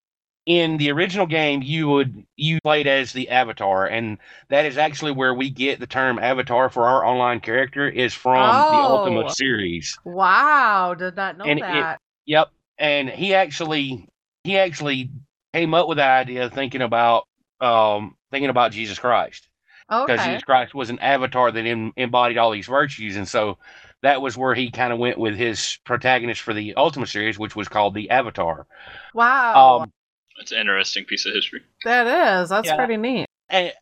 in 0.47 0.77
the 0.77 0.91
original 0.91 1.27
game 1.27 1.63
you 1.63 1.89
would 1.89 2.27
you 2.37 2.59
played 2.63 2.87
as 2.87 3.13
the 3.13 3.31
avatar 3.31 3.87
and 3.87 4.19
that 4.51 4.67
is 4.67 4.77
actually 4.77 5.13
where 5.13 5.33
we 5.33 5.49
get 5.49 5.81
the 5.81 5.87
term 5.87 6.19
avatar 6.19 6.69
for 6.69 6.87
our 6.87 7.05
online 7.05 7.41
character 7.41 7.89
is 7.89 8.13
from 8.13 8.67
the 8.71 8.83
Oh. 8.83 8.93
Ultima 8.93 9.33
series 9.35 9.99
Wow, 10.05 10.95
did 10.95 11.17
not 11.17 11.39
know 11.39 11.45
And 11.47 11.61
it- 11.61 11.63
that. 11.63 12.01
yep 12.27 12.49
and 12.79 13.09
he 13.09 13.35
actually 13.35 14.07
he 14.43 14.59
actually 14.59 15.11
came 15.55 15.73
up 15.75 15.89
with 15.89 15.97
the 15.99 16.05
idea 16.05 16.51
thinking 16.51 16.83
about 16.83 17.27
um 17.61 18.17
thinking 18.31 18.51
about 18.51 18.73
jesus 18.73 18.99
christ 18.99 19.49
because 19.89 20.21
okay. 20.21 20.29
jesus 20.31 20.43
christ 20.43 20.75
was 20.75 20.91
an 20.91 20.99
avatar 20.99 21.53
that 21.53 21.65
em- 21.65 21.93
embodied 21.97 22.37
all 22.37 22.51
these 22.51 22.67
virtues 22.67 23.17
and 23.17 23.29
so 23.29 23.57
that 24.03 24.21
was 24.21 24.37
where 24.37 24.55
he 24.55 24.71
kind 24.71 24.93
of 24.93 24.99
went 24.99 25.17
with 25.17 25.37
his 25.37 25.79
protagonist 25.85 26.41
for 26.43 26.53
the 26.53 26.75
Ultima 26.77 27.07
series 27.07 27.39
which 27.39 27.55
was 27.57 27.69
called 27.69 27.95
the 27.95 28.11
avatar 28.11 28.67
Wow. 29.15 29.83
um 29.83 29.93
It's 30.41 30.53
an 30.53 30.59
interesting 30.59 31.05
piece 31.05 31.27
of 31.27 31.35
history. 31.35 31.63
that 31.85 32.41
is. 32.43 32.49
That's 32.49 32.69
Yeah. 32.69 32.77
pretty 32.77 32.97
neat. 32.97 33.27
and 33.49 33.73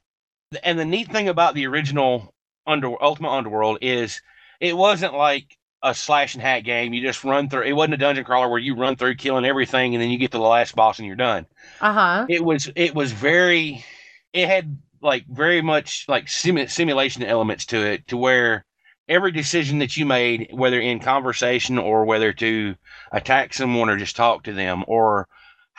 and 0.63 0.79
the 0.79 0.85
neat 0.85 1.11
thing 1.11 1.29
about 1.29 1.55
the 1.55 1.67
original 1.67 2.35
under 2.67 3.03
Ultima 3.03 3.31
Underworld 3.31 3.79
is 3.81 4.21
it 4.61 4.77
wasn't 4.77 5.15
like 5.15 5.57
a 5.83 5.95
slash 5.95 6.35
and 6.35 6.43
hack 6.43 6.63
game. 6.65 6.93
You 6.93 7.01
just 7.03 7.25
run 7.25 7.49
through. 7.49 7.63
It 7.63 7.73
wasn't 7.73 7.95
a 7.95 7.97
dungeon 7.97 8.25
crawler 8.25 8.49
where 8.49 8.59
you 8.59 8.77
run 8.77 8.97
through 8.97 9.17
killing 9.17 9.45
everything 9.47 9.95
and 9.95 10.03
then 10.03 10.11
you 10.11 10.19
get 10.19 10.31
to 10.33 10.39
the 10.39 10.45
last 10.45 10.77
boss 10.77 10.99
and 10.99 11.07
you're 11.07 11.17
done. 11.17 11.47
Uh 11.81 11.93
huh. 11.93 12.27
It 12.29 12.45
was 12.45 12.71
it 12.77 12.95
was 12.95 13.13
very. 13.13 13.85
It 14.33 14.47
had 14.49 14.79
like 15.01 15.25
very 15.29 15.63
much 15.63 16.05
like 16.07 16.27
simu- 16.27 16.71
simulation 16.71 17.23
elements 17.25 17.67
to 17.67 17.79
it, 17.79 18.07
to 18.09 18.17
where 18.17 18.65
every 19.09 19.33
decision 19.33 19.79
that 19.81 19.97
you 19.97 20.07
made, 20.07 20.49
whether 20.53 20.81
in 20.81 21.01
conversation 21.01 21.79
or 21.79 22.05
whether 22.05 22.33
to 22.35 22.75
attack 23.11 23.53
someone 23.55 23.89
or 23.91 23.97
just 23.97 24.15
talk 24.17 24.45
to 24.45 24.53
them, 24.53 24.85
or 24.87 25.27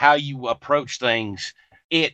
how 0.03 0.15
you 0.15 0.49
approach 0.49 0.99
things, 0.99 1.53
it 1.89 2.11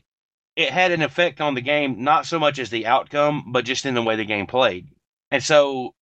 it 0.55 0.69
had 0.69 0.91
an 0.91 1.01
effect 1.01 1.41
on 1.41 1.55
the 1.55 1.61
game, 1.61 2.03
not 2.03 2.27
so 2.27 2.37
much 2.37 2.59
as 2.59 2.69
the 2.69 2.85
outcome, 2.85 3.45
but 3.47 3.65
just 3.65 3.83
in 3.87 3.95
the 3.95 4.03
way 4.03 4.15
the 4.15 4.25
game 4.25 4.45
played. 4.45 4.89
And 5.31 5.43
so 5.43 5.95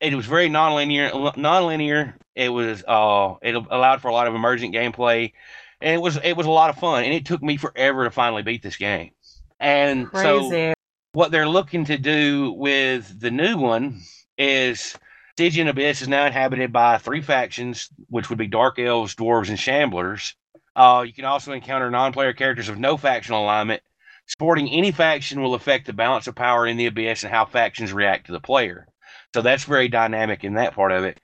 it 0.00 0.14
was 0.14 0.26
very 0.26 0.48
nonlinear. 0.48 1.10
Nonlinear. 1.34 2.14
It 2.36 2.50
was 2.50 2.84
uh, 2.86 3.34
it 3.42 3.56
allowed 3.56 4.00
for 4.00 4.06
a 4.08 4.12
lot 4.12 4.28
of 4.28 4.36
emergent 4.36 4.72
gameplay, 4.72 5.32
and 5.80 5.92
it 5.92 6.00
was 6.00 6.16
it 6.22 6.36
was 6.36 6.46
a 6.46 6.52
lot 6.52 6.70
of 6.70 6.76
fun. 6.76 7.02
And 7.02 7.12
it 7.12 7.26
took 7.26 7.42
me 7.42 7.56
forever 7.56 8.04
to 8.04 8.12
finally 8.12 8.44
beat 8.44 8.62
this 8.62 8.76
game. 8.76 9.10
And 9.58 10.06
so 10.12 10.74
what 11.14 11.32
they're 11.32 11.48
looking 11.48 11.84
to 11.86 11.98
do 11.98 12.52
with 12.52 13.18
the 13.18 13.32
new 13.32 13.56
one 13.56 14.02
is 14.38 14.96
Stygian 15.32 15.66
Abyss 15.66 16.02
is 16.02 16.08
now 16.08 16.26
inhabited 16.26 16.72
by 16.72 16.98
three 16.98 17.22
factions, 17.22 17.88
which 18.08 18.30
would 18.30 18.38
be 18.38 18.46
Dark 18.46 18.78
Elves, 18.78 19.16
Dwarves, 19.16 19.48
and 19.48 19.58
Shamblers. 19.58 20.34
Uh, 20.76 21.04
you 21.06 21.12
can 21.12 21.24
also 21.24 21.52
encounter 21.52 21.90
non-player 21.90 22.32
characters 22.32 22.68
of 22.68 22.78
no 22.78 22.96
factional 22.96 23.42
alignment. 23.42 23.82
Supporting 24.26 24.70
any 24.70 24.90
faction 24.90 25.42
will 25.42 25.54
affect 25.54 25.86
the 25.86 25.92
balance 25.92 26.26
of 26.26 26.34
power 26.34 26.66
in 26.66 26.76
the 26.76 26.86
Abyss 26.86 27.24
and 27.24 27.32
how 27.32 27.44
factions 27.44 27.92
react 27.92 28.26
to 28.26 28.32
the 28.32 28.40
player. 28.40 28.86
So 29.34 29.42
that's 29.42 29.64
very 29.64 29.88
dynamic 29.88 30.44
in 30.44 30.54
that 30.54 30.74
part 30.74 30.92
of 30.92 31.04
it. 31.04 31.20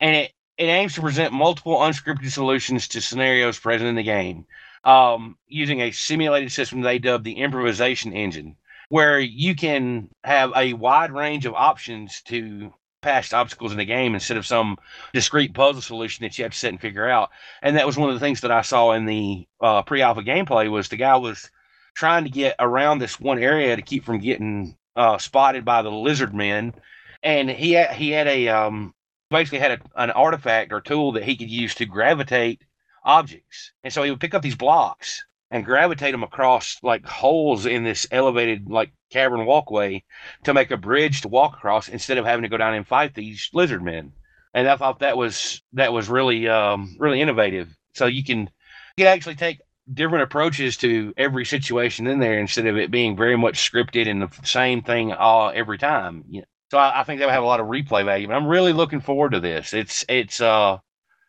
And 0.00 0.16
it, 0.16 0.32
it 0.58 0.64
aims 0.64 0.94
to 0.94 1.00
present 1.00 1.32
multiple 1.32 1.78
unscripted 1.78 2.30
solutions 2.30 2.88
to 2.88 3.00
scenarios 3.00 3.58
present 3.58 3.88
in 3.88 3.96
the 3.96 4.02
game 4.02 4.46
um, 4.84 5.36
using 5.46 5.80
a 5.80 5.90
simulated 5.90 6.52
system 6.52 6.80
they 6.80 6.98
dub 6.98 7.24
the 7.24 7.34
improvisation 7.38 8.12
engine, 8.12 8.56
where 8.88 9.18
you 9.18 9.54
can 9.54 10.08
have 10.24 10.52
a 10.56 10.72
wide 10.72 11.12
range 11.12 11.46
of 11.46 11.54
options 11.54 12.22
to 12.22 12.72
past 13.00 13.34
obstacles 13.34 13.72
in 13.72 13.78
the 13.78 13.84
game 13.84 14.14
instead 14.14 14.36
of 14.36 14.46
some 14.46 14.76
discrete 15.12 15.54
puzzle 15.54 15.82
solution 15.82 16.22
that 16.22 16.38
you 16.38 16.44
have 16.44 16.52
to 16.52 16.58
sit 16.58 16.70
and 16.70 16.80
figure 16.80 17.08
out. 17.08 17.30
And 17.62 17.76
that 17.76 17.86
was 17.86 17.96
one 17.96 18.08
of 18.08 18.14
the 18.14 18.20
things 18.20 18.40
that 18.42 18.50
I 18.50 18.62
saw 18.62 18.92
in 18.92 19.06
the 19.06 19.46
uh, 19.60 19.82
pre-alpha 19.82 20.22
gameplay 20.22 20.70
was 20.70 20.88
the 20.88 20.96
guy 20.96 21.16
was 21.16 21.50
trying 21.94 22.24
to 22.24 22.30
get 22.30 22.56
around 22.58 22.98
this 22.98 23.18
one 23.18 23.38
area 23.38 23.76
to 23.76 23.82
keep 23.82 24.04
from 24.04 24.18
getting 24.18 24.76
uh, 24.96 25.18
spotted 25.18 25.64
by 25.64 25.82
the 25.82 25.90
lizard 25.90 26.34
men, 26.34 26.74
and 27.22 27.50
he 27.50 27.72
had, 27.72 27.92
he 27.92 28.10
had 28.10 28.26
a 28.26 28.48
um, 28.48 28.94
basically 29.30 29.58
had 29.58 29.72
a, 29.72 29.80
an 29.96 30.10
artifact 30.10 30.72
or 30.72 30.80
tool 30.80 31.12
that 31.12 31.24
he 31.24 31.36
could 31.36 31.50
use 31.50 31.74
to 31.76 31.86
gravitate 31.86 32.62
objects. 33.04 33.72
And 33.82 33.92
so 33.92 34.02
he 34.02 34.10
would 34.10 34.20
pick 34.20 34.34
up 34.34 34.42
these 34.42 34.56
blocks 34.56 35.24
and 35.50 35.64
gravitate 35.64 36.12
them 36.12 36.22
across 36.22 36.78
like 36.82 37.04
holes 37.04 37.66
in 37.66 37.82
this 37.84 38.06
elevated 38.10 38.70
like 38.70 38.92
cavern 39.10 39.44
walkway 39.46 40.04
to 40.44 40.54
make 40.54 40.70
a 40.70 40.76
bridge 40.76 41.22
to 41.22 41.28
walk 41.28 41.54
across 41.54 41.88
instead 41.88 42.18
of 42.18 42.24
having 42.24 42.42
to 42.42 42.48
go 42.48 42.56
down 42.56 42.74
and 42.74 42.86
fight 42.86 43.14
these 43.14 43.50
lizard 43.52 43.82
men. 43.82 44.12
And 44.54 44.68
I 44.68 44.76
thought 44.76 45.00
that 45.00 45.16
was 45.16 45.62
that 45.72 45.92
was 45.92 46.08
really 46.08 46.48
um 46.48 46.96
really 46.98 47.20
innovative. 47.20 47.68
So 47.94 48.06
you 48.06 48.24
can 48.24 48.40
you 48.40 49.04
can 49.04 49.06
actually 49.08 49.34
take 49.34 49.58
different 49.92 50.22
approaches 50.22 50.76
to 50.78 51.12
every 51.16 51.44
situation 51.44 52.06
in 52.06 52.20
there 52.20 52.38
instead 52.38 52.66
of 52.66 52.76
it 52.76 52.90
being 52.90 53.16
very 53.16 53.36
much 53.36 53.70
scripted 53.70 54.08
and 54.08 54.22
the 54.22 54.30
same 54.44 54.82
thing 54.82 55.12
all 55.12 55.50
every 55.52 55.78
time. 55.78 56.24
You 56.28 56.40
know? 56.40 56.46
So 56.70 56.78
I, 56.78 57.00
I 57.00 57.04
think 57.04 57.18
that 57.18 57.26
would 57.26 57.34
have 57.34 57.42
a 57.42 57.46
lot 57.46 57.60
of 57.60 57.66
replay 57.66 58.04
value. 58.04 58.28
But 58.28 58.34
I'm 58.34 58.46
really 58.46 58.72
looking 58.72 59.00
forward 59.00 59.32
to 59.32 59.40
this. 59.40 59.74
It's 59.74 60.04
it's 60.08 60.40
uh 60.40 60.78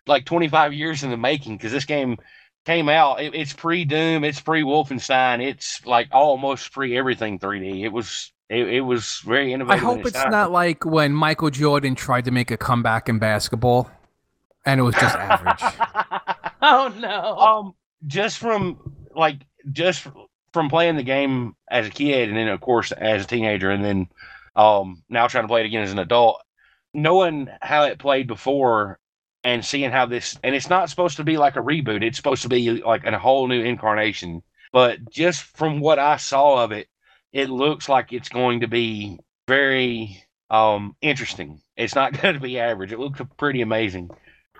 like 0.08 0.26
25 0.26 0.74
years 0.74 1.04
in 1.04 1.10
the 1.10 1.18
making 1.18 1.58
because 1.58 1.72
this 1.72 1.86
game 1.86 2.18
came 2.66 2.90
out. 2.90 3.22
It, 3.22 3.34
it's 3.36 3.54
pre 3.54 3.86
Doom, 3.86 4.24
it's 4.24 4.40
pre 4.42 4.64
Wolfenstein, 4.64 5.42
it's 5.42 5.86
like 5.86 6.08
almost 6.12 6.72
pre 6.72 6.98
everything 6.98 7.40
3D. 7.40 7.84
It 7.84 7.90
was 7.90 8.32
it, 8.50 8.68
it 8.68 8.82
was 8.82 9.22
very 9.26 9.52
I 9.52 9.56
innovative. 9.56 9.84
in 9.84 9.86
hope 9.86 10.00
its 10.00 10.10
it's 10.10 10.18
time. 10.18 10.32
not 10.32 10.52
like 10.52 10.86
when 10.86 11.14
Michael 11.14 11.50
Jordan 11.50 11.96
tried 11.96 12.26
to 12.26 12.32
make 12.32 12.52
a 12.52 12.58
comeback 12.58 13.08
in 13.10 13.18
basketball 13.20 13.90
and 14.66 14.80
it 14.80 14.84
was 14.84 14.96
just 14.96 15.16
average. 15.18 15.62
Oh 16.64 16.94
no. 17.00 17.38
um 17.38 17.74
just 18.06 18.38
from 18.38 18.94
like 19.16 19.42
just 19.72 20.06
from 20.54 20.70
playing 20.70 20.96
the 20.96 21.02
game 21.04 21.56
as 21.72 21.88
a 21.88 21.90
kid 21.90 22.30
and 22.30 22.38
then 22.38 22.48
of 22.50 22.62
course 22.62 22.92
as 22.92 23.24
a 23.24 23.28
teenager 23.28 23.72
and 23.72 23.84
then 23.84 24.08
um 24.56 25.02
now 25.10 25.26
trying 25.28 25.44
to 25.44 25.48
play 25.48 25.62
it 25.62 25.66
again 25.66 25.82
as 25.82 25.92
an 25.92 25.98
adult 25.98 26.40
knowing 26.94 27.48
how 27.62 27.84
it 27.86 27.98
played 27.98 28.28
before 28.28 29.00
and 29.44 29.66
seeing 29.66 29.92
how 29.92 30.06
this 30.06 30.38
and 30.44 30.56
it's 30.56 30.70
not 30.70 30.90
supposed 30.90 31.18
to 31.18 31.24
be 31.24 31.38
like 31.38 31.56
a 31.56 31.62
reboot 31.62 32.04
it's 32.04 32.18
supposed 32.18 32.44
to 32.44 32.50
be 32.50 32.70
like 32.84 33.06
a 33.06 33.18
whole 33.20 33.48
new 33.48 33.62
incarnation 33.64 34.42
but 34.72 35.10
just 35.10 35.42
from 35.42 35.80
what 35.80 36.00
i 36.00 36.18
saw 36.18 36.64
of 36.64 36.72
it 36.72 36.88
it 37.34 37.50
looks 37.50 37.88
like 37.90 38.12
it's 38.14 38.30
going 38.30 38.60
to 38.60 38.68
be 38.68 39.18
very 39.48 40.24
um 40.50 40.96
interesting. 41.02 41.62
It's 41.78 41.96
not 41.96 42.14
going 42.22 42.36
to 42.36 42.40
be 42.40 42.60
average. 42.60 42.92
It 42.92 43.00
looks 43.00 43.22
pretty 43.38 43.62
amazing. 43.62 44.10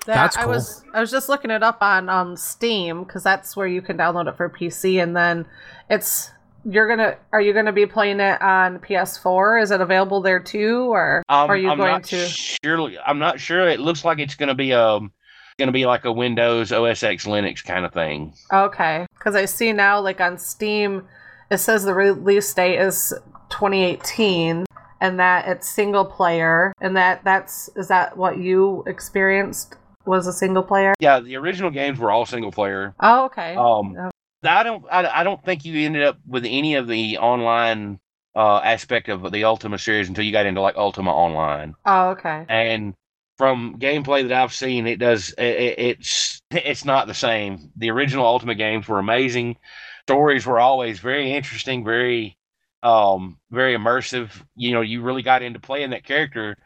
That- 0.06 0.16
That's 0.16 0.38
I 0.38 0.44
cool. 0.44 0.54
was 0.54 0.84
I 0.94 1.00
was 1.00 1.12
just 1.12 1.30
looking 1.30 1.52
it 1.52 1.64
up 1.64 1.78
on 1.82 2.10
um 2.10 2.36
Steam 2.36 3.04
because 3.04 3.24
that's 3.24 3.56
where 3.56 3.68
you 3.68 3.82
can 3.82 3.98
download 3.98 4.28
it 4.28 4.38
for 4.38 4.50
PC, 4.50 5.02
and 5.02 5.16
then 5.16 5.46
it's 5.90 6.32
you're 6.64 6.88
gonna 6.88 7.18
are 7.32 7.42
you 7.42 7.54
gonna 7.54 7.72
be 7.74 7.86
playing 7.86 8.20
it 8.20 8.42
on 8.42 8.80
PS4? 8.80 9.62
Is 9.62 9.72
it 9.72 9.82
available 9.82 10.22
there 10.22 10.40
too, 10.40 10.92
or 10.92 11.24
Um, 11.30 11.50
are 11.50 11.58
you 11.58 11.70
I'm 11.70 11.78
going 11.78 11.92
not 11.92 12.04
to? 12.06 12.26
Surely, 12.28 12.98
I'm 13.00 13.20
not 13.20 13.40
sure. 13.40 13.68
It 13.68 13.80
looks 13.80 14.06
like 14.06 14.20
it's 14.20 14.36
to 14.36 14.54
be 14.56 14.74
um 14.74 15.12
to 15.60 15.72
be 15.72 15.86
like 15.86 16.06
a 16.06 16.12
Windows 16.12 16.72
OS 16.72 17.04
X 17.04 17.26
Linux 17.26 17.64
kind 17.64 17.86
of 17.86 17.94
thing. 17.94 18.34
Okay, 18.52 19.06
because 19.18 19.36
I 19.36 19.46
see 19.46 19.74
now 19.74 20.00
like 20.00 20.20
on 20.20 20.38
Steam, 20.40 21.08
it 21.52 21.60
says 21.60 21.84
the 21.84 21.94
release 21.94 22.52
date 22.54 22.80
is 22.80 23.14
2018, 23.50 24.66
and 25.02 25.20
that 25.20 25.48
it's 25.48 25.70
single 25.70 26.06
player, 26.06 26.74
and 26.82 26.96
that 26.98 27.24
that's 27.24 27.70
is 27.76 27.88
that 27.90 28.18
what 28.18 28.38
you 28.38 28.84
experienced 28.88 29.76
was 30.06 30.26
a 30.26 30.34
single 30.34 30.64
player? 30.64 30.94
Yeah, 31.00 31.20
the 31.20 31.36
original 31.36 31.70
games 31.70 32.00
were 32.00 32.12
all 32.12 32.26
single 32.26 32.52
player. 32.52 32.96
Oh, 33.00 33.26
okay. 33.26 33.56
Um, 33.56 33.96
Oh. 34.00 34.10
I 34.44 34.64
don't, 34.64 34.86
I, 34.92 35.22
I 35.22 35.24
don't 35.24 35.44
think 35.44 35.66
you 35.66 35.86
ended 35.86 36.04
up 36.04 36.18
with 36.28 36.46
any 36.46 36.76
of 36.76 36.88
the 36.88 37.18
online 37.18 38.00
uh 38.36 38.60
aspect 38.60 39.10
of 39.10 39.30
the 39.32 39.44
Ultima 39.44 39.78
series 39.78 40.08
until 40.08 40.24
you 40.24 40.32
got 40.32 40.46
into 40.46 40.62
like 40.62 40.76
Ultima 40.78 41.12
Online. 41.12 41.76
Oh, 41.86 42.10
okay. 42.12 42.48
And 42.48 42.96
from 43.38 43.80
gameplay 43.80 44.28
that 44.28 44.42
I've 44.44 44.54
seen, 44.54 44.88
it 44.88 45.00
does, 45.00 45.32
it, 45.38 45.44
it- 45.44 45.80
it's, 45.80 46.42
it's 46.52 46.86
not 46.86 47.08
the 47.08 47.14
same. 47.14 47.72
The 47.78 47.92
original 47.92 48.26
Ultima 48.26 48.56
games 48.56 48.88
were 48.88 49.00
amazing. 49.00 49.58
Stories 50.08 50.46
were 50.46 50.60
always 50.60 51.00
very 51.00 51.32
interesting, 51.34 51.84
very, 51.86 52.38
um, 52.84 53.40
very 53.52 53.76
immersive. 53.78 54.32
You 54.56 54.74
know, 54.74 54.82
you 54.82 55.02
really 55.02 55.22
got 55.24 55.44
into 55.44 55.60
playing 55.60 55.92
that 55.92 56.04
character 56.06 56.58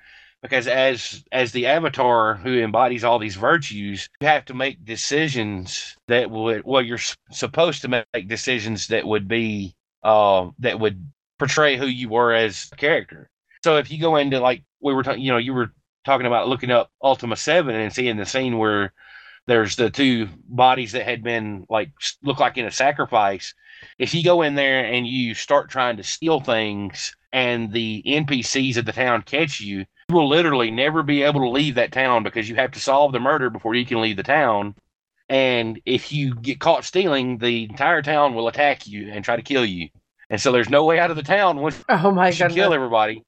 because 0.45 0.67
as 0.67 1.23
as 1.31 1.51
the 1.51 1.67
avatar 1.67 2.35
who 2.35 2.59
embodies 2.59 3.03
all 3.03 3.19
these 3.19 3.35
virtues, 3.35 4.09
you 4.21 4.27
have 4.27 4.45
to 4.45 4.53
make 4.53 4.85
decisions 4.85 5.95
that 6.07 6.29
would 6.29 6.63
well, 6.65 6.81
you're 6.81 6.99
supposed 7.31 7.81
to 7.81 7.87
make 7.87 8.27
decisions 8.27 8.87
that 8.87 9.05
would 9.05 9.27
be 9.27 9.75
uh 10.03 10.49
that 10.59 10.79
would 10.79 11.09
portray 11.39 11.77
who 11.77 11.87
you 11.87 12.09
were 12.09 12.33
as 12.33 12.69
a 12.71 12.75
character. 12.75 13.29
So 13.63 13.77
if 13.77 13.91
you 13.91 13.99
go 13.99 14.15
into 14.15 14.39
like 14.39 14.63
we 14.81 14.93
were 14.93 15.03
talking, 15.03 15.21
you 15.21 15.31
know, 15.31 15.37
you 15.37 15.53
were 15.53 15.71
talking 16.05 16.27
about 16.27 16.47
looking 16.47 16.71
up 16.71 16.91
Ultima 17.01 17.35
Seven 17.35 17.75
and 17.75 17.91
seeing 17.93 18.17
the 18.17 18.25
scene 18.25 18.57
where 18.57 18.93
there's 19.47 19.75
the 19.75 19.89
two 19.89 20.29
bodies 20.47 20.91
that 20.93 21.05
had 21.05 21.23
been 21.23 21.65
like 21.69 21.91
look 22.23 22.39
like 22.39 22.57
in 22.57 22.65
a 22.65 22.71
sacrifice. 22.71 23.53
If 23.99 24.13
you 24.13 24.23
go 24.23 24.41
in 24.41 24.55
there 24.55 24.85
and 24.85 25.05
you 25.07 25.33
start 25.33 25.69
trying 25.69 25.97
to 25.97 26.03
steal 26.03 26.39
things 26.39 27.15
and 27.33 27.71
the 27.71 28.03
NPCs 28.05 28.77
of 28.77 28.85
the 28.85 28.91
town 28.93 29.21
catch 29.23 29.59
you, 29.59 29.85
you 30.09 30.15
will 30.15 30.27
literally 30.27 30.71
never 30.71 31.03
be 31.03 31.23
able 31.23 31.41
to 31.41 31.49
leave 31.49 31.75
that 31.75 31.91
town 31.91 32.23
because 32.23 32.47
you 32.47 32.55
have 32.55 32.71
to 32.71 32.79
solve 32.79 33.11
the 33.11 33.19
murder 33.19 33.49
before 33.49 33.75
you 33.75 33.85
can 33.85 34.01
leave 34.01 34.17
the 34.17 34.23
town. 34.23 34.75
And 35.27 35.81
if 35.85 36.11
you 36.11 36.35
get 36.35 36.59
caught 36.59 36.85
stealing, 36.85 37.39
the 37.39 37.63
entire 37.63 38.03
town 38.03 38.35
will 38.35 38.47
attack 38.47 38.85
you 38.85 39.11
and 39.11 39.25
try 39.25 39.35
to 39.35 39.41
kill 39.41 39.65
you. 39.65 39.89
And 40.29 40.39
so 40.39 40.51
there's 40.51 40.69
no 40.69 40.85
way 40.85 40.99
out 40.99 41.09
of 41.09 41.17
the 41.17 41.23
town 41.23 41.57
once 41.57 41.83
Oh 41.89 42.11
my 42.11 42.29
you 42.29 42.47
kill 42.49 42.73
everybody. 42.73 43.23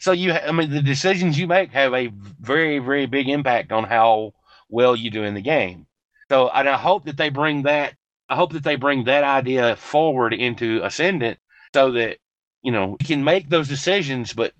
So 0.00 0.12
you, 0.12 0.32
I 0.32 0.52
mean, 0.52 0.70
the 0.70 0.82
decisions 0.82 1.38
you 1.38 1.46
make 1.46 1.72
have 1.72 1.94
a 1.94 2.10
very, 2.40 2.78
very 2.78 3.06
big 3.06 3.28
impact 3.28 3.72
on 3.72 3.84
how 3.84 4.32
well 4.68 4.96
you 4.96 5.10
do 5.10 5.22
in 5.22 5.34
the 5.34 5.40
game. 5.40 5.86
So, 6.28 6.50
and 6.50 6.68
I 6.68 6.76
hope 6.76 7.06
that 7.06 7.16
they 7.16 7.30
bring 7.30 7.62
that. 7.62 7.94
I 8.28 8.36
hope 8.36 8.52
that 8.52 8.64
they 8.64 8.76
bring 8.76 9.04
that 9.04 9.24
idea 9.24 9.76
forward 9.76 10.34
into 10.34 10.82
Ascendant, 10.84 11.38
so 11.74 11.92
that 11.92 12.18
you 12.62 12.72
know 12.72 12.96
you 13.00 13.06
can 13.06 13.24
make 13.24 13.48
those 13.48 13.68
decisions, 13.68 14.34
but 14.34 14.52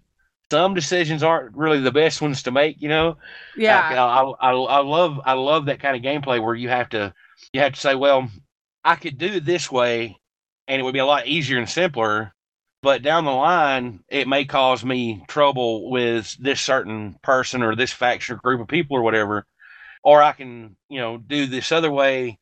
some 0.51 0.75
decisions 0.75 1.23
aren't 1.23 1.57
really 1.57 1.81
the 1.81 1.93
best 1.93 2.23
ones 2.23 2.43
to 2.45 2.51
make. 2.51 2.81
You 2.81 2.89
know, 2.89 3.19
Yeah. 3.55 3.89
I, 3.91 3.95
I, 3.95 4.23
I, 4.23 4.53
I 4.53 4.81
love 4.81 5.21
I 5.25 5.33
love 5.35 5.67
that 5.67 5.81
kind 5.81 5.97
of 5.97 6.03
gameplay 6.03 6.43
where 6.43 6.55
you 6.55 6.69
have 6.69 6.89
to 6.91 7.15
you 7.53 7.61
have 7.61 7.75
to 7.75 7.81
say, 7.81 7.95
well, 7.95 8.29
I 8.85 8.97
could 8.97 9.19
do 9.19 9.27
it 9.27 9.45
this 9.45 9.71
way, 9.71 10.17
and 10.67 10.81
it 10.81 10.85
would 10.85 10.93
be 10.95 10.99
a 11.01 11.07
lot 11.07 11.27
easier 11.27 11.59
and 11.59 11.69
simpler. 11.69 12.33
But 12.83 13.03
down 13.03 13.25
the 13.25 13.33
line, 13.33 14.01
it 14.09 14.29
may 14.29 14.45
cause 14.45 14.85
me 14.85 15.25
trouble 15.29 15.91
with 15.91 16.37
this 16.39 16.61
certain 16.61 17.17
person 17.23 17.63
or 17.63 17.75
this 17.75 17.93
faction 17.93 18.37
or 18.37 18.39
group 18.39 18.61
of 18.61 18.69
people 18.69 18.97
or 18.97 19.03
whatever. 19.03 19.47
Or 20.03 20.23
I 20.23 20.33
can, 20.33 20.77
you 20.89 21.01
know, 21.01 21.19
do 21.19 21.47
this 21.47 21.73
other 21.73 21.91
way 21.91 22.39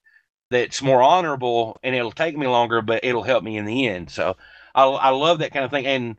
that's 0.50 0.82
more 0.82 1.02
honorable, 1.02 1.78
and 1.82 1.94
it'll 1.94 2.12
take 2.12 2.36
me 2.36 2.46
longer, 2.46 2.82
but 2.82 3.04
it'll 3.04 3.22
help 3.22 3.44
me 3.44 3.56
in 3.56 3.64
the 3.64 3.88
end. 3.88 4.10
So 4.10 4.36
I, 4.74 4.84
I 4.84 5.10
love 5.10 5.40
that 5.40 5.52
kind 5.52 5.64
of 5.64 5.70
thing. 5.70 5.86
And 5.86 6.16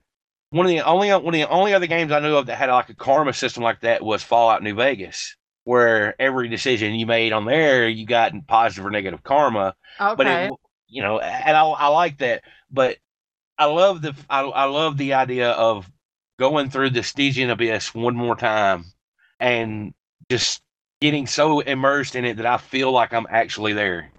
one 0.49 0.65
of 0.65 0.69
the 0.69 0.81
only 0.81 1.09
one 1.11 1.27
of 1.27 1.33
the 1.33 1.49
only 1.49 1.73
other 1.73 1.87
games 1.87 2.11
I 2.11 2.19
knew 2.19 2.35
of 2.35 2.45
that 2.47 2.57
had 2.57 2.69
like 2.69 2.89
a 2.89 2.95
karma 2.95 3.33
system 3.33 3.63
like 3.63 3.81
that 3.81 4.03
was 4.03 4.23
Fallout 4.23 4.63
New 4.63 4.75
Vegas, 4.75 5.35
where 5.63 6.19
every 6.21 6.47
decision 6.49 6.95
you 6.95 7.05
made 7.05 7.33
on 7.33 7.45
there, 7.45 7.87
you 7.87 8.05
got 8.05 8.33
positive 8.47 8.85
or 8.85 8.91
negative 8.91 9.23
karma. 9.23 9.75
But 10.15 10.27
Okay. 10.27 10.27
it, 10.27 10.53
you 10.87 11.01
know, 11.01 11.19
and 11.19 11.57
I, 11.57 11.63
I 11.65 11.87
like 11.87 12.19
that. 12.19 12.43
But 12.71 12.97
I 13.57 13.65
love 13.65 14.01
the 14.01 14.15
I, 14.29 14.41
I 14.43 14.65
love 14.65 14.97
the 14.97 15.13
idea 15.13 15.51
of 15.51 15.89
going 16.39 16.69
through 16.69 16.91
the 16.91 17.03
Stygian 17.03 17.49
abyss 17.49 17.93
one 17.95 18.15
more 18.15 18.35
time 18.35 18.85
and 19.39 19.93
just 20.29 20.61
getting 21.01 21.27
so 21.27 21.59
immersed 21.61 22.15
in 22.15 22.25
it 22.25 22.37
that 22.37 22.45
I 22.45 22.57
feel 22.57 22.91
like 22.91 23.13
I'm 23.13 23.27
actually 23.29 23.73
there. 23.73 24.11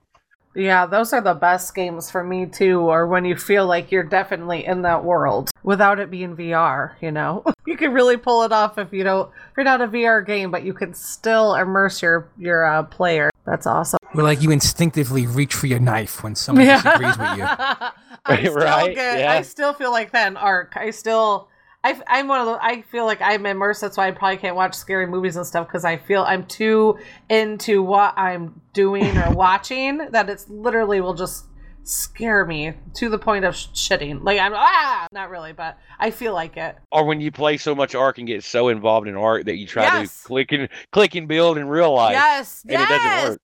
Yeah, 0.59 0.87
those 0.87 1.13
are 1.13 1.21
the 1.21 1.35
best 1.35 1.73
games 1.73 2.11
for 2.11 2.25
me 2.25 2.45
too, 2.45 2.81
or 2.81 3.07
when 3.07 3.25
you 3.25 3.37
feel 3.37 3.65
like 3.65 3.93
you're 3.93 4.03
definitely 4.03 4.67
in 4.67 4.83
that 4.83 5.05
world 5.05 5.51
without 5.63 6.01
it 6.01 6.11
being 6.11 6.35
VR, 6.37 6.95
you 7.01 7.13
know? 7.13 7.45
you 7.67 7.77
can 7.77 7.93
really 7.93 8.17
pull 8.17 8.43
it 8.43 8.51
off 8.51 8.77
if 8.77 8.93
you 8.93 9.05
don't 9.05 9.29
if 9.29 9.57
you're 9.57 9.63
not 9.63 9.81
a 9.81 9.87
VR 9.87 10.27
game, 10.27 10.51
but 10.51 10.65
you 10.65 10.75
can 10.75 10.95
still 10.95 11.55
immerse 11.55 12.03
your 12.03 12.29
your 12.37 12.67
uh, 12.67 12.83
player. 12.83 13.31
That's 13.45 13.69
awesome. 13.69 13.99
Where 14.13 14.25
like 14.25 14.43
you 14.43 14.51
instinctively 14.51 15.29
reach 15.29 15.55
for 15.55 15.69
your 15.69 15.79
knife 15.79 16.25
when 16.25 16.35
somebody 16.35 16.67
disagrees 16.67 17.17
with 17.17 17.39
you. 17.39 17.45
I 18.27 18.37
still 18.41 18.55
Right, 18.57 18.95
get 18.97 19.21
yeah. 19.21 19.33
I 19.33 19.43
still 19.43 19.73
feel 19.73 19.93
like 19.93 20.11
that 20.11 20.27
in 20.27 20.37
ARK. 20.37 20.77
I 20.77 20.91
still 20.91 21.49
I, 21.89 22.01
I'm 22.19 22.29
one 22.29 22.41
of 22.41 22.47
the. 22.47 22.59
I 22.63 22.83
feel 22.83 23.07
like 23.07 23.21
I'm 23.23 23.47
immersed. 23.47 23.81
That's 23.81 23.97
why 23.97 24.09
I 24.09 24.11
probably 24.11 24.37
can't 24.37 24.57
watch 24.57 24.75
scary 24.75 25.07
movies 25.07 25.37
and 25.37 25.47
stuff 25.47 25.67
because 25.67 25.85
I 25.85 25.97
feel 25.97 26.23
I'm 26.23 26.45
too 26.47 26.99
into 27.31 27.83
what 27.83 28.15
I'm 28.19 28.61
doing 28.73 29.17
or 29.17 29.31
watching 29.35 29.99
that 30.11 30.29
it's 30.29 30.49
literally 30.49 31.01
will 31.01 31.15
just 31.15 31.45
scare 31.85 32.45
me 32.45 32.75
to 32.93 33.09
the 33.09 33.19
point 33.19 33.45
of 33.47 33.57
sh- 33.57 33.69
shitting. 33.73 34.23
Like 34.23 34.39
I'm 34.39 34.53
ah, 34.55 35.07
not 35.13 35.31
really, 35.31 35.53
but 35.55 35.79
I 35.99 36.11
feel 36.11 36.35
like 36.35 36.57
it. 36.59 36.77
Or 36.93 37.05
when 37.07 37.21
you 37.21 37.31
play 37.33 37.57
so 37.57 37.75
much 37.75 37.95
ARK 37.95 38.19
and 38.19 38.27
get 38.27 38.45
so 38.45 38.69
involved 38.69 39.09
in 39.09 39.17
ARK 39.17 39.47
that 39.47 39.57
you 39.57 39.67
try 39.67 39.85
Yes. 39.85 40.21
to 40.23 40.27
click 40.29 40.53
and 40.53 40.69
click 40.93 41.15
and 41.15 41.27
build 41.27 41.57
in 41.57 41.67
real 41.69 41.95
life. 41.95 42.13
yes, 42.13 42.63
and 42.65 42.73
it 42.73 42.81
yes, 42.81 42.89
doesn't 42.91 43.31
work. 43.31 43.41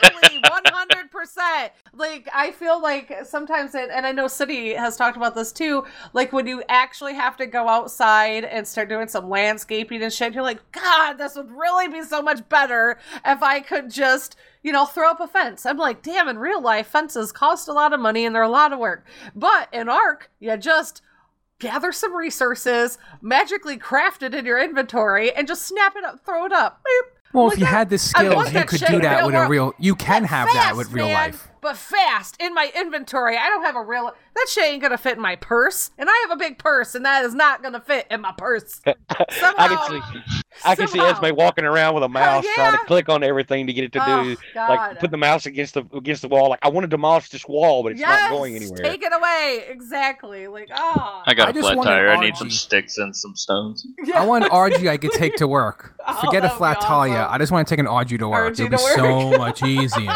totally, 0.00 0.40
one 0.50 0.62
hundred 0.66 0.95
percent. 1.16 1.72
Like 1.92 2.28
I 2.34 2.50
feel 2.50 2.80
like 2.80 3.12
sometimes, 3.24 3.74
it, 3.74 3.88
and 3.92 4.06
I 4.06 4.12
know 4.12 4.28
City 4.28 4.74
has 4.74 4.96
talked 4.96 5.16
about 5.16 5.34
this 5.34 5.52
too. 5.52 5.84
Like 6.12 6.32
when 6.32 6.46
you 6.46 6.62
actually 6.68 7.14
have 7.14 7.36
to 7.38 7.46
go 7.46 7.68
outside 7.68 8.44
and 8.44 8.66
start 8.66 8.88
doing 8.88 9.08
some 9.08 9.30
landscaping 9.30 10.02
and 10.02 10.12
shit, 10.12 10.34
you're 10.34 10.42
like, 10.42 10.72
God, 10.72 11.14
this 11.14 11.36
would 11.36 11.50
really 11.50 11.88
be 11.88 12.02
so 12.02 12.20
much 12.20 12.46
better 12.48 12.98
if 13.24 13.42
I 13.42 13.60
could 13.60 13.90
just. 13.90 14.36
You 14.62 14.72
know, 14.72 14.84
throw 14.84 15.08
up 15.08 15.20
a 15.20 15.28
fence. 15.28 15.64
I'm 15.64 15.76
like, 15.76 16.02
damn, 16.02 16.26
in 16.26 16.38
real 16.38 16.60
life, 16.60 16.88
fences 16.88 17.30
cost 17.30 17.68
a 17.68 17.72
lot 17.72 17.92
of 17.92 18.00
money 18.00 18.26
and 18.26 18.34
they're 18.34 18.42
a 18.42 18.48
lot 18.48 18.72
of 18.72 18.80
work. 18.80 19.06
But 19.32 19.68
in 19.72 19.88
ARK, 19.88 20.28
you 20.40 20.56
just 20.56 21.02
gather 21.60 21.92
some 21.92 22.12
resources, 22.12 22.98
magically 23.22 23.76
craft 23.76 24.24
it 24.24 24.34
in 24.34 24.44
your 24.44 24.58
inventory, 24.58 25.32
and 25.32 25.46
just 25.46 25.62
snap 25.62 25.94
it 25.94 26.04
up, 26.04 26.24
throw 26.24 26.46
it 26.46 26.52
up. 26.52 26.82
Beep. 26.84 27.15
Well, 27.36 27.52
if 27.52 27.58
you 27.58 27.66
had 27.66 27.90
the 27.90 27.98
skills, 27.98 28.50
you 28.50 28.64
could 28.64 28.80
do 28.80 29.00
that 29.00 29.26
with 29.26 29.34
a 29.34 29.46
real. 29.46 29.74
You 29.78 29.94
can 29.94 30.24
have 30.24 30.48
that 30.54 30.74
with 30.74 30.90
real 30.90 31.04
man, 31.04 31.32
life. 31.32 31.48
But 31.60 31.76
fast 31.76 32.36
in 32.40 32.54
my 32.54 32.70
inventory. 32.76 33.36
I 33.36 33.48
don't 33.48 33.62
have 33.64 33.76
a 33.76 33.82
real. 33.82 34.12
That 34.34 34.46
shit 34.50 34.64
ain't 34.64 34.82
gonna 34.82 34.98
fit 34.98 35.16
in 35.16 35.22
my 35.22 35.36
purse, 35.36 35.90
and 35.98 36.08
I 36.10 36.26
have 36.28 36.36
a 36.36 36.38
big 36.38 36.58
purse, 36.58 36.94
and 36.94 37.04
that 37.04 37.24
is 37.24 37.34
not 37.34 37.62
gonna 37.62 37.80
fit 37.80 38.06
in 38.10 38.20
my 38.20 38.32
purse. 38.36 38.80
Somehow, 38.84 39.54
I 39.58 39.68
can 39.68 40.02
see 40.02 40.20
I 40.64 40.74
can 40.76 40.88
see. 40.88 41.00
Esme 41.00 41.34
walking 41.34 41.64
around 41.64 41.94
with 41.94 42.02
a 42.04 42.08
mouse 42.08 42.44
trying 42.54 42.72
to 42.72 42.84
click 42.86 43.08
on 43.08 43.22
everything 43.22 43.66
to 43.66 43.72
get 43.72 43.84
it 43.84 43.92
to 43.92 44.00
Oh, 44.06 44.24
do 44.24 44.36
God. 44.54 44.68
like 44.68 44.98
put 45.00 45.10
the 45.10 45.16
mouse 45.16 45.46
against 45.46 45.74
the 45.74 45.84
against 45.94 46.22
the 46.22 46.28
wall. 46.28 46.50
Like 46.50 46.58
I 46.62 46.68
want 46.68 46.84
to 46.84 46.88
demolish 46.88 47.30
this 47.30 47.46
wall, 47.48 47.82
but 47.82 47.92
it's 47.92 48.00
yes, 48.00 48.30
not 48.30 48.30
going 48.30 48.56
anywhere. 48.56 48.78
Take 48.82 49.02
it 49.02 49.12
away. 49.12 49.64
Exactly. 49.68 50.46
Like 50.48 50.68
ah. 50.72 51.22
I 51.26 51.34
got 51.34 51.48
I 51.54 51.58
a 51.58 51.62
flat 51.62 51.82
tire. 51.82 52.08
I 52.10 52.20
need 52.20 52.36
some 52.36 52.50
sticks 52.50 52.98
and 52.98 53.14
some 53.16 53.34
stones. 53.36 53.86
Yeah. 54.04 54.22
I 54.22 54.26
want 54.26 54.44
an 54.44 54.50
Argy 54.50 54.88
I 54.88 54.96
could 54.98 55.12
take 55.12 55.36
to 55.36 55.48
work. 55.48 55.94
Oh, 56.06 56.20
Forget 56.24 56.44
a 56.44 56.50
flat 56.50 56.78
be 56.80 56.84
tire. 56.86 57.18
awesome. 57.18 57.34
I 57.34 57.38
just 57.38 57.52
want 57.52 57.66
to 57.66 57.72
take 57.72 57.80
an 57.80 57.86
Argy 57.86 58.18
to 58.18 58.28
work. 58.28 58.44
Argy 58.44 58.64
It'd 58.64 58.78
be 58.78 58.82
work. 58.82 58.96
so 58.96 59.30
much 59.38 59.62
easier. 59.62 60.10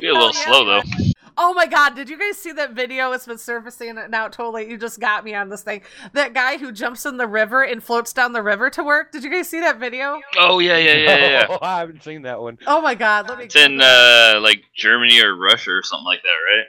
Be 0.00 0.08
a 0.08 0.12
little 0.12 0.32
Hell 0.32 0.64
slow 0.64 0.66
yeah, 0.66 0.82
though. 0.82 1.12
Oh 1.40 1.54
my 1.54 1.66
god, 1.66 1.94
did 1.94 2.08
you 2.08 2.18
guys 2.18 2.36
see 2.36 2.50
that 2.52 2.72
video? 2.72 3.12
It's 3.12 3.26
been 3.26 3.38
surfacing 3.38 3.96
now 4.10 4.26
totally. 4.26 4.68
You 4.68 4.76
just 4.76 4.98
got 4.98 5.24
me 5.24 5.34
on 5.34 5.48
this 5.48 5.62
thing. 5.62 5.82
That 6.12 6.34
guy 6.34 6.58
who 6.58 6.72
jumps 6.72 7.06
in 7.06 7.16
the 7.16 7.28
river 7.28 7.62
and 7.62 7.82
floats 7.82 8.12
down 8.12 8.32
the 8.32 8.42
river 8.42 8.70
to 8.70 8.82
work. 8.82 9.12
Did 9.12 9.22
you 9.22 9.30
guys 9.30 9.48
see 9.48 9.60
that 9.60 9.78
video? 9.78 10.20
Oh 10.36 10.58
yeah, 10.58 10.78
yeah, 10.78 10.94
yeah, 10.94 11.16
yeah. 11.16 11.26
yeah. 11.26 11.46
Oh, 11.50 11.58
I 11.62 11.78
haven't 11.78 12.02
seen 12.02 12.22
that 12.22 12.40
one. 12.40 12.58
Oh 12.66 12.80
my 12.80 12.96
god, 12.96 13.28
let 13.28 13.38
me 13.38 13.44
It's 13.44 13.54
in 13.54 13.80
uh 13.80 14.40
like 14.42 14.64
Germany 14.74 15.22
or 15.22 15.36
Russia 15.36 15.70
or 15.70 15.82
something 15.84 16.06
like 16.06 16.22
that, 16.24 16.28
right? 16.28 16.66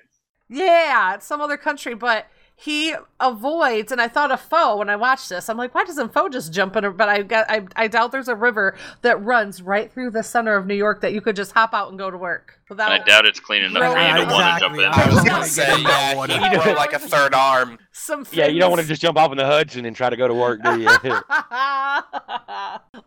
Yeah, 0.49 1.15
it's 1.15 1.25
some 1.25 1.41
other 1.41 1.57
country, 1.57 1.95
but 1.95 2.27
he 2.61 2.93
avoids 3.21 3.89
and 3.91 4.01
I 4.01 4.09
thought 4.09 4.31
of 4.31 4.41
Foe 4.41 4.75
when 4.77 4.89
I 4.89 4.97
watched 4.97 5.29
this. 5.29 5.47
I'm 5.47 5.55
like, 5.57 5.73
why 5.73 5.85
doesn't 5.85 6.11
Foe 6.11 6.27
just 6.27 6.51
jump 6.51 6.75
in 6.75 6.83
a 6.83 6.91
but 6.91 7.07
I 7.07 7.21
got 7.23 7.49
I, 7.49 7.65
I 7.77 7.87
doubt 7.87 8.11
there's 8.11 8.27
a 8.27 8.35
river 8.35 8.75
that 9.01 9.23
runs 9.23 9.61
right 9.61 9.89
through 9.91 10.11
the 10.11 10.23
center 10.23 10.55
of 10.57 10.65
New 10.67 10.75
York 10.75 10.99
that 11.01 11.13
you 11.13 11.21
could 11.21 11.37
just 11.37 11.53
hop 11.53 11.73
out 11.73 11.87
and 11.89 11.97
go 11.97 12.11
to 12.11 12.17
work 12.17 12.59
without 12.69 12.91
And 12.91 13.01
I 13.01 13.05
doubt 13.05 13.25
it's 13.25 13.39
clean 13.39 13.63
enough 13.63 13.93
for 13.93 13.99
you 13.99 14.25
to 14.25 14.31
want 14.33 14.61
to 14.61 14.67
Exactly. 14.67 14.83
jump 14.83 14.97
I 14.97 15.03
in. 15.03 15.15
was 15.15 15.23
Yeah. 15.25 15.31
gonna 15.31 15.45
Say, 15.45 15.65
get 15.67 15.79
yeah, 15.81 16.11
you 16.11 16.49
need 16.57 16.65
more 16.65 16.75
like 16.75 16.91
a 16.93 16.99
third 16.99 17.33
arm. 17.33 17.77
some 17.93 18.25
Yeah, 18.31 18.47
you 18.47 18.59
don't 18.59 18.71
want 18.71 18.81
to 18.81 18.87
just 18.87 19.01
jump 19.01 19.17
off 19.17 19.31
in 19.31 19.37
the 19.37 19.45
Hudson 19.45 19.85
and 19.85 19.95
try 19.95 20.09
to 20.09 20.17
go 20.17 20.27
to 20.27 20.33
work, 20.33 20.61
do 20.61 20.79
you? 20.81 20.85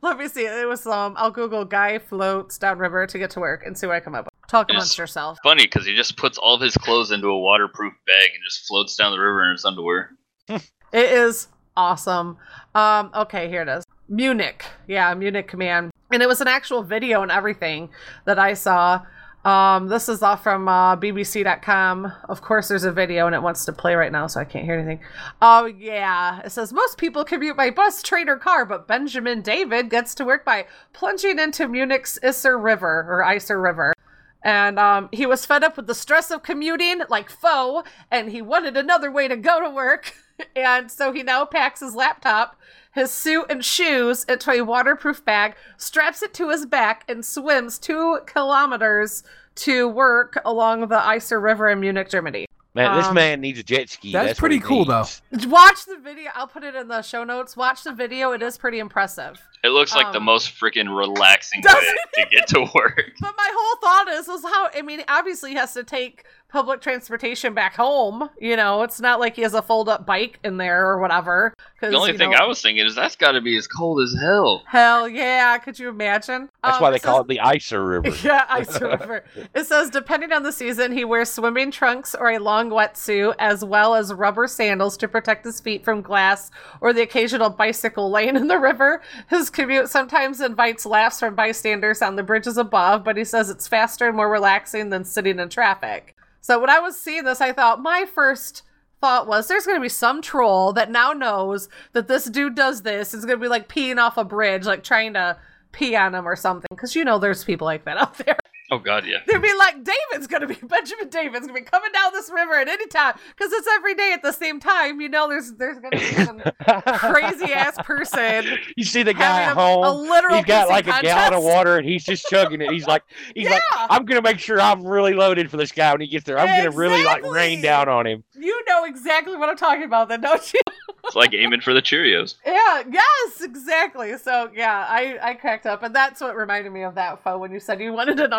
Let 0.03 0.19
me 0.19 0.29
see. 0.29 0.47
It 0.47 0.67
was 0.69 0.87
um. 0.87 1.15
I'll 1.19 1.31
Google 1.31 1.65
guy 1.65 1.99
floats 1.99 2.57
downriver 2.59 3.07
to 3.07 3.19
get 3.19 3.31
to 3.33 3.41
work 3.41 3.65
and 3.67 3.77
see 3.77 3.87
what 3.87 3.97
I 3.97 4.01
come 4.01 4.15
up. 4.15 4.25
with. 4.25 4.32
Talk 4.53 4.71
amongst 4.71 4.99
yourself. 4.99 5.39
Funny 5.43 5.65
because 5.65 5.87
he 5.87 5.97
just 5.97 6.19
puts 6.19 6.37
all 6.37 6.55
of 6.57 6.61
his 6.61 6.77
clothes 6.77 7.11
into 7.11 7.29
a 7.29 7.39
waterproof 7.39 7.95
bag 8.07 8.31
and 8.35 8.45
just 8.45 8.67
floats 8.67 8.95
down 8.97 9.11
the 9.11 9.19
river 9.19 9.43
in 9.47 9.53
his 9.53 9.65
underwear. 9.65 10.11
It 10.95 11.11
is 11.11 11.49
awesome. 11.75 12.37
Um. 12.75 13.11
Okay, 13.15 13.49
here 13.49 13.63
it 13.63 13.69
is. 13.69 13.83
Munich. 14.11 14.63
Yeah, 14.87 15.15
Munich 15.15 15.49
Command, 15.49 15.91
and 16.11 16.23
it 16.23 16.27
was 16.27 16.43
an 16.43 16.49
actual 16.49 16.83
video 16.83 17.23
and 17.23 17.33
everything 17.33 17.89
that 18.27 18.39
I 18.39 18.53
saw. 18.53 19.01
Um, 19.47 19.89
this 19.89 20.11
is 20.11 20.23
off 20.23 20.43
from 20.43 20.69
uh, 20.69 20.97
BBC.com. 20.97 22.13
Of 22.29 22.43
course, 22.43 22.69
there's 22.69 22.85
a 22.85 22.93
video 22.93 23.25
and 23.25 23.35
it 23.35 23.43
wants 23.43 23.65
to 23.65 23.73
play 23.73 23.95
right 23.95 24.13
now, 24.13 24.27
so 24.27 24.39
I 24.39 24.45
can't 24.45 24.67
hear 24.67 24.75
anything. 24.75 25.01
Oh, 25.41 25.65
yeah. 25.65 26.43
It 26.45 26.51
says 26.51 26.75
most 26.75 26.99
people 26.99 27.25
commute 27.25 27.57
by 27.57 27.71
bus, 27.71 28.03
train, 28.03 28.29
or 28.29 28.37
car, 28.37 28.67
but 28.67 28.87
Benjamin 28.87 29.41
David 29.41 29.89
gets 29.89 30.15
to 30.17 30.27
work 30.27 30.45
by 30.45 30.67
plunging 30.93 31.39
into 31.39 31.67
Munich's 31.67 32.19
Isar 32.23 32.59
River 32.59 33.07
or 33.09 33.25
Isar 33.25 33.61
River. 33.61 33.95
And 34.45 34.79
um, 34.79 35.09
he 35.13 35.25
was 35.27 35.47
fed 35.47 35.63
up 35.63 35.77
with 35.77 35.87
the 35.87 35.95
stress 35.95 36.31
of 36.31 36.43
commuting, 36.43 37.03
like 37.09 37.31
foe, 37.31 37.85
and 38.11 38.31
he 38.31 38.43
wanted 38.43 38.77
another 38.77 39.11
way 39.11 39.29
to 39.29 39.37
go 39.37 39.61
to 39.61 39.71
work. 39.71 40.15
and 40.57 40.91
so 40.91 41.13
he 41.13 41.23
now 41.23 41.45
packs 41.45 41.81
his 41.81 41.95
laptop, 41.95 42.57
his 42.93 43.11
suit, 43.11 43.47
and 43.49 43.65
shoes 43.65 44.25
into 44.25 44.51
a 44.51 44.63
waterproof 44.63 45.25
bag, 45.25 45.55
straps 45.77 46.23
it 46.23 46.35
to 46.35 46.51
his 46.51 46.67
back, 46.67 47.05
and 47.09 47.25
swims 47.25 47.79
two 47.79 48.19
kilometers 48.27 49.23
to 49.55 49.87
work 49.89 50.41
along 50.45 50.89
the 50.89 50.99
Iser 50.99 51.39
River 51.39 51.69
in 51.69 51.81
Munich, 51.81 52.09
Germany. 52.09 52.47
Man, 52.75 52.97
this 52.97 53.07
Um, 53.07 53.15
man 53.15 53.41
needs 53.41 53.59
a 53.59 53.63
jet 53.63 53.91
ski. 53.91 54.13
That's 54.13 54.31
what 54.31 54.39
pretty 54.39 54.57
he 54.57 54.63
cool, 54.63 54.87
though. 54.87 55.05
Watch 55.47 55.85
the 55.85 55.99
video. 56.03 56.31
I'll 56.35 56.47
put 56.47 56.65
it 56.65 56.75
in 56.75 56.89
the 56.89 57.03
show 57.03 57.23
notes. 57.23 57.55
Watch 57.55 57.85
the 57.85 57.93
video. 57.93 58.33
It 58.33 58.43
is 58.43 58.57
pretty 58.57 58.79
impressive. 58.79 59.41
It 59.65 59.69
looks 59.69 59.95
like 59.95 60.11
the 60.13 60.19
Um, 60.19 60.25
most 60.25 60.51
freaking 60.59 60.95
relaxing 60.97 61.63
way 61.65 61.95
to 62.15 62.27
get 62.31 62.49
to 62.49 62.61
work. 62.75 63.13
But 63.21 63.35
my 63.37 63.51
whole 63.55 63.77
thought 63.81 64.09
is, 64.09 64.29
is 64.29 64.43
how 64.45 64.71
I 64.75 64.83
mean, 64.83 65.03
obviously 65.09 65.51
he 65.51 65.57
has 65.57 65.73
to 65.75 65.85
take 65.85 66.25
public 66.53 66.81
transportation 66.83 67.55
back 67.55 67.75
home. 67.75 68.29
You 68.39 68.57
know, 68.57 68.83
it's 68.83 69.01
not 69.01 69.19
like 69.19 69.35
he 69.37 69.43
has 69.43 69.55
a 69.55 69.63
fold 69.63 69.89
up 69.89 70.05
bike 70.05 70.39
in 70.45 70.59
there 70.59 70.87
or 70.87 70.99
whatever. 71.01 71.55
The 71.81 71.97
only 71.97 72.17
thing 72.17 72.31
know- 72.31 72.37
I 72.37 72.45
was 72.45 72.61
thinking 72.63 72.85
is 72.87 72.95
that's 72.95 73.17
got 73.17 73.33
to 73.33 73.41
be 73.41 73.57
as 73.57 73.67
cold 73.67 74.01
as 74.03 74.15
hell. 74.21 74.63
Hell 74.67 75.09
yeah! 75.09 75.57
Could 75.59 75.79
you 75.79 75.89
imagine? 75.89 76.49
That's 76.63 76.77
Um, 76.77 76.83
why 76.83 76.91
they 76.91 76.97
it 76.97 77.03
call 77.03 77.17
says- 77.17 77.25
it 77.25 77.29
the 77.29 77.41
Iser 77.41 77.85
River. 77.85 78.09
Yeah, 78.23 78.45
ice 78.49 78.81
river. 78.81 79.25
It 79.55 79.67
says 79.67 79.91
depending 79.91 80.33
on 80.33 80.43
the 80.43 80.53
season, 80.53 80.93
he 80.93 81.05
wears 81.05 81.31
swimming 81.31 81.71
trunks 81.71 82.15
or 82.15 82.31
a 82.31 82.39
long 82.39 82.71
wetsuit, 82.71 83.35
as 83.39 83.65
well 83.65 83.95
as 83.95 84.13
rubber 84.13 84.47
sandals 84.47 84.97
to 84.99 85.09
protect 85.09 85.45
his 85.45 85.59
feet 85.61 85.85
from 85.85 86.03
glass 86.03 86.51
or 86.81 86.93
the 86.93 87.03
occasional 87.03 87.49
bicycle 87.51 88.11
lane 88.11 88.37
in 88.37 88.47
the 88.47 88.59
river. 88.59 89.01
His 89.29 89.49
commute 89.51 89.89
sometimes 89.89 90.41
invites 90.41 90.85
laughs 90.87 91.19
from 91.19 91.35
bystanders 91.35 92.03
on 92.03 92.17
the 92.17 92.23
bridges 92.23 92.59
above, 92.59 93.03
but 93.05 93.17
he 93.17 93.25
says 93.25 93.49
it's 93.51 93.67
faster 93.67 94.07
and 94.07 94.17
more 94.17 94.31
relaxing 94.31 94.91
than 94.91 95.05
sitting 95.05 95.39
in 95.41 95.49
traffic. 95.49 96.15
So 96.43 96.61
when 96.61 96.71
I 96.71 96.81
was 96.81 97.01
seeing 97.01 97.25
this, 97.25 97.41
I 97.41 97.53
thought 97.53 97.81
my 97.81 98.05
first 98.05 98.63
thought 99.01 99.27
was 99.27 99.49
there's 99.49 99.65
going 99.65 99.79
to 99.79 99.83
be 99.83 99.89
some 99.89 100.21
troll 100.21 100.73
that 100.75 100.91
now 100.91 101.13
knows 101.13 101.69
that 101.93 102.09
this 102.09 102.27
dude 102.27 102.57
does 102.57 102.83
this. 102.83 103.15
Is 103.15 103.25
going 103.25 103.39
to 103.39 103.43
be 103.43 103.49
like 103.49 103.69
peeing 103.69 103.99
off 103.99 104.19
a 104.19 104.25
bridge, 104.25 104.67
like 104.67 104.83
trying 104.83 105.15
to 105.15 105.39
pee 105.71 105.95
on 105.97 106.15
him 106.15 106.27
or 106.27 106.37
something. 106.37 106.69
Because 106.71 106.95
you 106.97 107.05
know 107.05 107.19
there's 107.19 107.45
people 107.45 107.65
like 107.65 107.85
that 107.85 107.97
out 108.03 108.19
there. 108.19 108.37
Oh 108.73 108.79
god, 108.79 109.05
yeah. 109.05 109.19
They'd 109.27 109.43
be 109.43 109.53
like, 109.59 109.85
David's 109.85 110.27
gonna 110.27 110.47
be 110.47 110.55
Benjamin 110.63 111.11
David's 111.11 111.47
gonna 111.47 111.61
be 111.61 111.65
coming 111.67 111.93
down 111.93 112.11
this 112.15 112.31
river 112.35 112.55
at 112.55 112.69
any 112.69 112.87
time 112.87 113.13
because 113.37 113.53
it's 113.53 113.69
every 113.69 113.95
day 113.95 114.13
at 114.15 114.23
the 114.23 114.33
same 114.33 114.61
time. 114.61 114.99
You 114.99 115.11
know, 115.11 115.29
there's 115.29 115.53
there's 115.53 115.79
gonna 115.79 115.91
be 115.99 116.25
some 116.25 116.41
crazy 116.97 117.53
ass 117.53 117.77
person 117.85 118.47
You 118.79 118.85
see 118.85 119.03
the 119.03 119.13
guy 119.13 119.43
having 119.43 119.59
at 119.63 119.69
a, 119.69 119.75
home. 119.75 119.85
a 119.85 119.93
literal. 120.11 120.37
He's 120.37 120.47
got 120.47 120.69
pissing 120.69 120.71
like 120.71 120.87
a 120.87 121.03
gallon 121.03 121.35
of 121.35 121.43
water 121.43 121.77
and 121.77 121.87
he's 121.87 122.03
just 122.03 122.25
chugging 122.31 122.63
it. 122.63 122.71
He's 122.71 122.87
like, 122.87 123.03
he's 123.35 123.45
like, 123.51 123.61
Yeah. 123.75 123.87
I'm 123.91 124.07
gonna 124.07 124.23
make 124.23 124.39
sure 124.39 124.59
I'm 124.59 124.87
really 124.87 125.13
loaded 125.13 125.51
for 125.51 125.59
this 125.59 125.71
guy 125.71 125.93
when 125.93 126.01
he 126.01 126.07
gets 126.07 126.25
there. 126.25 126.39
I'm 126.39 126.47
gonna 126.47 126.75
really 126.75 127.05
like 127.05 127.23
rain 127.25 127.61
down 127.61 127.91
on 127.91 128.07
him. 128.07 128.25
You 128.35 128.59
know 128.67 128.85
exactly 128.85 129.37
what 129.37 129.51
I'm 129.51 129.57
talking 129.59 129.85
about, 129.85 130.09
then, 130.09 130.23
don't 130.23 130.53
you? 130.55 130.61
It's 131.05 131.17
like 131.17 131.35
aiming 131.35 131.61
for 131.61 131.75
the 131.75 131.83
Cheerios. 131.83 132.37
Yeah. 132.47 132.85
Yes. 132.91 133.41
Exactly. 133.43 134.17
So 134.19 134.51
yeah, 134.55 134.87
I 134.89 135.19
I 135.21 135.35
cracked 135.35 135.67
up, 135.67 135.83
and 135.83 135.95
that's 135.95 136.21
what 136.21 136.37
reminded 136.37 136.73
me 136.73 136.83
of 136.85 136.95
that 136.95 137.23
foe 137.23 137.39
when 137.39 137.51
you 137.53 137.61
said 137.61 137.81
you 137.81 137.93
wanted 137.93 138.21
an 138.21 138.33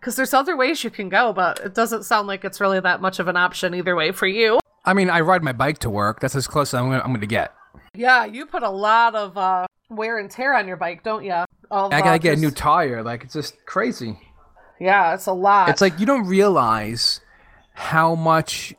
Because 0.00 0.16
there's 0.16 0.34
other 0.34 0.56
ways 0.56 0.82
you 0.84 0.90
can 0.90 1.08
go, 1.08 1.32
but 1.32 1.60
it 1.60 1.74
doesn't 1.74 2.04
sound 2.04 2.26
like 2.28 2.44
it's 2.44 2.60
really 2.60 2.80
that 2.80 3.00
much 3.00 3.18
of 3.18 3.28
an 3.28 3.36
option 3.36 3.74
either 3.74 3.94
way 3.94 4.12
for 4.12 4.26
you. 4.26 4.58
I 4.84 4.92
mean, 4.94 5.08
I 5.10 5.20
ride 5.20 5.42
my 5.42 5.52
bike 5.52 5.78
to 5.78 5.90
work. 5.90 6.20
That's 6.20 6.34
as 6.36 6.46
close 6.46 6.74
as 6.74 6.80
I'm 6.80 6.90
gonna, 6.90 7.26
get. 7.26 7.54
Yeah, 7.94 8.24
you 8.24 8.44
put 8.46 8.62
a 8.62 8.70
lot 8.70 9.14
of 9.14 9.36
uh, 9.38 9.66
wear 9.88 10.18
and 10.18 10.30
tear 10.30 10.54
on 10.54 10.66
your 10.68 10.76
bike, 10.76 11.02
don't 11.02 11.24
you? 11.24 11.32
I 11.70 12.00
gotta 12.02 12.18
get 12.18 12.36
a 12.36 12.40
new 12.40 12.50
tire. 12.50 13.02
Like 13.02 13.24
it's 13.24 13.34
just 13.34 13.64
crazy. 13.66 14.18
yeah, 14.80 15.14
it's 15.14 15.26
a 15.26 15.32
lot. 15.32 15.68
It's 15.70 15.80
like 15.80 15.98
you 15.98 16.06
don't 16.06 16.26
realize 16.26 17.20
how 17.72 18.14
much 18.14 18.74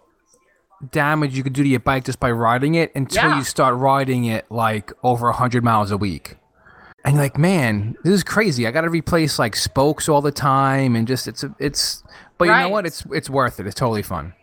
damage 0.91 1.35
you 1.35 1.43
could 1.43 1.53
do 1.53 1.63
to 1.63 1.69
your 1.69 1.79
bike 1.79 2.05
just 2.05 2.19
by 2.19 2.29
riding 2.31 2.75
it 2.75 2.93
until 2.95 3.29
Yeah. 3.29 3.37
you 3.37 3.43
start 3.43 3.75
riding 3.75 4.25
it 4.25 4.45
like 4.51 4.91
over 5.03 5.27
100 5.27 5.63
miles 5.63 5.89
a 5.91 5.97
week. 5.97 6.37
And 7.05 7.13
you're 7.13 7.23
like, 7.23 7.37
man, 7.37 7.95
this 8.03 8.13
is 8.13 8.23
crazy. 8.23 8.65
I 8.65 8.71
got 8.71 8.81
to 8.81 8.89
replace 8.89 9.37
like 9.37 9.55
spokes 9.55 10.09
all 10.09 10.21
the 10.21 10.31
time 10.31 10.95
and 10.95 11.07
just 11.07 11.27
it's 11.27 11.45
it's 11.59 12.03
but 12.37 12.45
you 12.45 12.51
know 12.51 12.69
what? 12.69 12.85
It's 12.85 13.05
it's 13.11 13.29
worth 13.29 13.59
it. 13.59 13.67
It's 13.67 13.75
totally 13.75 14.01
fun. 14.01 14.33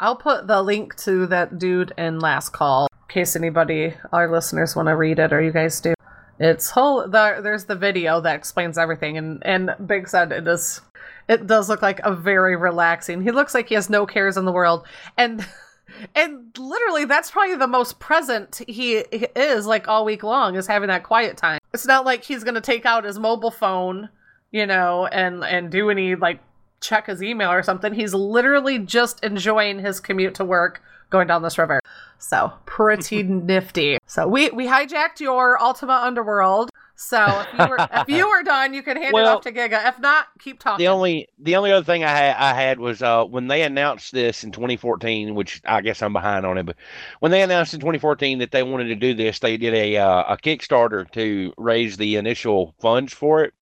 I'll 0.00 0.16
put 0.16 0.46
the 0.46 0.62
link 0.62 0.96
to 1.02 1.26
that 1.26 1.58
dude 1.58 1.92
in 1.98 2.18
last 2.18 2.50
call 2.50 2.88
in 2.90 3.12
case 3.12 3.36
anybody, 3.36 3.94
our 4.12 4.32
listeners, 4.32 4.74
want 4.74 4.88
to 4.88 4.96
read 4.96 5.18
it 5.18 5.30
or 5.30 5.42
you 5.42 5.52
guys 5.52 5.78
do. 5.80 5.92
It's 6.38 6.70
whole. 6.70 7.06
The, 7.06 7.40
there's 7.42 7.66
the 7.66 7.76
video 7.76 8.18
that 8.22 8.34
explains 8.34 8.78
everything, 8.78 9.18
and 9.18 9.42
and 9.44 9.76
Big 9.86 10.08
said 10.08 10.32
it 10.32 10.48
is. 10.48 10.80
It 11.28 11.46
does 11.46 11.68
look 11.68 11.82
like 11.82 12.00
a 12.00 12.14
very 12.14 12.56
relaxing. 12.56 13.22
He 13.22 13.30
looks 13.30 13.54
like 13.54 13.68
he 13.68 13.74
has 13.74 13.90
no 13.90 14.06
cares 14.06 14.38
in 14.38 14.46
the 14.46 14.52
world, 14.52 14.86
and 15.18 15.46
and 16.14 16.56
literally 16.58 17.04
that's 17.04 17.30
probably 17.30 17.56
the 17.56 17.66
most 17.66 17.98
present 17.98 18.60
he 18.66 18.96
is 18.96 19.66
like 19.66 19.88
all 19.88 20.04
week 20.04 20.22
long 20.22 20.56
is 20.56 20.66
having 20.66 20.88
that 20.88 21.02
quiet 21.02 21.36
time. 21.36 21.58
It's 21.72 21.86
not 21.86 22.04
like 22.04 22.24
he's 22.24 22.44
gonna 22.44 22.60
take 22.60 22.86
out 22.86 23.04
his 23.04 23.18
mobile 23.18 23.50
phone, 23.50 24.08
you 24.50 24.66
know, 24.66 25.06
and 25.06 25.44
and 25.44 25.70
do 25.70 25.90
any 25.90 26.14
like 26.14 26.40
check 26.80 27.06
his 27.06 27.22
email 27.22 27.50
or 27.50 27.62
something. 27.62 27.92
He's 27.92 28.14
literally 28.14 28.78
just 28.78 29.22
enjoying 29.22 29.78
his 29.78 30.00
commute 30.00 30.34
to 30.36 30.44
work 30.44 30.82
going 31.10 31.26
down 31.26 31.42
this 31.42 31.58
river. 31.58 31.80
So 32.18 32.52
pretty 32.66 33.22
nifty. 33.22 33.98
So 34.06 34.26
we 34.26 34.50
we 34.50 34.66
hijacked 34.66 35.20
your 35.20 35.60
Ultima 35.62 36.00
Underworld. 36.04 36.70
So 37.02 37.24
if 37.40 37.58
you 37.58 37.66
were 37.66 37.88
if 37.94 38.08
you 38.10 38.28
were 38.28 38.42
done, 38.42 38.74
you 38.74 38.82
could 38.82 38.98
hand 38.98 39.16
it 39.16 39.24
off 39.24 39.40
to 39.44 39.52
Giga. 39.52 39.88
If 39.88 39.98
not, 40.00 40.26
keep 40.38 40.60
talking. 40.60 40.84
The 40.84 40.88
only 40.88 41.28
the 41.38 41.56
only 41.56 41.72
other 41.72 41.84
thing 41.84 42.04
I 42.04 42.10
had 42.10 42.36
I 42.36 42.52
had 42.52 42.78
was 42.78 43.00
uh 43.00 43.24
when 43.24 43.48
they 43.48 43.62
announced 43.62 44.12
this 44.12 44.44
in 44.44 44.52
2014, 44.52 45.34
which 45.34 45.62
I 45.64 45.80
guess 45.80 46.02
I'm 46.02 46.12
behind 46.12 46.44
on 46.44 46.58
it, 46.58 46.66
but 46.66 46.76
when 47.20 47.32
they 47.32 47.40
announced 47.40 47.72
in 47.72 47.80
2014 47.80 48.40
that 48.40 48.50
they 48.50 48.62
wanted 48.62 48.88
to 48.88 48.96
do 48.96 49.14
this, 49.14 49.38
they 49.38 49.56
did 49.56 49.72
a 49.72 49.96
uh, 49.96 50.34
a 50.34 50.36
Kickstarter 50.36 51.10
to 51.12 51.54
raise 51.56 51.96
the 51.96 52.16
initial 52.16 52.74
funds 52.80 53.14
for 53.14 53.44
it. 53.44 53.54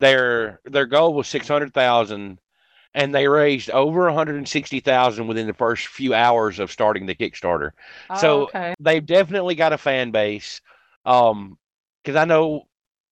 Their 0.00 0.60
their 0.64 0.86
goal 0.86 1.12
was 1.12 1.28
600,000 1.28 2.38
and 2.94 3.14
they 3.14 3.28
raised 3.28 3.68
over 3.68 4.04
160,000 4.04 5.26
within 5.26 5.46
the 5.46 5.52
first 5.52 5.88
few 5.88 6.14
hours 6.14 6.58
of 6.58 6.72
starting 6.72 7.04
the 7.04 7.14
Kickstarter. 7.14 7.72
Oh, 8.08 8.16
so- 8.18 8.42
okay. 8.44 8.74
they've 8.80 9.04
definitely 9.04 9.56
got 9.56 9.74
a 9.74 9.78
fan 9.78 10.10
base. 10.10 10.62
Um, 11.04 11.58
because 12.02 12.16
I 12.16 12.24
know 12.24 12.67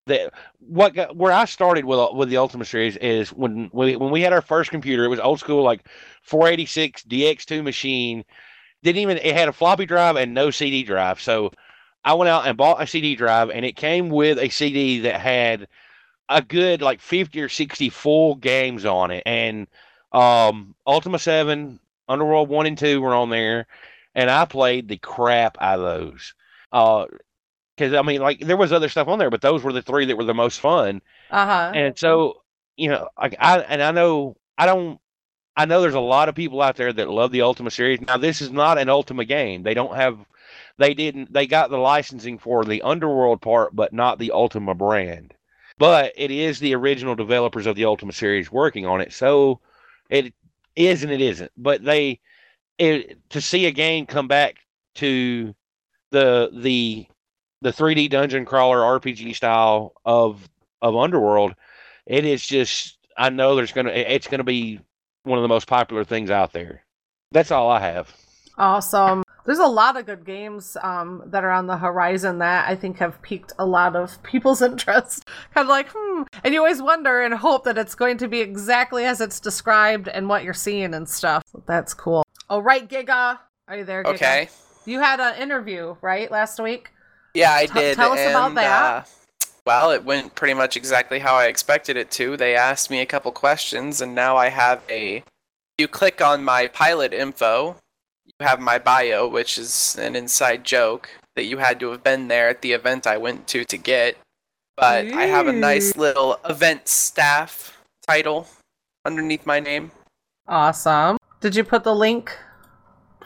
that 0.06 0.32
what 0.60 0.94
got, 0.94 1.16
where 1.16 1.32
I 1.32 1.44
started 1.44 1.84
with 1.84 2.14
with 2.14 2.28
the 2.28 2.36
Ultima 2.36 2.64
series 2.64 2.96
is 2.96 3.30
when 3.30 3.70
we 3.72 3.96
when 3.96 4.10
we 4.10 4.22
had 4.22 4.32
our 4.32 4.40
first 4.40 4.70
computer, 4.70 5.04
it 5.04 5.08
was 5.08 5.20
old 5.20 5.40
school 5.40 5.62
like 5.62 5.86
486 6.22 7.02
DX2 7.04 7.62
machine. 7.62 8.24
Didn't 8.82 9.02
even 9.02 9.18
it 9.18 9.34
had 9.34 9.48
a 9.48 9.52
floppy 9.52 9.86
drive 9.86 10.16
and 10.16 10.32
no 10.32 10.50
CD 10.50 10.82
drive. 10.84 11.20
So 11.20 11.52
I 12.04 12.14
went 12.14 12.28
out 12.28 12.46
and 12.46 12.56
bought 12.56 12.82
a 12.82 12.86
CD 12.86 13.16
drive, 13.16 13.50
and 13.50 13.64
it 13.64 13.76
came 13.76 14.08
with 14.08 14.38
a 14.38 14.48
CD 14.48 15.00
that 15.00 15.20
had 15.20 15.66
a 16.28 16.40
good 16.40 16.82
like 16.82 17.00
50 17.00 17.40
or 17.40 17.48
60 17.48 17.90
full 17.90 18.36
games 18.36 18.84
on 18.84 19.10
it, 19.10 19.24
and 19.26 19.66
um, 20.12 20.74
Ultima 20.86 21.18
Seven, 21.18 21.80
Underworld 22.08 22.48
One 22.48 22.66
and 22.66 22.78
Two 22.78 23.00
were 23.00 23.14
on 23.14 23.30
there, 23.30 23.66
and 24.14 24.30
I 24.30 24.44
played 24.44 24.88
the 24.88 24.98
crap 24.98 25.56
out 25.60 25.80
of 25.80 25.84
those. 25.84 26.34
Uh, 26.72 27.06
because 27.76 27.92
I 27.94 28.02
mean, 28.02 28.20
like 28.20 28.40
there 28.40 28.56
was 28.56 28.72
other 28.72 28.88
stuff 28.88 29.08
on 29.08 29.18
there, 29.18 29.30
but 29.30 29.42
those 29.42 29.62
were 29.62 29.72
the 29.72 29.82
three 29.82 30.06
that 30.06 30.16
were 30.16 30.24
the 30.24 30.34
most 30.34 30.60
fun. 30.60 31.02
Uh 31.30 31.46
huh. 31.46 31.72
And 31.74 31.98
so, 31.98 32.42
you 32.76 32.88
know, 32.88 33.08
like 33.20 33.36
I 33.38 33.58
and 33.60 33.82
I 33.82 33.90
know 33.90 34.36
I 34.56 34.66
don't. 34.66 35.00
I 35.58 35.64
know 35.64 35.80
there's 35.80 35.94
a 35.94 36.00
lot 36.00 36.28
of 36.28 36.34
people 36.34 36.60
out 36.60 36.76
there 36.76 36.92
that 36.92 37.08
love 37.08 37.32
the 37.32 37.40
Ultima 37.40 37.70
series. 37.70 38.00
Now, 38.02 38.18
this 38.18 38.42
is 38.42 38.50
not 38.50 38.76
an 38.76 38.90
Ultima 38.90 39.24
game. 39.24 39.62
They 39.62 39.72
don't 39.72 39.96
have, 39.96 40.18
they 40.76 40.92
didn't, 40.92 41.32
they 41.32 41.46
got 41.46 41.70
the 41.70 41.78
licensing 41.78 42.36
for 42.36 42.62
the 42.62 42.82
Underworld 42.82 43.40
part, 43.40 43.74
but 43.74 43.94
not 43.94 44.18
the 44.18 44.32
Ultima 44.32 44.74
brand. 44.74 45.32
But 45.78 46.12
it 46.14 46.30
is 46.30 46.58
the 46.58 46.74
original 46.74 47.14
developers 47.14 47.64
of 47.64 47.74
the 47.74 47.86
Ultima 47.86 48.12
series 48.12 48.52
working 48.52 48.84
on 48.84 49.00
it. 49.00 49.14
So 49.14 49.60
it 50.10 50.34
is 50.74 51.02
and 51.02 51.10
it 51.10 51.22
isn't. 51.22 51.52
But 51.56 51.82
they, 51.82 52.20
it, 52.76 53.18
to 53.30 53.40
see 53.40 53.64
a 53.64 53.70
game 53.70 54.04
come 54.04 54.28
back 54.28 54.56
to 54.96 55.54
the, 56.10 56.50
the, 56.52 57.06
the 57.62 57.72
3D 57.72 58.10
dungeon 58.10 58.44
crawler 58.44 58.78
RPG 58.78 59.34
style 59.36 59.94
of, 60.04 60.48
of 60.82 60.96
Underworld, 60.96 61.54
it 62.06 62.24
is 62.24 62.44
just, 62.44 62.98
I 63.16 63.30
know 63.30 63.56
there's 63.56 63.72
going 63.72 63.86
to, 63.86 64.14
it's 64.14 64.28
going 64.28 64.38
to 64.38 64.44
be 64.44 64.80
one 65.24 65.38
of 65.38 65.42
the 65.42 65.48
most 65.48 65.66
popular 65.66 66.04
things 66.04 66.30
out 66.30 66.52
there. 66.52 66.84
That's 67.32 67.50
all 67.50 67.68
I 67.70 67.80
have. 67.80 68.14
Awesome. 68.58 69.22
There's 69.44 69.58
a 69.58 69.66
lot 69.66 69.96
of 69.96 70.06
good 70.06 70.24
games 70.24 70.76
um, 70.82 71.22
that 71.26 71.44
are 71.44 71.52
on 71.52 71.68
the 71.68 71.76
horizon 71.76 72.38
that 72.38 72.68
I 72.68 72.74
think 72.74 72.98
have 72.98 73.20
piqued 73.22 73.52
a 73.58 73.66
lot 73.66 73.94
of 73.94 74.20
people's 74.22 74.62
interest. 74.62 75.24
kind 75.54 75.64
of 75.64 75.68
like, 75.68 75.88
hmm. 75.94 76.22
And 76.42 76.52
you 76.52 76.60
always 76.60 76.82
wonder 76.82 77.22
and 77.22 77.34
hope 77.34 77.64
that 77.64 77.78
it's 77.78 77.94
going 77.94 78.18
to 78.18 78.28
be 78.28 78.40
exactly 78.40 79.04
as 79.04 79.20
it's 79.20 79.38
described 79.38 80.08
and 80.08 80.28
what 80.28 80.42
you're 80.42 80.54
seeing 80.54 80.94
and 80.94 81.08
stuff. 81.08 81.44
That's 81.66 81.94
cool. 81.94 82.24
All 82.48 82.62
right, 82.62 82.88
Giga. 82.88 83.38
Are 83.68 83.76
you 83.76 83.84
there, 83.84 84.02
Giga? 84.02 84.14
Okay. 84.14 84.48
You 84.84 85.00
had 85.00 85.20
an 85.20 85.40
interview, 85.40 85.96
right, 86.00 86.30
last 86.30 86.60
week? 86.60 86.90
Yeah, 87.36 87.54
I 87.54 87.66
T- 87.66 87.74
did. 87.74 87.96
tell 87.96 88.12
us 88.12 88.30
about 88.30 88.54
that. 88.54 88.82
Uh, 88.82 89.02
well. 89.66 89.90
It 89.90 90.04
went 90.04 90.34
pretty 90.34 90.54
much 90.54 90.76
exactly 90.76 91.18
how 91.18 91.34
I 91.34 91.46
expected 91.46 91.96
it 91.96 92.10
to. 92.12 92.36
They 92.36 92.54
asked 92.54 92.90
me 92.90 93.00
a 93.00 93.06
couple 93.06 93.32
questions, 93.32 94.00
and 94.00 94.14
now 94.14 94.36
I 94.36 94.48
have 94.48 94.82
a. 94.88 95.22
You 95.78 95.88
click 95.88 96.22
on 96.22 96.42
my 96.42 96.68
pilot 96.68 97.12
info, 97.12 97.76
you 98.24 98.32
have 98.46 98.60
my 98.60 98.78
bio, 98.78 99.28
which 99.28 99.58
is 99.58 99.96
an 100.00 100.16
inside 100.16 100.64
joke 100.64 101.10
that 101.34 101.44
you 101.44 101.58
had 101.58 101.78
to 101.80 101.90
have 101.90 102.02
been 102.02 102.28
there 102.28 102.48
at 102.48 102.62
the 102.62 102.72
event 102.72 103.06
I 103.06 103.18
went 103.18 103.46
to 103.48 103.64
to 103.64 103.76
get. 103.76 104.16
But 104.76 105.06
I 105.12 105.24
have 105.26 105.46
a 105.46 105.52
nice 105.52 105.96
little 105.96 106.38
event 106.48 106.88
staff 106.88 107.78
title 108.06 108.46
underneath 109.04 109.46
my 109.46 109.60
name. 109.60 109.90
Awesome. 110.48 111.18
Did 111.40 111.56
you 111.56 111.64
put 111.64 111.84
the 111.84 111.94
link 111.94 112.36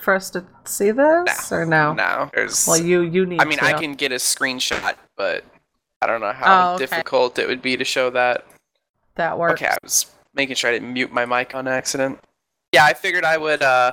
for 0.01 0.15
us 0.15 0.31
to 0.31 0.45
see 0.65 0.91
this 0.91 1.53
or 1.53 1.65
no? 1.67 1.93
No, 1.95 2.31
there's. 2.35 2.67
Well, 2.67 2.81
you 2.81 3.03
you 3.03 3.27
need. 3.27 3.41
I 3.41 3.45
mean, 3.45 3.59
to. 3.59 3.65
I 3.65 3.73
can 3.75 3.95
get 3.95 4.13
a 4.13 4.17
screenshot, 4.17 4.95
but 5.17 5.45
I 6.03 6.07
don't 6.07 6.21
know 6.21 6.33
how 6.33 6.71
Oh, 6.71 6.75
okay. 6.75 6.85
difficult 6.87 7.39
it 7.39 7.47
would 7.49 7.63
be 7.63 7.77
to 7.77 7.85
show 7.85 8.11
that. 8.11 8.47
That 9.17 9.39
works. 9.39 9.61
Okay, 9.61 9.71
I 9.71 9.77
was 9.83 10.07
making 10.35 10.57
sure 10.57 10.71
I 10.71 10.73
didn't 10.73 10.93
mute 10.93 11.13
my 11.13 11.27
mic 11.27 11.55
on 11.55 11.69
accident. 11.69 12.19
Yeah, 12.73 12.85
I 12.85 12.95
figured 12.95 13.25
I 13.25 13.37
would 13.37 13.63
uh, 13.63 13.93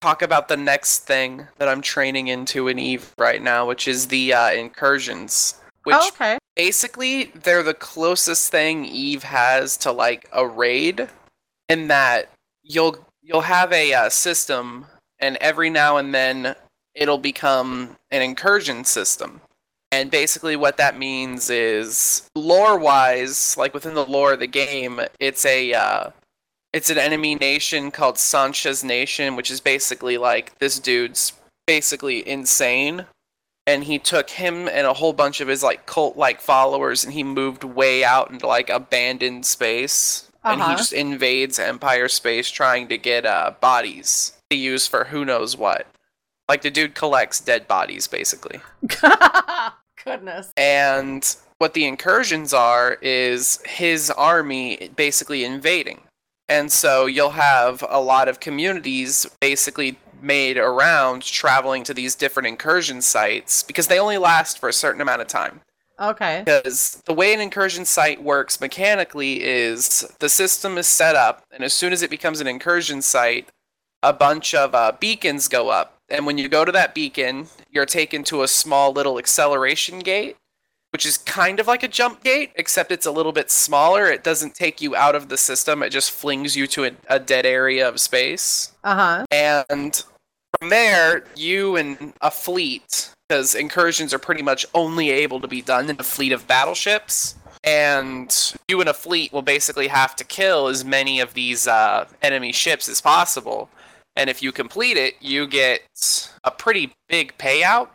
talk 0.00 0.22
about 0.22 0.48
the 0.48 0.56
next 0.56 1.00
thing 1.00 1.46
that 1.58 1.68
I'm 1.68 1.80
training 1.82 2.28
into 2.28 2.68
in 2.68 2.78
Eve 2.78 3.12
right 3.18 3.42
now, 3.42 3.66
which 3.66 3.88
is 3.88 4.06
the 4.06 4.32
uh, 4.32 4.52
incursions. 4.52 5.56
Which 5.82 5.96
Oh, 5.98 6.08
okay. 6.08 6.38
basically 6.56 7.24
they're 7.34 7.62
the 7.62 7.74
closest 7.74 8.50
thing 8.50 8.84
Eve 8.86 9.22
has 9.24 9.76
to 9.78 9.92
like 9.92 10.28
a 10.32 10.46
raid, 10.46 11.08
in 11.68 11.88
that 11.88 12.30
you'll 12.62 12.96
you'll 13.22 13.42
have 13.42 13.72
a 13.72 13.92
uh, 13.92 14.08
system, 14.08 14.86
and 15.24 15.36
every 15.38 15.70
now 15.70 15.96
and 15.96 16.14
then 16.14 16.54
it'll 16.94 17.18
become 17.18 17.96
an 18.10 18.22
incursion 18.22 18.84
system. 18.84 19.40
And 19.90 20.10
basically, 20.10 20.56
what 20.56 20.76
that 20.76 20.98
means 20.98 21.50
is 21.50 22.28
lore-wise, 22.34 23.56
like 23.56 23.72
within 23.74 23.94
the 23.94 24.04
lore 24.04 24.32
of 24.34 24.40
the 24.40 24.46
game, 24.48 25.00
it's 25.20 25.44
a 25.44 25.72
uh, 25.72 26.10
it's 26.72 26.90
an 26.90 26.98
enemy 26.98 27.36
nation 27.36 27.90
called 27.90 28.16
Sansha's 28.16 28.82
Nation, 28.82 29.36
which 29.36 29.50
is 29.50 29.60
basically 29.60 30.18
like 30.18 30.58
this 30.58 30.78
dude's 30.80 31.32
basically 31.66 32.26
insane, 32.28 33.06
and 33.66 33.84
he 33.84 33.98
took 33.98 34.30
him 34.30 34.68
and 34.68 34.86
a 34.86 34.94
whole 34.94 35.12
bunch 35.12 35.40
of 35.40 35.48
his 35.48 35.62
like 35.62 35.86
cult-like 35.86 36.40
followers, 36.40 37.04
and 37.04 37.12
he 37.14 37.22
moved 37.22 37.64
way 37.64 38.04
out 38.04 38.30
into 38.30 38.46
like 38.48 38.68
abandoned 38.68 39.46
space, 39.46 40.28
and 40.42 40.60
he 40.60 40.66
Uh-huh. 40.66 40.76
just 40.76 40.92
invades 40.92 41.58
Empire 41.58 42.08
space 42.08 42.50
trying 42.50 42.88
to 42.88 42.98
get 42.98 43.24
uh, 43.24 43.52
bodies 43.60 44.33
to 44.54 44.60
use 44.60 44.86
for 44.86 45.04
who 45.04 45.24
knows 45.24 45.56
what. 45.56 45.86
Like 46.48 46.62
the 46.62 46.70
dude 46.70 46.94
collects 46.94 47.40
dead 47.40 47.66
bodies, 47.66 48.06
basically. 48.06 48.60
Goodness. 50.04 50.52
And 50.56 51.36
what 51.58 51.74
the 51.74 51.86
incursions 51.86 52.52
are 52.52 52.98
is 53.00 53.60
his 53.66 54.10
army 54.10 54.90
basically 54.96 55.44
invading. 55.44 56.02
And 56.48 56.70
so 56.70 57.06
you'll 57.06 57.30
have 57.30 57.82
a 57.88 58.00
lot 58.00 58.28
of 58.28 58.40
communities 58.40 59.26
basically 59.40 59.98
made 60.20 60.58
around 60.58 61.22
traveling 61.22 61.84
to 61.84 61.94
these 61.94 62.14
different 62.14 62.46
incursion 62.46 63.00
sites 63.00 63.62
because 63.62 63.88
they 63.88 63.98
only 63.98 64.18
last 64.18 64.58
for 64.58 64.68
a 64.68 64.72
certain 64.72 65.00
amount 65.00 65.22
of 65.22 65.28
time. 65.28 65.60
Okay. 66.00 66.42
Because 66.44 67.02
the 67.06 67.14
way 67.14 67.32
an 67.32 67.40
incursion 67.40 67.84
site 67.84 68.22
works 68.22 68.60
mechanically 68.60 69.42
is 69.42 70.12
the 70.18 70.28
system 70.28 70.76
is 70.76 70.88
set 70.88 71.14
up, 71.14 71.44
and 71.52 71.62
as 71.62 71.72
soon 71.72 71.92
as 71.92 72.02
it 72.02 72.10
becomes 72.10 72.40
an 72.40 72.48
incursion 72.48 73.00
site, 73.00 73.48
a 74.04 74.12
bunch 74.12 74.54
of 74.54 74.74
uh, 74.74 74.92
beacons 75.00 75.48
go 75.48 75.70
up. 75.70 75.98
And 76.10 76.26
when 76.26 76.36
you 76.36 76.48
go 76.48 76.64
to 76.64 76.72
that 76.72 76.94
beacon, 76.94 77.48
you're 77.70 77.86
taken 77.86 78.22
to 78.24 78.42
a 78.42 78.48
small 78.48 78.92
little 78.92 79.18
acceleration 79.18 80.00
gate, 80.00 80.36
which 80.90 81.06
is 81.06 81.16
kind 81.16 81.58
of 81.58 81.66
like 81.66 81.82
a 81.82 81.88
jump 81.88 82.22
gate, 82.22 82.52
except 82.56 82.92
it's 82.92 83.06
a 83.06 83.10
little 83.10 83.32
bit 83.32 83.50
smaller. 83.50 84.06
It 84.06 84.22
doesn't 84.22 84.54
take 84.54 84.82
you 84.82 84.94
out 84.94 85.14
of 85.14 85.30
the 85.30 85.38
system, 85.38 85.82
it 85.82 85.90
just 85.90 86.10
flings 86.10 86.54
you 86.54 86.66
to 86.68 86.84
a, 86.84 86.90
a 87.08 87.18
dead 87.18 87.46
area 87.46 87.88
of 87.88 87.98
space. 87.98 88.72
Uh 88.84 88.94
huh. 88.94 89.26
And 89.30 90.04
from 90.60 90.68
there, 90.68 91.24
you 91.34 91.76
and 91.76 92.12
a 92.20 92.30
fleet, 92.30 93.10
because 93.28 93.54
incursions 93.54 94.12
are 94.12 94.18
pretty 94.18 94.42
much 94.42 94.66
only 94.74 95.10
able 95.10 95.40
to 95.40 95.48
be 95.48 95.62
done 95.62 95.88
in 95.88 95.96
a 95.98 96.04
fleet 96.04 96.32
of 96.32 96.46
battleships. 96.46 97.36
And 97.64 98.54
you 98.68 98.78
and 98.80 98.90
a 98.90 98.94
fleet 98.94 99.32
will 99.32 99.40
basically 99.40 99.88
have 99.88 100.14
to 100.16 100.24
kill 100.24 100.68
as 100.68 100.84
many 100.84 101.18
of 101.20 101.32
these 101.32 101.66
uh, 101.66 102.06
enemy 102.20 102.52
ships 102.52 102.90
as 102.90 103.00
possible. 103.00 103.70
And 104.16 104.30
if 104.30 104.42
you 104.42 104.52
complete 104.52 104.96
it, 104.96 105.14
you 105.20 105.46
get 105.46 105.82
a 106.44 106.50
pretty 106.50 106.92
big 107.08 107.36
payout. 107.38 107.88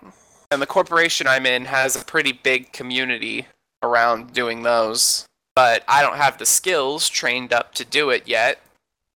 And 0.52 0.62
the 0.62 0.68
corporation 0.68 1.28
I'm 1.28 1.46
in 1.46 1.66
has 1.66 1.96
a 1.96 2.04
pretty 2.04 2.32
big 2.32 2.74
community 2.74 3.48
around 3.84 4.34
doing 4.34 4.64
those. 4.64 5.26
But 5.56 5.84
I 5.88 6.02
don't 6.02 6.18
have 6.18 6.38
the 6.38 6.46
skills 6.46 7.08
trained 7.08 7.54
up 7.54 7.74
to 7.76 7.86
do 7.86 8.10
it 8.10 8.28
yet. 8.28 8.62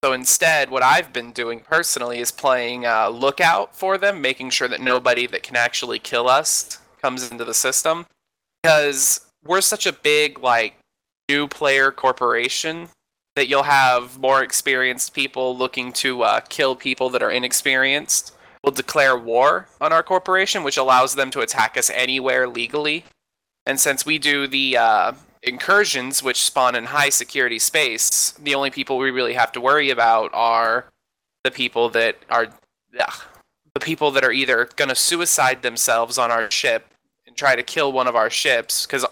So 0.03 0.13
instead, 0.13 0.69
what 0.69 0.83
I've 0.83 1.13
been 1.13 1.31
doing 1.31 1.61
personally 1.61 2.19
is 2.19 2.31
playing 2.31 2.85
uh, 2.85 3.09
lookout 3.09 3.75
for 3.75 3.97
them, 3.97 4.21
making 4.21 4.49
sure 4.49 4.67
that 4.67 4.81
nobody 4.81 5.27
that 5.27 5.43
can 5.43 5.55
actually 5.55 5.99
kill 5.99 6.27
us 6.27 6.79
comes 7.01 7.31
into 7.31 7.45
the 7.45 7.53
system. 7.53 8.05
Because 8.61 9.21
we're 9.45 9.61
such 9.61 9.85
a 9.85 9.93
big, 9.93 10.39
like, 10.39 10.75
new 11.29 11.47
player 11.47 11.91
corporation 11.91 12.89
that 13.35 13.47
you'll 13.47 13.63
have 13.63 14.19
more 14.19 14.43
experienced 14.43 15.13
people 15.13 15.57
looking 15.57 15.91
to 15.93 16.21
uh, 16.23 16.39
kill 16.41 16.75
people 16.75 17.09
that 17.09 17.23
are 17.23 17.31
inexperienced. 17.31 18.35
We'll 18.63 18.73
declare 18.73 19.17
war 19.17 19.67
on 19.81 19.91
our 19.91 20.03
corporation, 20.03 20.63
which 20.63 20.77
allows 20.77 21.15
them 21.15 21.31
to 21.31 21.41
attack 21.41 21.77
us 21.77 21.89
anywhere 21.89 22.47
legally. 22.47 23.05
And 23.65 23.79
since 23.79 24.05
we 24.05 24.19
do 24.19 24.47
the 24.47 24.77
uh, 24.77 25.13
incursions, 25.41 26.21
which 26.23 26.43
spawn 26.43 26.75
in 26.75 26.85
high 26.85 27.09
security 27.09 27.59
space, 27.59 28.31
the 28.31 28.55
only 28.55 28.69
people 28.69 28.97
we 28.97 29.11
really 29.11 29.33
have 29.33 29.51
to 29.53 29.61
worry 29.61 29.89
about 29.89 30.31
are 30.33 30.85
the 31.43 31.51
people 31.51 31.89
that 31.89 32.17
are 32.29 32.47
ugh, 32.99 33.21
the 33.73 33.79
people 33.79 34.11
that 34.11 34.23
are 34.23 34.31
either 34.31 34.69
going 34.75 34.89
to 34.89 34.95
suicide 34.95 35.61
themselves 35.61 36.17
on 36.17 36.31
our 36.31 36.49
ship 36.49 36.93
and 37.25 37.35
try 37.35 37.55
to 37.55 37.63
kill 37.63 37.91
one 37.91 38.07
of 38.07 38.15
our 38.15 38.29
ships 38.29 38.85
because 38.85 39.05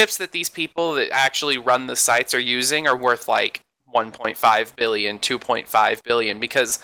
ships 0.00 0.16
that 0.16 0.32
these 0.32 0.48
people 0.48 0.94
that 0.94 1.10
actually 1.12 1.58
run 1.58 1.86
the 1.86 1.94
sites 1.96 2.32
are 2.32 2.40
using 2.40 2.86
are 2.86 2.96
worth 2.96 3.28
like 3.28 3.60
1.5 3.94 4.76
billion 4.76 5.18
2.5 5.18 6.02
billion 6.02 6.40
because 6.40 6.78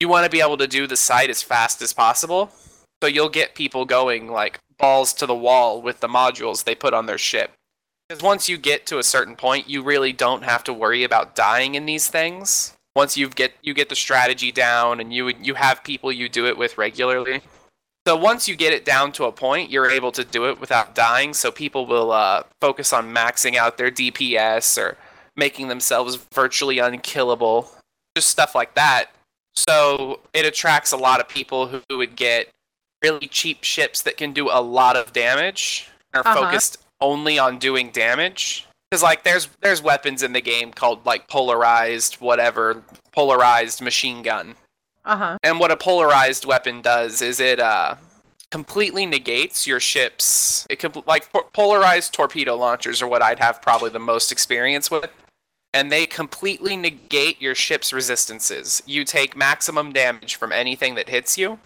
you 0.00 0.08
want 0.08 0.24
to 0.24 0.30
be 0.30 0.42
able 0.42 0.58
to 0.58 0.66
do 0.66 0.86
the 0.86 0.96
site 0.96 1.30
as 1.30 1.42
fast 1.42 1.80
as 1.80 1.94
possible 1.94 2.50
so 3.02 3.08
you'll 3.08 3.30
get 3.30 3.54
people 3.54 3.84
going 3.86 4.30
like 4.30 4.58
balls 4.76 5.14
to 5.14 5.24
the 5.24 5.34
wall 5.34 5.80
with 5.80 6.00
the 6.00 6.08
modules 6.08 6.64
they 6.64 6.74
put 6.74 6.92
on 6.92 7.06
their 7.06 7.16
ship 7.16 7.52
because 8.08 8.22
once 8.22 8.48
you 8.48 8.56
get 8.56 8.86
to 8.86 8.98
a 8.98 9.02
certain 9.02 9.36
point, 9.36 9.68
you 9.68 9.82
really 9.82 10.14
don't 10.14 10.42
have 10.42 10.64
to 10.64 10.72
worry 10.72 11.04
about 11.04 11.36
dying 11.36 11.74
in 11.74 11.84
these 11.84 12.08
things. 12.08 12.74
Once 12.96 13.18
you 13.18 13.28
get 13.28 13.52
you 13.60 13.74
get 13.74 13.90
the 13.90 13.94
strategy 13.94 14.50
down 14.50 14.98
and 14.98 15.12
you 15.12 15.28
you 15.28 15.52
have 15.54 15.84
people 15.84 16.10
you 16.10 16.26
do 16.26 16.46
it 16.46 16.56
with 16.56 16.78
regularly. 16.78 17.42
So 18.08 18.16
once 18.16 18.48
you 18.48 18.56
get 18.56 18.72
it 18.72 18.86
down 18.86 19.12
to 19.12 19.24
a 19.24 19.32
point, 19.32 19.70
you're 19.70 19.90
able 19.90 20.12
to 20.12 20.24
do 20.24 20.48
it 20.48 20.58
without 20.58 20.94
dying. 20.94 21.34
So 21.34 21.52
people 21.52 21.84
will 21.84 22.10
uh, 22.10 22.44
focus 22.58 22.94
on 22.94 23.14
maxing 23.14 23.56
out 23.56 23.76
their 23.76 23.90
DPS 23.90 24.78
or 24.78 24.96
making 25.36 25.68
themselves 25.68 26.16
virtually 26.32 26.78
unkillable, 26.78 27.70
just 28.16 28.28
stuff 28.28 28.54
like 28.54 28.74
that. 28.76 29.10
So 29.56 30.20
it 30.32 30.46
attracts 30.46 30.92
a 30.92 30.96
lot 30.96 31.20
of 31.20 31.28
people 31.28 31.66
who 31.68 31.98
would 31.98 32.16
get 32.16 32.48
really 33.02 33.28
cheap 33.28 33.62
ships 33.62 34.00
that 34.04 34.16
can 34.16 34.32
do 34.32 34.48
a 34.50 34.62
lot 34.62 34.96
of 34.96 35.12
damage 35.12 35.90
and 36.14 36.24
are 36.24 36.30
Uh-huh. 36.30 36.44
focused 36.46 36.78
only 37.02 37.38
on 37.38 37.58
doing 37.58 37.90
damage. 37.90 38.66
Because 38.90 39.02
like 39.02 39.22
there's 39.22 39.50
there's 39.60 39.82
weapons 39.82 40.22
in 40.22 40.32
the 40.32 40.40
game 40.40 40.72
called 40.72 41.04
like 41.04 41.28
polarized 41.28 42.14
whatever 42.22 42.82
polarized 43.12 43.82
machine 43.82 44.22
gun. 44.22 44.54
Uh 45.08 45.16
huh. 45.16 45.38
And 45.42 45.58
what 45.58 45.70
a 45.70 45.76
polarized 45.76 46.44
weapon 46.44 46.82
does 46.82 47.22
is 47.22 47.40
it 47.40 47.58
uh 47.58 47.96
completely 48.50 49.06
negates 49.06 49.66
your 49.66 49.80
ship's 49.80 50.66
it 50.70 50.78
com- 50.78 51.02
like 51.06 51.32
po- 51.32 51.48
polarized 51.52 52.12
torpedo 52.12 52.54
launchers 52.54 53.02
are 53.02 53.08
what 53.08 53.22
I'd 53.22 53.38
have 53.38 53.60
probably 53.62 53.90
the 53.90 53.98
most 53.98 54.30
experience 54.30 54.90
with. 54.90 55.10
And 55.74 55.90
they 55.90 56.06
completely 56.06 56.76
negate 56.76 57.40
your 57.40 57.54
ship's 57.54 57.92
resistances. 57.92 58.82
You 58.86 59.04
take 59.04 59.36
maximum 59.36 59.92
damage 59.92 60.36
from 60.36 60.52
anything 60.52 60.94
that 60.94 61.08
hits 61.08 61.36
you, 61.36 61.58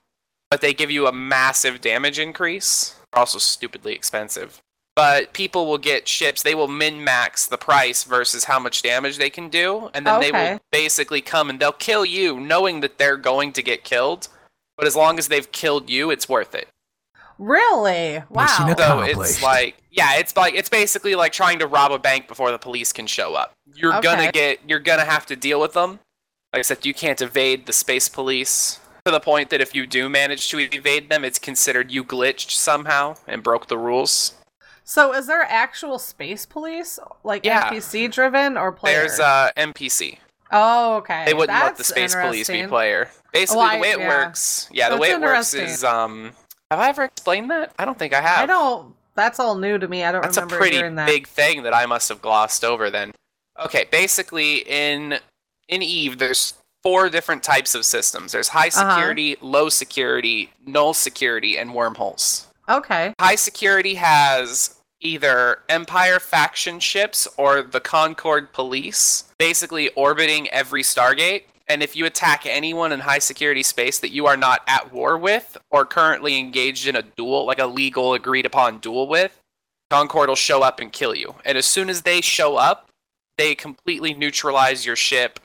but 0.50 0.60
they 0.60 0.74
give 0.74 0.90
you 0.90 1.06
a 1.06 1.12
massive 1.12 1.80
damage 1.80 2.18
increase. 2.18 2.96
They're 3.12 3.20
also 3.20 3.38
stupidly 3.38 3.94
expensive. 3.94 4.61
But 4.94 5.32
people 5.32 5.66
will 5.66 5.78
get 5.78 6.06
ships, 6.06 6.42
they 6.42 6.54
will 6.54 6.68
min 6.68 7.02
max 7.02 7.46
the 7.46 7.56
price 7.56 8.04
versus 8.04 8.44
how 8.44 8.58
much 8.58 8.82
damage 8.82 9.16
they 9.16 9.30
can 9.30 9.48
do, 9.48 9.90
and 9.94 10.06
then 10.06 10.20
they 10.20 10.32
will 10.32 10.60
basically 10.70 11.22
come 11.22 11.48
and 11.48 11.58
they'll 11.58 11.72
kill 11.72 12.04
you 12.04 12.38
knowing 12.38 12.80
that 12.80 12.98
they're 12.98 13.16
going 13.16 13.52
to 13.54 13.62
get 13.62 13.84
killed. 13.84 14.28
But 14.76 14.86
as 14.86 14.94
long 14.94 15.18
as 15.18 15.28
they've 15.28 15.50
killed 15.50 15.88
you, 15.88 16.10
it's 16.10 16.28
worth 16.28 16.54
it. 16.54 16.68
Really? 17.38 18.22
Wow. 18.28 18.66
Mission 18.66 18.76
So 18.76 19.00
it's 19.00 19.42
like 19.42 19.76
yeah, 19.90 20.16
it's 20.16 20.36
like 20.36 20.54
it's 20.54 20.68
basically 20.68 21.14
like 21.14 21.32
trying 21.32 21.58
to 21.60 21.66
rob 21.66 21.90
a 21.90 21.98
bank 21.98 22.28
before 22.28 22.50
the 22.50 22.58
police 22.58 22.92
can 22.92 23.06
show 23.06 23.34
up. 23.34 23.52
You're 23.74 23.94
Okay. 23.94 24.02
gonna 24.02 24.30
get 24.30 24.60
you're 24.68 24.78
gonna 24.78 25.04
have 25.04 25.26
to 25.26 25.36
deal 25.36 25.60
with 25.60 25.72
them. 25.72 26.00
Like 26.52 26.60
I 26.60 26.62
said, 26.62 26.84
you 26.84 26.92
can't 26.94 27.20
evade 27.20 27.64
the 27.66 27.72
space 27.72 28.08
police 28.08 28.78
to 29.06 29.10
the 29.10 29.20
point 29.20 29.50
that 29.50 29.60
if 29.60 29.74
you 29.74 29.86
do 29.86 30.08
manage 30.08 30.48
to 30.50 30.58
evade 30.58 31.08
them, 31.08 31.24
it's 31.24 31.38
considered 31.38 31.90
you 31.90 32.04
glitched 32.04 32.50
somehow 32.50 33.16
and 33.26 33.42
broke 33.42 33.68
the 33.68 33.78
rules. 33.78 34.34
So 34.84 35.12
is 35.14 35.26
there 35.26 35.42
actual 35.42 35.98
space 35.98 36.44
police, 36.46 36.98
like 37.24 37.44
Yeah. 37.44 37.70
NPC 37.70 38.08
driven 38.10 38.56
or 38.56 38.72
player? 38.72 38.98
There's 39.00 39.20
uh 39.20 39.50
NPC. 39.56 40.18
oh, 40.50 40.96
okay. 40.96 41.24
They 41.24 41.34
wouldn't 41.34 41.58
let 41.58 41.76
the 41.76 41.84
space 41.84 42.14
police 42.14 42.48
be 42.48 42.66
player. 42.66 43.10
Basically, 43.32 43.58
Well, 43.58 43.66
I- 43.66 43.76
the 43.76 43.82
way 43.82 43.90
it 43.92 43.98
yeah. 44.00 44.08
works, 44.08 44.68
yeah, 44.72 44.88
the 44.90 44.96
way 44.98 45.10
it 45.10 45.20
works 45.20 45.54
is 45.54 45.84
um. 45.84 46.32
Have 46.70 46.80
I 46.80 46.88
ever 46.88 47.04
explained 47.04 47.50
that? 47.50 47.72
I 47.78 47.84
don't 47.84 47.98
think 47.98 48.14
I 48.14 48.20
have. 48.22 48.38
I 48.40 48.46
don't. 48.46 48.94
That's 49.14 49.38
all 49.38 49.56
new 49.56 49.76
to 49.78 49.86
me. 49.88 50.04
I 50.04 50.12
don't 50.12 50.22
That's 50.22 50.38
a 50.38 50.40
remember 50.40 50.56
pretty 50.58 50.76
hearing 50.76 50.94
that. 50.94 51.06
big 51.06 51.26
thing 51.26 51.64
that 51.64 51.74
I 51.74 51.84
must 51.84 52.08
have 52.08 52.22
glossed 52.22 52.64
over 52.64 52.88
then. 52.90 53.12
Okay, 53.62 53.84
basically 53.90 54.58
in 54.66 55.18
in 55.68 55.82
Eve 55.82 56.18
there's 56.18 56.54
four 56.82 57.08
different 57.10 57.42
types 57.42 57.74
of 57.74 57.84
systems. 57.84 58.32
There's 58.32 58.48
high 58.48 58.68
Uh-huh. 58.68 58.90
security, 58.96 59.36
low 59.40 59.68
security, 59.68 60.50
null 60.66 60.94
security, 60.94 61.56
and 61.58 61.74
wormholes. 61.74 62.46
Okay. 62.68 63.14
High 63.20 63.34
security 63.34 63.94
has 63.94 64.76
either 65.00 65.58
Empire 65.68 66.20
faction 66.20 66.78
ships 66.80 67.26
or 67.36 67.62
the 67.62 67.80
Concord 67.80 68.52
police 68.52 69.24
basically 69.38 69.88
orbiting 69.90 70.48
every 70.50 70.82
Stargate. 70.82 71.42
And 71.68 71.82
if 71.82 71.96
you 71.96 72.06
attack 72.06 72.44
anyone 72.44 72.92
in 72.92 73.00
high 73.00 73.18
security 73.18 73.62
space 73.62 73.98
that 74.00 74.12
you 74.12 74.26
are 74.26 74.36
not 74.36 74.60
at 74.66 74.92
war 74.92 75.16
with 75.16 75.56
or 75.70 75.84
currently 75.84 76.38
engaged 76.38 76.86
in 76.86 76.96
a 76.96 77.02
duel, 77.02 77.46
like 77.46 77.58
a 77.58 77.66
legal 77.66 78.14
agreed 78.14 78.46
upon 78.46 78.78
duel 78.78 79.08
with, 79.08 79.40
Concord 79.90 80.28
will 80.28 80.36
show 80.36 80.62
up 80.62 80.80
and 80.80 80.92
kill 80.92 81.14
you. 81.14 81.34
And 81.44 81.56
as 81.56 81.66
soon 81.66 81.88
as 81.88 82.02
they 82.02 82.20
show 82.20 82.56
up, 82.56 82.88
they 83.38 83.54
completely 83.54 84.14
neutralize 84.14 84.84
your 84.84 84.96
ship. 84.96 85.40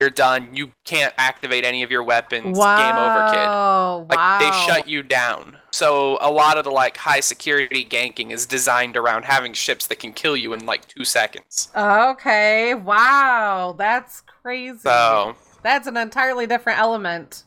You're 0.00 0.10
done. 0.10 0.54
You 0.54 0.72
can't 0.84 1.14
activate 1.18 1.64
any 1.64 1.82
of 1.82 1.90
your 1.90 2.02
weapons. 2.02 2.56
Wow. 2.56 2.76
Game 2.78 2.96
over, 2.96 4.06
kid. 4.06 4.08
Like 4.10 4.18
wow. 4.18 4.38
they 4.38 4.66
shut 4.66 4.88
you 4.88 5.02
down. 5.02 5.58
So 5.72 6.18
a 6.20 6.30
lot 6.30 6.58
of 6.58 6.64
the 6.64 6.70
like 6.70 6.96
high 6.96 7.20
security 7.20 7.84
ganking 7.84 8.30
is 8.32 8.46
designed 8.46 8.96
around 8.96 9.24
having 9.24 9.52
ships 9.52 9.86
that 9.86 9.98
can 10.00 10.12
kill 10.12 10.36
you 10.36 10.52
in 10.52 10.66
like 10.66 10.86
two 10.88 11.04
seconds. 11.04 11.70
Okay. 11.76 12.74
Wow. 12.74 13.74
That's 13.78 14.20
crazy. 14.22 14.78
So 14.80 15.36
That's 15.62 15.86
an 15.86 15.96
entirely 15.96 16.46
different 16.46 16.78
element. 16.80 17.44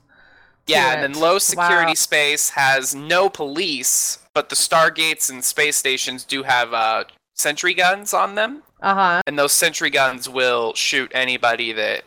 yeah, 0.67 0.93
and 0.93 1.03
then 1.03 1.19
low 1.21 1.37
security 1.39 1.87
Wow. 1.91 1.93
space 1.95 2.51
has 2.51 2.95
no 2.95 3.29
police, 3.29 4.19
but 4.33 4.47
the 4.49 4.55
stargates 4.55 5.29
and 5.29 5.43
space 5.43 5.75
stations 5.75 6.23
do 6.23 6.43
have 6.43 6.73
uh, 6.73 7.03
sentry 7.33 7.73
guns 7.73 8.13
on 8.13 8.35
them, 8.35 8.63
Uh 8.81 8.93
huh. 8.95 9.21
and 9.27 9.37
those 9.37 9.51
sentry 9.51 9.89
guns 9.89 10.29
will 10.29 10.73
shoot 10.75 11.11
anybody 11.13 11.73
that 11.73 12.03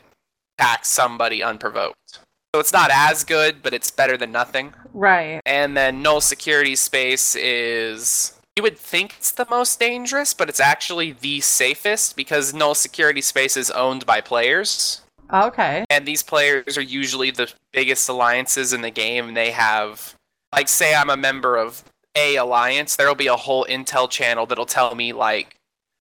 attacks 0.58 0.88
somebody 0.88 1.42
unprovoked. 1.42 2.20
So 2.56 2.60
it's 2.60 2.72
not 2.72 2.90
as 2.90 3.22
good, 3.22 3.62
but 3.62 3.74
it's 3.74 3.90
better 3.90 4.16
than 4.16 4.32
nothing. 4.32 4.72
Right. 4.94 5.42
And 5.44 5.76
then 5.76 6.00
null 6.00 6.22
security 6.22 6.74
space 6.74 7.36
is 7.36 8.32
you 8.56 8.62
would 8.62 8.78
think 8.78 9.14
it's 9.18 9.30
the 9.30 9.46
most 9.50 9.78
dangerous, 9.78 10.32
but 10.32 10.48
it's 10.48 10.58
actually 10.58 11.12
the 11.12 11.42
safest 11.42 12.16
because 12.16 12.54
null 12.54 12.74
security 12.74 13.20
space 13.20 13.58
is 13.58 13.70
owned 13.72 14.06
by 14.06 14.22
players. 14.22 15.02
Okay. 15.30 15.84
And 15.90 16.08
these 16.08 16.22
players 16.22 16.78
are 16.78 16.82
usually 16.82 17.30
the 17.30 17.52
biggest 17.74 18.08
alliances 18.08 18.72
in 18.72 18.80
the 18.80 18.90
game. 18.90 19.34
They 19.34 19.50
have 19.50 20.14
like 20.50 20.68
say 20.68 20.94
I'm 20.94 21.10
a 21.10 21.16
member 21.18 21.58
of 21.58 21.84
a 22.14 22.36
alliance, 22.36 22.96
there'll 22.96 23.14
be 23.14 23.26
a 23.26 23.36
whole 23.36 23.66
intel 23.68 24.08
channel 24.08 24.46
that'll 24.46 24.64
tell 24.64 24.94
me 24.94 25.12
like, 25.12 25.56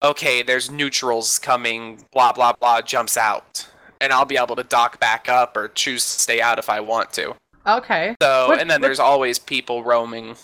okay, 0.03 0.43
there's 0.43 0.69
neutrals 0.69 1.39
coming, 1.39 2.05
blah 2.11 2.31
blah 2.31 2.53
blah 2.53 2.81
jumps 2.81 3.17
out. 3.17 3.67
And 4.03 4.11
I'll 4.11 4.25
be 4.25 4.35
able 4.37 4.57
to 4.57 4.63
dock 4.63 4.99
back 4.99 5.29
up 5.29 5.55
or 5.55 5.69
choose 5.69 6.03
to 6.03 6.19
stay 6.21 6.41
out 6.41 6.59
if 6.59 6.69
I 6.69 6.81
want 6.81 7.13
to. 7.13 7.35
Okay. 7.65 8.15
So, 8.21 8.49
What- 8.49 8.59
and 8.59 8.69
then 8.69 8.81
what- 8.81 8.87
there's 8.87 8.99
always 8.99 9.39
people 9.39 9.81
roaming. 9.81 10.35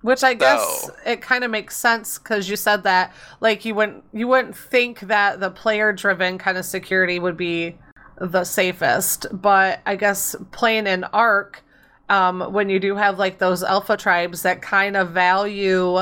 Which 0.00 0.24
I 0.24 0.34
guess 0.34 0.90
it 1.06 1.20
kind 1.20 1.44
of 1.44 1.50
makes 1.50 1.76
sense 1.76 2.18
because 2.18 2.48
you 2.48 2.56
said 2.56 2.82
that 2.84 3.12
like 3.40 3.64
you 3.64 3.74
wouldn't 3.76 4.02
you 4.12 4.26
wouldn't 4.26 4.56
think 4.56 4.98
that 5.00 5.38
the 5.38 5.48
player 5.50 5.92
driven 5.92 6.38
kind 6.38 6.58
of 6.58 6.64
security 6.64 7.20
would 7.20 7.36
be 7.36 7.76
the 8.18 8.42
safest, 8.42 9.26
but 9.30 9.78
I 9.86 9.94
guess 9.94 10.34
playing 10.50 10.88
in 10.88 11.04
ARK, 11.12 11.62
um, 12.08 12.40
when 12.52 12.68
you 12.68 12.80
do 12.80 12.96
have 12.96 13.18
like 13.20 13.38
those 13.38 13.62
alpha 13.62 13.96
tribes 13.96 14.42
that 14.42 14.60
kind 14.60 14.96
of 14.96 15.10
value 15.10 16.00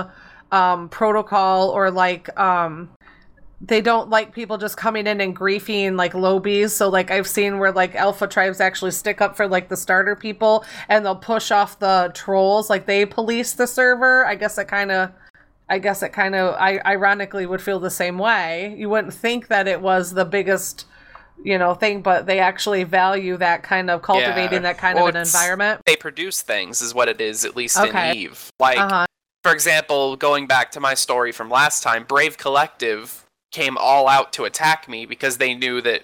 um, 0.51 0.89
protocol 0.89 1.69
or 1.69 1.91
like 1.91 2.35
um, 2.41 2.89
they 3.61 3.81
don't 3.83 4.09
like 4.09 4.35
people 4.35 4.57
just 4.57 4.77
coming 4.77 5.07
in 5.07 5.21
and 5.21 5.37
griefing 5.37 5.97
like 5.97 6.15
lobies. 6.15 6.71
So 6.71 6.89
like 6.89 7.11
I've 7.11 7.27
seen 7.27 7.59
where 7.59 7.73
like 7.73 7.95
alpha 7.95 8.27
tribes 8.27 8.61
actually 8.61 8.93
stick 8.93 9.21
up 9.21 9.37
for 9.37 9.47
like 9.47 9.69
the 9.69 9.77
starter 9.77 10.17
people 10.17 10.65
and 10.89 11.05
they'll 11.05 11.15
push 11.17 11.51
off 11.51 11.79
the 11.79 12.11
trolls. 12.15 12.71
Like 12.71 12.87
they 12.87 13.05
police 13.05 13.53
the 13.53 13.67
server. 13.67 14.25
I 14.25 14.35
guess 14.35 14.57
it 14.57 14.67
kind 14.67 14.91
of, 14.91 15.11
I 15.69 15.79
guess 15.79 16.03
it 16.03 16.09
kind 16.15 16.35
of, 16.35 16.55
I 16.59 16.81
ironically 16.87 17.45
would 17.45 17.61
feel 17.61 17.79
the 17.79 17.91
same 17.91 18.17
way. 18.17 18.75
You 18.79 18.89
wouldn't 18.89 19.13
think 19.13 19.49
that 19.49 19.69
it 19.69 19.83
was 19.83 20.15
the 20.15 20.25
biggest, 20.25 20.87
you 21.45 21.59
know, 21.59 21.75
thing, 21.75 22.01
but 22.01 22.25
they 22.25 22.39
actually 22.39 22.85
value 22.85 23.37
that 23.37 23.63
kind 23.63 23.91
of 23.91 24.01
cultivating 24.01 24.63
that 24.63 24.79
kind 24.79 24.97
Well, 24.97 25.09
of 25.09 25.15
an 25.15 25.21
environment. 25.21 25.83
They 25.85 25.97
produce 25.97 26.41
things, 26.41 26.81
is 26.81 26.95
what 26.95 27.09
it 27.09 27.21
is, 27.21 27.45
at 27.45 27.57
least 27.57 27.79
Okay. 27.79 28.11
in 28.11 28.17
Eve. 28.17 28.49
Like, 28.59 28.79
Uh 28.79 28.89
huh. 28.89 29.07
for 29.43 29.53
example, 29.53 30.17
going 30.17 30.47
back 30.47 30.71
to 30.73 30.81
my 30.81 30.95
story 30.95 31.31
from 31.31 31.51
last 31.51 31.83
time, 31.83 32.05
Brave 32.05 32.39
Collective 32.39 33.20
came 33.51 33.77
all 33.79 34.09
out 34.09 34.33
to 34.35 34.45
attack 34.45 34.89
me 34.89 35.07
because 35.07 35.39
they 35.39 35.55
knew 35.55 35.81
that 35.83 36.03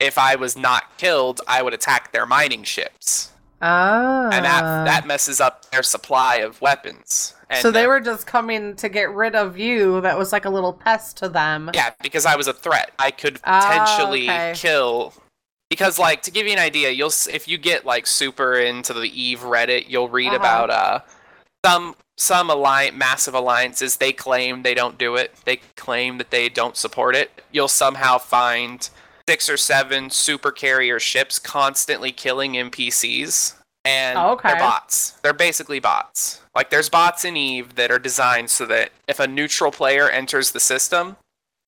if 0.00 0.18
I 0.18 0.34
was 0.36 0.56
not 0.56 0.96
killed, 0.98 1.40
I 1.46 1.62
would 1.62 1.74
attack 1.74 2.12
their 2.12 2.26
mining 2.26 2.64
ships. 2.64 3.30
Ah. 3.60 4.28
And 4.32 4.44
that, 4.44 4.84
that 4.86 5.06
messes 5.06 5.40
up 5.40 5.70
their 5.70 5.84
supply 5.84 6.36
of 6.36 6.60
weapons. 6.60 7.34
And 7.48 7.60
so 7.62 7.70
they 7.70 7.84
uh, 7.84 7.88
were 7.88 8.00
just 8.00 8.26
coming 8.26 8.74
to 8.76 8.88
get 8.88 9.10
rid 9.12 9.36
of 9.36 9.56
you. 9.56 10.00
That 10.00 10.18
was 10.18 10.32
like 10.32 10.44
a 10.44 10.50
little 10.50 10.72
pest 10.72 11.16
to 11.18 11.28
them. 11.28 11.70
Yeah, 11.72 11.90
because 12.02 12.26
I 12.26 12.34
was 12.34 12.48
a 12.48 12.52
threat. 12.52 12.90
I 12.98 13.10
could 13.12 13.38
Ah, 13.44 13.60
potentially 13.60 14.24
okay. 14.28 14.52
kill. 14.56 15.14
Because, 15.70 15.98
like, 15.98 16.22
to 16.22 16.30
give 16.30 16.46
you 16.46 16.52
an 16.52 16.58
idea, 16.58 16.90
you'll 16.90 17.12
if 17.32 17.46
you 17.46 17.56
get 17.56 17.86
like 17.86 18.06
super 18.06 18.54
into 18.56 18.92
the 18.92 19.08
Eve 19.08 19.40
Reddit, 19.40 19.88
you'll 19.88 20.08
read 20.08 20.28
Uh-huh. 20.28 20.36
about 20.36 20.70
uh 20.70 21.00
some 21.64 21.94
some 22.16 22.50
alliance 22.50 22.96
massive 22.96 23.34
alliances. 23.34 23.96
They 23.96 24.12
claim 24.12 24.62
they 24.62 24.74
don't 24.74 24.98
do 24.98 25.16
it. 25.16 25.34
They 25.44 25.60
claim 25.76 26.18
that 26.18 26.30
they 26.30 26.48
don't 26.48 26.76
support 26.76 27.16
it. 27.16 27.42
You'll 27.50 27.68
somehow 27.68 28.18
find 28.18 28.88
six 29.28 29.48
or 29.48 29.56
seven 29.56 30.10
super 30.10 30.50
carrier 30.50 30.98
ships 30.98 31.38
constantly 31.38 32.12
killing 32.12 32.52
NPCs, 32.54 33.54
and 33.84 34.18
Oh, 34.18 34.32
okay. 34.32 34.48
they're 34.50 34.58
bots. 34.58 35.10
They're 35.22 35.32
basically 35.32 35.80
bots. 35.80 36.40
Like, 36.54 36.70
there's 36.70 36.88
bots 36.88 37.24
in 37.24 37.36
Eve 37.36 37.76
that 37.76 37.90
are 37.90 37.98
designed 37.98 38.50
so 38.50 38.66
that 38.66 38.90
if 39.08 39.18
a 39.20 39.26
neutral 39.26 39.70
player 39.70 40.08
enters 40.08 40.50
the 40.52 40.60
system, 40.60 41.16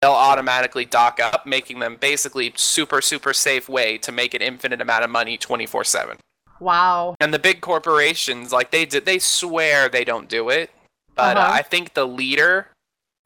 they'll 0.03 0.13
automatically 0.13 0.85
dock 0.85 1.19
up, 1.21 1.47
making 1.47 1.79
them 1.79 1.97
basically 1.97 2.53
super, 2.57 3.01
super 3.01 3.33
safe 3.33 3.69
way 3.69 3.99
to 3.99 4.13
make 4.13 4.35
an 4.35 4.43
infinite 4.43 4.81
amount 4.81 5.05
of 5.05 5.11
money 5.11 5.37
24 5.39 5.85
7. 5.85 6.17
Wow. 6.65 7.15
And 7.21 7.33
the 7.35 7.39
big 7.39 7.61
corporations, 7.61 8.53
like 8.53 8.71
they 8.71 8.87
did, 8.87 9.05
they 9.05 9.19
swear 9.19 9.89
they 9.89 10.05
don't 10.05 10.29
do 10.29 10.49
it. 10.49 10.71
But 11.15 11.37
uh 11.37 11.41
Uh-huh. 11.41 11.53
I 11.53 11.63
think 11.63 11.93
the 11.93 12.07
leader 12.07 12.69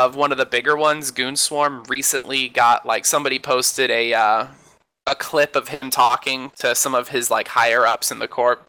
of 0.01 0.17
one 0.17 0.33
of 0.33 0.39
the 0.39 0.47
bigger 0.47 0.77
ones, 0.77 1.13
Goonswarm, 1.13 1.89
recently 1.89 2.49
got 2.49 2.85
like 2.85 3.05
somebody 3.05 3.39
posted 3.39 3.91
a 3.91 4.13
uh, 4.13 4.47
a 5.07 5.15
clip 5.15 5.57
of 5.57 5.69
him 5.69 5.91
talking 5.91 6.51
to 6.59 6.75
some 6.75 6.95
of 6.95 7.09
his 7.09 7.31
like 7.31 7.49
higher 7.49 7.87
ups 7.87 8.11
in 8.11 8.19
the 8.19 8.29
corp. 8.29 8.67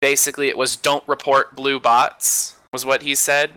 Basically, 0.00 0.48
it 0.48 0.56
was 0.56 0.76
"Don't 0.76 1.06
report 1.08 1.56
blue 1.56 1.80
bots," 1.80 2.56
was 2.72 2.84
what 2.84 3.02
he 3.02 3.14
said. 3.14 3.52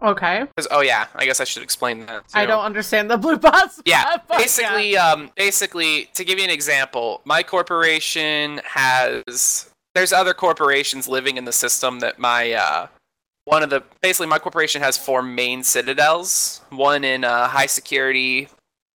Okay. 0.00 0.46
oh 0.70 0.80
yeah, 0.80 1.06
I 1.16 1.24
guess 1.24 1.40
I 1.40 1.44
should 1.44 1.62
explain 1.64 2.06
that. 2.06 2.22
I 2.32 2.46
don't 2.46 2.64
understand 2.64 3.10
the 3.10 3.16
blue 3.16 3.36
bots. 3.36 3.82
Yeah, 3.84 4.18
basically, 4.28 4.96
um, 4.96 5.30
basically, 5.36 6.08
to 6.14 6.24
give 6.24 6.38
you 6.38 6.44
an 6.44 6.50
example, 6.50 7.20
my 7.24 7.42
corporation 7.42 8.60
has. 8.64 9.67
There's 9.94 10.12
other 10.12 10.34
corporations 10.34 11.08
living 11.08 11.36
in 11.36 11.44
the 11.44 11.52
system 11.52 12.00
that 12.00 12.18
my 12.18 12.52
uh, 12.52 12.86
one 13.44 13.62
of 13.62 13.70
the 13.70 13.82
basically 14.00 14.26
my 14.26 14.38
corporation 14.38 14.82
has 14.82 14.96
four 14.96 15.22
main 15.22 15.64
citadels. 15.64 16.60
One 16.70 17.04
in 17.04 17.24
uh, 17.24 17.48
high 17.48 17.66
security, 17.66 18.48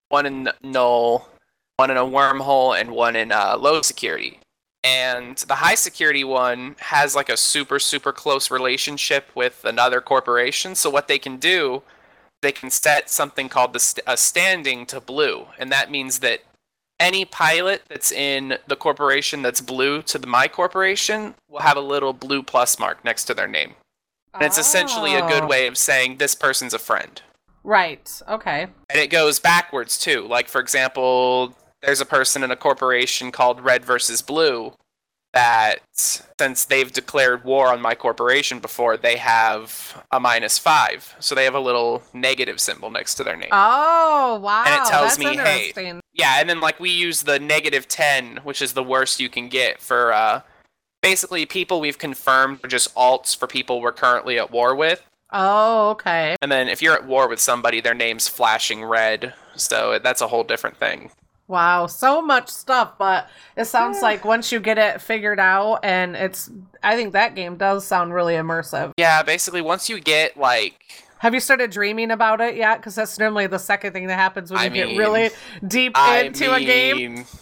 one 0.09 0.25
in 0.25 0.49
null, 0.61 1.29
one 1.77 1.91
in 1.91 1.97
a 1.97 2.05
wormhole, 2.05 2.79
and 2.79 2.91
one 2.91 3.15
in 3.15 3.31
uh, 3.31 3.57
low 3.59 3.81
security. 3.81 4.39
And 4.83 5.37
the 5.37 5.55
high 5.55 5.75
security 5.75 6.23
one 6.23 6.75
has 6.79 7.15
like 7.15 7.29
a 7.29 7.37
super 7.37 7.79
super 7.79 8.11
close 8.11 8.51
relationship 8.51 9.29
with 9.33 9.65
another 9.65 10.01
corporation. 10.01 10.75
So 10.75 10.89
what 10.89 11.07
they 11.07 11.19
can 11.19 11.37
do 11.37 11.83
they 12.43 12.51
can 12.51 12.69
set 12.69 13.09
something 13.09 13.49
called 13.49 13.73
the 13.73 13.79
st- 13.79 14.03
a 14.05 14.15
standing 14.17 14.85
to 14.87 15.01
blue, 15.01 15.47
and 15.57 15.71
that 15.71 15.89
means 15.89 16.19
that 16.19 16.41
any 17.03 17.25
pilot 17.25 17.83
that's 17.89 18.11
in 18.11 18.57
the 18.67 18.75
corporation 18.75 19.41
that's 19.41 19.61
blue 19.61 20.01
to 20.03 20.17
the 20.17 20.27
my 20.27 20.47
corporation 20.47 21.35
will 21.49 21.59
have 21.59 21.77
a 21.77 21.81
little 21.81 22.13
blue 22.13 22.41
plus 22.41 22.79
mark 22.79 23.03
next 23.05 23.25
to 23.25 23.33
their 23.33 23.47
name, 23.47 23.73
and 24.33 24.43
it's 24.43 24.57
essentially 24.57 25.13
a 25.15 25.21
good 25.27 25.43
Oh. 25.43 25.47
way 25.47 25.67
of 25.67 25.77
saying 25.77 26.17
this 26.17 26.33
person's 26.35 26.73
a 26.73 26.79
friend. 26.79 27.21
Right. 27.63 28.21
Okay. 28.27 28.67
And 28.89 28.99
it 28.99 29.07
goes 29.09 29.39
backwards 29.39 29.97
too. 29.97 30.25
Like 30.27 30.47
for 30.49 30.59
example, 30.59 31.55
there's 31.81 32.01
a 32.01 32.05
person 32.05 32.43
in 32.43 32.51
a 32.51 32.55
corporation 32.55 33.31
called 33.31 33.61
Red 33.61 33.85
versus 33.85 34.21
Blue. 34.21 34.73
that 35.33 35.79
since 36.39 36.65
they've 36.65 36.91
declared 36.93 37.43
war 37.43 37.69
on 37.69 37.81
my 37.81 37.95
corporation 37.95 38.59
before, 38.59 38.97
they 38.97 39.17
have 39.17 40.03
a 40.11 40.19
minus 40.19 40.59
five. 40.59 41.15
So 41.19 41.33
they 41.33 41.43
have 41.45 41.55
a 41.55 41.59
little 41.59 42.03
negative 42.13 42.59
symbol 42.61 42.91
next 42.91 43.15
to 43.15 43.23
their 43.23 43.35
name. 43.35 43.49
Oh 43.51 44.39
wow! 44.43 44.63
And 44.67 44.75
it 44.75 44.87
tells 44.87 45.17
That's 45.17 45.19
me, 45.19 45.35
hey. 45.37 45.99
Yeah, 46.13 46.35
and 46.39 46.49
then 46.49 46.61
like 46.61 46.79
we 46.79 46.89
use 46.89 47.23
the 47.23 47.39
negative 47.39 47.87
10, 47.87 48.37
which 48.43 48.61
is 48.61 48.73
the 48.73 48.83
worst 48.83 49.19
you 49.19 49.29
can 49.29 49.49
get 49.49 49.81
for 49.81 50.13
uh 50.13 50.41
basically 51.01 51.45
people 51.45 51.81
we've 51.81 51.97
confirmed 51.97 52.59
are 52.63 52.69
just 52.69 52.93
alts 52.95 53.35
for 53.35 53.47
people 53.47 53.81
we're 53.81 53.91
currently 53.91 54.39
at 54.39 54.51
war 54.51 54.75
with. 54.75 55.05
Oh 55.31 55.89
okay. 55.91 56.35
And 56.41 56.51
then 56.51 56.69
if 56.69 56.81
you're 56.81 56.93
at 56.93 57.05
war 57.05 57.27
with 57.27 57.39
somebody, 57.39 57.81
their 57.81 57.93
name's 57.93 58.27
flashing 58.27 58.83
red. 58.83 59.33
So 59.55 59.99
that's 60.01 60.21
a 60.21 60.27
whole 60.27 60.43
different 60.43 60.77
thing. 60.77 61.11
Wow, 61.47 61.87
so 61.87 62.21
much 62.21 62.49
stuff, 62.49 62.97
but 62.97 63.29
it 63.57 63.65
sounds 63.65 64.01
like 64.01 64.23
once 64.23 64.51
you 64.51 64.61
get 64.61 64.77
it 64.77 65.01
figured 65.01 65.41
out, 65.41 65.81
and 65.83 66.15
it's, 66.15 66.49
I 66.81 66.95
think 66.95 67.11
that 67.13 67.35
game 67.35 67.57
does 67.57 67.85
sound 67.85 68.13
really 68.13 68.35
immersive. 68.35 68.93
Yeah, 68.97 69.21
basically 69.23 69.61
once 69.61 69.89
you 69.89 69.99
get 69.99 70.37
like 70.37 71.03
Have 71.23 71.33
you 71.33 71.39
started 71.39 71.71
dreaming 71.71 72.11
about 72.11 72.41
it 72.41 72.57
yet? 72.57 72.79
Because 72.79 72.95
that's 72.95 73.17
normally 73.17 73.47
the 73.47 73.57
second 73.57 73.93
thing 73.93 74.07
that 74.07 74.19
happens 74.19 74.51
when 74.51 74.59
I 74.59 74.65
you 74.65 74.71
get 74.71 74.97
really 74.97 75.29
deep 75.65 75.93
I 75.95 76.23
into 76.23 76.53
a 76.53 76.59
game. 76.59 77.25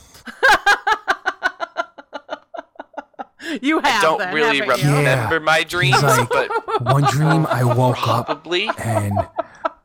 You 3.62 3.80
have. 3.80 3.86
I 3.86 4.02
don't 4.02 4.20
then, 4.20 4.34
really 4.34 4.60
haven't? 4.60 4.80
Yeah. 4.80 4.98
remember 5.00 5.40
my 5.42 5.64
dreams, 5.64 6.02
like- 6.02 6.30
but 6.30 6.84
One 6.84 7.04
dream, 7.06 7.46
I 7.48 7.64
woke 7.64 8.08
up 8.08 8.46
and 8.46 9.20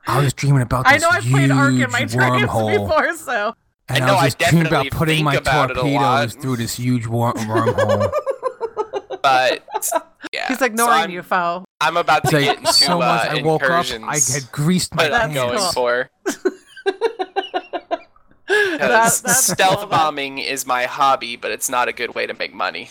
I 0.06 0.20
was 0.23 0.35
dreaming 0.35 0.60
about 0.62 0.86
I 0.86 0.98
know 0.98 1.09
I've 1.09 1.24
played 1.24 1.51
Ark 1.51 1.73
in 1.73 1.90
my 1.90 2.05
dreams 2.05 2.14
wormhole. 2.14 2.73
before, 2.86 3.16
so 3.16 3.55
And 3.89 4.05
I 4.05 4.06
know, 4.06 4.14
I 4.14 4.18
I 4.20 4.24
was 4.27 4.35
just 4.35 4.51
dreaming 4.51 4.68
about 4.68 4.90
putting 4.90 5.24
my 5.24 5.35
about 5.36 5.70
it 5.70 5.78
a 5.78 5.82
lot. 5.82 5.89
torpedoes 6.18 6.35
through 6.35 6.56
this 6.59 6.77
huge 6.77 7.06
wor- 7.06 7.32
wormhole. 7.32 8.12
but 9.26 10.08
yeah. 10.32 10.48
he's 10.48 10.58
so 10.58 10.64
ignoring 10.66 10.92
I'm, 11.02 11.10
you, 11.10 11.22
foe. 11.22 11.64
I'm 11.80 11.96
about 11.96 12.24
to 12.28 12.36
It's 12.36 12.44
get 12.46 12.58
into 12.58 12.72
so 12.72 12.94
uh, 12.94 12.98
much. 12.98 13.28
I 13.28 13.42
woke 13.42 13.62
up, 13.62 13.68
incursions. 13.68 14.04
I 14.06 14.34
had 14.34 14.52
greased 14.52 14.94
my 14.94 15.04
what 15.04 15.12
I'm 15.12 15.32
That's 15.32 15.34
going 15.34 15.58
pants. 15.58 15.74
cool. 15.74 15.82
for. 15.82 16.10
That- 18.48 19.20
that's 19.24 19.44
stealth 19.46 19.80
cool. 19.80 19.86
bombing 19.88 20.38
is 20.38 20.66
my 20.66 20.84
hobby, 20.84 21.36
but 21.36 21.50
it's 21.50 21.68
not 21.68 21.88
a 21.88 21.92
good 21.92 22.14
way 22.14 22.26
to 22.26 22.34
make 22.34 22.54
money. 22.54 22.90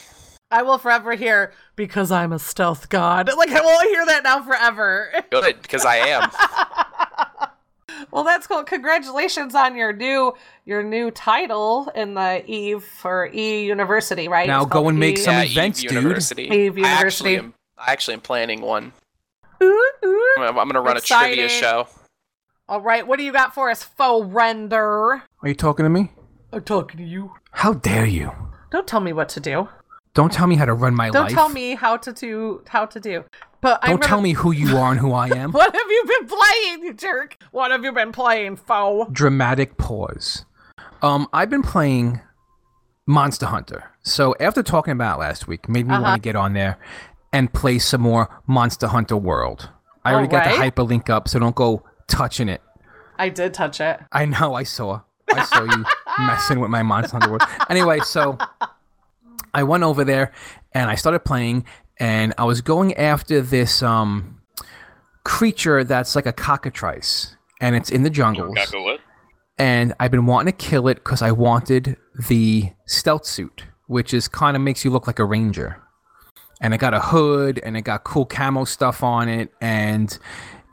I 0.51 0.61
will 0.61 0.77
forever 0.77 1.15
hear 1.15 1.53
because 1.75 2.11
I'm 2.11 2.31
a 2.31 2.39
stealth 2.39 2.89
god. 2.89 3.29
Like 3.37 3.49
I 3.49 3.61
will 3.61 3.81
hear 3.89 4.05
that 4.05 4.23
now 4.23 4.43
forever. 4.43 5.11
Good, 5.31 5.61
because 5.61 5.85
I 5.85 5.97
am. 5.97 6.29
Well, 8.11 8.23
that's 8.23 8.47
cool. 8.47 8.63
Congratulations 8.63 9.55
on 9.55 9.75
your 9.75 9.93
new 9.93 10.33
your 10.65 10.83
new 10.83 11.11
title 11.11 11.91
in 11.95 12.13
the 12.13 12.43
Eve 12.45 12.83
for 12.83 13.29
E 13.33 13.65
University, 13.65 14.27
right? 14.27 14.47
Now 14.47 14.65
go 14.65 14.89
and 14.89 14.99
make 14.99 15.17
E. 15.17 15.21
some 15.21 15.35
yeah, 15.35 15.43
events, 15.43 15.83
Eve 15.83 15.89
dude. 15.89 16.03
University. 16.03 16.43
Eve 16.43 16.77
I 16.79 16.87
actually 16.87 17.37
am. 17.37 17.53
I 17.77 17.91
actually 17.91 18.15
am 18.15 18.21
planning 18.21 18.61
one. 18.61 18.93
Ooh, 19.61 19.91
ooh. 20.03 20.33
I'm 20.37 20.45
gonna, 20.45 20.59
I'm 20.59 20.67
gonna 20.67 20.81
run 20.81 20.97
a 20.97 21.01
trivia 21.01 21.49
show. 21.49 21.87
All 22.67 22.81
right, 22.81 23.05
what 23.05 23.17
do 23.17 23.23
you 23.23 23.31
got 23.31 23.53
for 23.53 23.69
us, 23.69 23.83
faux 23.83 24.25
render? 24.27 25.21
Are 25.41 25.47
you 25.47 25.53
talking 25.53 25.83
to 25.83 25.89
me? 25.89 26.11
I'm 26.51 26.63
talking 26.63 26.97
to 26.97 27.03
you. 27.03 27.33
How 27.51 27.73
dare 27.73 28.05
you? 28.07 28.31
Don't 28.71 28.87
tell 28.87 29.01
me 29.01 29.13
what 29.13 29.29
to 29.29 29.39
do. 29.39 29.69
Don't 30.15 30.31
tell 30.31 30.47
me 30.47 30.55
how 30.55 30.65
to 30.65 30.73
run 30.73 30.95
my 30.95 31.05
life. 31.09 31.13
Don't 31.13 31.29
tell 31.29 31.49
me 31.49 31.75
how 31.75 31.97
to 31.97 32.11
do 32.11 32.63
how 32.67 32.85
to 32.87 32.99
do. 32.99 33.23
But 33.61 33.81
Don't 33.81 33.95
gonna- 33.99 34.07
tell 34.07 34.21
me 34.21 34.31
who 34.33 34.51
you 34.51 34.77
are 34.77 34.91
and 34.91 34.99
who 34.99 35.11
I 35.13 35.27
am. 35.27 35.51
What 35.59 35.75
have 35.75 35.89
you 35.89 36.03
been 36.07 36.27
playing, 36.27 36.83
you 36.83 36.93
jerk? 36.93 37.37
What 37.51 37.71
have 37.71 37.83
you 37.83 37.91
been 37.91 38.11
playing, 38.11 38.55
foe? 38.55 39.07
Dramatic 39.11 39.77
pause. 39.77 40.45
Um, 41.01 41.27
I've 41.33 41.49
been 41.49 41.61
playing 41.63 42.21
Monster 43.05 43.47
Hunter. 43.47 43.91
So 44.03 44.35
after 44.39 44.63
talking 44.63 44.91
about 44.93 45.17
it 45.17 45.21
last 45.21 45.47
week, 45.47 45.67
made 45.69 45.85
me 45.87 45.93
Uh-huh. 45.93 46.03
want 46.03 46.15
to 46.15 46.27
get 46.27 46.35
on 46.35 46.53
there 46.53 46.77
and 47.33 47.51
play 47.53 47.77
some 47.79 48.01
more 48.01 48.29
Monster 48.47 48.87
Hunter 48.87 49.17
World. 49.17 49.69
I 50.05 50.13
already 50.13 50.27
got 50.29 50.45
the 50.45 50.51
hyperlink 50.51 51.09
up, 51.09 51.27
so 51.27 51.39
don't 51.39 51.55
go 51.55 51.83
touching 52.07 52.47
it. 52.47 52.61
I 53.17 53.29
did 53.29 53.53
touch 53.53 53.81
it. 53.81 53.99
I 54.11 54.25
know, 54.25 54.53
I 54.53 54.63
saw. 54.63 55.01
I 55.33 55.43
saw 55.43 55.63
you 55.63 55.83
messing 56.19 56.59
with 56.59 56.69
my 56.69 56.83
Monster 56.83 57.13
Hunter 57.17 57.29
World. 57.31 57.43
Anyway, 57.69 57.99
so 58.01 58.37
I 59.55 59.63
went 59.63 59.83
over 59.83 60.03
there 60.03 60.31
and 60.73 60.91
I 60.91 60.95
started 60.95 61.21
playing, 61.21 61.65
and 61.99 62.33
I 62.37 62.43
was 62.43 62.61
going 62.61 62.93
after 62.95 63.41
this 63.41 63.81
um 63.81 64.41
creature 65.23 65.83
that's 65.83 66.15
like 66.15 66.27
a 66.27 66.33
cockatrice, 66.33 67.35
and 67.59 67.75
it's 67.75 67.89
in 67.89 68.03
the 68.03 68.09
jungles. 68.11 68.55
What? 68.73 68.99
And 69.57 69.93
I've 69.99 70.11
been 70.11 70.25
wanting 70.25 70.53
to 70.53 70.57
kill 70.57 70.89
it 70.89 70.95
because 70.95 71.21
I 71.21 71.31
wanted 71.31 71.95
the 72.27 72.71
stealth 72.85 73.25
suit, 73.25 73.63
which 73.87 74.13
is 74.13 74.27
kind 74.27 74.57
of 74.57 74.61
makes 74.61 74.83
you 74.83 74.91
look 74.91 75.07
like 75.07 75.19
a 75.19 75.25
ranger. 75.25 75.81
And 76.61 76.73
it 76.73 76.77
got 76.77 76.93
a 76.93 76.99
hood, 76.99 77.59
and 77.63 77.75
it 77.77 77.81
got 77.81 78.03
cool 78.03 78.25
camo 78.25 78.65
stuff 78.65 79.03
on 79.03 79.29
it, 79.29 79.51
and 79.61 80.17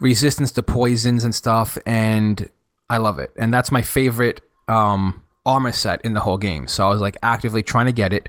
resistance 0.01 0.51
to 0.53 0.63
poisons 0.63 1.25
and 1.25 1.35
stuff, 1.35 1.79
and 1.87 2.49
I 2.91 2.99
love 2.99 3.21
it. 3.21 3.31
And 3.37 3.55
that's 3.55 3.71
my 3.71 3.83
favorite 3.83 4.41
um, 4.69 5.23
armor 5.44 5.73
set 5.73 6.01
in 6.02 6.14
the 6.14 6.20
whole 6.20 6.39
game. 6.39 6.66
So 6.66 6.86
I 6.86 6.90
was 6.90 7.01
like 7.01 7.16
actively 7.23 7.62
trying 7.62 7.86
to 7.86 7.93
get 7.93 8.12
it. 8.12 8.28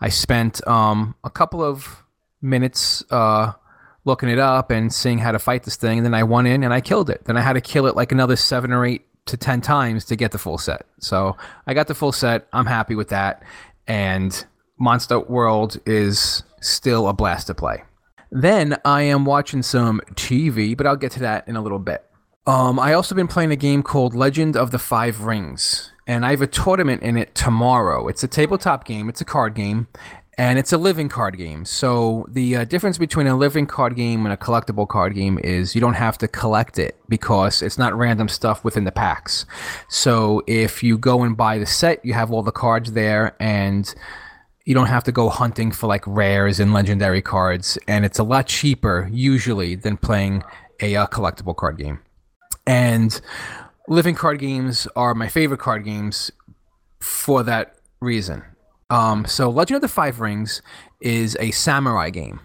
I 0.00 0.08
spent 0.08 0.66
um, 0.66 1.14
a 1.24 1.30
couple 1.30 1.62
of 1.62 2.02
minutes 2.40 3.04
uh, 3.10 3.52
looking 4.04 4.28
it 4.28 4.38
up 4.38 4.70
and 4.70 4.92
seeing 4.92 5.18
how 5.18 5.32
to 5.32 5.38
fight 5.38 5.64
this 5.64 5.76
thing, 5.76 5.98
and 5.98 6.04
then 6.04 6.14
I 6.14 6.22
went 6.22 6.48
in 6.48 6.62
and 6.62 6.72
I 6.72 6.80
killed 6.80 7.10
it. 7.10 7.24
Then 7.24 7.36
I 7.36 7.40
had 7.40 7.54
to 7.54 7.60
kill 7.60 7.86
it 7.86 7.96
like 7.96 8.12
another 8.12 8.36
seven 8.36 8.72
or 8.72 8.84
eight 8.84 9.06
to 9.26 9.36
ten 9.36 9.60
times 9.60 10.04
to 10.06 10.16
get 10.16 10.32
the 10.32 10.38
full 10.38 10.58
set. 10.58 10.86
So 11.00 11.36
I 11.66 11.74
got 11.74 11.88
the 11.88 11.94
full 11.94 12.12
set. 12.12 12.46
I'm 12.52 12.66
happy 12.66 12.94
with 12.94 13.08
that, 13.08 13.42
and 13.86 14.44
Monster 14.78 15.20
World 15.20 15.78
is 15.86 16.42
still 16.60 17.08
a 17.08 17.12
blast 17.12 17.46
to 17.48 17.54
play. 17.54 17.84
Then 18.30 18.76
I 18.84 19.02
am 19.02 19.24
watching 19.24 19.62
some 19.62 20.00
TV, 20.14 20.76
but 20.76 20.86
I'll 20.86 20.96
get 20.96 21.12
to 21.12 21.20
that 21.20 21.46
in 21.46 21.56
a 21.56 21.62
little 21.62 21.78
bit. 21.78 22.04
Um, 22.46 22.78
I 22.78 22.92
also 22.92 23.14
been 23.14 23.28
playing 23.28 23.52
a 23.52 23.56
game 23.56 23.82
called 23.82 24.14
Legend 24.14 24.56
of 24.56 24.70
the 24.70 24.78
Five 24.78 25.22
Rings, 25.22 25.92
and 26.06 26.24
I 26.26 26.30
have 26.30 26.42
a 26.42 26.46
tournament 26.46 27.02
in 27.02 27.16
it 27.16 27.34
tomorrow. 27.34 28.08
It's 28.08 28.22
a 28.22 28.28
tabletop 28.28 28.84
game. 28.84 29.08
It's 29.08 29.20
a 29.20 29.24
card 29.24 29.54
game, 29.54 29.88
and 30.36 30.58
it's 30.58 30.72
a 30.72 30.78
living 30.78 31.08
card 31.08 31.38
game. 31.38 31.64
So 31.64 32.26
the 32.28 32.56
uh, 32.56 32.64
difference 32.64 32.98
between 32.98 33.26
a 33.26 33.36
living 33.36 33.66
card 33.66 33.96
game 33.96 34.26
and 34.26 34.32
a 34.32 34.36
collectible 34.36 34.86
card 34.86 35.14
game 35.14 35.38
is 35.42 35.74
you 35.74 35.80
don't 35.80 35.94
have 35.94 36.18
to 36.18 36.28
collect 36.28 36.78
it 36.78 36.96
because 37.08 37.62
it's 37.62 37.78
not 37.78 37.96
random 37.96 38.28
stuff 38.28 38.64
within 38.64 38.84
the 38.84 38.92
packs. 38.92 39.46
So 39.88 40.42
if 40.46 40.82
you 40.82 40.98
go 40.98 41.22
and 41.22 41.36
buy 41.36 41.58
the 41.58 41.66
set, 41.66 42.04
you 42.04 42.12
have 42.14 42.30
all 42.30 42.42
the 42.42 42.52
cards 42.52 42.92
there, 42.92 43.36
and 43.40 43.92
you 44.64 44.74
don't 44.74 44.86
have 44.86 45.04
to 45.04 45.12
go 45.12 45.28
hunting 45.28 45.70
for 45.70 45.86
like 45.86 46.02
rares 46.06 46.58
and 46.60 46.72
legendary 46.72 47.22
cards, 47.22 47.78
and 47.88 48.04
it's 48.04 48.18
a 48.18 48.24
lot 48.24 48.46
cheaper 48.46 49.08
usually 49.12 49.74
than 49.74 49.96
playing 49.96 50.42
a 50.80 50.96
uh, 50.96 51.06
collectible 51.06 51.54
card 51.54 51.78
game. 51.78 52.00
And 52.66 53.20
living 53.88 54.14
card 54.14 54.38
games 54.38 54.86
are 54.96 55.14
my 55.14 55.28
favorite 55.28 55.60
card 55.60 55.84
games 55.84 56.30
for 57.00 57.42
that 57.42 57.76
reason. 58.00 58.42
Um, 58.90 59.24
so 59.26 59.48
Legend 59.50 59.76
of 59.76 59.82
the 59.82 59.88
Five 59.88 60.20
Rings 60.20 60.62
is 61.00 61.36
a 61.40 61.50
samurai 61.50 62.10
game. 62.10 62.40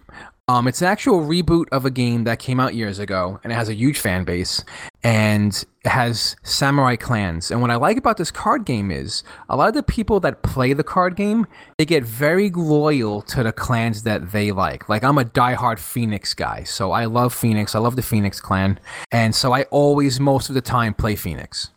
Um, 0.50 0.68
it's 0.68 0.82
an 0.82 0.88
actual 0.88 1.22
reboot 1.22 1.66
of 1.72 1.86
a 1.86 1.92
game 1.92 2.24
that 2.24 2.40
came 2.40 2.60
out 2.60 2.74
years 2.74 2.98
ago, 2.98 3.40
and 3.44 3.54
it 3.54 3.56
has 3.56 3.70
a 3.70 3.76
huge 3.76 4.00
fan 4.00 4.24
base, 4.24 4.64
and 5.04 5.54
it 5.86 5.90
has 5.90 6.36
samurai 6.42 6.96
clans. 6.96 7.52
And 7.52 7.62
what 7.62 7.70
I 7.70 7.76
like 7.76 7.98
about 7.98 8.18
this 8.18 8.32
card 8.32 8.66
game 8.66 8.90
is 8.90 9.22
a 9.48 9.56
lot 9.56 9.68
of 9.68 9.76
the 9.76 9.84
people 9.84 10.20
that 10.22 10.42
play 10.42 10.74
the 10.74 10.84
card 10.84 11.16
game, 11.16 11.46
they 11.78 11.86
get 11.86 12.04
very 12.04 12.50
loyal 12.50 13.22
to 13.22 13.44
the 13.44 13.52
clans 13.52 14.02
that 14.04 14.32
they 14.32 14.52
like. 14.52 14.90
Like 14.90 15.04
I'm 15.04 15.20
a 15.20 15.24
diehard 15.24 15.78
Phoenix 15.78 16.34
guy, 16.34 16.64
so 16.64 16.94
I 16.94 17.06
love 17.06 17.32
Phoenix. 17.32 17.76
I 17.76 17.80
love 17.80 17.96
the 17.96 18.02
Phoenix 18.02 18.42
clan, 18.42 18.80
and 19.12 19.36
so 19.36 19.54
I 19.54 19.66
always, 19.66 20.20
most 20.20 20.50
of 20.50 20.56
the 20.56 20.62
time, 20.62 20.96
play 20.96 21.16
Phoenix. 21.16 21.70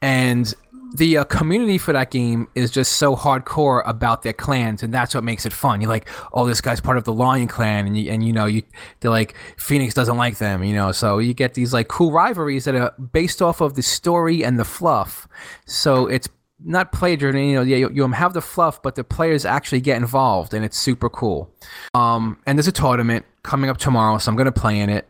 And 0.00 0.54
the 0.94 1.18
uh, 1.18 1.24
community 1.24 1.78
for 1.78 1.92
that 1.92 2.10
game 2.10 2.48
is 2.54 2.70
just 2.70 2.94
so 2.94 3.16
hardcore 3.16 3.82
about 3.86 4.22
their 4.22 4.32
clans, 4.32 4.82
and 4.82 4.92
that's 4.92 5.14
what 5.14 5.24
makes 5.24 5.44
it 5.44 5.52
fun. 5.52 5.80
You're 5.80 5.90
like, 5.90 6.08
oh, 6.32 6.46
this 6.46 6.60
guy's 6.60 6.80
part 6.80 6.96
of 6.96 7.04
the 7.04 7.12
Lion 7.12 7.48
Clan, 7.48 7.86
and 7.86 7.96
you, 7.96 8.10
and 8.10 8.24
you 8.24 8.32
know, 8.32 8.46
you 8.46 8.62
they're 9.00 9.10
like 9.10 9.34
Phoenix 9.56 9.94
doesn't 9.94 10.16
like 10.16 10.38
them, 10.38 10.62
you 10.62 10.74
know. 10.74 10.92
So 10.92 11.18
you 11.18 11.34
get 11.34 11.54
these 11.54 11.72
like 11.72 11.88
cool 11.88 12.12
rivalries 12.12 12.64
that 12.64 12.74
are 12.74 12.92
based 13.12 13.42
off 13.42 13.60
of 13.60 13.74
the 13.74 13.82
story 13.82 14.44
and 14.44 14.58
the 14.58 14.64
fluff. 14.64 15.26
So 15.64 16.06
it's 16.06 16.28
not 16.64 16.92
plagiarism, 16.92 17.40
you 17.40 17.54
know. 17.56 17.62
Yeah, 17.62 17.76
you, 17.76 17.90
you 17.92 18.06
have 18.08 18.32
the 18.32 18.42
fluff, 18.42 18.82
but 18.82 18.94
the 18.94 19.04
players 19.04 19.44
actually 19.44 19.80
get 19.80 19.96
involved, 19.96 20.54
and 20.54 20.64
it's 20.64 20.78
super 20.78 21.10
cool. 21.10 21.50
Um, 21.94 22.38
and 22.46 22.58
there's 22.58 22.68
a 22.68 22.72
tournament 22.72 23.24
coming 23.42 23.70
up 23.70 23.78
tomorrow, 23.78 24.18
so 24.18 24.30
I'm 24.30 24.36
gonna 24.36 24.52
play 24.52 24.78
in 24.78 24.90
it, 24.90 25.08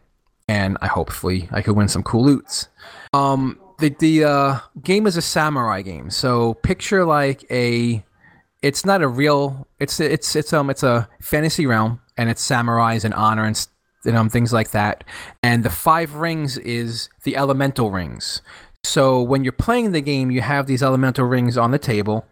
and 0.49 0.79
I 0.81 0.87
hopefully 0.87 1.49
I 1.53 1.63
could 1.63 1.77
win 1.77 1.89
some 1.89 2.03
cool 2.03 2.25
loots. 2.25 2.69
Um, 3.13 3.59
the 3.79 3.91
the 3.91 4.25
uh, 4.25 4.59
game 4.83 5.07
is 5.07 5.17
a 5.17 5.23
samurai 5.23 5.83
game, 5.83 6.11
so 6.11 6.55
picture 6.55 7.05
like 7.05 7.45
a. 7.51 8.05
It's 8.63 8.85
not 8.85 9.03
a 9.03 9.09
real. 9.09 9.69
It's 9.79 10.01
it's 10.01 10.35
it's 10.35 10.53
um 10.53 10.71
it's 10.71 10.83
a 10.83 11.09
fantasy 11.21 11.67
realm, 11.67 12.01
and 12.17 12.29
it's 12.31 12.47
samurais 12.47 13.05
and 13.05 13.15
honor 13.15 13.45
and 13.45 13.67
and 14.05 14.17
um 14.17 14.29
things 14.31 14.53
like 14.53 14.71
that. 14.71 15.05
And 15.43 15.65
the 15.65 15.71
five 15.71 16.15
rings 16.15 16.59
is 16.59 17.09
the 17.25 17.37
elemental 17.37 17.91
rings. 17.91 18.43
So 18.83 19.21
when 19.21 19.45
you're 19.45 19.53
playing 19.53 19.93
the 19.93 20.01
game, 20.01 20.31
you 20.31 20.41
have 20.43 20.67
these 20.67 20.83
elemental 20.83 21.25
rings 21.27 21.59
on 21.59 21.71
the 21.71 21.79
table, 21.79 22.27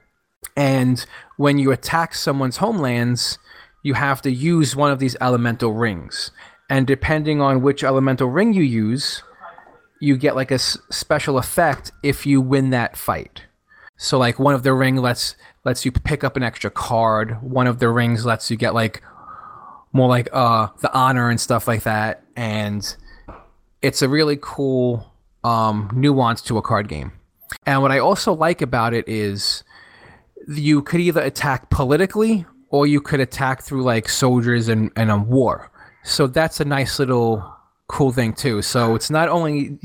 And 0.57 1.05
when 1.37 1.59
you 1.59 1.73
attack 1.73 2.15
someone's 2.15 2.59
homelands, 2.59 3.39
you 3.83 3.95
have 3.95 4.23
to 4.23 4.31
use 4.31 4.77
one 4.77 4.91
of 4.91 4.99
these 4.99 5.17
elemental 5.21 5.73
rings. 5.73 6.31
And 6.71 6.87
depending 6.87 7.41
on 7.41 7.63
which 7.63 7.85
elemental 7.85 8.29
ring 8.29 8.53
you 8.53 8.63
use, 8.63 9.23
you 10.05 10.17
get 10.17 10.37
like 10.37 10.51
a 10.51 10.55
s- 10.55 10.79
special 10.91 11.39
effect 11.39 11.91
if 12.03 12.27
you 12.27 12.41
win 12.41 12.71
that 12.71 12.97
fight. 12.97 13.43
So 13.97 14.19
like 14.19 14.39
one 14.39 14.55
of 14.55 14.63
the 14.63 14.75
ring 14.75 14.97
lets 14.97 15.37
lets 15.65 15.85
you 15.85 15.93
pick 15.93 16.23
up 16.23 16.37
an 16.37 16.43
extra 16.43 16.71
card. 16.71 17.43
One 17.43 17.67
of 17.67 17.79
the 17.79 17.89
rings 17.89 18.27
lets 18.27 18.51
you 18.51 18.57
get 18.57 18.75
like 18.75 19.03
more 19.93 20.09
like 20.09 20.29
uh 20.33 20.69
the 20.81 20.93
honor 20.93 21.31
and 21.31 21.41
stuff 21.41 21.67
like 21.67 21.85
that. 21.85 22.23
And 22.37 22.97
it's 23.83 24.03
a 24.03 24.09
really 24.09 24.39
cool 24.41 25.13
um, 25.45 25.91
nuance 25.95 26.41
to 26.43 26.57
a 26.59 26.63
card 26.63 26.89
game. 26.89 27.13
And 27.67 27.83
what 27.83 27.93
I 27.93 27.99
also 27.99 28.33
like 28.33 28.63
about 28.63 28.95
it 28.95 29.07
is 29.07 29.63
you 30.49 30.83
could 30.83 31.01
either 31.01 31.21
attack 31.21 31.71
politically 31.71 32.47
or 32.71 32.87
you 32.87 33.01
could 33.01 33.21
attack 33.21 33.63
through 33.63 33.83
like 33.85 34.09
soldiers 34.09 34.69
and, 34.69 34.91
and 34.97 35.11
a 35.11 35.19
war. 35.19 35.71
So 36.03 36.27
that's 36.27 36.61
a 36.61 36.65
nice 36.65 36.99
little 36.99 37.54
cool 37.89 38.13
thing 38.13 38.33
too. 38.33 38.63
So 38.63 38.95
it's 38.95 39.11
not 39.11 39.29
only 39.29 39.79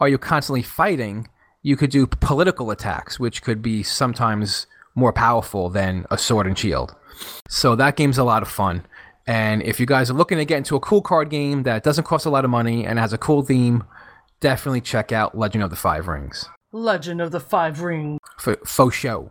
are 0.00 0.08
you 0.08 0.18
constantly 0.18 0.62
fighting, 0.62 1.28
you 1.62 1.76
could 1.76 1.90
do 1.90 2.06
political 2.06 2.70
attacks, 2.70 3.18
which 3.18 3.42
could 3.42 3.62
be 3.62 3.82
sometimes 3.82 4.66
more 4.94 5.12
powerful 5.12 5.68
than 5.70 6.06
a 6.10 6.18
sword 6.18 6.46
and 6.46 6.58
shield. 6.58 6.94
So 7.48 7.74
that 7.76 7.96
game's 7.96 8.18
a 8.18 8.24
lot 8.24 8.42
of 8.42 8.48
fun. 8.48 8.86
And 9.26 9.62
if 9.62 9.80
you 9.80 9.86
guys 9.86 10.10
are 10.10 10.14
looking 10.14 10.38
to 10.38 10.44
get 10.44 10.58
into 10.58 10.76
a 10.76 10.80
cool 10.80 11.00
card 11.00 11.30
game 11.30 11.62
that 11.62 11.82
doesn't 11.82 12.04
cost 12.04 12.26
a 12.26 12.30
lot 12.30 12.44
of 12.44 12.50
money 12.50 12.84
and 12.86 12.98
has 12.98 13.12
a 13.12 13.18
cool 13.18 13.42
theme, 13.42 13.84
definitely 14.40 14.82
check 14.82 15.12
out 15.12 15.36
Legend 15.36 15.64
of 15.64 15.70
the 15.70 15.76
Five 15.76 16.06
Rings 16.08 16.46
Legend 16.72 17.20
of 17.22 17.30
the 17.30 17.40
Five 17.40 17.80
Rings. 17.80 18.18
for 18.38 18.56
faux 18.66 18.94
show. 18.94 19.30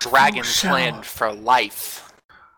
Dragon 0.00 0.42
shall- 0.42 0.72
Clan 0.72 1.02
for 1.02 1.32
life. 1.32 2.12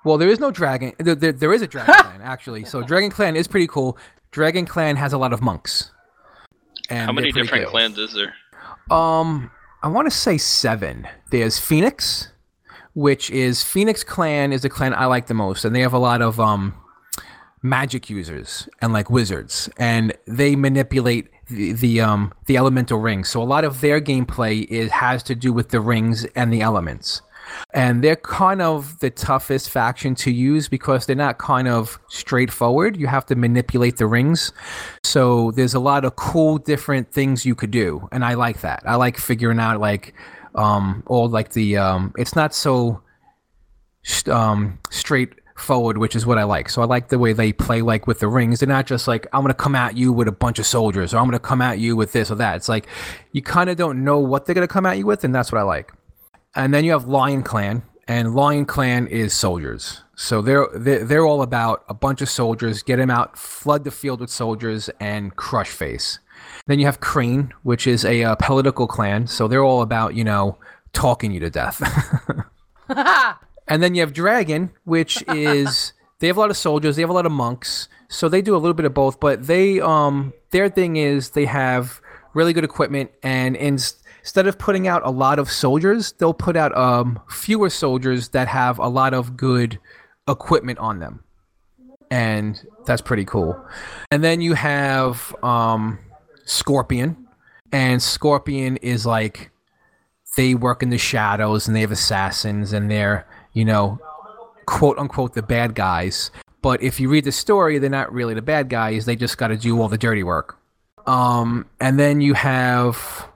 Well, 0.05 0.17
there 0.17 0.31
is 0.31 0.41
no 0.41 0.51
dragon. 0.51 0.95
There, 0.99 1.15
there, 1.15 1.33
there 1.33 1.53
is 1.53 1.61
a 1.61 1.67
dragon 1.67 1.95
clan 1.99 2.21
actually. 2.23 2.65
So 2.65 2.81
Dragon 2.83 3.11
Clan 3.11 3.37
is 3.37 3.47
pretty 3.47 3.67
cool. 3.67 3.99
Dragon 4.31 4.65
Clan 4.67 4.97
has 4.97 5.13
a 5.13 5.19
lot 5.19 5.33
of 5.33 5.43
monks. 5.43 5.91
And 6.89 7.07
How 7.07 7.13
many 7.13 7.33
different 7.33 7.65
good. 7.65 7.71
clans 7.71 7.99
is 7.99 8.15
there? 8.15 8.35
Um, 8.91 9.51
I 9.83 9.89
want 9.89 10.07
to 10.07 10.17
say 10.17 10.39
seven. 10.39 11.07
There's 11.31 11.59
Phoenix, 11.59 12.29
which 12.95 13.31
is 13.31 13.63
Phoenix 13.63 14.03
Clan 14.05 14.53
is 14.53 14.63
the 14.63 14.69
clan 14.69 14.95
I 14.95 15.07
like 15.07 15.27
the 15.27 15.35
most, 15.35 15.65
and 15.65 15.75
they 15.75 15.81
have 15.81 15.93
a 15.93 15.99
lot 15.99 16.23
of 16.23 16.41
um 16.41 16.75
magic 17.63 18.11
users 18.11 18.69
and 18.81 18.93
like 18.93 19.11
wizards, 19.11 19.69
and 19.79 20.13
they 20.27 20.57
manipulate 20.57 21.29
the, 21.49 21.73
the 21.73 22.01
um 22.01 22.33
the 22.47 22.57
elemental 22.57 22.99
rings. 22.99 23.29
So 23.29 23.41
a 23.41 23.45
lot 23.45 23.65
of 23.65 23.81
their 23.81 24.01
gameplay 24.01 24.65
is 24.67 24.91
has 24.91 25.23
to 25.25 25.35
do 25.35 25.53
with 25.53 25.69
the 25.71 25.81
rings 25.81 26.25
and 26.37 26.53
the 26.53 26.61
elements. 26.61 27.23
And 27.73 28.03
they're 28.03 28.17
kind 28.17 28.63
of 28.63 28.99
the 29.01 29.11
toughest 29.11 29.71
faction 29.71 30.15
to 30.17 30.31
use 30.31 30.69
because 30.69 31.07
they're 31.07 31.17
not 31.17 31.39
kind 31.39 31.69
of 31.69 31.99
straightforward. 32.09 32.97
You 32.97 33.07
have 33.07 33.27
to 33.27 33.37
manipulate 33.37 33.97
the 33.97 34.07
rings. 34.07 34.53
So 35.05 35.51
there's 35.53 35.75
a 35.75 35.81
lot 35.81 36.05
of 36.05 36.17
cool 36.17 36.59
different 36.59 37.13
things 37.13 37.47
you 37.47 37.55
could 37.55 37.71
do. 37.71 38.09
And 38.13 38.25
I 38.25 38.35
like 38.35 38.61
that. 38.61 38.83
I 38.87 38.97
like 38.97 39.19
figuring 39.19 39.59
out 39.59 39.81
like 39.81 40.15
um 40.57 41.05
all 41.07 41.29
like 41.29 41.53
the 41.53 41.77
um 41.77 42.13
it's 42.19 42.35
not 42.35 42.53
so 42.53 43.01
um 44.27 44.79
straightforward, 44.91 45.99
which 45.99 46.17
is 46.17 46.27
what 46.27 46.39
I 46.39 46.45
like. 46.45 46.69
So 46.69 46.83
I 46.83 46.87
like 46.87 47.09
the 47.09 47.19
way 47.19 47.33
they 47.33 47.53
play 47.53 47.83
like 47.83 48.07
with 48.07 48.21
the 48.21 48.29
rings. 48.29 48.61
They're 48.61 48.69
not 48.69 48.87
just 48.87 49.07
like 49.07 49.27
I'm 49.33 49.43
gonna 49.43 49.55
come 49.55 49.75
at 49.75 49.97
you 49.97 50.13
with 50.13 50.29
a 50.29 50.33
bunch 50.33 50.59
of 50.59 50.67
soldiers 50.67 51.15
or 51.15 51.19
I'm 51.19 51.27
gonna 51.27 51.39
come 51.39 51.63
at 51.63 51.79
you 51.79 51.97
with 51.97 52.13
this 52.13 52.31
or 52.31 52.37
that. 52.37 52.57
It's 52.57 52.69
like 52.69 52.87
you 53.33 53.43
kind 53.43 53.71
of 53.71 53.77
don't 53.77 54.05
know 54.05 54.19
what 54.19 54.47
they're 54.47 54.55
gonna 54.55 54.69
come 54.69 54.87
at 54.87 54.99
you 54.99 55.07
with, 55.07 55.25
and 55.25 55.35
that's 55.35 55.53
what 55.53 55.59
I 55.59 55.63
like. 55.63 55.93
And 56.55 56.75
then 56.75 56.85
you 56.85 56.93
have 56.93 57.07
Lion 57.07 57.43
Clan, 57.43 57.83
and 58.09 58.35
Lion 58.35 58.65
Clan 58.65 59.07
is 59.07 59.33
soldiers. 59.33 60.03
So 60.17 60.43
they're 60.43 60.67
they're, 60.75 61.05
they're 61.05 61.27
all 61.27 61.43
about 61.43 61.85
a 61.89 61.95
bunch 61.95 62.21
of 62.21 62.29
soldiers, 62.29 62.83
get 62.83 62.97
them 62.97 63.11
out, 63.11 63.39
flood 63.39 63.85
the 63.85 63.91
field 63.91 64.21
with 64.21 64.31
soldiers, 64.31 64.91
and 65.01 65.35
crush 65.37 65.71
face. 65.71 66.19
Then 66.67 66.79
you 66.79 66.87
have 66.87 67.01
Crane, 67.01 67.53
which 67.63 67.87
is 67.87 68.05
a 68.05 68.25
uh, 68.25 68.35
political 68.35 68.87
clan. 68.87 69.27
So 69.27 69.49
they're 69.49 69.65
all 69.65 69.83
about 69.83 70.15
you 70.15 70.25
know 70.25 70.59
talking 70.93 71.31
you 71.31 71.41
to 71.41 71.51
death. 71.51 71.81
and 73.69 73.83
then 73.83 73.95
you 73.95 74.01
have 74.01 74.13
Dragon, 74.13 74.73
which 74.85 75.23
is 75.29 75.93
they 76.19 76.27
have 76.27 76.37
a 76.37 76.41
lot 76.41 76.51
of 76.51 76.57
soldiers, 76.57 76.97
they 76.97 77.03
have 77.03 77.11
a 77.11 77.15
lot 77.15 77.27
of 77.27 77.33
monks, 77.33 77.89
so 78.09 78.29
they 78.29 78.43
do 78.43 78.55
a 78.55 78.59
little 78.59 78.75
bit 78.75 78.87
of 78.87 78.93
both. 78.93 79.21
But 79.21 79.47
they 79.47 79.81
um 79.81 80.33
their 80.51 80.69
thing 80.69 80.97
is 80.97 81.31
they 81.31 81.47
have 81.47 82.01
really 82.35 82.53
good 82.53 82.65
equipment, 82.65 83.11
and 83.23 83.57
in, 83.57 83.79
instead 84.21 84.47
of 84.47 84.59
putting 84.59 84.89
out 84.89 85.03
a 85.05 85.11
lot 85.11 85.39
of 85.39 85.51
soldiers, 85.51 86.13
they'll 86.13 86.35
put 86.35 86.57
out 86.57 86.77
um 86.77 87.21
fewer 87.29 87.71
soldiers 87.71 88.29
that 88.31 88.49
have 88.49 88.79
a 88.79 88.89
lot 88.89 89.15
of 89.15 89.37
good 89.37 89.79
equipment 90.29 90.79
on 90.79 90.99
them, 91.01 91.25
and 92.11 92.67
that's 92.87 93.03
pretty 93.03 93.25
cool. 93.25 93.61
And 94.11 94.23
then 94.23 94.41
you 94.41 94.55
have 94.55 95.35
um 95.43 95.99
Scorpion, 96.45 97.27
and 97.73 98.03
Scorpion 98.03 98.77
is 98.79 99.07
like 99.07 99.51
they 100.37 100.55
work 100.55 100.83
in 100.83 100.91
the 100.91 100.99
shadows 100.99 101.67
and 101.67 101.77
they 101.77 101.81
have 101.81 101.91
assassins 101.91 102.73
and 102.73 102.91
they're 102.91 103.27
you 103.53 103.65
know 103.65 103.99
quote 104.67 104.99
unquote 104.99 105.35
the 105.35 105.43
bad 105.43 105.75
guys. 105.75 106.31
But 106.63 106.83
if 106.83 107.01
you 107.01 107.09
read 107.09 107.25
the 107.25 107.33
story 107.33 107.79
they're 107.79 107.91
not 107.91 108.13
really 108.13 108.35
the 108.35 108.43
bad 108.43 108.69
guys. 108.69 109.07
They 109.07 109.17
just 109.17 109.39
got 109.39 109.49
to 109.49 109.57
do 109.57 109.81
all 109.81 109.89
the 109.89 109.99
dirty 109.99 110.23
work. 110.23 110.59
Um 111.07 111.67
and 111.81 111.99
then 111.99 112.21
you 112.21 112.35
have 112.35 113.29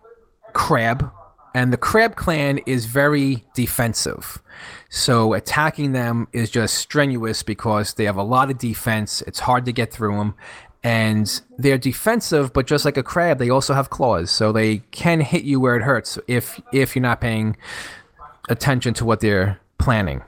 crab 0.55 1.11
and 1.55 1.73
the 1.73 1.77
crab 1.77 2.17
clan 2.17 2.59
is 2.67 2.87
very 2.87 3.45
defensive. 3.55 4.43
So 4.89 5.35
attacking 5.35 5.93
them 5.93 6.27
is 6.33 6.51
just 6.51 6.75
strenuous 6.75 7.43
because 7.43 7.95
they 7.95 8.05
have 8.05 8.17
a 8.17 8.23
lot 8.23 8.51
of 8.51 8.59
defense. 8.59 9.23
It's 9.23 9.41
hard 9.41 9.65
to 9.67 9.73
get 9.73 9.93
through 9.93 10.17
them 10.17 10.35
and 10.83 11.41
they're 11.57 11.79
defensive 11.79 12.53
but 12.53 12.67
just 12.67 12.85
like 12.85 12.99
a 12.99 13.03
crab 13.03 13.39
they 13.39 13.51
also 13.51 13.75
have 13.75 13.91
claws. 13.91 14.31
So 14.31 14.53
they 14.53 14.79
can 14.91 15.21
hit 15.21 15.45
you 15.45 15.61
where 15.61 15.77
it 15.77 15.83
hurts 15.83 16.19
if 16.27 16.61
if 16.73 16.97
you're 16.97 17.03
not 17.03 17.21
paying 17.21 17.57
attention 18.49 18.95
to 18.95 19.05
what 19.05 19.21
they're 19.21 19.61
planning. 19.79 20.23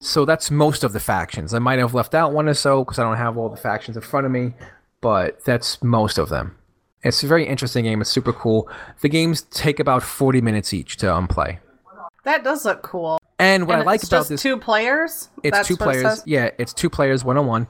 So 0.00 0.24
that's 0.24 0.50
most 0.50 0.84
of 0.84 0.92
the 0.92 1.00
factions. 1.00 1.54
I 1.54 1.58
might 1.58 1.78
have 1.78 1.94
left 1.94 2.14
out 2.14 2.32
one 2.32 2.48
or 2.48 2.54
so 2.54 2.84
because 2.84 2.98
i 2.98 3.02
don't 3.02 3.16
have 3.16 3.38
all 3.38 3.48
the 3.48 3.56
factions 3.56 3.96
in 3.96 4.02
front 4.02 4.26
of 4.26 4.32
me 4.32 4.52
but 5.00 5.44
that's 5.44 5.82
most 5.82 6.18
of 6.18 6.28
them 6.28 6.55
it's 7.06 7.22
a 7.22 7.26
very 7.26 7.46
interesting 7.46 7.84
game 7.84 8.00
it's 8.00 8.10
super 8.10 8.32
cool 8.32 8.68
the 9.00 9.08
games 9.08 9.42
take 9.50 9.78
about 9.80 10.02
40 10.02 10.40
minutes 10.40 10.72
each 10.74 10.96
to 10.98 11.12
um, 11.12 11.26
play 11.28 11.60
That 12.24 12.42
does 12.44 12.64
look 12.64 12.82
cool. 12.82 13.18
and 13.38 13.66
what 13.66 13.74
And 13.74 13.82
i 13.82 13.84
like 13.86 14.00
it's 14.00 14.08
about 14.10 14.18
just 14.20 14.28
this 14.30 14.42
two 14.42 14.56
players. 14.58 15.28
it's 15.42 15.56
That's 15.56 15.68
two 15.68 15.74
it 15.74 15.80
players. 15.80 16.02
says? 16.02 16.22
yeah, 16.26 16.50
it's 16.58 16.72
two 16.74 16.90
players, 16.90 17.24
one 17.24 17.36
on 17.38 17.46
one. 17.46 17.66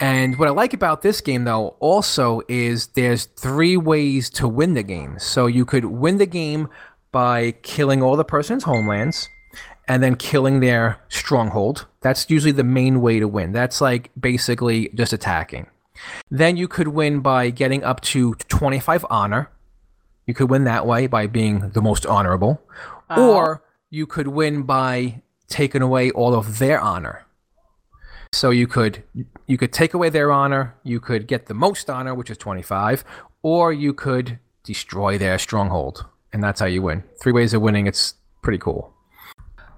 And 0.00 0.36
what 0.38 0.48
I 0.48 0.50
like 0.50 0.72
about 0.74 1.02
this 1.02 1.20
game, 1.20 1.44
though, 1.44 1.76
also 1.78 2.40
is 2.48 2.88
there's 2.96 3.26
three 3.36 3.76
ways 3.76 4.28
to 4.30 4.48
win 4.48 4.74
the 4.74 4.82
game. 4.82 5.18
So 5.18 5.46
you 5.46 5.64
could 5.64 5.84
win 5.84 6.16
the 6.18 6.26
game 6.26 6.68
by 7.12 7.52
killing 7.62 8.02
all 8.02 8.16
the 8.16 8.24
person's 8.24 8.64
homelands 8.64 9.28
and 9.86 10.02
then 10.02 10.16
killing 10.16 10.58
their 10.60 10.98
stronghold. 11.08 11.86
That's 12.00 12.28
usually 12.30 12.52
the 12.52 12.64
main 12.64 13.00
way 13.00 13.20
to 13.20 13.28
win. 13.28 13.52
That's 13.52 13.80
like 13.80 14.10
basically 14.18 14.88
just 14.94 15.12
attacking. 15.12 15.66
Then 16.30 16.56
you 16.56 16.68
could 16.68 16.88
win 16.88 17.20
by 17.20 17.50
getting 17.50 17.84
up 17.84 18.00
to 18.02 18.34
25 18.34 19.04
honor. 19.10 19.50
You 20.26 20.34
could 20.34 20.50
win 20.50 20.64
that 20.64 20.86
way 20.86 21.06
by 21.06 21.26
being 21.26 21.70
the 21.70 21.82
most 21.82 22.06
honorable. 22.06 22.62
Uh-huh. 23.08 23.20
Or 23.20 23.64
you 23.90 24.06
could 24.06 24.28
win 24.28 24.62
by 24.62 25.22
taking 25.48 25.82
away 25.82 26.10
all 26.12 26.34
of 26.34 26.58
their 26.58 26.80
honor. 26.80 27.26
So 28.32 28.50
you 28.50 28.68
could 28.68 29.02
you 29.46 29.58
could 29.58 29.72
take 29.72 29.92
away 29.92 30.08
their 30.08 30.30
honor, 30.30 30.76
you 30.84 31.00
could 31.00 31.26
get 31.26 31.46
the 31.46 31.54
most 31.54 31.90
honor, 31.90 32.14
which 32.14 32.30
is 32.30 32.38
25, 32.38 33.04
or 33.42 33.72
you 33.72 33.92
could 33.92 34.38
destroy 34.62 35.18
their 35.18 35.36
stronghold. 35.36 36.06
And 36.32 36.42
that's 36.42 36.60
how 36.60 36.66
you 36.66 36.82
win. 36.82 37.02
Three 37.20 37.32
ways 37.32 37.54
of 37.54 37.62
winning, 37.62 37.88
it's 37.88 38.14
pretty 38.42 38.58
cool. 38.58 38.94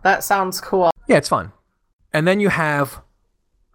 That 0.03 0.23
sounds 0.23 0.61
cool. 0.61 0.91
Yeah, 1.09 1.17
it's 1.17 1.31
fun. 1.31 1.53
And 2.13 2.29
then 2.29 2.41
you 2.41 2.51
have 2.51 3.01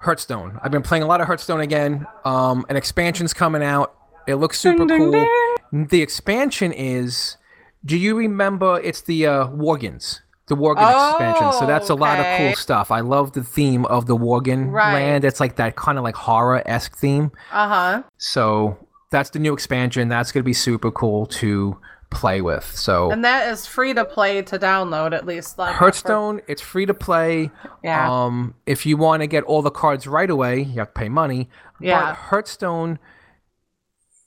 Hearthstone. 0.08 0.58
I've 0.64 0.72
been 0.72 0.82
playing 0.82 1.04
a 1.04 1.08
lot 1.08 1.20
of 1.22 1.28
Hearthstone 1.28 1.60
again. 1.62 2.08
Um, 2.26 2.66
an 2.70 2.78
expansion's 2.78 3.34
coming 3.34 3.62
out. 3.62 3.94
It 4.26 4.36
looks 4.36 4.58
super 4.60 4.86
Ding, 4.86 5.12
ding, 5.12 5.26
cool. 5.72 5.86
The 5.88 6.02
expansion 6.02 6.72
is. 6.72 7.38
Do 7.86 7.98
you 7.98 8.16
remember? 8.18 8.80
It's 8.82 9.02
the 9.02 9.28
uh, 9.28 9.48
Worgens. 9.48 10.22
The 10.48 10.56
Worgen 10.56 10.78
Oh, 10.80 11.10
expansion. 11.12 11.52
So 11.60 11.66
that's 11.66 11.90
a 11.90 11.94
lot 11.96 12.20
of 12.20 12.26
cool 12.38 12.54
stuff. 12.56 12.90
I 12.90 13.02
love 13.02 13.34
the 13.34 13.44
theme 13.44 13.86
of 13.86 14.06
the 14.06 14.16
Worgen 14.16 14.72
Right. 14.72 14.94
land. 14.94 15.26
It's 15.26 15.40
like 15.42 15.58
that 15.58 15.76
kind 15.76 15.98
of 15.98 16.04
like 16.06 16.16
horror 16.16 16.64
esque 16.66 16.98
theme. 16.98 17.32
Uh 17.52 17.68
huh. 17.68 18.04
So 18.18 18.78
that's 19.12 19.30
the 19.32 19.40
new 19.40 19.54
expansion. 19.54 20.08
That's 20.08 20.32
going 20.32 20.42
to 20.42 20.46
be 20.46 20.54
super 20.54 20.90
cool 20.92 21.26
to 21.28 21.78
play 22.10 22.42
with. 22.42 22.64
So 22.64 23.12
And 23.12 23.24
that 23.26 23.50
is 23.50 23.66
free 23.66 23.94
to 23.94 24.06
play 24.06 24.42
to 24.42 24.60
download 24.60 25.14
at 25.14 25.26
least. 25.26 25.58
Like 25.58 25.76
Hearthstone, 25.76 26.42
it's 26.48 26.62
free 26.62 26.86
to 26.86 26.94
play. 26.94 27.52
Yeah. 27.84 28.10
Um, 28.10 28.56
if 28.66 28.86
you 28.86 28.98
want 28.98 29.22
to 29.22 29.28
get 29.28 29.44
all 29.44 29.62
the 29.62 29.72
cards 29.72 30.08
right 30.08 30.30
away, 30.30 30.62
you 30.62 30.80
have 30.80 30.94
to 30.94 31.00
pay 31.00 31.10
money. 31.10 31.50
Yeah. 31.80 32.00
But 32.00 32.16
Hearthstone, 32.16 33.00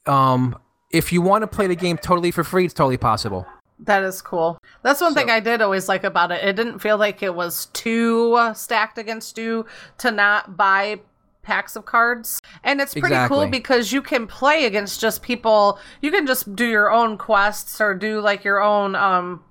um, 0.06 0.58
if 0.92 1.12
you 1.12 1.22
want 1.22 1.42
to 1.42 1.46
play 1.46 1.66
the 1.66 1.76
game 1.76 1.96
totally 1.96 2.30
for 2.30 2.44
free, 2.44 2.64
it's 2.64 2.74
totally 2.74 2.96
possible. 2.96 3.46
That 3.82 4.02
is 4.02 4.20
cool. 4.20 4.58
That's 4.82 5.00
one 5.00 5.14
thing 5.14 5.30
I 5.30 5.40
did 5.40 5.62
always 5.62 5.88
like 5.88 6.04
about 6.04 6.30
it. 6.32 6.44
It 6.44 6.54
didn't 6.54 6.80
feel 6.80 6.98
like 6.98 7.22
it 7.22 7.34
was 7.34 7.66
too 7.72 8.52
stacked 8.54 8.98
against 8.98 9.38
you 9.38 9.64
to 9.98 10.10
not 10.10 10.56
buy 10.56 11.00
packs 11.42 11.76
of 11.76 11.84
cards. 11.86 12.40
And 12.64 12.80
it's 12.80 12.94
pretty 12.94 13.14
cool 13.28 13.46
because 13.48 13.92
you 13.92 14.02
can 14.02 14.26
play 14.26 14.64
against 14.66 15.00
just 15.00 15.22
people. 15.22 15.78
You 16.02 16.10
can 16.10 16.26
just 16.26 16.54
do 16.54 16.66
your 16.66 16.90
own 16.90 17.16
quests 17.18 17.80
or 17.80 17.94
do 17.94 18.20
like 18.20 18.44
your 18.44 18.60
own 18.62 18.94
um 18.94 19.42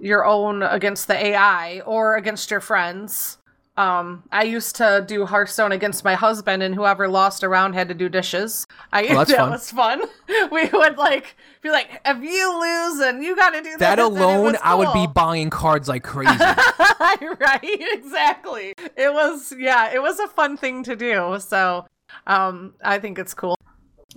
your 0.00 0.24
own 0.24 0.62
against 0.62 1.06
the 1.06 1.14
AI 1.16 1.80
or 1.80 2.16
against 2.16 2.50
your 2.50 2.60
friends. 2.60 3.38
Um, 3.76 4.22
I 4.30 4.44
used 4.44 4.76
to 4.76 5.04
do 5.06 5.26
Hearthstone 5.26 5.72
against 5.72 6.04
my 6.04 6.14
husband, 6.14 6.62
and 6.62 6.74
whoever 6.76 7.08
lost 7.08 7.42
a 7.42 7.48
round 7.48 7.74
had 7.74 7.88
to 7.88 7.94
do 7.94 8.08
dishes. 8.08 8.64
I 8.92 9.04
Oh, 9.08 9.14
that's 9.24 9.30
that 9.30 9.38
fun. 9.38 9.50
was 9.50 9.70
fun. 9.70 10.02
We 10.52 10.66
would 10.72 10.96
like 10.96 11.36
be 11.64 11.70
like, 11.70 12.00
if 12.04 12.22
you 12.22 12.60
lose 12.60 13.00
and 13.00 13.24
you 13.24 13.34
got 13.34 13.50
to 13.50 13.62
do 13.62 13.76
That 13.78 13.96
this," 13.96 14.06
it 14.06 14.12
alone, 14.12 14.52
was 14.52 14.60
I 14.62 14.74
would 14.76 14.92
be 14.92 15.06
buying 15.08 15.50
cards 15.50 15.88
like 15.88 16.04
crazy. 16.12 16.30
right, 16.38 17.60
exactly. 17.92 18.74
It 18.96 19.12
was 19.12 19.52
yeah, 19.58 19.92
it 19.92 20.00
was 20.02 20.18
a 20.20 20.28
fun 20.28 20.56
thing 20.56 20.82
to 20.84 20.94
do. 20.96 21.36
So, 21.40 21.86
um, 22.26 22.74
I 22.84 22.98
think 22.98 23.18
it's 23.18 23.34
cool. 23.34 23.56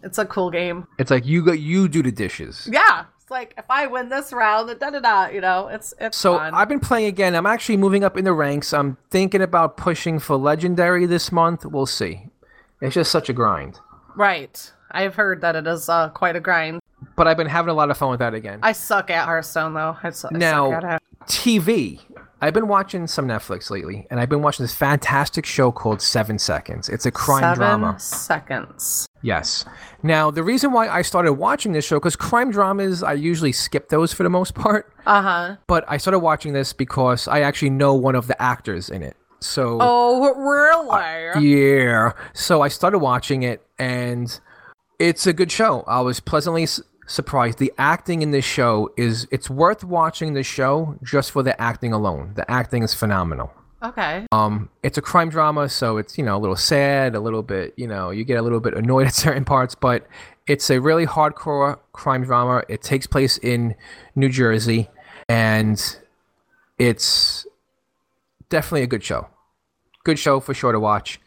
It's 0.04 0.18
a 0.20 0.26
cool 0.26 0.52
game. 0.52 0.86
it's 1.00 1.10
like 1.10 1.26
you 1.26 1.44
go, 1.44 1.52
you 1.52 1.88
do 1.88 2.04
the 2.04 2.12
dishes. 2.12 2.70
Yeah, 2.72 3.06
it's 3.20 3.32
like 3.32 3.56
if 3.58 3.66
I 3.70 3.88
win 3.88 4.10
this 4.10 4.32
round, 4.32 4.80
da 4.80 4.90
da 4.92 5.00
da. 5.00 5.28
You 5.28 5.42
know, 5.42 5.68
it's 5.68 5.94
it's 6.00 6.18
So 6.18 6.38
fun. 6.38 6.54
I've 6.54 6.70
been 6.70 6.80
playing 6.80 7.08
again. 7.08 7.36
I'm 7.36 7.48
actually 7.48 7.78
moving 7.78 8.04
up 8.04 8.16
in 8.18 8.24
the 8.26 8.34
ranks. 8.34 8.74
I'm 8.74 8.98
thinking 9.10 9.42
about 9.42 9.76
pushing 9.78 10.20
for 10.20 10.36
legendary 10.38 11.06
this 11.08 11.32
month. 11.32 11.66
We'll 11.66 11.86
see. 11.88 12.28
It's 12.82 12.94
just 12.94 13.12
such 13.12 13.28
a 13.30 13.34
grind. 13.34 13.80
right. 14.16 14.72
I've 14.90 15.16
heard 15.16 15.42
that 15.42 15.56
it 15.58 15.68
is 15.68 15.90
uh, 15.90 16.08
quite 16.10 16.38
a 16.38 16.40
grind. 16.40 16.80
But 17.18 17.28
I've 17.28 17.36
been 17.36 17.48
having 17.48 17.72
a 17.72 17.74
lot 17.74 17.90
of 17.92 17.98
fun 17.98 18.12
with 18.12 18.20
that 18.20 18.34
again. 18.36 18.60
I 18.64 18.72
suck 18.72 19.10
at 19.10 19.26
Hearthstone 19.26 19.74
though. 19.74 19.98
I, 20.02 20.10
su- 20.12 20.30
I 20.34 20.38
Now- 20.38 20.72
suck 20.72 20.84
at 20.86 20.96
it. 21.02 21.28
TV. 21.28 22.00
I've 22.40 22.54
been 22.54 22.68
watching 22.68 23.08
some 23.08 23.28
Netflix 23.28 23.72
lately, 23.72 24.06
and 24.12 24.20
I've 24.20 24.30
been 24.30 24.44
watching 24.44 24.64
this 24.64 24.76
fantastic 24.76 25.44
show 25.44 25.72
called 25.72 26.04
Seven 26.04 26.38
Seconds. 26.38 26.88
It's 26.88 27.08
a 27.08 27.12
crime 27.12 27.42
Seven 27.42 27.58
drama. 27.58 28.00
seconds. 28.00 29.08
Yes. 29.24 29.66
Now, 30.04 30.30
the 30.30 30.44
reason 30.44 30.72
why 30.72 30.88
I 30.88 31.02
started 31.02 31.34
watching 31.34 31.72
this 31.72 31.84
show, 31.84 31.96
because 31.98 32.16
crime 32.16 32.52
dramas, 32.52 33.02
I 33.02 33.14
usually 33.14 33.52
skip 33.52 33.90
those 33.90 34.14
for 34.14 34.22
the 34.22 34.30
most 34.30 34.54
part. 34.54 34.94
Uh 35.08 35.22
huh. 35.24 35.56
But 35.66 35.84
I 35.88 35.98
started 35.98 36.20
watching 36.20 36.54
this 36.54 36.72
because 36.74 37.28
I 37.28 37.42
actually 37.42 37.72
know 37.72 37.96
one 37.96 38.14
of 38.14 38.28
the 38.28 38.40
actors 38.40 38.92
in 38.92 39.02
it. 39.02 39.18
So 39.40 39.80
Oh, 39.82 40.36
really? 40.36 41.50
yeah. 41.50 42.12
So 42.34 42.62
I 42.62 42.68
started 42.68 43.00
watching 43.00 43.42
it, 43.42 43.66
and 43.80 44.40
it's 45.00 45.26
a 45.26 45.34
good 45.34 45.52
show. 45.52 45.84
I 45.88 46.02
was 46.02 46.20
pleasantly 46.20 46.68
surprised. 47.08 47.58
The 47.58 47.74
acting 47.78 48.22
in 48.22 48.32
this 48.32 48.46
show 48.46 48.92
is 48.96 49.28
it's 49.32 49.50
worth 49.50 49.84
watching 49.84 50.34
the 50.34 50.44
show 50.44 51.00
just 51.02 51.32
for 51.32 51.42
the 51.42 51.60
acting 51.60 51.94
alone. 51.94 52.34
The 52.36 52.50
acting 52.50 52.84
is 52.84 52.94
phenomenal. 52.94 53.52
Okay. 53.82 54.26
Um, 54.32 54.70
it's 54.84 54.98
a 54.98 55.02
crime 55.02 55.30
drama, 55.30 55.70
so 55.70 55.98
it's 55.98 56.18
you 56.18 56.24
know 56.24 56.38
a 56.38 56.40
little 56.40 56.56
sad, 56.56 57.16
a 57.16 57.20
little 57.20 57.44
bit 57.44 57.74
you 57.78 57.88
know 57.88 58.12
you 58.12 58.24
get 58.24 58.38
a 58.38 58.42
little 58.42 58.60
bit 58.60 58.76
annoyed 58.76 59.08
at 59.08 59.16
certain 59.16 59.46
parts, 59.46 59.74
but 59.74 60.06
it's 60.46 60.70
a 60.70 60.80
really 60.80 61.06
hardcore 61.06 61.80
crime 61.94 62.24
drama. 62.24 62.64
It 62.70 62.82
takes 62.82 63.08
place 63.08 63.38
in 63.38 63.76
New 64.16 64.30
Jersey, 64.30 64.90
and 65.28 65.82
it's 66.78 67.46
definitely 68.50 68.84
a 68.84 68.88
good 68.88 69.04
show. 69.04 69.28
Good 70.04 70.20
show 70.20 70.40
for 70.40 70.54
sure 70.54 70.72
to 70.72 70.80
watch. 70.80 71.20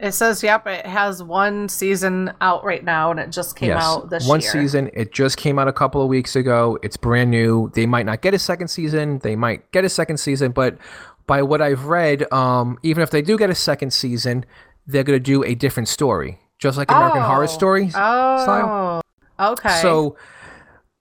It 0.00 0.12
says, 0.12 0.42
yep, 0.42 0.66
it 0.66 0.86
has 0.86 1.22
one 1.22 1.68
season 1.68 2.32
out 2.40 2.64
right 2.64 2.82
now, 2.82 3.10
and 3.10 3.20
it 3.20 3.30
just 3.30 3.54
came 3.54 3.72
out 3.72 4.08
this 4.08 4.26
one 4.26 4.40
year. 4.40 4.50
season. 4.50 4.90
It 4.94 5.12
just 5.12 5.36
came 5.36 5.58
out 5.58 5.68
a 5.68 5.74
couple 5.74 6.00
of 6.00 6.08
weeks 6.08 6.34
ago. 6.36 6.78
It's 6.82 6.96
brand 6.96 7.30
new. 7.30 7.70
They 7.74 7.84
might 7.84 8.06
not 8.06 8.22
get 8.22 8.32
a 8.32 8.38
second 8.38 8.68
season. 8.68 9.18
They 9.18 9.36
might 9.36 9.70
get 9.72 9.84
a 9.84 9.90
second 9.90 10.16
season, 10.16 10.52
but 10.52 10.78
by 11.26 11.42
what 11.42 11.60
I've 11.60 11.84
read, 11.84 12.32
um, 12.32 12.78
even 12.82 13.02
if 13.02 13.10
they 13.10 13.20
do 13.20 13.36
get 13.36 13.50
a 13.50 13.54
second 13.54 13.92
season, 13.92 14.46
they're 14.86 15.04
gonna 15.04 15.20
do 15.20 15.44
a 15.44 15.54
different 15.54 15.88
story, 15.88 16.38
just 16.58 16.78
like 16.78 16.90
American 16.90 17.20
Horror 17.22 17.44
Oh. 17.44 17.46
Story 17.46 17.90
style. 17.90 19.02
Oh, 19.38 19.52
okay. 19.52 19.80
So 19.82 20.16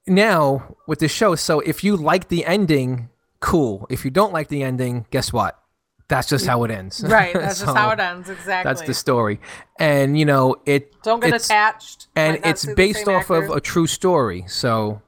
now 0.08 0.76
with 0.88 1.00
the 1.00 1.08
show, 1.08 1.36
so 1.36 1.60
if 1.62 1.84
you 1.84 1.96
like 1.96 2.28
the 2.28 2.46
ending, 2.46 3.10
cool. 3.40 3.86
If 3.90 4.06
you 4.06 4.12
don't 4.12 4.34
like 4.34 4.48
the 4.50 4.64
ending, 4.64 5.06
guess 5.12 5.32
what? 5.34 5.59
That's 6.10 6.28
just 6.28 6.46
how 6.46 6.64
it 6.66 6.72
ends. 6.72 7.04
right, 7.08 7.34
that's 7.34 7.58
So 7.60 7.66
just 7.68 7.78
how 7.78 7.92
it 7.92 8.00
ends. 8.00 8.30
Exactly. 8.30 8.68
That's 8.70 8.82
the 8.82 8.94
story, 8.94 9.40
and 9.78 10.20
you 10.20 10.26
know 10.26 10.56
it. 10.66 11.02
Don't 11.04 11.22
get 11.22 11.34
attached. 11.34 12.08
and 12.16 12.40
it's 12.44 12.66
based 12.74 13.08
off 13.08 13.30
of 13.30 13.50
a 13.52 13.62
true 13.62 13.88
story. 13.88 14.44
So 14.48 15.02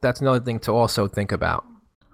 that's 0.00 0.20
another 0.20 0.40
thing 0.40 0.58
to 0.60 0.72
also 0.72 1.06
think 1.06 1.30
about. 1.32 1.64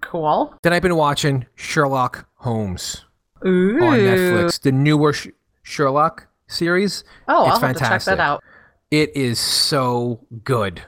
cool. 0.03 0.55
Then 0.63 0.73
I've 0.73 0.83
been 0.83 0.97
watching 0.97 1.47
Sherlock 1.55 2.29
Holmes 2.37 3.05
Ooh. 3.47 3.79
on 3.83 3.99
Netflix, 3.99 4.61
the 4.61 4.73
newer 4.73 5.13
Sh- 5.13 5.29
Sherlock 5.63 6.27
series. 6.49 7.05
Oh, 7.29 7.45
It's 7.47 7.55
I'll 7.55 7.61
have 7.69 7.77
to 7.77 7.85
check 7.85 8.03
that 8.03 8.21
out. 8.21 8.43
It 8.91 9.15
is 9.17 9.39
so 9.39 10.27
good. 10.45 10.83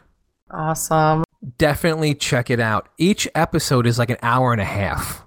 Awesome. 0.51 1.23
Definitely 1.59 2.15
check 2.15 2.51
it 2.51 2.59
out. 2.61 2.89
Each 2.99 3.29
episode 3.35 3.87
is 3.87 3.99
like 3.99 4.11
an 4.11 4.17
hour 4.23 4.53
and 4.53 4.61
a 4.61 4.65
half, 4.65 5.25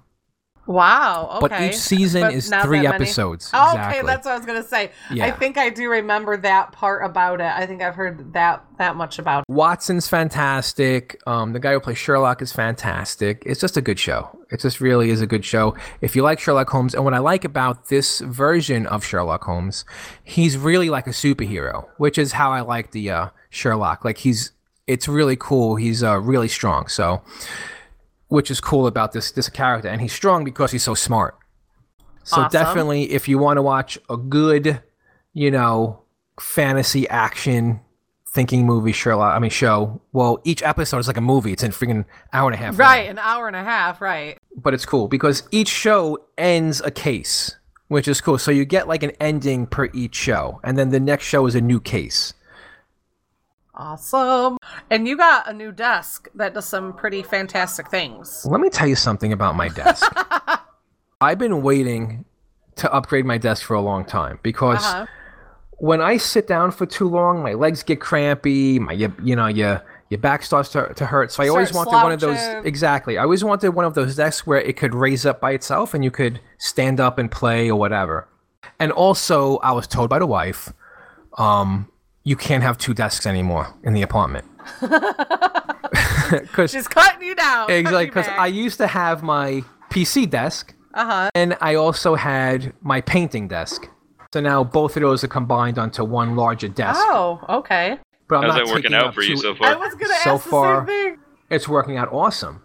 Wow. 0.66 1.30
Okay. 1.36 1.48
but 1.48 1.62
each 1.62 1.76
season 1.76 2.22
But 2.22 2.34
is 2.34 2.52
three 2.62 2.86
episodes. 2.86 3.50
Oh, 3.52 3.72
exactly. 3.72 3.98
Okay, 3.98 4.06
that's 4.06 4.24
what 4.24 4.32
I 4.32 4.36
was 4.36 4.46
gonna 4.46 4.62
say. 4.62 4.92
Yeah. 5.12 5.26
I 5.26 5.30
think 5.30 5.58
I 5.58 5.70
do 5.70 5.90
remember 5.90 6.36
that 6.38 6.72
part 6.72 7.04
about 7.04 7.40
it. 7.40 7.52
I 7.52 7.66
think 7.66 7.82
I've 7.82 7.94
heard 7.94 8.32
that 8.32 8.64
that 8.78 8.96
much 8.96 9.18
about. 9.18 9.44
it. 9.48 9.52
Watson's 9.52 10.08
fantastic. 10.08 11.20
Um, 11.26 11.52
the 11.52 11.60
guy 11.60 11.72
who 11.72 11.80
plays 11.80 11.98
Sherlock 11.98 12.42
is 12.42 12.52
fantastic. 12.52 13.42
It's 13.46 13.60
just 13.60 13.76
a 13.76 13.80
good 13.80 13.98
show. 13.98 14.36
It 14.50 14.60
just 14.60 14.80
really 14.80 15.10
is 15.10 15.20
a 15.20 15.26
good 15.26 15.44
show. 15.44 15.76
If 16.00 16.14
you 16.16 16.22
like 16.22 16.38
Sherlock 16.40 16.70
Holmes, 16.70 16.94
and 16.94 17.04
what 17.04 17.14
I 17.14 17.18
like 17.18 17.44
about 17.44 17.88
this 17.88 18.20
version 18.20 18.86
of 18.86 19.04
Sherlock 19.04 19.44
Holmes, 19.44 19.84
he's 20.22 20.56
really 20.56 20.90
like 20.90 21.06
a 21.06 21.10
superhero, 21.10 21.86
which 21.98 22.18
is 22.18 22.32
how 22.32 22.50
I 22.52 22.60
like 22.60 22.92
the 22.92 23.10
uh, 23.10 23.28
Sherlock. 23.50 24.04
Like 24.04 24.18
he's, 24.18 24.52
it's 24.86 25.08
really 25.08 25.36
cool. 25.36 25.76
He's 25.76 26.02
uh, 26.02 26.20
really 26.20 26.48
strong. 26.48 26.86
So, 26.88 27.22
which 28.34 28.50
is 28.50 28.60
cool 28.60 28.86
about 28.86 29.12
this 29.12 29.30
this 29.30 29.48
character, 29.48 29.88
and 29.88 30.00
he's 30.00 30.12
strong 30.12 30.44
because 30.44 30.70
he's 30.72 30.82
so 30.82 30.94
smart. 30.94 31.36
So 32.24 32.40
Awesome. 32.40 32.50
definitely, 32.50 33.12
if 33.12 33.28
you 33.28 33.38
want 33.38 33.58
to 33.58 33.62
watch 33.62 33.98
a 34.10 34.16
good, 34.16 34.82
you 35.32 35.50
know, 35.50 36.02
fantasy 36.40 37.08
action 37.08 37.80
thinking 38.34 38.66
movie 38.66 38.92
Sherlock, 38.92 39.34
I 39.36 39.38
mean 39.38 39.50
show. 39.50 40.00
Well, 40.12 40.40
each 40.44 40.62
episode 40.62 40.98
is 40.98 41.06
like 41.06 41.16
a 41.16 41.20
movie. 41.20 41.52
It's 41.52 41.62
in 41.62 41.70
freaking 41.70 42.04
hour 42.32 42.48
and 42.50 42.54
a 42.54 42.58
half. 42.58 42.72
long. 42.72 42.78
Right, 42.88 43.08
an 43.08 43.18
hour 43.18 43.46
and 43.46 43.54
a 43.56 43.62
half. 43.62 44.00
Right. 44.00 44.38
But 44.56 44.74
it's 44.74 44.84
cool 44.84 45.06
because 45.08 45.42
each 45.52 45.68
show 45.68 46.18
ends 46.36 46.80
a 46.80 46.90
case, 46.90 47.56
which 47.88 48.08
is 48.08 48.20
cool. 48.20 48.38
So 48.38 48.50
you 48.50 48.64
get 48.64 48.88
like 48.88 49.02
an 49.04 49.12
ending 49.20 49.66
per 49.66 49.88
each 49.94 50.14
show, 50.16 50.60
and 50.64 50.76
then 50.76 50.90
the 50.90 51.00
next 51.00 51.24
show 51.24 51.46
is 51.46 51.54
a 51.54 51.60
new 51.60 51.78
case. 51.80 52.34
Awesome. 53.76 54.56
And 54.90 55.08
you 55.08 55.16
got 55.16 55.48
a 55.48 55.52
new 55.52 55.72
desk 55.72 56.28
that 56.34 56.54
does 56.54 56.64
some 56.66 56.92
pretty 56.92 57.22
fantastic 57.22 57.88
things. 57.90 58.46
Let 58.48 58.60
me 58.60 58.70
tell 58.70 58.86
you 58.86 58.96
something 58.96 59.32
about 59.32 59.56
my 59.56 59.68
desk. 59.68 60.10
I've 61.20 61.38
been 61.38 61.62
waiting 61.62 62.24
to 62.76 62.92
upgrade 62.92 63.24
my 63.24 63.38
desk 63.38 63.64
for 63.64 63.74
a 63.74 63.80
long 63.80 64.04
time 64.04 64.38
because 64.42 64.84
Uh-huh. 64.84 65.06
when 65.72 66.00
I 66.00 66.16
sit 66.18 66.46
down 66.46 66.70
for 66.70 66.86
too 66.86 67.08
long, 67.08 67.42
my 67.42 67.54
legs 67.54 67.82
get 67.82 68.00
crampy. 68.00 68.78
My 68.78 68.92
you, 68.92 69.12
you 69.22 69.34
know 69.36 69.46
your 69.46 69.82
your 70.10 70.18
back 70.18 70.42
starts 70.42 70.68
to, 70.70 70.92
to 70.94 71.06
hurt. 71.06 71.32
So 71.32 71.42
I 71.42 71.48
always 71.48 71.70
Start 71.70 71.86
wanted 71.88 72.02
one 72.02 72.12
of 72.12 72.20
those. 72.20 72.64
Exactly. 72.66 73.16
I 73.18 73.22
always 73.22 73.42
wanted 73.42 73.70
one 73.70 73.84
of 73.86 73.94
those 73.94 74.16
desks 74.16 74.46
where 74.46 74.60
it 74.60 74.76
could 74.76 74.94
raise 74.94 75.24
up 75.24 75.40
by 75.40 75.52
itself 75.52 75.94
and 75.94 76.04
you 76.04 76.10
could 76.10 76.40
stand 76.58 77.00
up 77.00 77.18
and 77.18 77.30
play 77.30 77.70
or 77.70 77.76
whatever. 77.78 78.28
And 78.78 78.92
also, 78.92 79.58
I 79.58 79.72
was 79.72 79.86
told 79.86 80.10
by 80.10 80.18
the 80.18 80.26
wife, 80.26 80.72
um, 81.38 81.88
you 82.24 82.36
can't 82.36 82.62
have 82.62 82.78
two 82.78 82.94
desks 82.94 83.26
anymore 83.26 83.74
in 83.84 83.92
the 83.94 84.02
apartment. 84.02 84.46
Because 86.30 86.70
She's 86.70 86.88
cutting 86.88 87.22
you 87.28 87.34
down. 87.34 87.70
exactly 87.70 88.06
because 88.06 88.26
I 88.28 88.46
used 88.46 88.78
to 88.78 88.86
have 88.86 89.22
my 89.22 89.62
PC 89.90 90.28
desk 90.28 90.74
Uh 90.94 91.04
huh. 91.04 91.30
and 91.34 91.56
I 91.60 91.74
also 91.74 92.14
had 92.14 92.72
my 92.82 93.00
painting 93.02 93.46
desk. 93.46 93.88
So 94.32 94.40
now 94.40 94.64
both 94.64 94.96
of 94.96 95.02
those 95.02 95.22
are 95.22 95.28
combined 95.28 95.78
onto 95.78 96.02
one 96.02 96.34
larger 96.34 96.68
desk. 96.68 96.98
Oh, 97.02 97.40
okay. 97.48 97.98
but 98.26 98.36
I'm 98.36 98.42
How's 98.44 98.56
not 98.56 98.66
that 98.66 98.74
working 98.74 98.94
out 98.94 99.14
for 99.14 99.22
you 99.22 99.36
two- 99.36 99.42
so 99.42 99.52
I 99.54 99.56
far? 99.56 99.78
was 99.78 99.94
gonna 99.94 100.14
So 100.24 100.34
ask 100.34 100.44
the 100.44 100.50
far- 100.50 100.78
same 100.78 100.86
thing. 100.86 101.18
It's 101.50 101.68
working 101.68 101.98
out 101.98 102.10
awesome. 102.12 102.62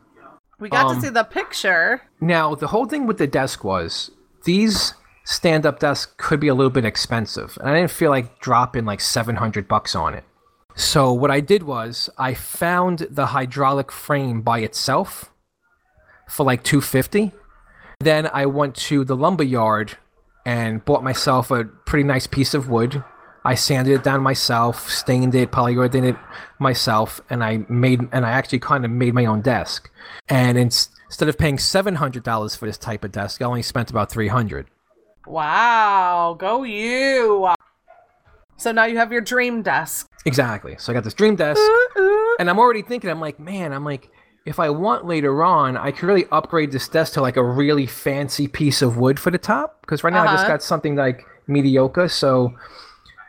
We 0.60 0.70
got 0.70 0.86
um, 0.88 0.96
to 0.96 1.02
see 1.02 1.10
the 1.10 1.24
picture. 1.26 2.02
Now 2.22 2.56
the 2.56 2.68
whole 2.68 2.86
thing 2.86 3.06
with 3.08 3.18
the 3.18 3.28
desk 3.28 3.64
was 3.64 4.10
these 4.46 4.94
stand-up 5.30 5.80
desk 5.80 6.18
could 6.18 6.40
be 6.40 6.48
a 6.48 6.56
little 6.56 6.70
bit 6.70 6.86
expensive, 6.86 7.58
and 7.60 7.70
I 7.70 7.76
didn't 7.76 7.92
feel 7.92 8.10
like 8.10 8.40
dropping 8.40 8.86
like 8.86 9.02
700 9.02 9.68
bucks 9.68 9.96
on 9.96 10.14
it. 10.14 10.24
So 10.76 11.12
what 11.12 11.32
I 11.32 11.40
did 11.40 11.64
was 11.64 12.10
I 12.18 12.34
found 12.34 13.08
the 13.10 13.28
hydraulic 13.28 13.92
frame 13.92 14.42
by 14.42 14.60
itself 14.60 15.32
for 16.28 16.46
like 16.46 16.64
250. 16.64 17.32
Then 18.00 18.30
I 18.32 18.46
went 18.46 18.76
to 18.76 19.04
the 19.04 19.16
lumber 19.16 19.44
yard 19.44 19.98
and 20.46 20.84
bought 20.86 21.04
myself 21.04 21.52
a 21.52 21.66
pretty 21.66 22.04
nice 22.04 22.28
piece 22.28 22.54
of 22.54 22.70
wood, 22.70 23.04
I 23.46 23.56
sanded 23.56 23.94
it 23.94 24.04
down 24.04 24.22
myself, 24.22 24.90
stained 24.90 25.34
it, 25.34 25.52
polyurethane 25.52 26.10
it 26.10 26.16
myself, 26.60 27.22
and 27.30 27.44
I 27.44 27.66
made 27.70 28.02
and 28.12 28.26
I 28.26 28.32
actually 28.32 28.60
kind 28.60 28.84
of 28.84 28.92
made 28.92 29.14
my 29.14 29.26
own 29.26 29.42
desk. 29.42 29.90
And 30.28 30.58
ins- 30.58 30.90
instead 31.06 31.30
of 31.30 31.38
paying 31.38 31.58
seven 31.58 31.96
hundred 31.96 32.24
dollars 32.24 32.56
for 32.56 32.66
this 32.66 32.78
type 32.78 33.04
of 33.04 33.12
desk, 33.12 33.42
I 33.42 33.46
only 33.46 33.62
spent 33.62 33.90
about 33.90 34.12
three 34.12 34.28
hundred. 34.28 34.68
Wow, 35.30 36.36
go 36.40 36.64
you. 36.64 37.48
So 38.58 38.72
now 38.72 38.86
you 38.86 38.98
have 38.98 39.12
your 39.12 39.22
dream 39.22 39.62
desk. 39.62 40.08
Exactly. 40.26 40.76
So 40.80 40.92
I 40.92 40.96
got 40.96 41.04
this 41.04 41.14
dream 41.14 41.36
desk, 41.36 41.62
and 42.40 42.50
I'm 42.50 42.58
already 42.58 42.82
thinking. 42.82 43.12
I'm 43.12 43.22
like, 43.22 43.40
man, 43.40 43.72
I'm 43.72 43.86
like, 43.86 44.10
if 44.48 44.60
I 44.60 44.72
want 44.72 45.06
later 45.06 45.44
on, 45.44 45.78
I 45.78 45.92
could 45.92 46.08
really 46.08 46.26
upgrade 46.32 46.72
this 46.72 46.88
desk 46.90 47.14
to 47.14 47.22
like 47.22 47.38
a 47.38 47.44
really 47.44 47.86
fancy 47.86 48.48
piece 48.48 48.82
of 48.82 48.98
wood 48.98 49.20
for 49.20 49.30
the 49.30 49.38
top. 49.38 49.82
Because 49.82 50.04
right 50.04 50.12
now 50.12 50.24
I 50.24 50.28
just 50.32 50.46
Uh-huh. 50.46 50.54
got 50.54 50.64
something 50.64 50.96
like 50.96 51.24
mediocre. 51.48 52.10
So 52.10 52.56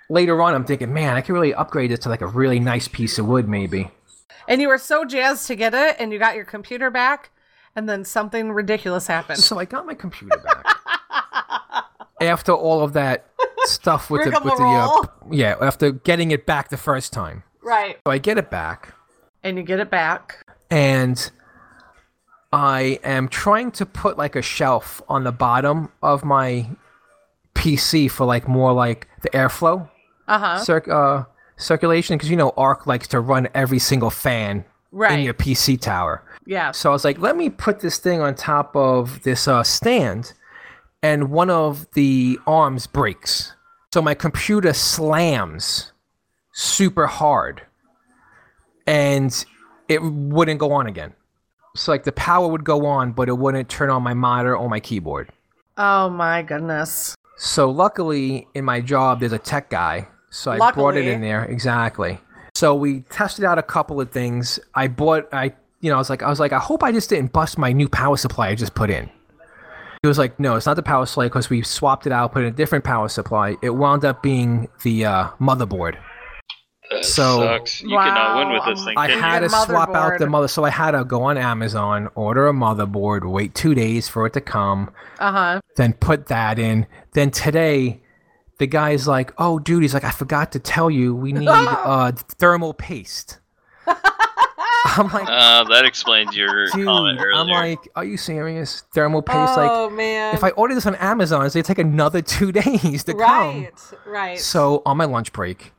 later 0.09 0.41
on, 0.41 0.55
I'm 0.55 0.65
thinking, 0.65 0.93
man, 0.95 1.17
I 1.17 1.21
could 1.21 1.35
really 1.35 1.53
upgrade 1.53 1.91
this 1.91 2.01
to 2.01 2.09
like 2.09 2.23
a 2.23 2.27
really 2.27 2.59
nice 2.61 2.89
piece 2.89 3.19
of 3.19 3.27
wood, 3.27 3.47
maybe. 3.47 3.91
And 4.49 4.63
you 4.63 4.69
were 4.69 4.79
so 4.79 5.05
jazzed 5.05 5.47
to 5.49 5.55
get 5.55 5.75
it, 5.75 5.97
and 5.99 6.13
you 6.15 6.19
got 6.19 6.35
your 6.35 6.47
computer 6.47 6.91
back, 6.91 7.31
and 7.77 7.87
then 7.89 8.07
something 8.07 8.51
ridiculous 8.53 9.07
happened. 9.07 9.39
So 9.39 9.59
I 9.59 9.67
got 9.67 9.85
my 9.85 9.95
computer 9.95 10.39
back 10.39 10.65
after 12.21 12.53
all 12.53 12.83
of 12.83 12.93
that 12.95 13.27
stuff 13.65 14.11
with 14.11 14.25
the 14.25 14.31
with 14.45 14.57
the 14.57 14.65
uh, 14.65 15.03
yeah 15.31 15.57
after 15.61 15.91
getting 15.93 16.31
it 16.31 16.47
back 16.47 16.69
the 16.71 16.77
first 16.77 17.13
time. 17.13 17.43
Right. 17.63 17.99
So 18.07 18.11
I 18.13 18.19
get 18.19 18.39
it 18.39 18.51
back. 18.51 18.95
And 19.43 19.57
you 19.57 19.63
get 19.63 19.81
it 19.81 19.91
back. 19.91 20.45
and 20.71 21.31
I 22.53 22.99
am 23.05 23.29
trying 23.29 23.71
to 23.73 23.87
put 23.87 24.19
like 24.19 24.35
a 24.37 24.43
shelf 24.43 25.01
on 25.09 25.25
the 25.25 25.33
bottom 25.33 25.93
of 26.03 26.25
my 26.25 26.69
PC 27.55 28.11
for 28.11 28.25
like 28.27 28.49
more 28.49 28.73
like 28.73 29.09
the 29.23 29.31
airflow 29.31 29.89
Uh 30.27 30.39
huh. 30.39 30.59
circ- 30.65 30.89
uh, 30.89 31.25
circulation 31.57 32.17
because 32.17 32.31
you 32.31 32.37
know 32.37 32.53
ARK 32.57 32.87
likes 32.87 33.07
to 33.09 33.21
run 33.21 33.49
every 33.55 33.79
single 33.79 34.11
fan 34.11 34.65
in 34.93 35.21
your 35.21 35.35
PC 35.35 35.81
tower. 35.81 36.23
Yeah. 36.47 36.73
So 36.73 36.91
I 36.91 36.93
was 36.93 37.05
like, 37.05 37.19
let 37.21 37.37
me 37.37 37.49
put 37.51 37.79
this 37.81 37.99
thing 37.99 38.21
on 38.21 38.35
top 38.35 38.75
of 38.75 39.23
this 39.23 39.47
uh, 39.47 39.63
stand, 39.63 40.33
and 41.03 41.31
one 41.31 41.51
of 41.51 41.91
the 41.93 42.39
arms 42.47 42.87
breaks. 42.87 43.55
So 43.93 44.01
my 44.03 44.15
computer 44.15 44.73
slams 44.73 45.93
super 46.53 47.07
hard, 47.07 47.63
and 48.87 49.45
it 49.89 50.03
wouldn't 50.03 50.61
go 50.61 50.73
on 50.73 50.87
again. 50.87 51.15
So 51.77 51.93
like 51.93 52.05
the 52.05 52.13
power 52.13 52.49
would 52.49 52.65
go 52.65 52.87
on, 52.87 53.13
but 53.13 53.29
it 53.29 53.39
wouldn't 53.39 53.69
turn 53.69 53.91
on 53.91 54.03
my 54.03 54.15
monitor 54.15 54.57
or 54.57 54.69
my 54.69 54.81
keyboard. 54.81 55.31
Oh 55.77 56.11
my 56.11 56.43
goodness. 56.43 57.15
So 57.37 57.71
luckily, 57.71 58.47
in 58.55 58.65
my 58.65 58.81
job, 58.81 59.21
there's 59.21 59.33
a 59.33 59.39
tech 59.39 59.71
guy. 59.71 60.09
So 60.31 60.51
I 60.53 60.71
brought 60.73 60.97
it 60.97 61.07
in 61.07 61.21
there 61.21 61.45
exactly. 61.45 62.19
So 62.55 62.75
we 62.75 63.01
tested 63.03 63.45
out 63.45 63.59
a 63.59 63.63
couple 63.63 64.01
of 64.01 64.11
things. 64.11 64.61
I 64.75 64.89
bought, 64.89 65.29
I 65.33 65.55
you 65.81 65.89
know, 65.91 65.97
I 65.97 65.99
was 65.99 66.11
like, 66.11 66.23
I 66.23 66.29
was 66.29 66.39
like, 66.39 66.53
I 66.53 66.59
hope 66.59 66.83
I 66.83 66.93
just 66.93 67.09
didn't 67.09 67.33
bust 67.33 67.57
my 67.59 67.73
new 67.73 67.89
power 67.89 68.17
supply 68.17 68.49
I 68.49 68.55
just 68.55 68.75
put 68.75 68.91
in. 68.91 69.11
He 70.03 70.09
was 70.09 70.17
like, 70.19 70.41
No, 70.41 70.57
it's 70.57 70.65
not 70.67 70.77
the 70.77 70.83
power 70.83 71.05
supply 71.05 71.27
because 71.27 71.51
we 71.51 71.63
swapped 71.63 72.07
it 72.07 72.13
out, 72.13 72.33
put 72.33 72.43
in 72.43 72.49
a 72.49 72.51
different 72.53 72.85
power 72.85 73.09
supply. 73.09 73.57
It 73.63 73.71
wound 73.71 74.05
up 74.05 74.23
being 74.23 74.69
the 74.83 75.05
uh, 75.05 75.29
motherboard. 75.39 75.97
That 76.91 77.05
So- 77.05 77.41
sucks. 77.41 77.83
You 77.83 77.91
cannot 77.91 78.39
win 78.39 78.53
with 78.55 78.65
this 78.65 78.83
thing. 78.85 78.97
I 78.97 79.09
can 79.09 79.17
you? 79.19 79.23
had 79.23 79.39
to 79.41 79.45
Your 79.51 79.67
swap 79.67 79.95
out 79.95 80.19
the 80.19 80.27
mother, 80.27 80.49
so 80.49 80.65
I 80.65 80.71
had 80.71 80.93
to 80.93 81.05
go 81.05 81.23
on 81.25 81.37
Amazon, 81.37 82.09
order 82.15 82.49
a 82.49 82.53
motherboard, 82.53 83.31
wait 83.31 83.55
two 83.55 83.75
days 83.75 84.09
for 84.09 84.25
it 84.27 84.33
to 84.33 84.41
come, 84.41 84.91
Uh 85.19 85.33
huh. 85.33 85.61
then 85.77 85.93
put 85.93 86.27
that 86.29 86.59
in. 86.59 86.87
Then 87.13 87.31
today, 87.31 88.01
the 88.59 88.67
guy's 88.67 89.07
like, 89.07 89.33
"Oh, 89.39 89.59
dude," 89.59 89.83
he's 89.83 89.95
like, 89.95 90.05
"I 90.05 90.11
forgot 90.11 90.53
to 90.53 90.59
tell 90.59 90.91
you, 90.91 91.15
we 91.15 91.33
need 91.33 91.47
uh, 91.49 92.13
thermal 92.13 92.73
paste." 92.75 93.39
I'm 94.97 95.09
like, 95.09 95.28
Uh, 95.28 95.65
that 95.65 95.85
explains 95.85 96.35
your 96.36 96.66
dude, 96.73 96.85
comment 96.86 97.19
earlier. 97.20 97.35
I'm 97.35 97.48
like, 97.48 97.89
are 97.97 98.05
you 98.05 98.16
serious? 98.16 98.82
Thermal 98.94 99.23
paste? 99.23 99.57
like, 99.57 99.70
oh 99.70 99.90
man. 99.90 100.35
if 100.35 100.43
I 100.44 100.51
order 100.51 100.74
this 100.74 100.86
on 100.86 100.94
Amazon, 100.97 101.44
it's 101.47 101.55
gonna 101.55 101.62
take 101.62 101.78
another 101.78 102.23
two 102.23 102.52
days 102.62 103.05
to 103.05 103.12
come. 103.12 103.20
right. 103.20 103.70
Right. 104.07 104.39
So 104.39 104.82
on 104.86 104.97
my 104.97 105.05
lunch 105.05 105.32
break, 105.32 105.73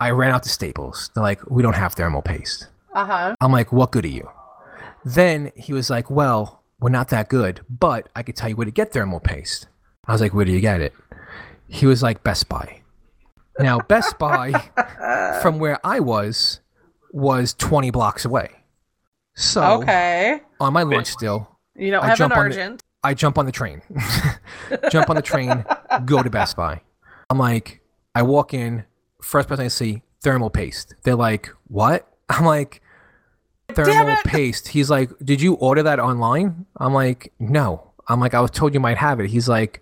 I 0.00 0.10
ran 0.10 0.32
out 0.32 0.42
to 0.44 0.48
Staples. 0.48 1.10
They're 1.14 1.22
like, 1.22 1.48
we 1.50 1.62
don't 1.62 1.74
have 1.76 1.94
thermal 1.94 2.22
paste. 2.22 2.68
Uh 2.94 3.04
huh. 3.06 3.36
I'm 3.40 3.52
like, 3.52 3.72
what 3.72 3.92
good 3.92 4.04
are 4.04 4.08
you? 4.08 4.28
Then 5.04 5.52
he 5.54 5.72
was 5.72 5.88
like, 5.90 6.10
well, 6.10 6.62
we're 6.80 6.90
not 6.90 7.08
that 7.10 7.28
good, 7.28 7.60
but 7.70 8.08
I 8.16 8.22
could 8.22 8.36
tell 8.36 8.48
you 8.48 8.56
where 8.56 8.64
to 8.64 8.70
get 8.70 8.92
thermal 8.92 9.20
paste. 9.20 9.68
I 10.06 10.12
was 10.12 10.20
like, 10.20 10.34
where 10.34 10.44
do 10.44 10.52
you 10.52 10.60
get 10.60 10.80
it? 10.80 10.92
He 11.68 11.86
was 11.86 12.02
like, 12.02 12.22
Best 12.22 12.48
Buy. 12.48 12.82
Now, 13.58 13.80
Best 13.80 14.18
Buy, 14.18 14.52
from 15.42 15.58
where 15.58 15.78
I 15.84 16.00
was, 16.00 16.60
was 17.12 17.54
20 17.54 17.90
blocks 17.90 18.24
away. 18.24 18.50
So 19.34 19.62
Okay. 19.82 20.40
on 20.60 20.72
my 20.72 20.82
lunch 20.82 21.08
still, 21.08 21.48
You 21.74 21.90
don't 21.90 22.02
I 22.04 22.08
have 22.08 22.12
an 22.14 22.16
jump 22.18 22.36
on 22.36 22.44
the- 22.48 22.54
urgent. 22.56 22.82
I 23.04 23.14
jump 23.14 23.38
on 23.38 23.46
the 23.46 23.52
train. 23.52 23.82
jump 24.90 25.10
on 25.10 25.16
the 25.16 25.22
train, 25.22 25.64
go 26.04 26.22
to 26.22 26.30
Best 26.30 26.56
Buy. 26.56 26.80
I'm 27.30 27.38
like, 27.38 27.80
I 28.14 28.22
walk 28.22 28.54
in, 28.54 28.84
first 29.20 29.48
person 29.48 29.64
I 29.64 29.68
see, 29.68 30.02
thermal 30.22 30.50
paste. 30.50 30.94
They're 31.04 31.14
like, 31.14 31.50
what? 31.68 32.08
I'm 32.28 32.44
like, 32.44 32.82
thermal 33.74 34.16
paste. 34.24 34.68
He's 34.68 34.90
like, 34.90 35.10
did 35.22 35.40
you 35.40 35.54
order 35.54 35.82
that 35.84 36.00
online? 36.00 36.66
I'm 36.76 36.94
like, 36.94 37.32
no. 37.38 37.92
I'm 38.08 38.20
like, 38.20 38.34
I 38.34 38.40
was 38.40 38.50
told 38.50 38.72
you 38.74 38.80
might 38.80 38.98
have 38.98 39.20
it. 39.20 39.28
He's 39.28 39.48
like, 39.48 39.80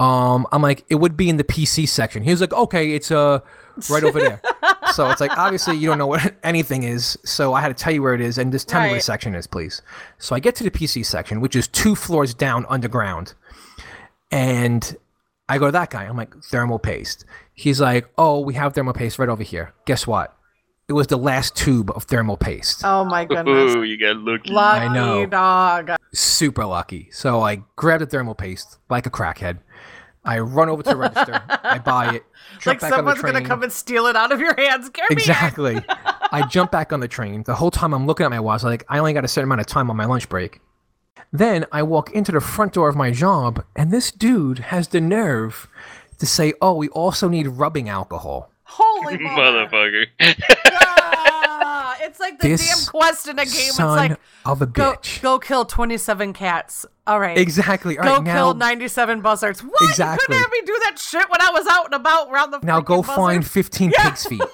um, 0.00 0.46
I'm 0.52 0.62
like, 0.62 0.84
it 0.88 0.94
would 0.96 1.16
be 1.16 1.28
in 1.28 1.36
the 1.36 1.44
PC 1.44 1.88
section. 1.88 2.22
He's 2.22 2.40
like, 2.40 2.52
okay, 2.52 2.92
it's 2.92 3.10
uh 3.10 3.40
right 3.90 4.04
over 4.04 4.18
there. 4.20 4.40
so 4.92 5.08
it's 5.10 5.20
like 5.20 5.36
obviously 5.38 5.76
you 5.76 5.88
don't 5.88 5.98
know 5.98 6.06
what 6.06 6.34
anything 6.42 6.82
is. 6.82 7.18
So 7.24 7.52
I 7.54 7.60
had 7.60 7.68
to 7.68 7.74
tell 7.74 7.92
you 7.92 8.02
where 8.02 8.14
it 8.14 8.20
is 8.20 8.38
and 8.38 8.50
just 8.52 8.68
tell 8.68 8.80
me 8.82 8.88
where 8.88 8.96
the 8.96 9.02
section 9.02 9.34
is, 9.34 9.46
please. 9.46 9.82
So 10.18 10.34
I 10.34 10.40
get 10.40 10.54
to 10.56 10.64
the 10.64 10.70
PC 10.70 11.04
section, 11.04 11.40
which 11.40 11.56
is 11.56 11.68
two 11.68 11.94
floors 11.94 12.34
down 12.34 12.66
underground, 12.68 13.34
and 14.30 14.96
I 15.48 15.58
go 15.58 15.66
to 15.66 15.72
that 15.72 15.90
guy. 15.90 16.04
I'm 16.04 16.16
like, 16.16 16.34
thermal 16.44 16.78
paste. 16.78 17.24
He's 17.54 17.80
like, 17.80 18.08
oh, 18.18 18.40
we 18.40 18.54
have 18.54 18.74
thermal 18.74 18.92
paste 18.92 19.18
right 19.18 19.28
over 19.28 19.42
here. 19.42 19.72
Guess 19.86 20.06
what? 20.06 20.34
It 20.88 20.92
was 20.94 21.08
the 21.08 21.18
last 21.18 21.54
tube 21.54 21.90
of 21.94 22.04
thermal 22.04 22.36
paste. 22.38 22.82
Oh 22.84 23.04
my 23.04 23.24
goodness. 23.26 23.74
Ooh, 23.74 23.82
you 23.82 23.98
got 23.98 24.16
lucky. 24.16 24.50
Lucky 24.50 24.86
I 24.86 24.94
know. 24.94 25.26
dog. 25.26 25.90
super 26.14 26.64
lucky. 26.64 27.08
So 27.12 27.42
I 27.42 27.62
grab 27.76 28.00
the 28.00 28.06
thermal 28.06 28.34
paste 28.34 28.78
like 28.88 29.04
a 29.04 29.10
crackhead. 29.10 29.58
I 30.28 30.40
run 30.40 30.68
over 30.68 30.82
to 30.82 30.90
the 30.90 30.96
register. 30.96 31.42
I 31.48 31.78
buy 31.78 32.14
it. 32.16 32.24
Like 32.66 32.80
back 32.80 32.92
on 32.92 33.04
the 33.04 33.12
someone's 33.12 33.22
gonna 33.22 33.46
come 33.46 33.62
and 33.62 33.70
steal 33.70 34.06
it 34.06 34.16
out 34.16 34.32
of 34.32 34.40
your 34.40 34.54
hands. 34.56 34.88
Give 34.88 35.04
me 35.10 35.16
it. 35.16 35.18
Exactly. 35.18 35.80
I 36.32 36.44
jump 36.48 36.72
back 36.72 36.92
on 36.92 36.98
the 36.98 37.06
train. 37.06 37.44
The 37.44 37.54
whole 37.54 37.70
time 37.70 37.94
I'm 37.94 38.04
looking 38.06 38.24
at 38.24 38.30
my 38.30 38.40
watch, 38.40 38.64
like 38.64 38.84
I 38.88 38.98
only 38.98 39.12
got 39.12 39.24
a 39.24 39.28
certain 39.28 39.48
amount 39.48 39.60
of 39.60 39.66
time 39.66 39.90
on 39.90 39.96
my 39.96 40.06
lunch 40.06 40.28
break. 40.28 40.60
Then 41.30 41.66
I 41.70 41.82
walk 41.84 42.10
into 42.10 42.32
the 42.32 42.40
front 42.40 42.72
door 42.72 42.88
of 42.88 42.96
my 42.96 43.10
job, 43.12 43.64
and 43.76 43.92
this 43.92 44.10
dude 44.10 44.58
has 44.58 44.88
the 44.88 45.00
nerve 45.00 45.68
to 46.18 46.26
say, 46.26 46.52
"Oh, 46.60 46.74
we 46.74 46.88
also 46.88 47.28
need 47.28 47.46
rubbing 47.46 47.88
alcohol." 47.88 48.50
Holy. 48.64 49.18
Motherfucker. 49.18 50.06
It's 52.08 52.20
like 52.20 52.38
the 52.38 52.48
This 52.48 52.66
damn 52.68 52.86
quest 52.90 53.28
in 53.28 53.38
a 53.38 53.44
game. 53.44 53.52
It's 53.54 53.78
like 53.78 54.18
of 54.44 54.62
a 54.62 54.66
go 54.66 54.94
bitch. 54.94 55.20
go 55.22 55.38
kill 55.38 55.64
twenty 55.64 55.96
seven 55.98 56.32
cats. 56.32 56.86
All 57.06 57.20
right. 57.20 57.36
Exactly. 57.38 57.96
All 57.98 58.04
Go 58.04 58.16
right, 58.22 58.24
kill 58.34 58.54
ninety 58.54 58.88
seven 58.88 59.20
buzzards. 59.20 59.62
What? 59.62 59.80
You 59.80 59.88
Exactly. 59.88 60.26
couldn't 60.26 60.40
have 60.42 60.50
me 60.50 60.60
do 60.66 60.78
that 60.84 60.98
shit 60.98 61.28
when 61.30 61.40
I 61.40 61.50
was 61.52 61.66
out 61.70 61.86
and 61.86 61.94
about 61.94 62.30
around 62.30 62.50
the 62.50 62.58
now 62.60 62.80
go 62.80 63.02
freaking 63.02 63.06
find 63.16 63.38
buzzards? 63.42 63.48
15 63.52 63.92
pig's 63.92 64.26
feet. 64.26 64.42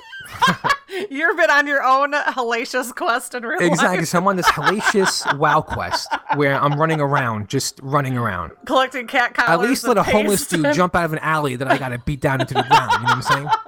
You've 1.10 1.36
been 1.36 1.50
on 1.50 1.66
your 1.66 1.82
own 1.82 2.12
hellacious 2.12 2.94
quest 2.94 3.34
in 3.34 3.44
real 3.44 3.60
Exactly. 3.60 3.98
life. 3.98 4.08
So 4.08 4.18
I'm 4.18 4.28
on 4.28 4.36
this 4.36 4.46
hellacious 4.50 5.36
WoW 5.38 5.60
quest 5.60 6.08
where 6.36 6.54
I'm 6.60 6.78
running 6.78 7.00
around, 7.00 7.48
just 7.48 7.80
running 7.82 8.16
around. 8.16 8.52
Collecting 8.66 9.06
cat 9.06 9.34
At 9.38 9.60
least 9.60 9.86
let 9.86 9.96
a 9.98 10.02
homeless 10.02 10.46
dude 10.46 10.72
jump 10.74 10.94
out 10.94 11.04
of 11.06 11.12
an 11.12 11.18
alley 11.20 11.56
that 11.56 11.68
I 11.68 11.78
gotta 11.78 11.98
beat 11.98 12.20
down 12.20 12.40
into 12.40 12.54
the 12.54 12.62
ground. 12.62 12.92
You 12.92 12.98
know 12.98 13.14
what 13.16 13.16
I'm 13.16 13.22
saying? 13.22 13.48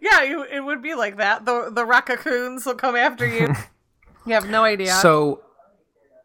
Yeah, 0.00 0.22
you, 0.22 0.42
it 0.42 0.60
would 0.60 0.82
be 0.82 0.94
like 0.94 1.18
that. 1.18 1.44
The 1.44 1.70
the 1.70 1.84
raccoons 1.84 2.64
will 2.64 2.74
come 2.74 2.96
after 2.96 3.26
you. 3.26 3.54
you 4.26 4.32
have 4.32 4.48
no 4.48 4.64
idea. 4.64 4.92
So, 4.92 5.42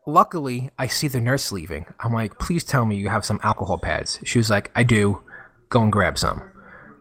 luckily, 0.07 0.69
I 0.79 0.87
see 0.87 1.07
the 1.07 1.19
nurse 1.19 1.51
leaving. 1.51 1.85
I'm 1.99 2.13
like, 2.13 2.39
please 2.39 2.63
tell 2.63 2.85
me 2.85 2.95
you 2.95 3.09
have 3.09 3.25
some 3.25 3.39
alcohol 3.43 3.77
pads. 3.77 4.19
She 4.23 4.37
was 4.39 4.49
like, 4.49 4.71
I 4.75 4.83
do. 4.83 5.21
Go 5.69 5.81
and 5.83 5.91
grab 5.91 6.17
some. 6.17 6.41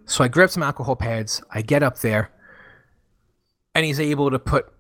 So 0.07 0.25
I 0.25 0.29
grab 0.29 0.51
some 0.51 0.63
alcohol 0.63 0.97
pads. 0.97 1.41
I 1.53 1.63
get 1.63 1.83
up 1.83 2.01
there, 2.01 2.31
and 3.75 3.85
he's 3.85 4.01
able 4.01 4.31
to 4.31 4.39
put 4.39 4.73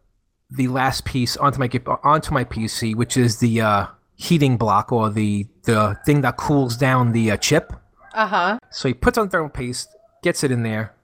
the 0.50 0.68
last 0.68 1.04
piece 1.04 1.36
onto 1.36 1.58
my 1.58 1.70
onto 2.02 2.32
my 2.32 2.44
PC, 2.44 2.94
which 2.94 3.16
is 3.16 3.38
the 3.38 3.60
uh, 3.60 3.86
heating 4.16 4.56
block 4.56 4.92
or 4.92 5.10
the 5.10 5.46
the 5.64 5.96
thing 6.04 6.20
that 6.22 6.36
cools 6.36 6.76
down 6.76 7.12
the 7.12 7.30
uh, 7.30 7.36
chip. 7.36 7.72
uh 8.14 8.26
huh. 8.26 8.58
So 8.70 8.88
he 8.88 8.94
puts 8.94 9.16
on 9.18 9.28
thermal 9.28 9.50
paste, 9.50 9.88
gets 10.22 10.42
it 10.44 10.50
in 10.50 10.62
there. 10.62 10.94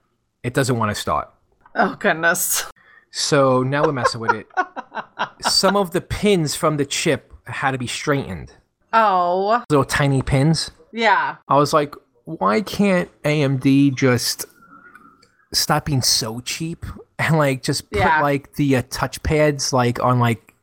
It 0.43 0.53
doesn't 0.53 0.77
want 0.77 0.91
to 0.91 0.95
start. 0.95 1.29
Oh 1.75 1.95
goodness. 1.99 2.65
So 3.11 3.63
now 3.63 3.83
we're 3.85 3.93
messing 3.93 4.19
with 4.21 4.31
it. 4.33 4.47
Some 5.41 5.75
of 5.77 5.91
the 5.91 6.01
pins 6.01 6.55
from 6.55 6.77
the 6.77 6.85
chip 6.85 7.33
had 7.45 7.71
to 7.71 7.77
be 7.77 7.87
straightened. 7.87 8.51
Oh 8.93 9.63
Little 9.69 9.85
tiny 9.85 10.21
pins. 10.21 10.71
yeah. 10.91 11.37
I 11.47 11.55
was 11.57 11.71
like, 11.73 11.95
why 12.25 12.61
can't 12.61 13.09
AMD 13.23 13.95
just 13.95 14.45
stop 15.53 15.85
being 15.85 16.01
so 16.01 16.41
cheap 16.41 16.85
and 17.19 17.37
like 17.37 17.63
just 17.63 17.89
put 17.91 17.99
Yeah. 17.99 18.21
like 18.21 18.53
the 18.55 18.77
uh, 18.77 18.83
touch 18.89 19.21
pads 19.23 19.73
like 19.73 20.01
on 20.03 20.19
like 20.19 20.53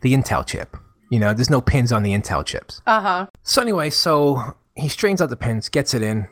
the 0.00 0.12
Intel 0.14 0.46
chip. 0.46 0.76
You 1.10 1.20
know, 1.20 1.32
there's 1.32 1.50
no 1.50 1.60
pins 1.60 1.92
on 1.92 2.02
the 2.02 2.12
Intel 2.12 2.44
chips. 2.44 2.82
Uh 2.86 3.00
huh. 3.00 3.26
So 3.42 3.62
anyway, 3.62 3.90
so 3.90 4.56
he 4.74 4.88
straightens 4.88 5.22
out 5.22 5.30
the 5.30 5.36
pins, 5.36 5.68
gets 5.68 5.94
it 5.94 6.02
in, 6.02 6.26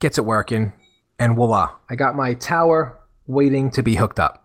gets 0.00 0.18
it 0.18 0.24
working, 0.24 0.72
and 1.18 1.36
voila, 1.36 1.70
I 1.88 1.94
got 1.94 2.14
my 2.16 2.34
tower 2.34 2.98
waiting 3.26 3.70
to 3.70 3.82
be 3.82 3.94
hooked 3.94 4.20
up. 4.20 4.42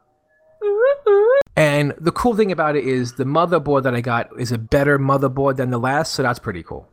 And 1.58 1.94
the 2.00 2.12
cool 2.12 2.36
thing 2.36 2.52
about 2.52 2.76
it 2.76 2.86
is 2.86 3.14
the 3.14 3.26
motherboard 3.26 3.84
that 3.84 3.94
I 3.94 4.02
got 4.02 4.30
is 4.40 4.52
a 4.52 4.58
better 4.58 4.98
motherboard 4.98 5.58
than 5.58 5.70
the 5.70 5.78
last, 5.78 6.14
so 6.14 6.24
that's 6.24 6.40
pretty 6.40 6.64
cool. 6.64 6.88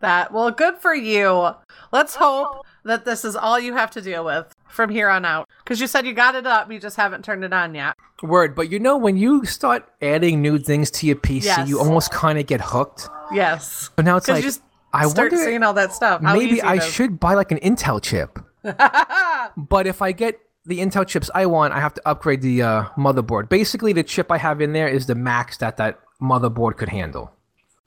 That 0.00 0.32
well, 0.32 0.50
good 0.50 0.76
for 0.78 0.94
you. 0.94 1.50
Let's 1.92 2.14
hope 2.14 2.64
that 2.84 3.04
this 3.04 3.24
is 3.24 3.34
all 3.36 3.58
you 3.58 3.74
have 3.74 3.90
to 3.92 4.00
deal 4.00 4.24
with 4.24 4.54
from 4.68 4.90
here 4.90 5.08
on 5.08 5.24
out. 5.24 5.48
Because 5.64 5.80
you 5.80 5.86
said 5.86 6.06
you 6.06 6.12
got 6.14 6.34
it 6.34 6.46
up, 6.46 6.70
you 6.70 6.78
just 6.78 6.96
haven't 6.96 7.24
turned 7.24 7.44
it 7.44 7.52
on 7.52 7.74
yet. 7.74 7.94
Word, 8.22 8.54
but 8.54 8.70
you 8.70 8.78
know 8.78 8.96
when 8.96 9.16
you 9.16 9.44
start 9.44 9.88
adding 10.02 10.40
new 10.42 10.58
things 10.58 10.90
to 10.92 11.06
your 11.06 11.16
PC, 11.16 11.44
Yes. 11.44 11.68
you 11.68 11.78
almost 11.78 12.10
kind 12.12 12.38
of 12.38 12.46
get 12.46 12.60
hooked. 12.60 13.08
Yes. 13.32 13.90
But 13.96 14.04
now 14.04 14.16
it's 14.16 14.28
like 14.28 14.44
I 14.44 15.06
start 15.08 15.32
wonder 15.32 15.36
seeing 15.44 15.62
all 15.62 15.74
that 15.74 15.92
stuff. 15.92 16.20
Maybe 16.22 16.62
I 16.62 16.78
should 16.78 17.18
buy 17.18 17.34
like 17.34 17.50
an 17.52 17.58
Intel 17.58 18.00
chip. 18.02 18.38
But 19.56 19.86
if 19.86 20.00
I 20.02 20.12
get 20.12 20.40
the 20.66 20.78
Intel 20.80 21.06
chips 21.06 21.30
I 21.34 21.46
want, 21.46 21.74
I 21.74 21.80
have 21.80 21.94
to 21.94 22.02
upgrade 22.08 22.40
the 22.42 22.62
uh, 22.62 22.84
motherboard. 22.96 23.48
Basically, 23.48 23.92
the 23.92 24.02
chip 24.02 24.30
I 24.32 24.38
have 24.38 24.60
in 24.60 24.72
there 24.72 24.88
is 24.88 25.06
the 25.06 25.14
max 25.14 25.58
that 25.58 25.76
that 25.76 26.00
motherboard 26.20 26.76
could 26.76 26.88
handle. 26.88 27.32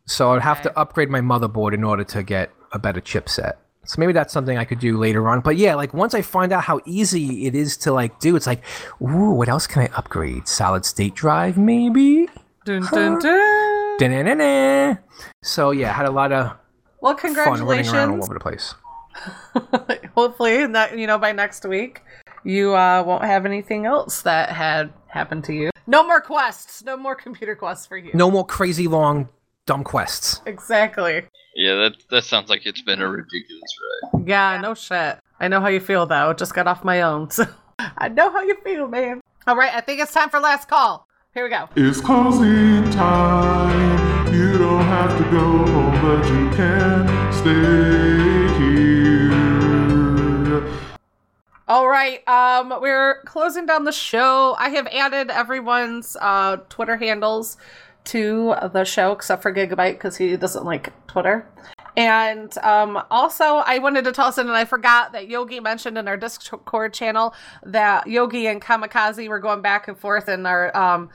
So 0.06 0.34
I'd 0.34 0.42
have 0.44 0.60
Okay. 0.60 0.70
to 0.70 0.80
upgrade 0.80 1.10
my 1.10 1.20
motherboard 1.22 1.74
in 1.74 1.84
order 1.84 2.04
to 2.06 2.24
get 2.24 2.52
a 2.72 2.80
better 2.80 3.02
chipset. 3.02 3.54
So 3.88 4.00
maybe 4.00 4.12
that's 4.14 4.34
something 4.34 4.58
I 4.58 4.66
could 4.66 4.80
do 4.80 4.98
later 4.98 5.28
on. 5.30 5.40
But 5.40 5.56
yeah, 5.56 5.76
like 5.76 5.94
once 5.94 6.14
I 6.14 6.22
find 6.22 6.52
out 6.52 6.64
how 6.64 6.82
easy 6.86 7.48
it 7.48 7.56
is 7.56 7.78
to 7.78 7.94
like 7.94 8.20
do, 8.20 8.36
it's 8.36 8.46
like, 8.46 8.62
ooh, 9.02 9.32
what 9.32 9.48
else 9.48 9.66
can 9.66 9.84
I 9.84 9.90
upgrade? 9.96 10.48
Solid 10.48 10.86
state 10.86 11.16
drive, 11.16 11.58
maybe. 11.58 12.28
Dun, 12.66 12.86
dun, 12.92 13.20
dun. 13.20 13.98
Da-na-na-na. 13.98 14.96
So 15.42 15.72
yeah, 15.72 15.94
had 15.94 16.06
a 16.06 16.12
lot 16.12 16.34
of 16.34 16.52
Well, 17.00 17.16
fun 17.16 17.34
running 17.34 17.88
around 17.88 18.12
all 18.12 18.18
congratulations. 18.18 18.24
over 18.26 18.34
the 18.34 18.40
place. 18.40 18.76
Hopefully, 20.16 20.68
that 20.68 20.98
you 20.98 21.08
know 21.08 21.18
by 21.18 21.32
next 21.32 21.66
week, 21.66 22.02
you 22.44 22.76
uh, 22.76 23.04
won't 23.04 23.24
have 23.24 23.46
anything 23.46 23.86
else 23.86 24.22
that 24.24 24.50
had 24.50 24.92
happened 25.08 25.46
to 25.46 25.54
you. 25.54 25.70
No 25.88 26.06
more 26.06 26.20
quests. 26.22 26.84
No 26.84 26.98
more 26.98 27.16
computer 27.16 27.56
quests 27.56 27.86
for 27.88 27.98
you. 27.98 28.12
No 28.14 28.30
more 28.30 28.46
crazy 28.46 28.88
long 28.88 29.30
dumb 29.66 29.84
quests. 29.84 30.42
Exactly. 30.46 31.24
Yeah, 31.58 31.74
that 31.76 31.96
that 32.12 32.24
sounds 32.24 32.52
like 32.52 32.68
it's 32.68 32.84
been 32.84 33.02
a 33.02 33.08
ridiculous 33.10 33.78
ride. 34.04 34.28
Yeah, 34.28 34.62
no 34.62 34.76
shit. 34.76 35.18
I 35.40 35.48
know 35.48 35.60
how 35.60 35.70
you 35.70 35.80
feel 35.80 36.06
though. 36.06 36.32
Just 36.34 36.54
got 36.54 36.68
off 36.68 36.84
my 36.84 37.02
own, 37.02 37.32
so 37.32 37.48
I 37.80 38.10
know 38.10 38.32
how 38.32 38.44
you 38.44 38.56
feel, 38.64 38.88
man. 38.88 39.22
All 39.48 39.56
right, 39.56 39.74
I 39.74 39.82
think 39.82 40.00
it's 40.00 40.14
time 40.14 40.30
for 40.30 40.40
last 40.40 40.70
call. 40.70 41.08
Here 41.34 41.44
we 41.44 41.50
go. 41.50 41.68
It's 41.76 42.00
closing 42.00 42.88
time. 42.92 44.32
You 44.32 44.60
don't 44.60 44.84
have 44.84 45.18
to 45.18 45.24
go 45.32 45.66
home, 45.66 46.00
but 46.00 46.24
you 46.28 46.50
can 46.56 47.34
stay 47.34 48.54
here. 48.60 49.18
All 51.68 51.88
right, 51.90 52.26
um, 52.28 52.72
we're 52.80 53.24
closing 53.24 53.66
down 53.66 53.84
the 53.84 53.92
show. 53.92 54.56
I 54.60 54.70
have 54.70 54.86
added 54.88 55.32
everyone's 55.32 56.16
uh, 56.22 56.58
Twitter 56.70 56.98
handles 56.98 57.58
to 58.08 58.56
the 58.74 58.84
show, 58.84 59.12
except 59.12 59.42
for 59.42 59.54
Gigabyte 59.54 59.94
because 59.94 60.18
he 60.18 60.36
doesn't 60.36 60.66
like 60.66 60.92
Twitter. 61.08 61.48
And 61.96 62.56
um, 62.60 63.02
also, 63.10 63.44
I 63.44 63.80
wanted 63.80 64.06
to 64.06 64.12
toss 64.12 64.38
in, 64.38 64.48
and 64.48 64.56
I 64.56 64.66
forgot 64.66 65.14
that 65.14 65.28
Yogi 65.28 65.60
mentioned 65.60 65.98
in 65.98 66.08
our 66.08 66.18
Discord 66.18 66.94
channel 66.94 67.34
that 67.64 68.08
Yogi 68.08 68.46
and 68.48 68.62
Kamikaze 68.62 69.28
were 69.28 69.40
going 69.40 69.62
back 69.62 69.88
and 69.88 69.98
forth 69.98 70.30
in 70.30 70.46
our 70.46 70.76
um, 70.78 71.10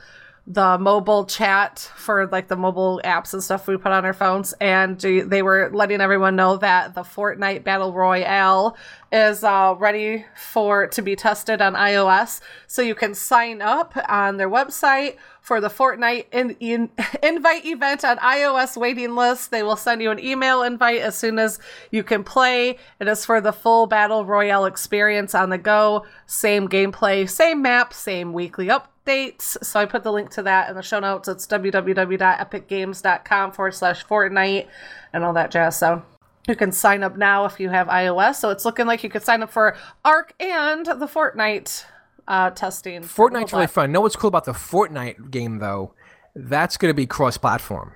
the 0.45 0.77
mobile 0.77 1.25
chat 1.25 1.79
for 1.95 2.27
like 2.27 2.49
the 2.49 2.57
mobile 2.57 2.99
apps 3.05 3.33
and 3.33 3.41
stuff 3.41 3.65
we 3.65 3.77
put 3.77 3.93
on 3.93 4.03
our 4.03 4.11
phones 4.11 4.53
and 4.59 4.99
they 4.99 5.41
were 5.41 5.69
letting 5.73 6.01
everyone 6.01 6.35
know 6.35 6.57
that 6.57 6.93
the 6.95 7.01
Fortnite 7.01 7.63
Battle 7.63 7.93
Royale 7.93 8.75
is 9.09 9.45
uh, 9.45 9.73
ready 9.77 10.25
for 10.35 10.87
to 10.87 11.01
be 11.01 11.15
tested 11.15 11.61
on 11.61 11.75
iOS 11.75 12.41
so 12.67 12.81
you 12.81 12.93
can 12.93 13.15
sign 13.15 13.61
up 13.61 13.93
on 14.09 14.35
their 14.35 14.49
website 14.49 15.15
for 15.43 15.61
the 15.61 15.67
Fortnite 15.67 16.25
in, 16.31 16.55
in, 16.59 16.89
invite 17.23 17.65
event 17.65 18.03
on 18.03 18.17
iOS 18.17 18.75
waiting 18.77 19.13
list. 19.13 19.51
They 19.51 19.61
will 19.61 19.75
send 19.75 20.01
you 20.01 20.09
an 20.09 20.17
email 20.17 20.63
invite 20.63 21.01
as 21.01 21.15
soon 21.15 21.37
as 21.37 21.59
you 21.91 22.01
can 22.01 22.23
play. 22.23 22.79
It 22.99 23.07
is 23.07 23.23
for 23.25 23.39
the 23.41 23.53
full 23.53 23.85
Battle 23.85 24.25
Royale 24.25 24.65
experience 24.65 25.35
on 25.35 25.51
the 25.51 25.57
go. 25.57 26.05
Same 26.25 26.69
gameplay, 26.69 27.29
same 27.29 27.61
map, 27.61 27.93
same 27.93 28.31
weekly 28.31 28.67
updates. 28.67 29.61
So 29.63 29.81
I 29.81 29.85
put 29.85 30.03
the 30.03 30.13
link 30.13 30.29
to 30.31 30.41
that 30.43 30.69
in 30.69 30.75
the 30.75 30.81
show 30.81 31.01
notes. 31.01 31.27
It's 31.27 31.45
www.epicgames.com 31.45 33.51
forward 33.51 33.75
slash 33.75 34.05
Fortnite 34.05 34.67
and 35.11 35.25
all 35.25 35.33
that 35.33 35.51
jazz. 35.51 35.77
So 35.77 36.03
you 36.47 36.55
can 36.55 36.71
sign 36.71 37.03
up 37.03 37.17
now 37.17 37.43
if 37.43 37.59
you 37.59 37.67
have 37.69 37.87
iOS. 37.87 38.35
So 38.35 38.49
it's 38.49 38.63
looking 38.63 38.85
like 38.85 39.03
you 39.03 39.09
could 39.09 39.23
sign 39.23 39.43
up 39.43 39.51
for 39.51 39.75
ARK 40.05 40.33
and 40.39 40.85
the 40.85 41.07
Fortnite 41.07 41.83
uh, 42.27 42.49
testing. 42.51 43.01
Fortnite's 43.01 43.53
really 43.53 43.67
fun. 43.67 43.91
Know 43.91 44.01
what's 44.01 44.15
cool 44.15 44.27
about 44.29 44.45
the 44.45 44.53
Fortnite 44.53 45.31
game 45.31 45.59
though? 45.59 45.93
That's 46.35 46.77
going 46.77 46.89
to 46.89 46.95
be 46.95 47.05
cross-platform. 47.05 47.93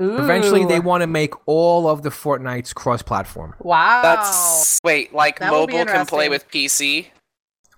Eventually, 0.00 0.64
they 0.64 0.78
want 0.78 1.00
to 1.00 1.06
make 1.08 1.34
all 1.46 1.88
of 1.88 2.02
the 2.02 2.10
Fortnites 2.10 2.72
cross-platform. 2.74 3.54
Wow. 3.60 4.02
That's 4.02 4.78
wait, 4.84 5.12
like 5.12 5.40
That 5.40 5.50
mobile 5.50 5.84
can 5.84 6.06
play 6.06 6.28
with 6.28 6.48
PC. 6.50 7.06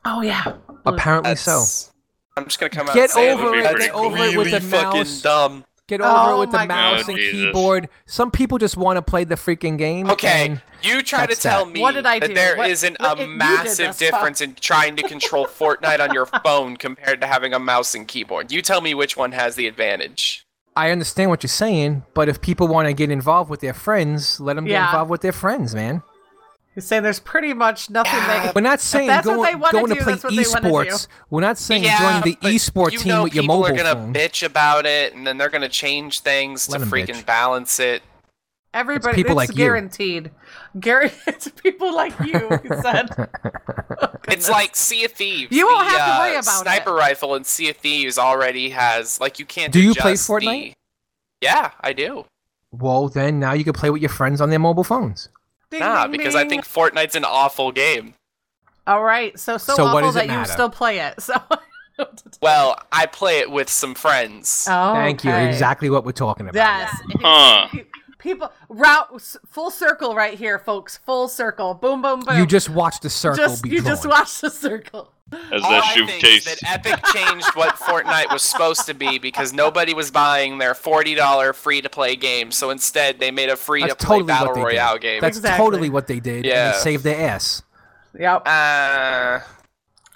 Oh 0.05 0.21
yeah. 0.21 0.57
Apparently 0.85 1.37
so. 1.37 1.65
I'm 2.37 2.45
just 2.45 2.59
gonna 2.59 2.71
come 2.71 2.89
out. 2.89 2.95
Get 2.95 3.03
and 3.05 3.11
say 3.11 3.33
over 3.33 3.55
it, 3.55 3.63
That's 3.63 3.87
get 3.87 3.95
over 3.95 4.17
it 4.17 4.37
with 4.37 4.49
really 4.49 4.51
the 4.51 4.61
fucking 4.61 5.01
mouse. 5.01 5.23
dumb. 5.23 5.65
Get 5.91 6.01
over 6.03 6.09
Oh 6.13 6.37
it 6.37 6.39
with 6.39 6.51
the 6.53 6.67
mouse 6.67 7.01
God. 7.03 7.09
and 7.11 7.19
oh, 7.19 7.21
Jesus. 7.21 7.33
keyboard. 7.33 7.89
Some 8.07 8.31
people 8.31 8.59
just 8.59 8.77
want 8.77 8.97
to 8.97 9.03
play 9.03 9.25
the 9.25 9.35
freaking 9.35 9.77
game. 9.77 10.09
Okay, 10.09 10.57
you 10.85 11.03
try 11.03 11.27
to 11.27 11.35
tell 11.35 11.65
that. 11.65 11.73
me 11.75 11.81
What 11.81 11.95
did 11.95 12.07
I 12.07 12.21
that 12.21 12.29
do? 12.29 12.35
there 12.35 12.57
What- 12.57 12.71
not 13.01 13.01
what- 13.01 13.19
a 13.19 13.23
you 13.23 13.29
massive 13.37 13.89
this, 13.89 13.97
difference 13.99 14.41
in 14.41 14.55
trying 14.55 14.95
to 14.95 15.03
control 15.03 15.47
Fortnite 15.59 15.99
on 15.99 16.15
your 16.15 16.27
phone 16.27 16.77
compared 16.77 17.21
to 17.23 17.27
having 17.27 17.53
a 17.53 17.59
mouse 17.59 17.97
and 17.97 18.07
keyboard. 18.07 18.53
You 18.53 18.63
tell 18.63 18.81
me 18.81 18.95
which 18.95 19.17
one 19.17 19.33
has 19.33 19.57
the 19.57 19.67
advantage. 19.67 20.47
I 20.77 20.93
understand 20.93 21.31
what 21.31 21.43
you're 21.43 21.49
saying, 21.49 22.05
but 22.15 22.29
if 22.29 22.41
people 22.41 22.69
want 22.69 22.87
to 22.87 22.95
get 22.95 23.11
involved 23.11 23.51
with 23.51 23.59
their 23.61 23.75
friends, 23.75 24.39
let 24.39 24.55
them 24.55 24.67
get 24.67 24.81
involved 24.87 25.11
with 25.11 25.23
their 25.23 25.33
friends, 25.33 25.75
man. 25.75 26.05
You're 26.81 26.87
saying 26.87 27.03
there's 27.03 27.21
pretty 27.21 27.53
much 27.53 27.91
nothing 27.91 28.19
they 28.27 28.53
We're 28.55 28.63
not 28.63 28.81
saying 28.81 29.07
that's 29.09 29.27
what 29.27 29.35
going, 29.37 29.51
they 29.51 29.55
wanna 29.55 29.73
going 29.73 29.89
to 29.89 29.95
do, 29.97 30.01
play 30.03 30.13
that's 30.15 30.25
what 30.25 30.35
they 30.35 30.45
wanna 30.71 30.85
do. 30.85 30.91
esports. 30.95 31.07
We're 31.29 31.41
not 31.43 31.59
saying 31.59 31.83
join 31.83 32.23
the 32.23 32.39
but 32.41 32.53
esport 32.53 32.93
you 32.93 32.99
team 33.01 33.09
know 33.09 33.23
with 33.25 33.35
your 33.35 33.45
mobile. 33.45 33.65
people 33.67 33.77
mobile 33.77 33.91
are 33.91 33.93
gonna 33.95 34.05
phone. 34.07 34.15
bitch 34.15 34.47
about 34.47 34.87
it, 34.87 35.15
and 35.15 35.27
then 35.27 35.37
they're 35.37 35.51
gonna 35.51 35.69
change 35.69 36.21
things 36.21 36.69
Let 36.71 36.79
to 36.79 36.85
'em 36.85 36.91
freaking 36.91 37.17
bitch. 37.17 37.27
balance 37.27 37.79
it. 37.79 38.03
everybody 38.73 39.11
it's 39.11 39.17
people 39.17 39.33
it's 39.33 39.37
like 39.37 39.51
you. 39.51 39.65
guaranteed. 39.65 40.31
Gary 40.79 41.11
it's 41.27 41.49
people 41.49 41.95
like 41.95 42.19
you, 42.21 42.49
he 42.63 42.69
said. 42.83 43.11
Oh, 44.01 44.09
It's 44.29 44.49
like 44.49 44.75
Sea 44.77 45.05
of 45.05 45.13
Thieves. 45.13 45.51
You 45.55 45.67
won't 45.67 45.87
The, 45.91 45.99
have 45.99 46.15
to 46.15 46.19
worry 46.21 46.37
uh, 46.37 46.41
about 46.41 46.63
Sniper 46.63 46.95
rifle 46.95 47.35
in 47.35 47.45
Sea 47.45 47.71
of 47.71 47.77
Thieves 47.77 48.17
already 48.17 48.71
has 48.71 49.21
like 49.21 49.39
you 49.39 49.45
can't. 49.45 49.73
Do 49.73 49.81
you 49.81 49.95
play 49.95 50.13
Fortnite? 50.15 50.71
the- 50.71 50.75
Yeah, 51.43 51.73
I 51.81 51.93
do. 51.93 52.25
Well, 52.73 53.09
then 53.09 53.41
now 53.41 53.53
you 53.53 53.65
can 53.65 53.73
play 53.73 53.91
with 53.91 54.01
your 54.01 54.09
friends 54.11 54.41
on 54.41 54.51
their 54.51 54.61
mobile 54.61 54.85
phones. 54.85 55.29
Ding, 55.71 55.81
Nah, 55.81 56.03
ding, 56.03 56.13
because 56.13 56.35
I 56.35 56.49
think 56.49 56.65
Fortnite's 56.65 57.15
an 57.15 57.25
awful 57.25 57.71
game. 57.73 58.15
All 58.87 59.05
right, 59.05 59.39
so 59.39 59.57
so, 59.57 59.75
So 59.75 59.85
what 59.85 60.03
awful 60.03 60.13
does 60.13 60.17
it 60.17 60.29
that 60.29 60.39
you 60.39 60.53
still 60.53 60.71
play 60.71 60.99
it. 60.99 61.21
So 61.21 61.35
Well, 62.41 62.79
I 62.91 63.07
play 63.07 63.41
it 63.41 63.51
with 63.51 63.69
some 63.69 63.95
friends. 63.95 64.67
oh, 64.71 64.95
Thank 64.95 65.23
you. 65.23 65.33
Exactly 65.33 65.91
what 65.91 66.05
we're 66.05 66.13
talking 66.13 66.49
about. 66.49 66.55
Yes. 66.55 66.91
Huh. 67.21 67.69
Pe- 68.21 68.31
People 68.31 68.53
route 68.69 69.37
full 69.49 69.71
circle 69.71 70.15
right 70.15 70.39
here, 70.39 70.59
folks. 70.59 70.99
Full 70.99 71.27
circle. 71.29 71.75
Boom, 71.75 72.03
boom, 72.03 72.21
boom. 72.21 72.37
You 72.39 72.47
just 72.47 72.69
watch 72.69 73.01
the 73.01 73.11
circle 73.11 73.37
just 73.39 73.63
be 73.63 73.71
you 73.71 73.77
drawn. 73.81 73.87
just 73.93 74.07
watch 74.07 74.41
the 74.41 74.51
circle. 74.51 75.13
As 75.53 75.63
All 75.63 75.71
that 75.71 75.85
I 75.85 75.95
shoe 75.95 76.07
think 76.07 76.21
case. 76.23 76.45
that 76.45 76.59
Epic 76.65 77.05
changed 77.15 77.47
what 77.55 77.77
Fortnite 77.77 78.33
was 78.33 78.43
supposed 78.43 78.87
to 78.87 78.95
be 78.95 79.19
because 79.19 79.53
nobody 79.53 79.95
was 79.95 80.11
buying 80.11 80.59
their 80.59 80.75
forty 80.75 81.15
dollar 81.15 81.53
free 81.53 81.81
to 81.83 81.89
play 81.89 82.17
game. 82.17 82.51
So 82.51 82.71
instead, 82.71 83.21
they 83.21 83.31
made 83.31 83.49
a 83.49 83.57
free 83.57 83.83
to 83.83 83.95
play 83.95 84.19
totally 84.19 84.23
battle 84.25 84.53
royale 84.55 84.95
did. 84.95 85.03
game. 85.03 85.21
That's 85.21 85.37
Exactly. 85.39 85.65
totally 85.65 85.89
what 85.91 86.07
they 86.09 86.19
did. 86.21 86.37
And 86.39 86.45
Yeah. 86.47 86.73
they 86.73 86.79
saved 86.79 87.05
their 87.05 87.29
ass. 87.31 87.63
Yep. 88.19 88.43
uh, 88.47 89.41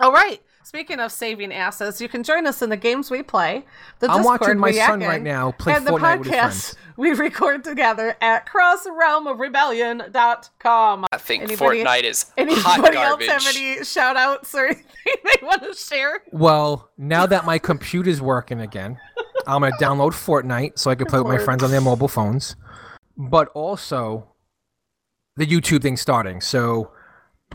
All 0.00 0.12
right. 0.12 0.42
Speaking 0.74 0.98
of 0.98 1.12
saving 1.12 1.52
asses, 1.52 2.00
you 2.00 2.08
can 2.08 2.24
join 2.24 2.48
us 2.48 2.60
in 2.60 2.68
the 2.68 2.76
games 2.76 3.08
we 3.08 3.22
play. 3.22 3.64
The 4.00 4.10
I'm 4.10 4.22
Discord 4.22 4.40
watching 4.40 4.58
my 4.58 4.72
son 4.72 5.02
act 5.02 5.08
right 5.08 5.22
now 5.22 5.52
play 5.52 5.72
and 5.74 5.86
the 5.86 5.92
Fortnite 5.92 6.18
with 6.18 6.26
his 6.26 6.34
podcast 6.34 6.40
friends. 6.40 6.74
we 6.96 7.12
record 7.12 7.62
together 7.62 8.16
at 8.20 8.48
crossrealmofrebellion.com. 8.48 11.06
I 11.12 11.16
think 11.18 11.44
Anybody- 11.44 11.84
Fortnite 11.84 12.02
is 12.02 12.24
hot 12.24 12.32
Anybody 12.38 12.96
else 12.96 12.98
garbage. 13.24 13.28
have 13.28 13.46
any 13.54 13.84
shout 13.84 14.16
outs 14.16 14.52
or 14.52 14.66
anything 14.66 14.84
they 15.06 15.46
want 15.46 15.62
to 15.62 15.74
share? 15.74 16.22
Well, 16.32 16.90
now 16.98 17.24
that 17.26 17.44
my 17.44 17.60
computer's 17.60 18.20
working 18.20 18.60
again, 18.60 18.98
I'm 19.46 19.62
gonna 19.62 19.76
download 19.76 20.10
Fortnite 20.10 20.76
so 20.80 20.90
I 20.90 20.96
can 20.96 21.06
play 21.06 21.20
with 21.20 21.28
my 21.28 21.38
friends 21.38 21.62
on 21.62 21.70
their 21.70 21.82
mobile 21.82 22.08
phones. 22.08 22.56
But 23.16 23.46
also, 23.54 24.26
the 25.36 25.46
YouTube 25.46 25.82
thing's 25.82 26.00
starting. 26.00 26.40
So 26.40 26.90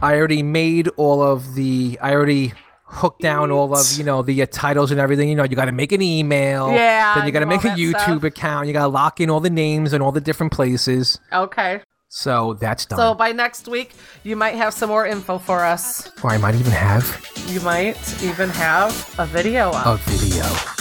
I 0.02 0.16
already 0.16 0.42
made 0.42 0.88
all 0.96 1.22
of 1.22 1.56
the. 1.56 2.00
I 2.02 2.14
already 2.14 2.54
hooked 2.92 3.22
down 3.22 3.52
all 3.52 3.74
of 3.76 3.98
you 3.98 4.04
know 4.04 4.22
the 4.22 4.42
uh, 4.42 4.46
titles 4.52 4.92
and 4.92 5.00
everything. 5.00 5.30
You 5.30 5.36
know, 5.36 5.44
you 5.44 5.56
got 5.56 5.66
to 5.66 5.72
make 5.72 5.92
an 5.92 6.02
email. 6.02 6.72
Yeah, 6.72 7.16
Then 7.16 7.26
you 7.26 7.32
got 7.32 7.42
to 7.42 7.46
make 7.46 7.64
a 7.64 7.70
YouTube 7.70 8.00
stuff. 8.00 8.24
account. 8.24 8.68
You 8.68 8.74
got 8.74 8.82
to 8.84 8.88
lock 8.88 9.20
in 9.22 9.30
all 9.30 9.40
the 9.40 9.50
names 9.50 9.94
and 9.94 10.02
all 10.04 10.12
the 10.12 10.22
different 10.22 10.52
places. 10.52 11.20
Okay. 11.32 11.82
So 12.12 12.56
that's 12.56 12.88
done. 12.88 12.98
So 12.98 13.14
by 13.14 13.32
next 13.32 13.68
week, 13.68 13.94
you 14.24 14.36
might 14.36 14.56
have 14.56 14.74
some 14.74 14.90
more 14.90 15.06
info 15.06 15.38
for 15.38 15.64
us. 15.64 16.12
or 16.24 16.32
I 16.32 16.38
might 16.40 16.56
even 16.56 16.72
have 16.72 17.06
You 17.48 17.62
might 17.62 18.24
even 18.24 18.50
have 18.50 19.16
a 19.20 19.26
video 19.28 19.70
up. 19.70 19.86
a 19.86 19.98
video. 20.10 20.79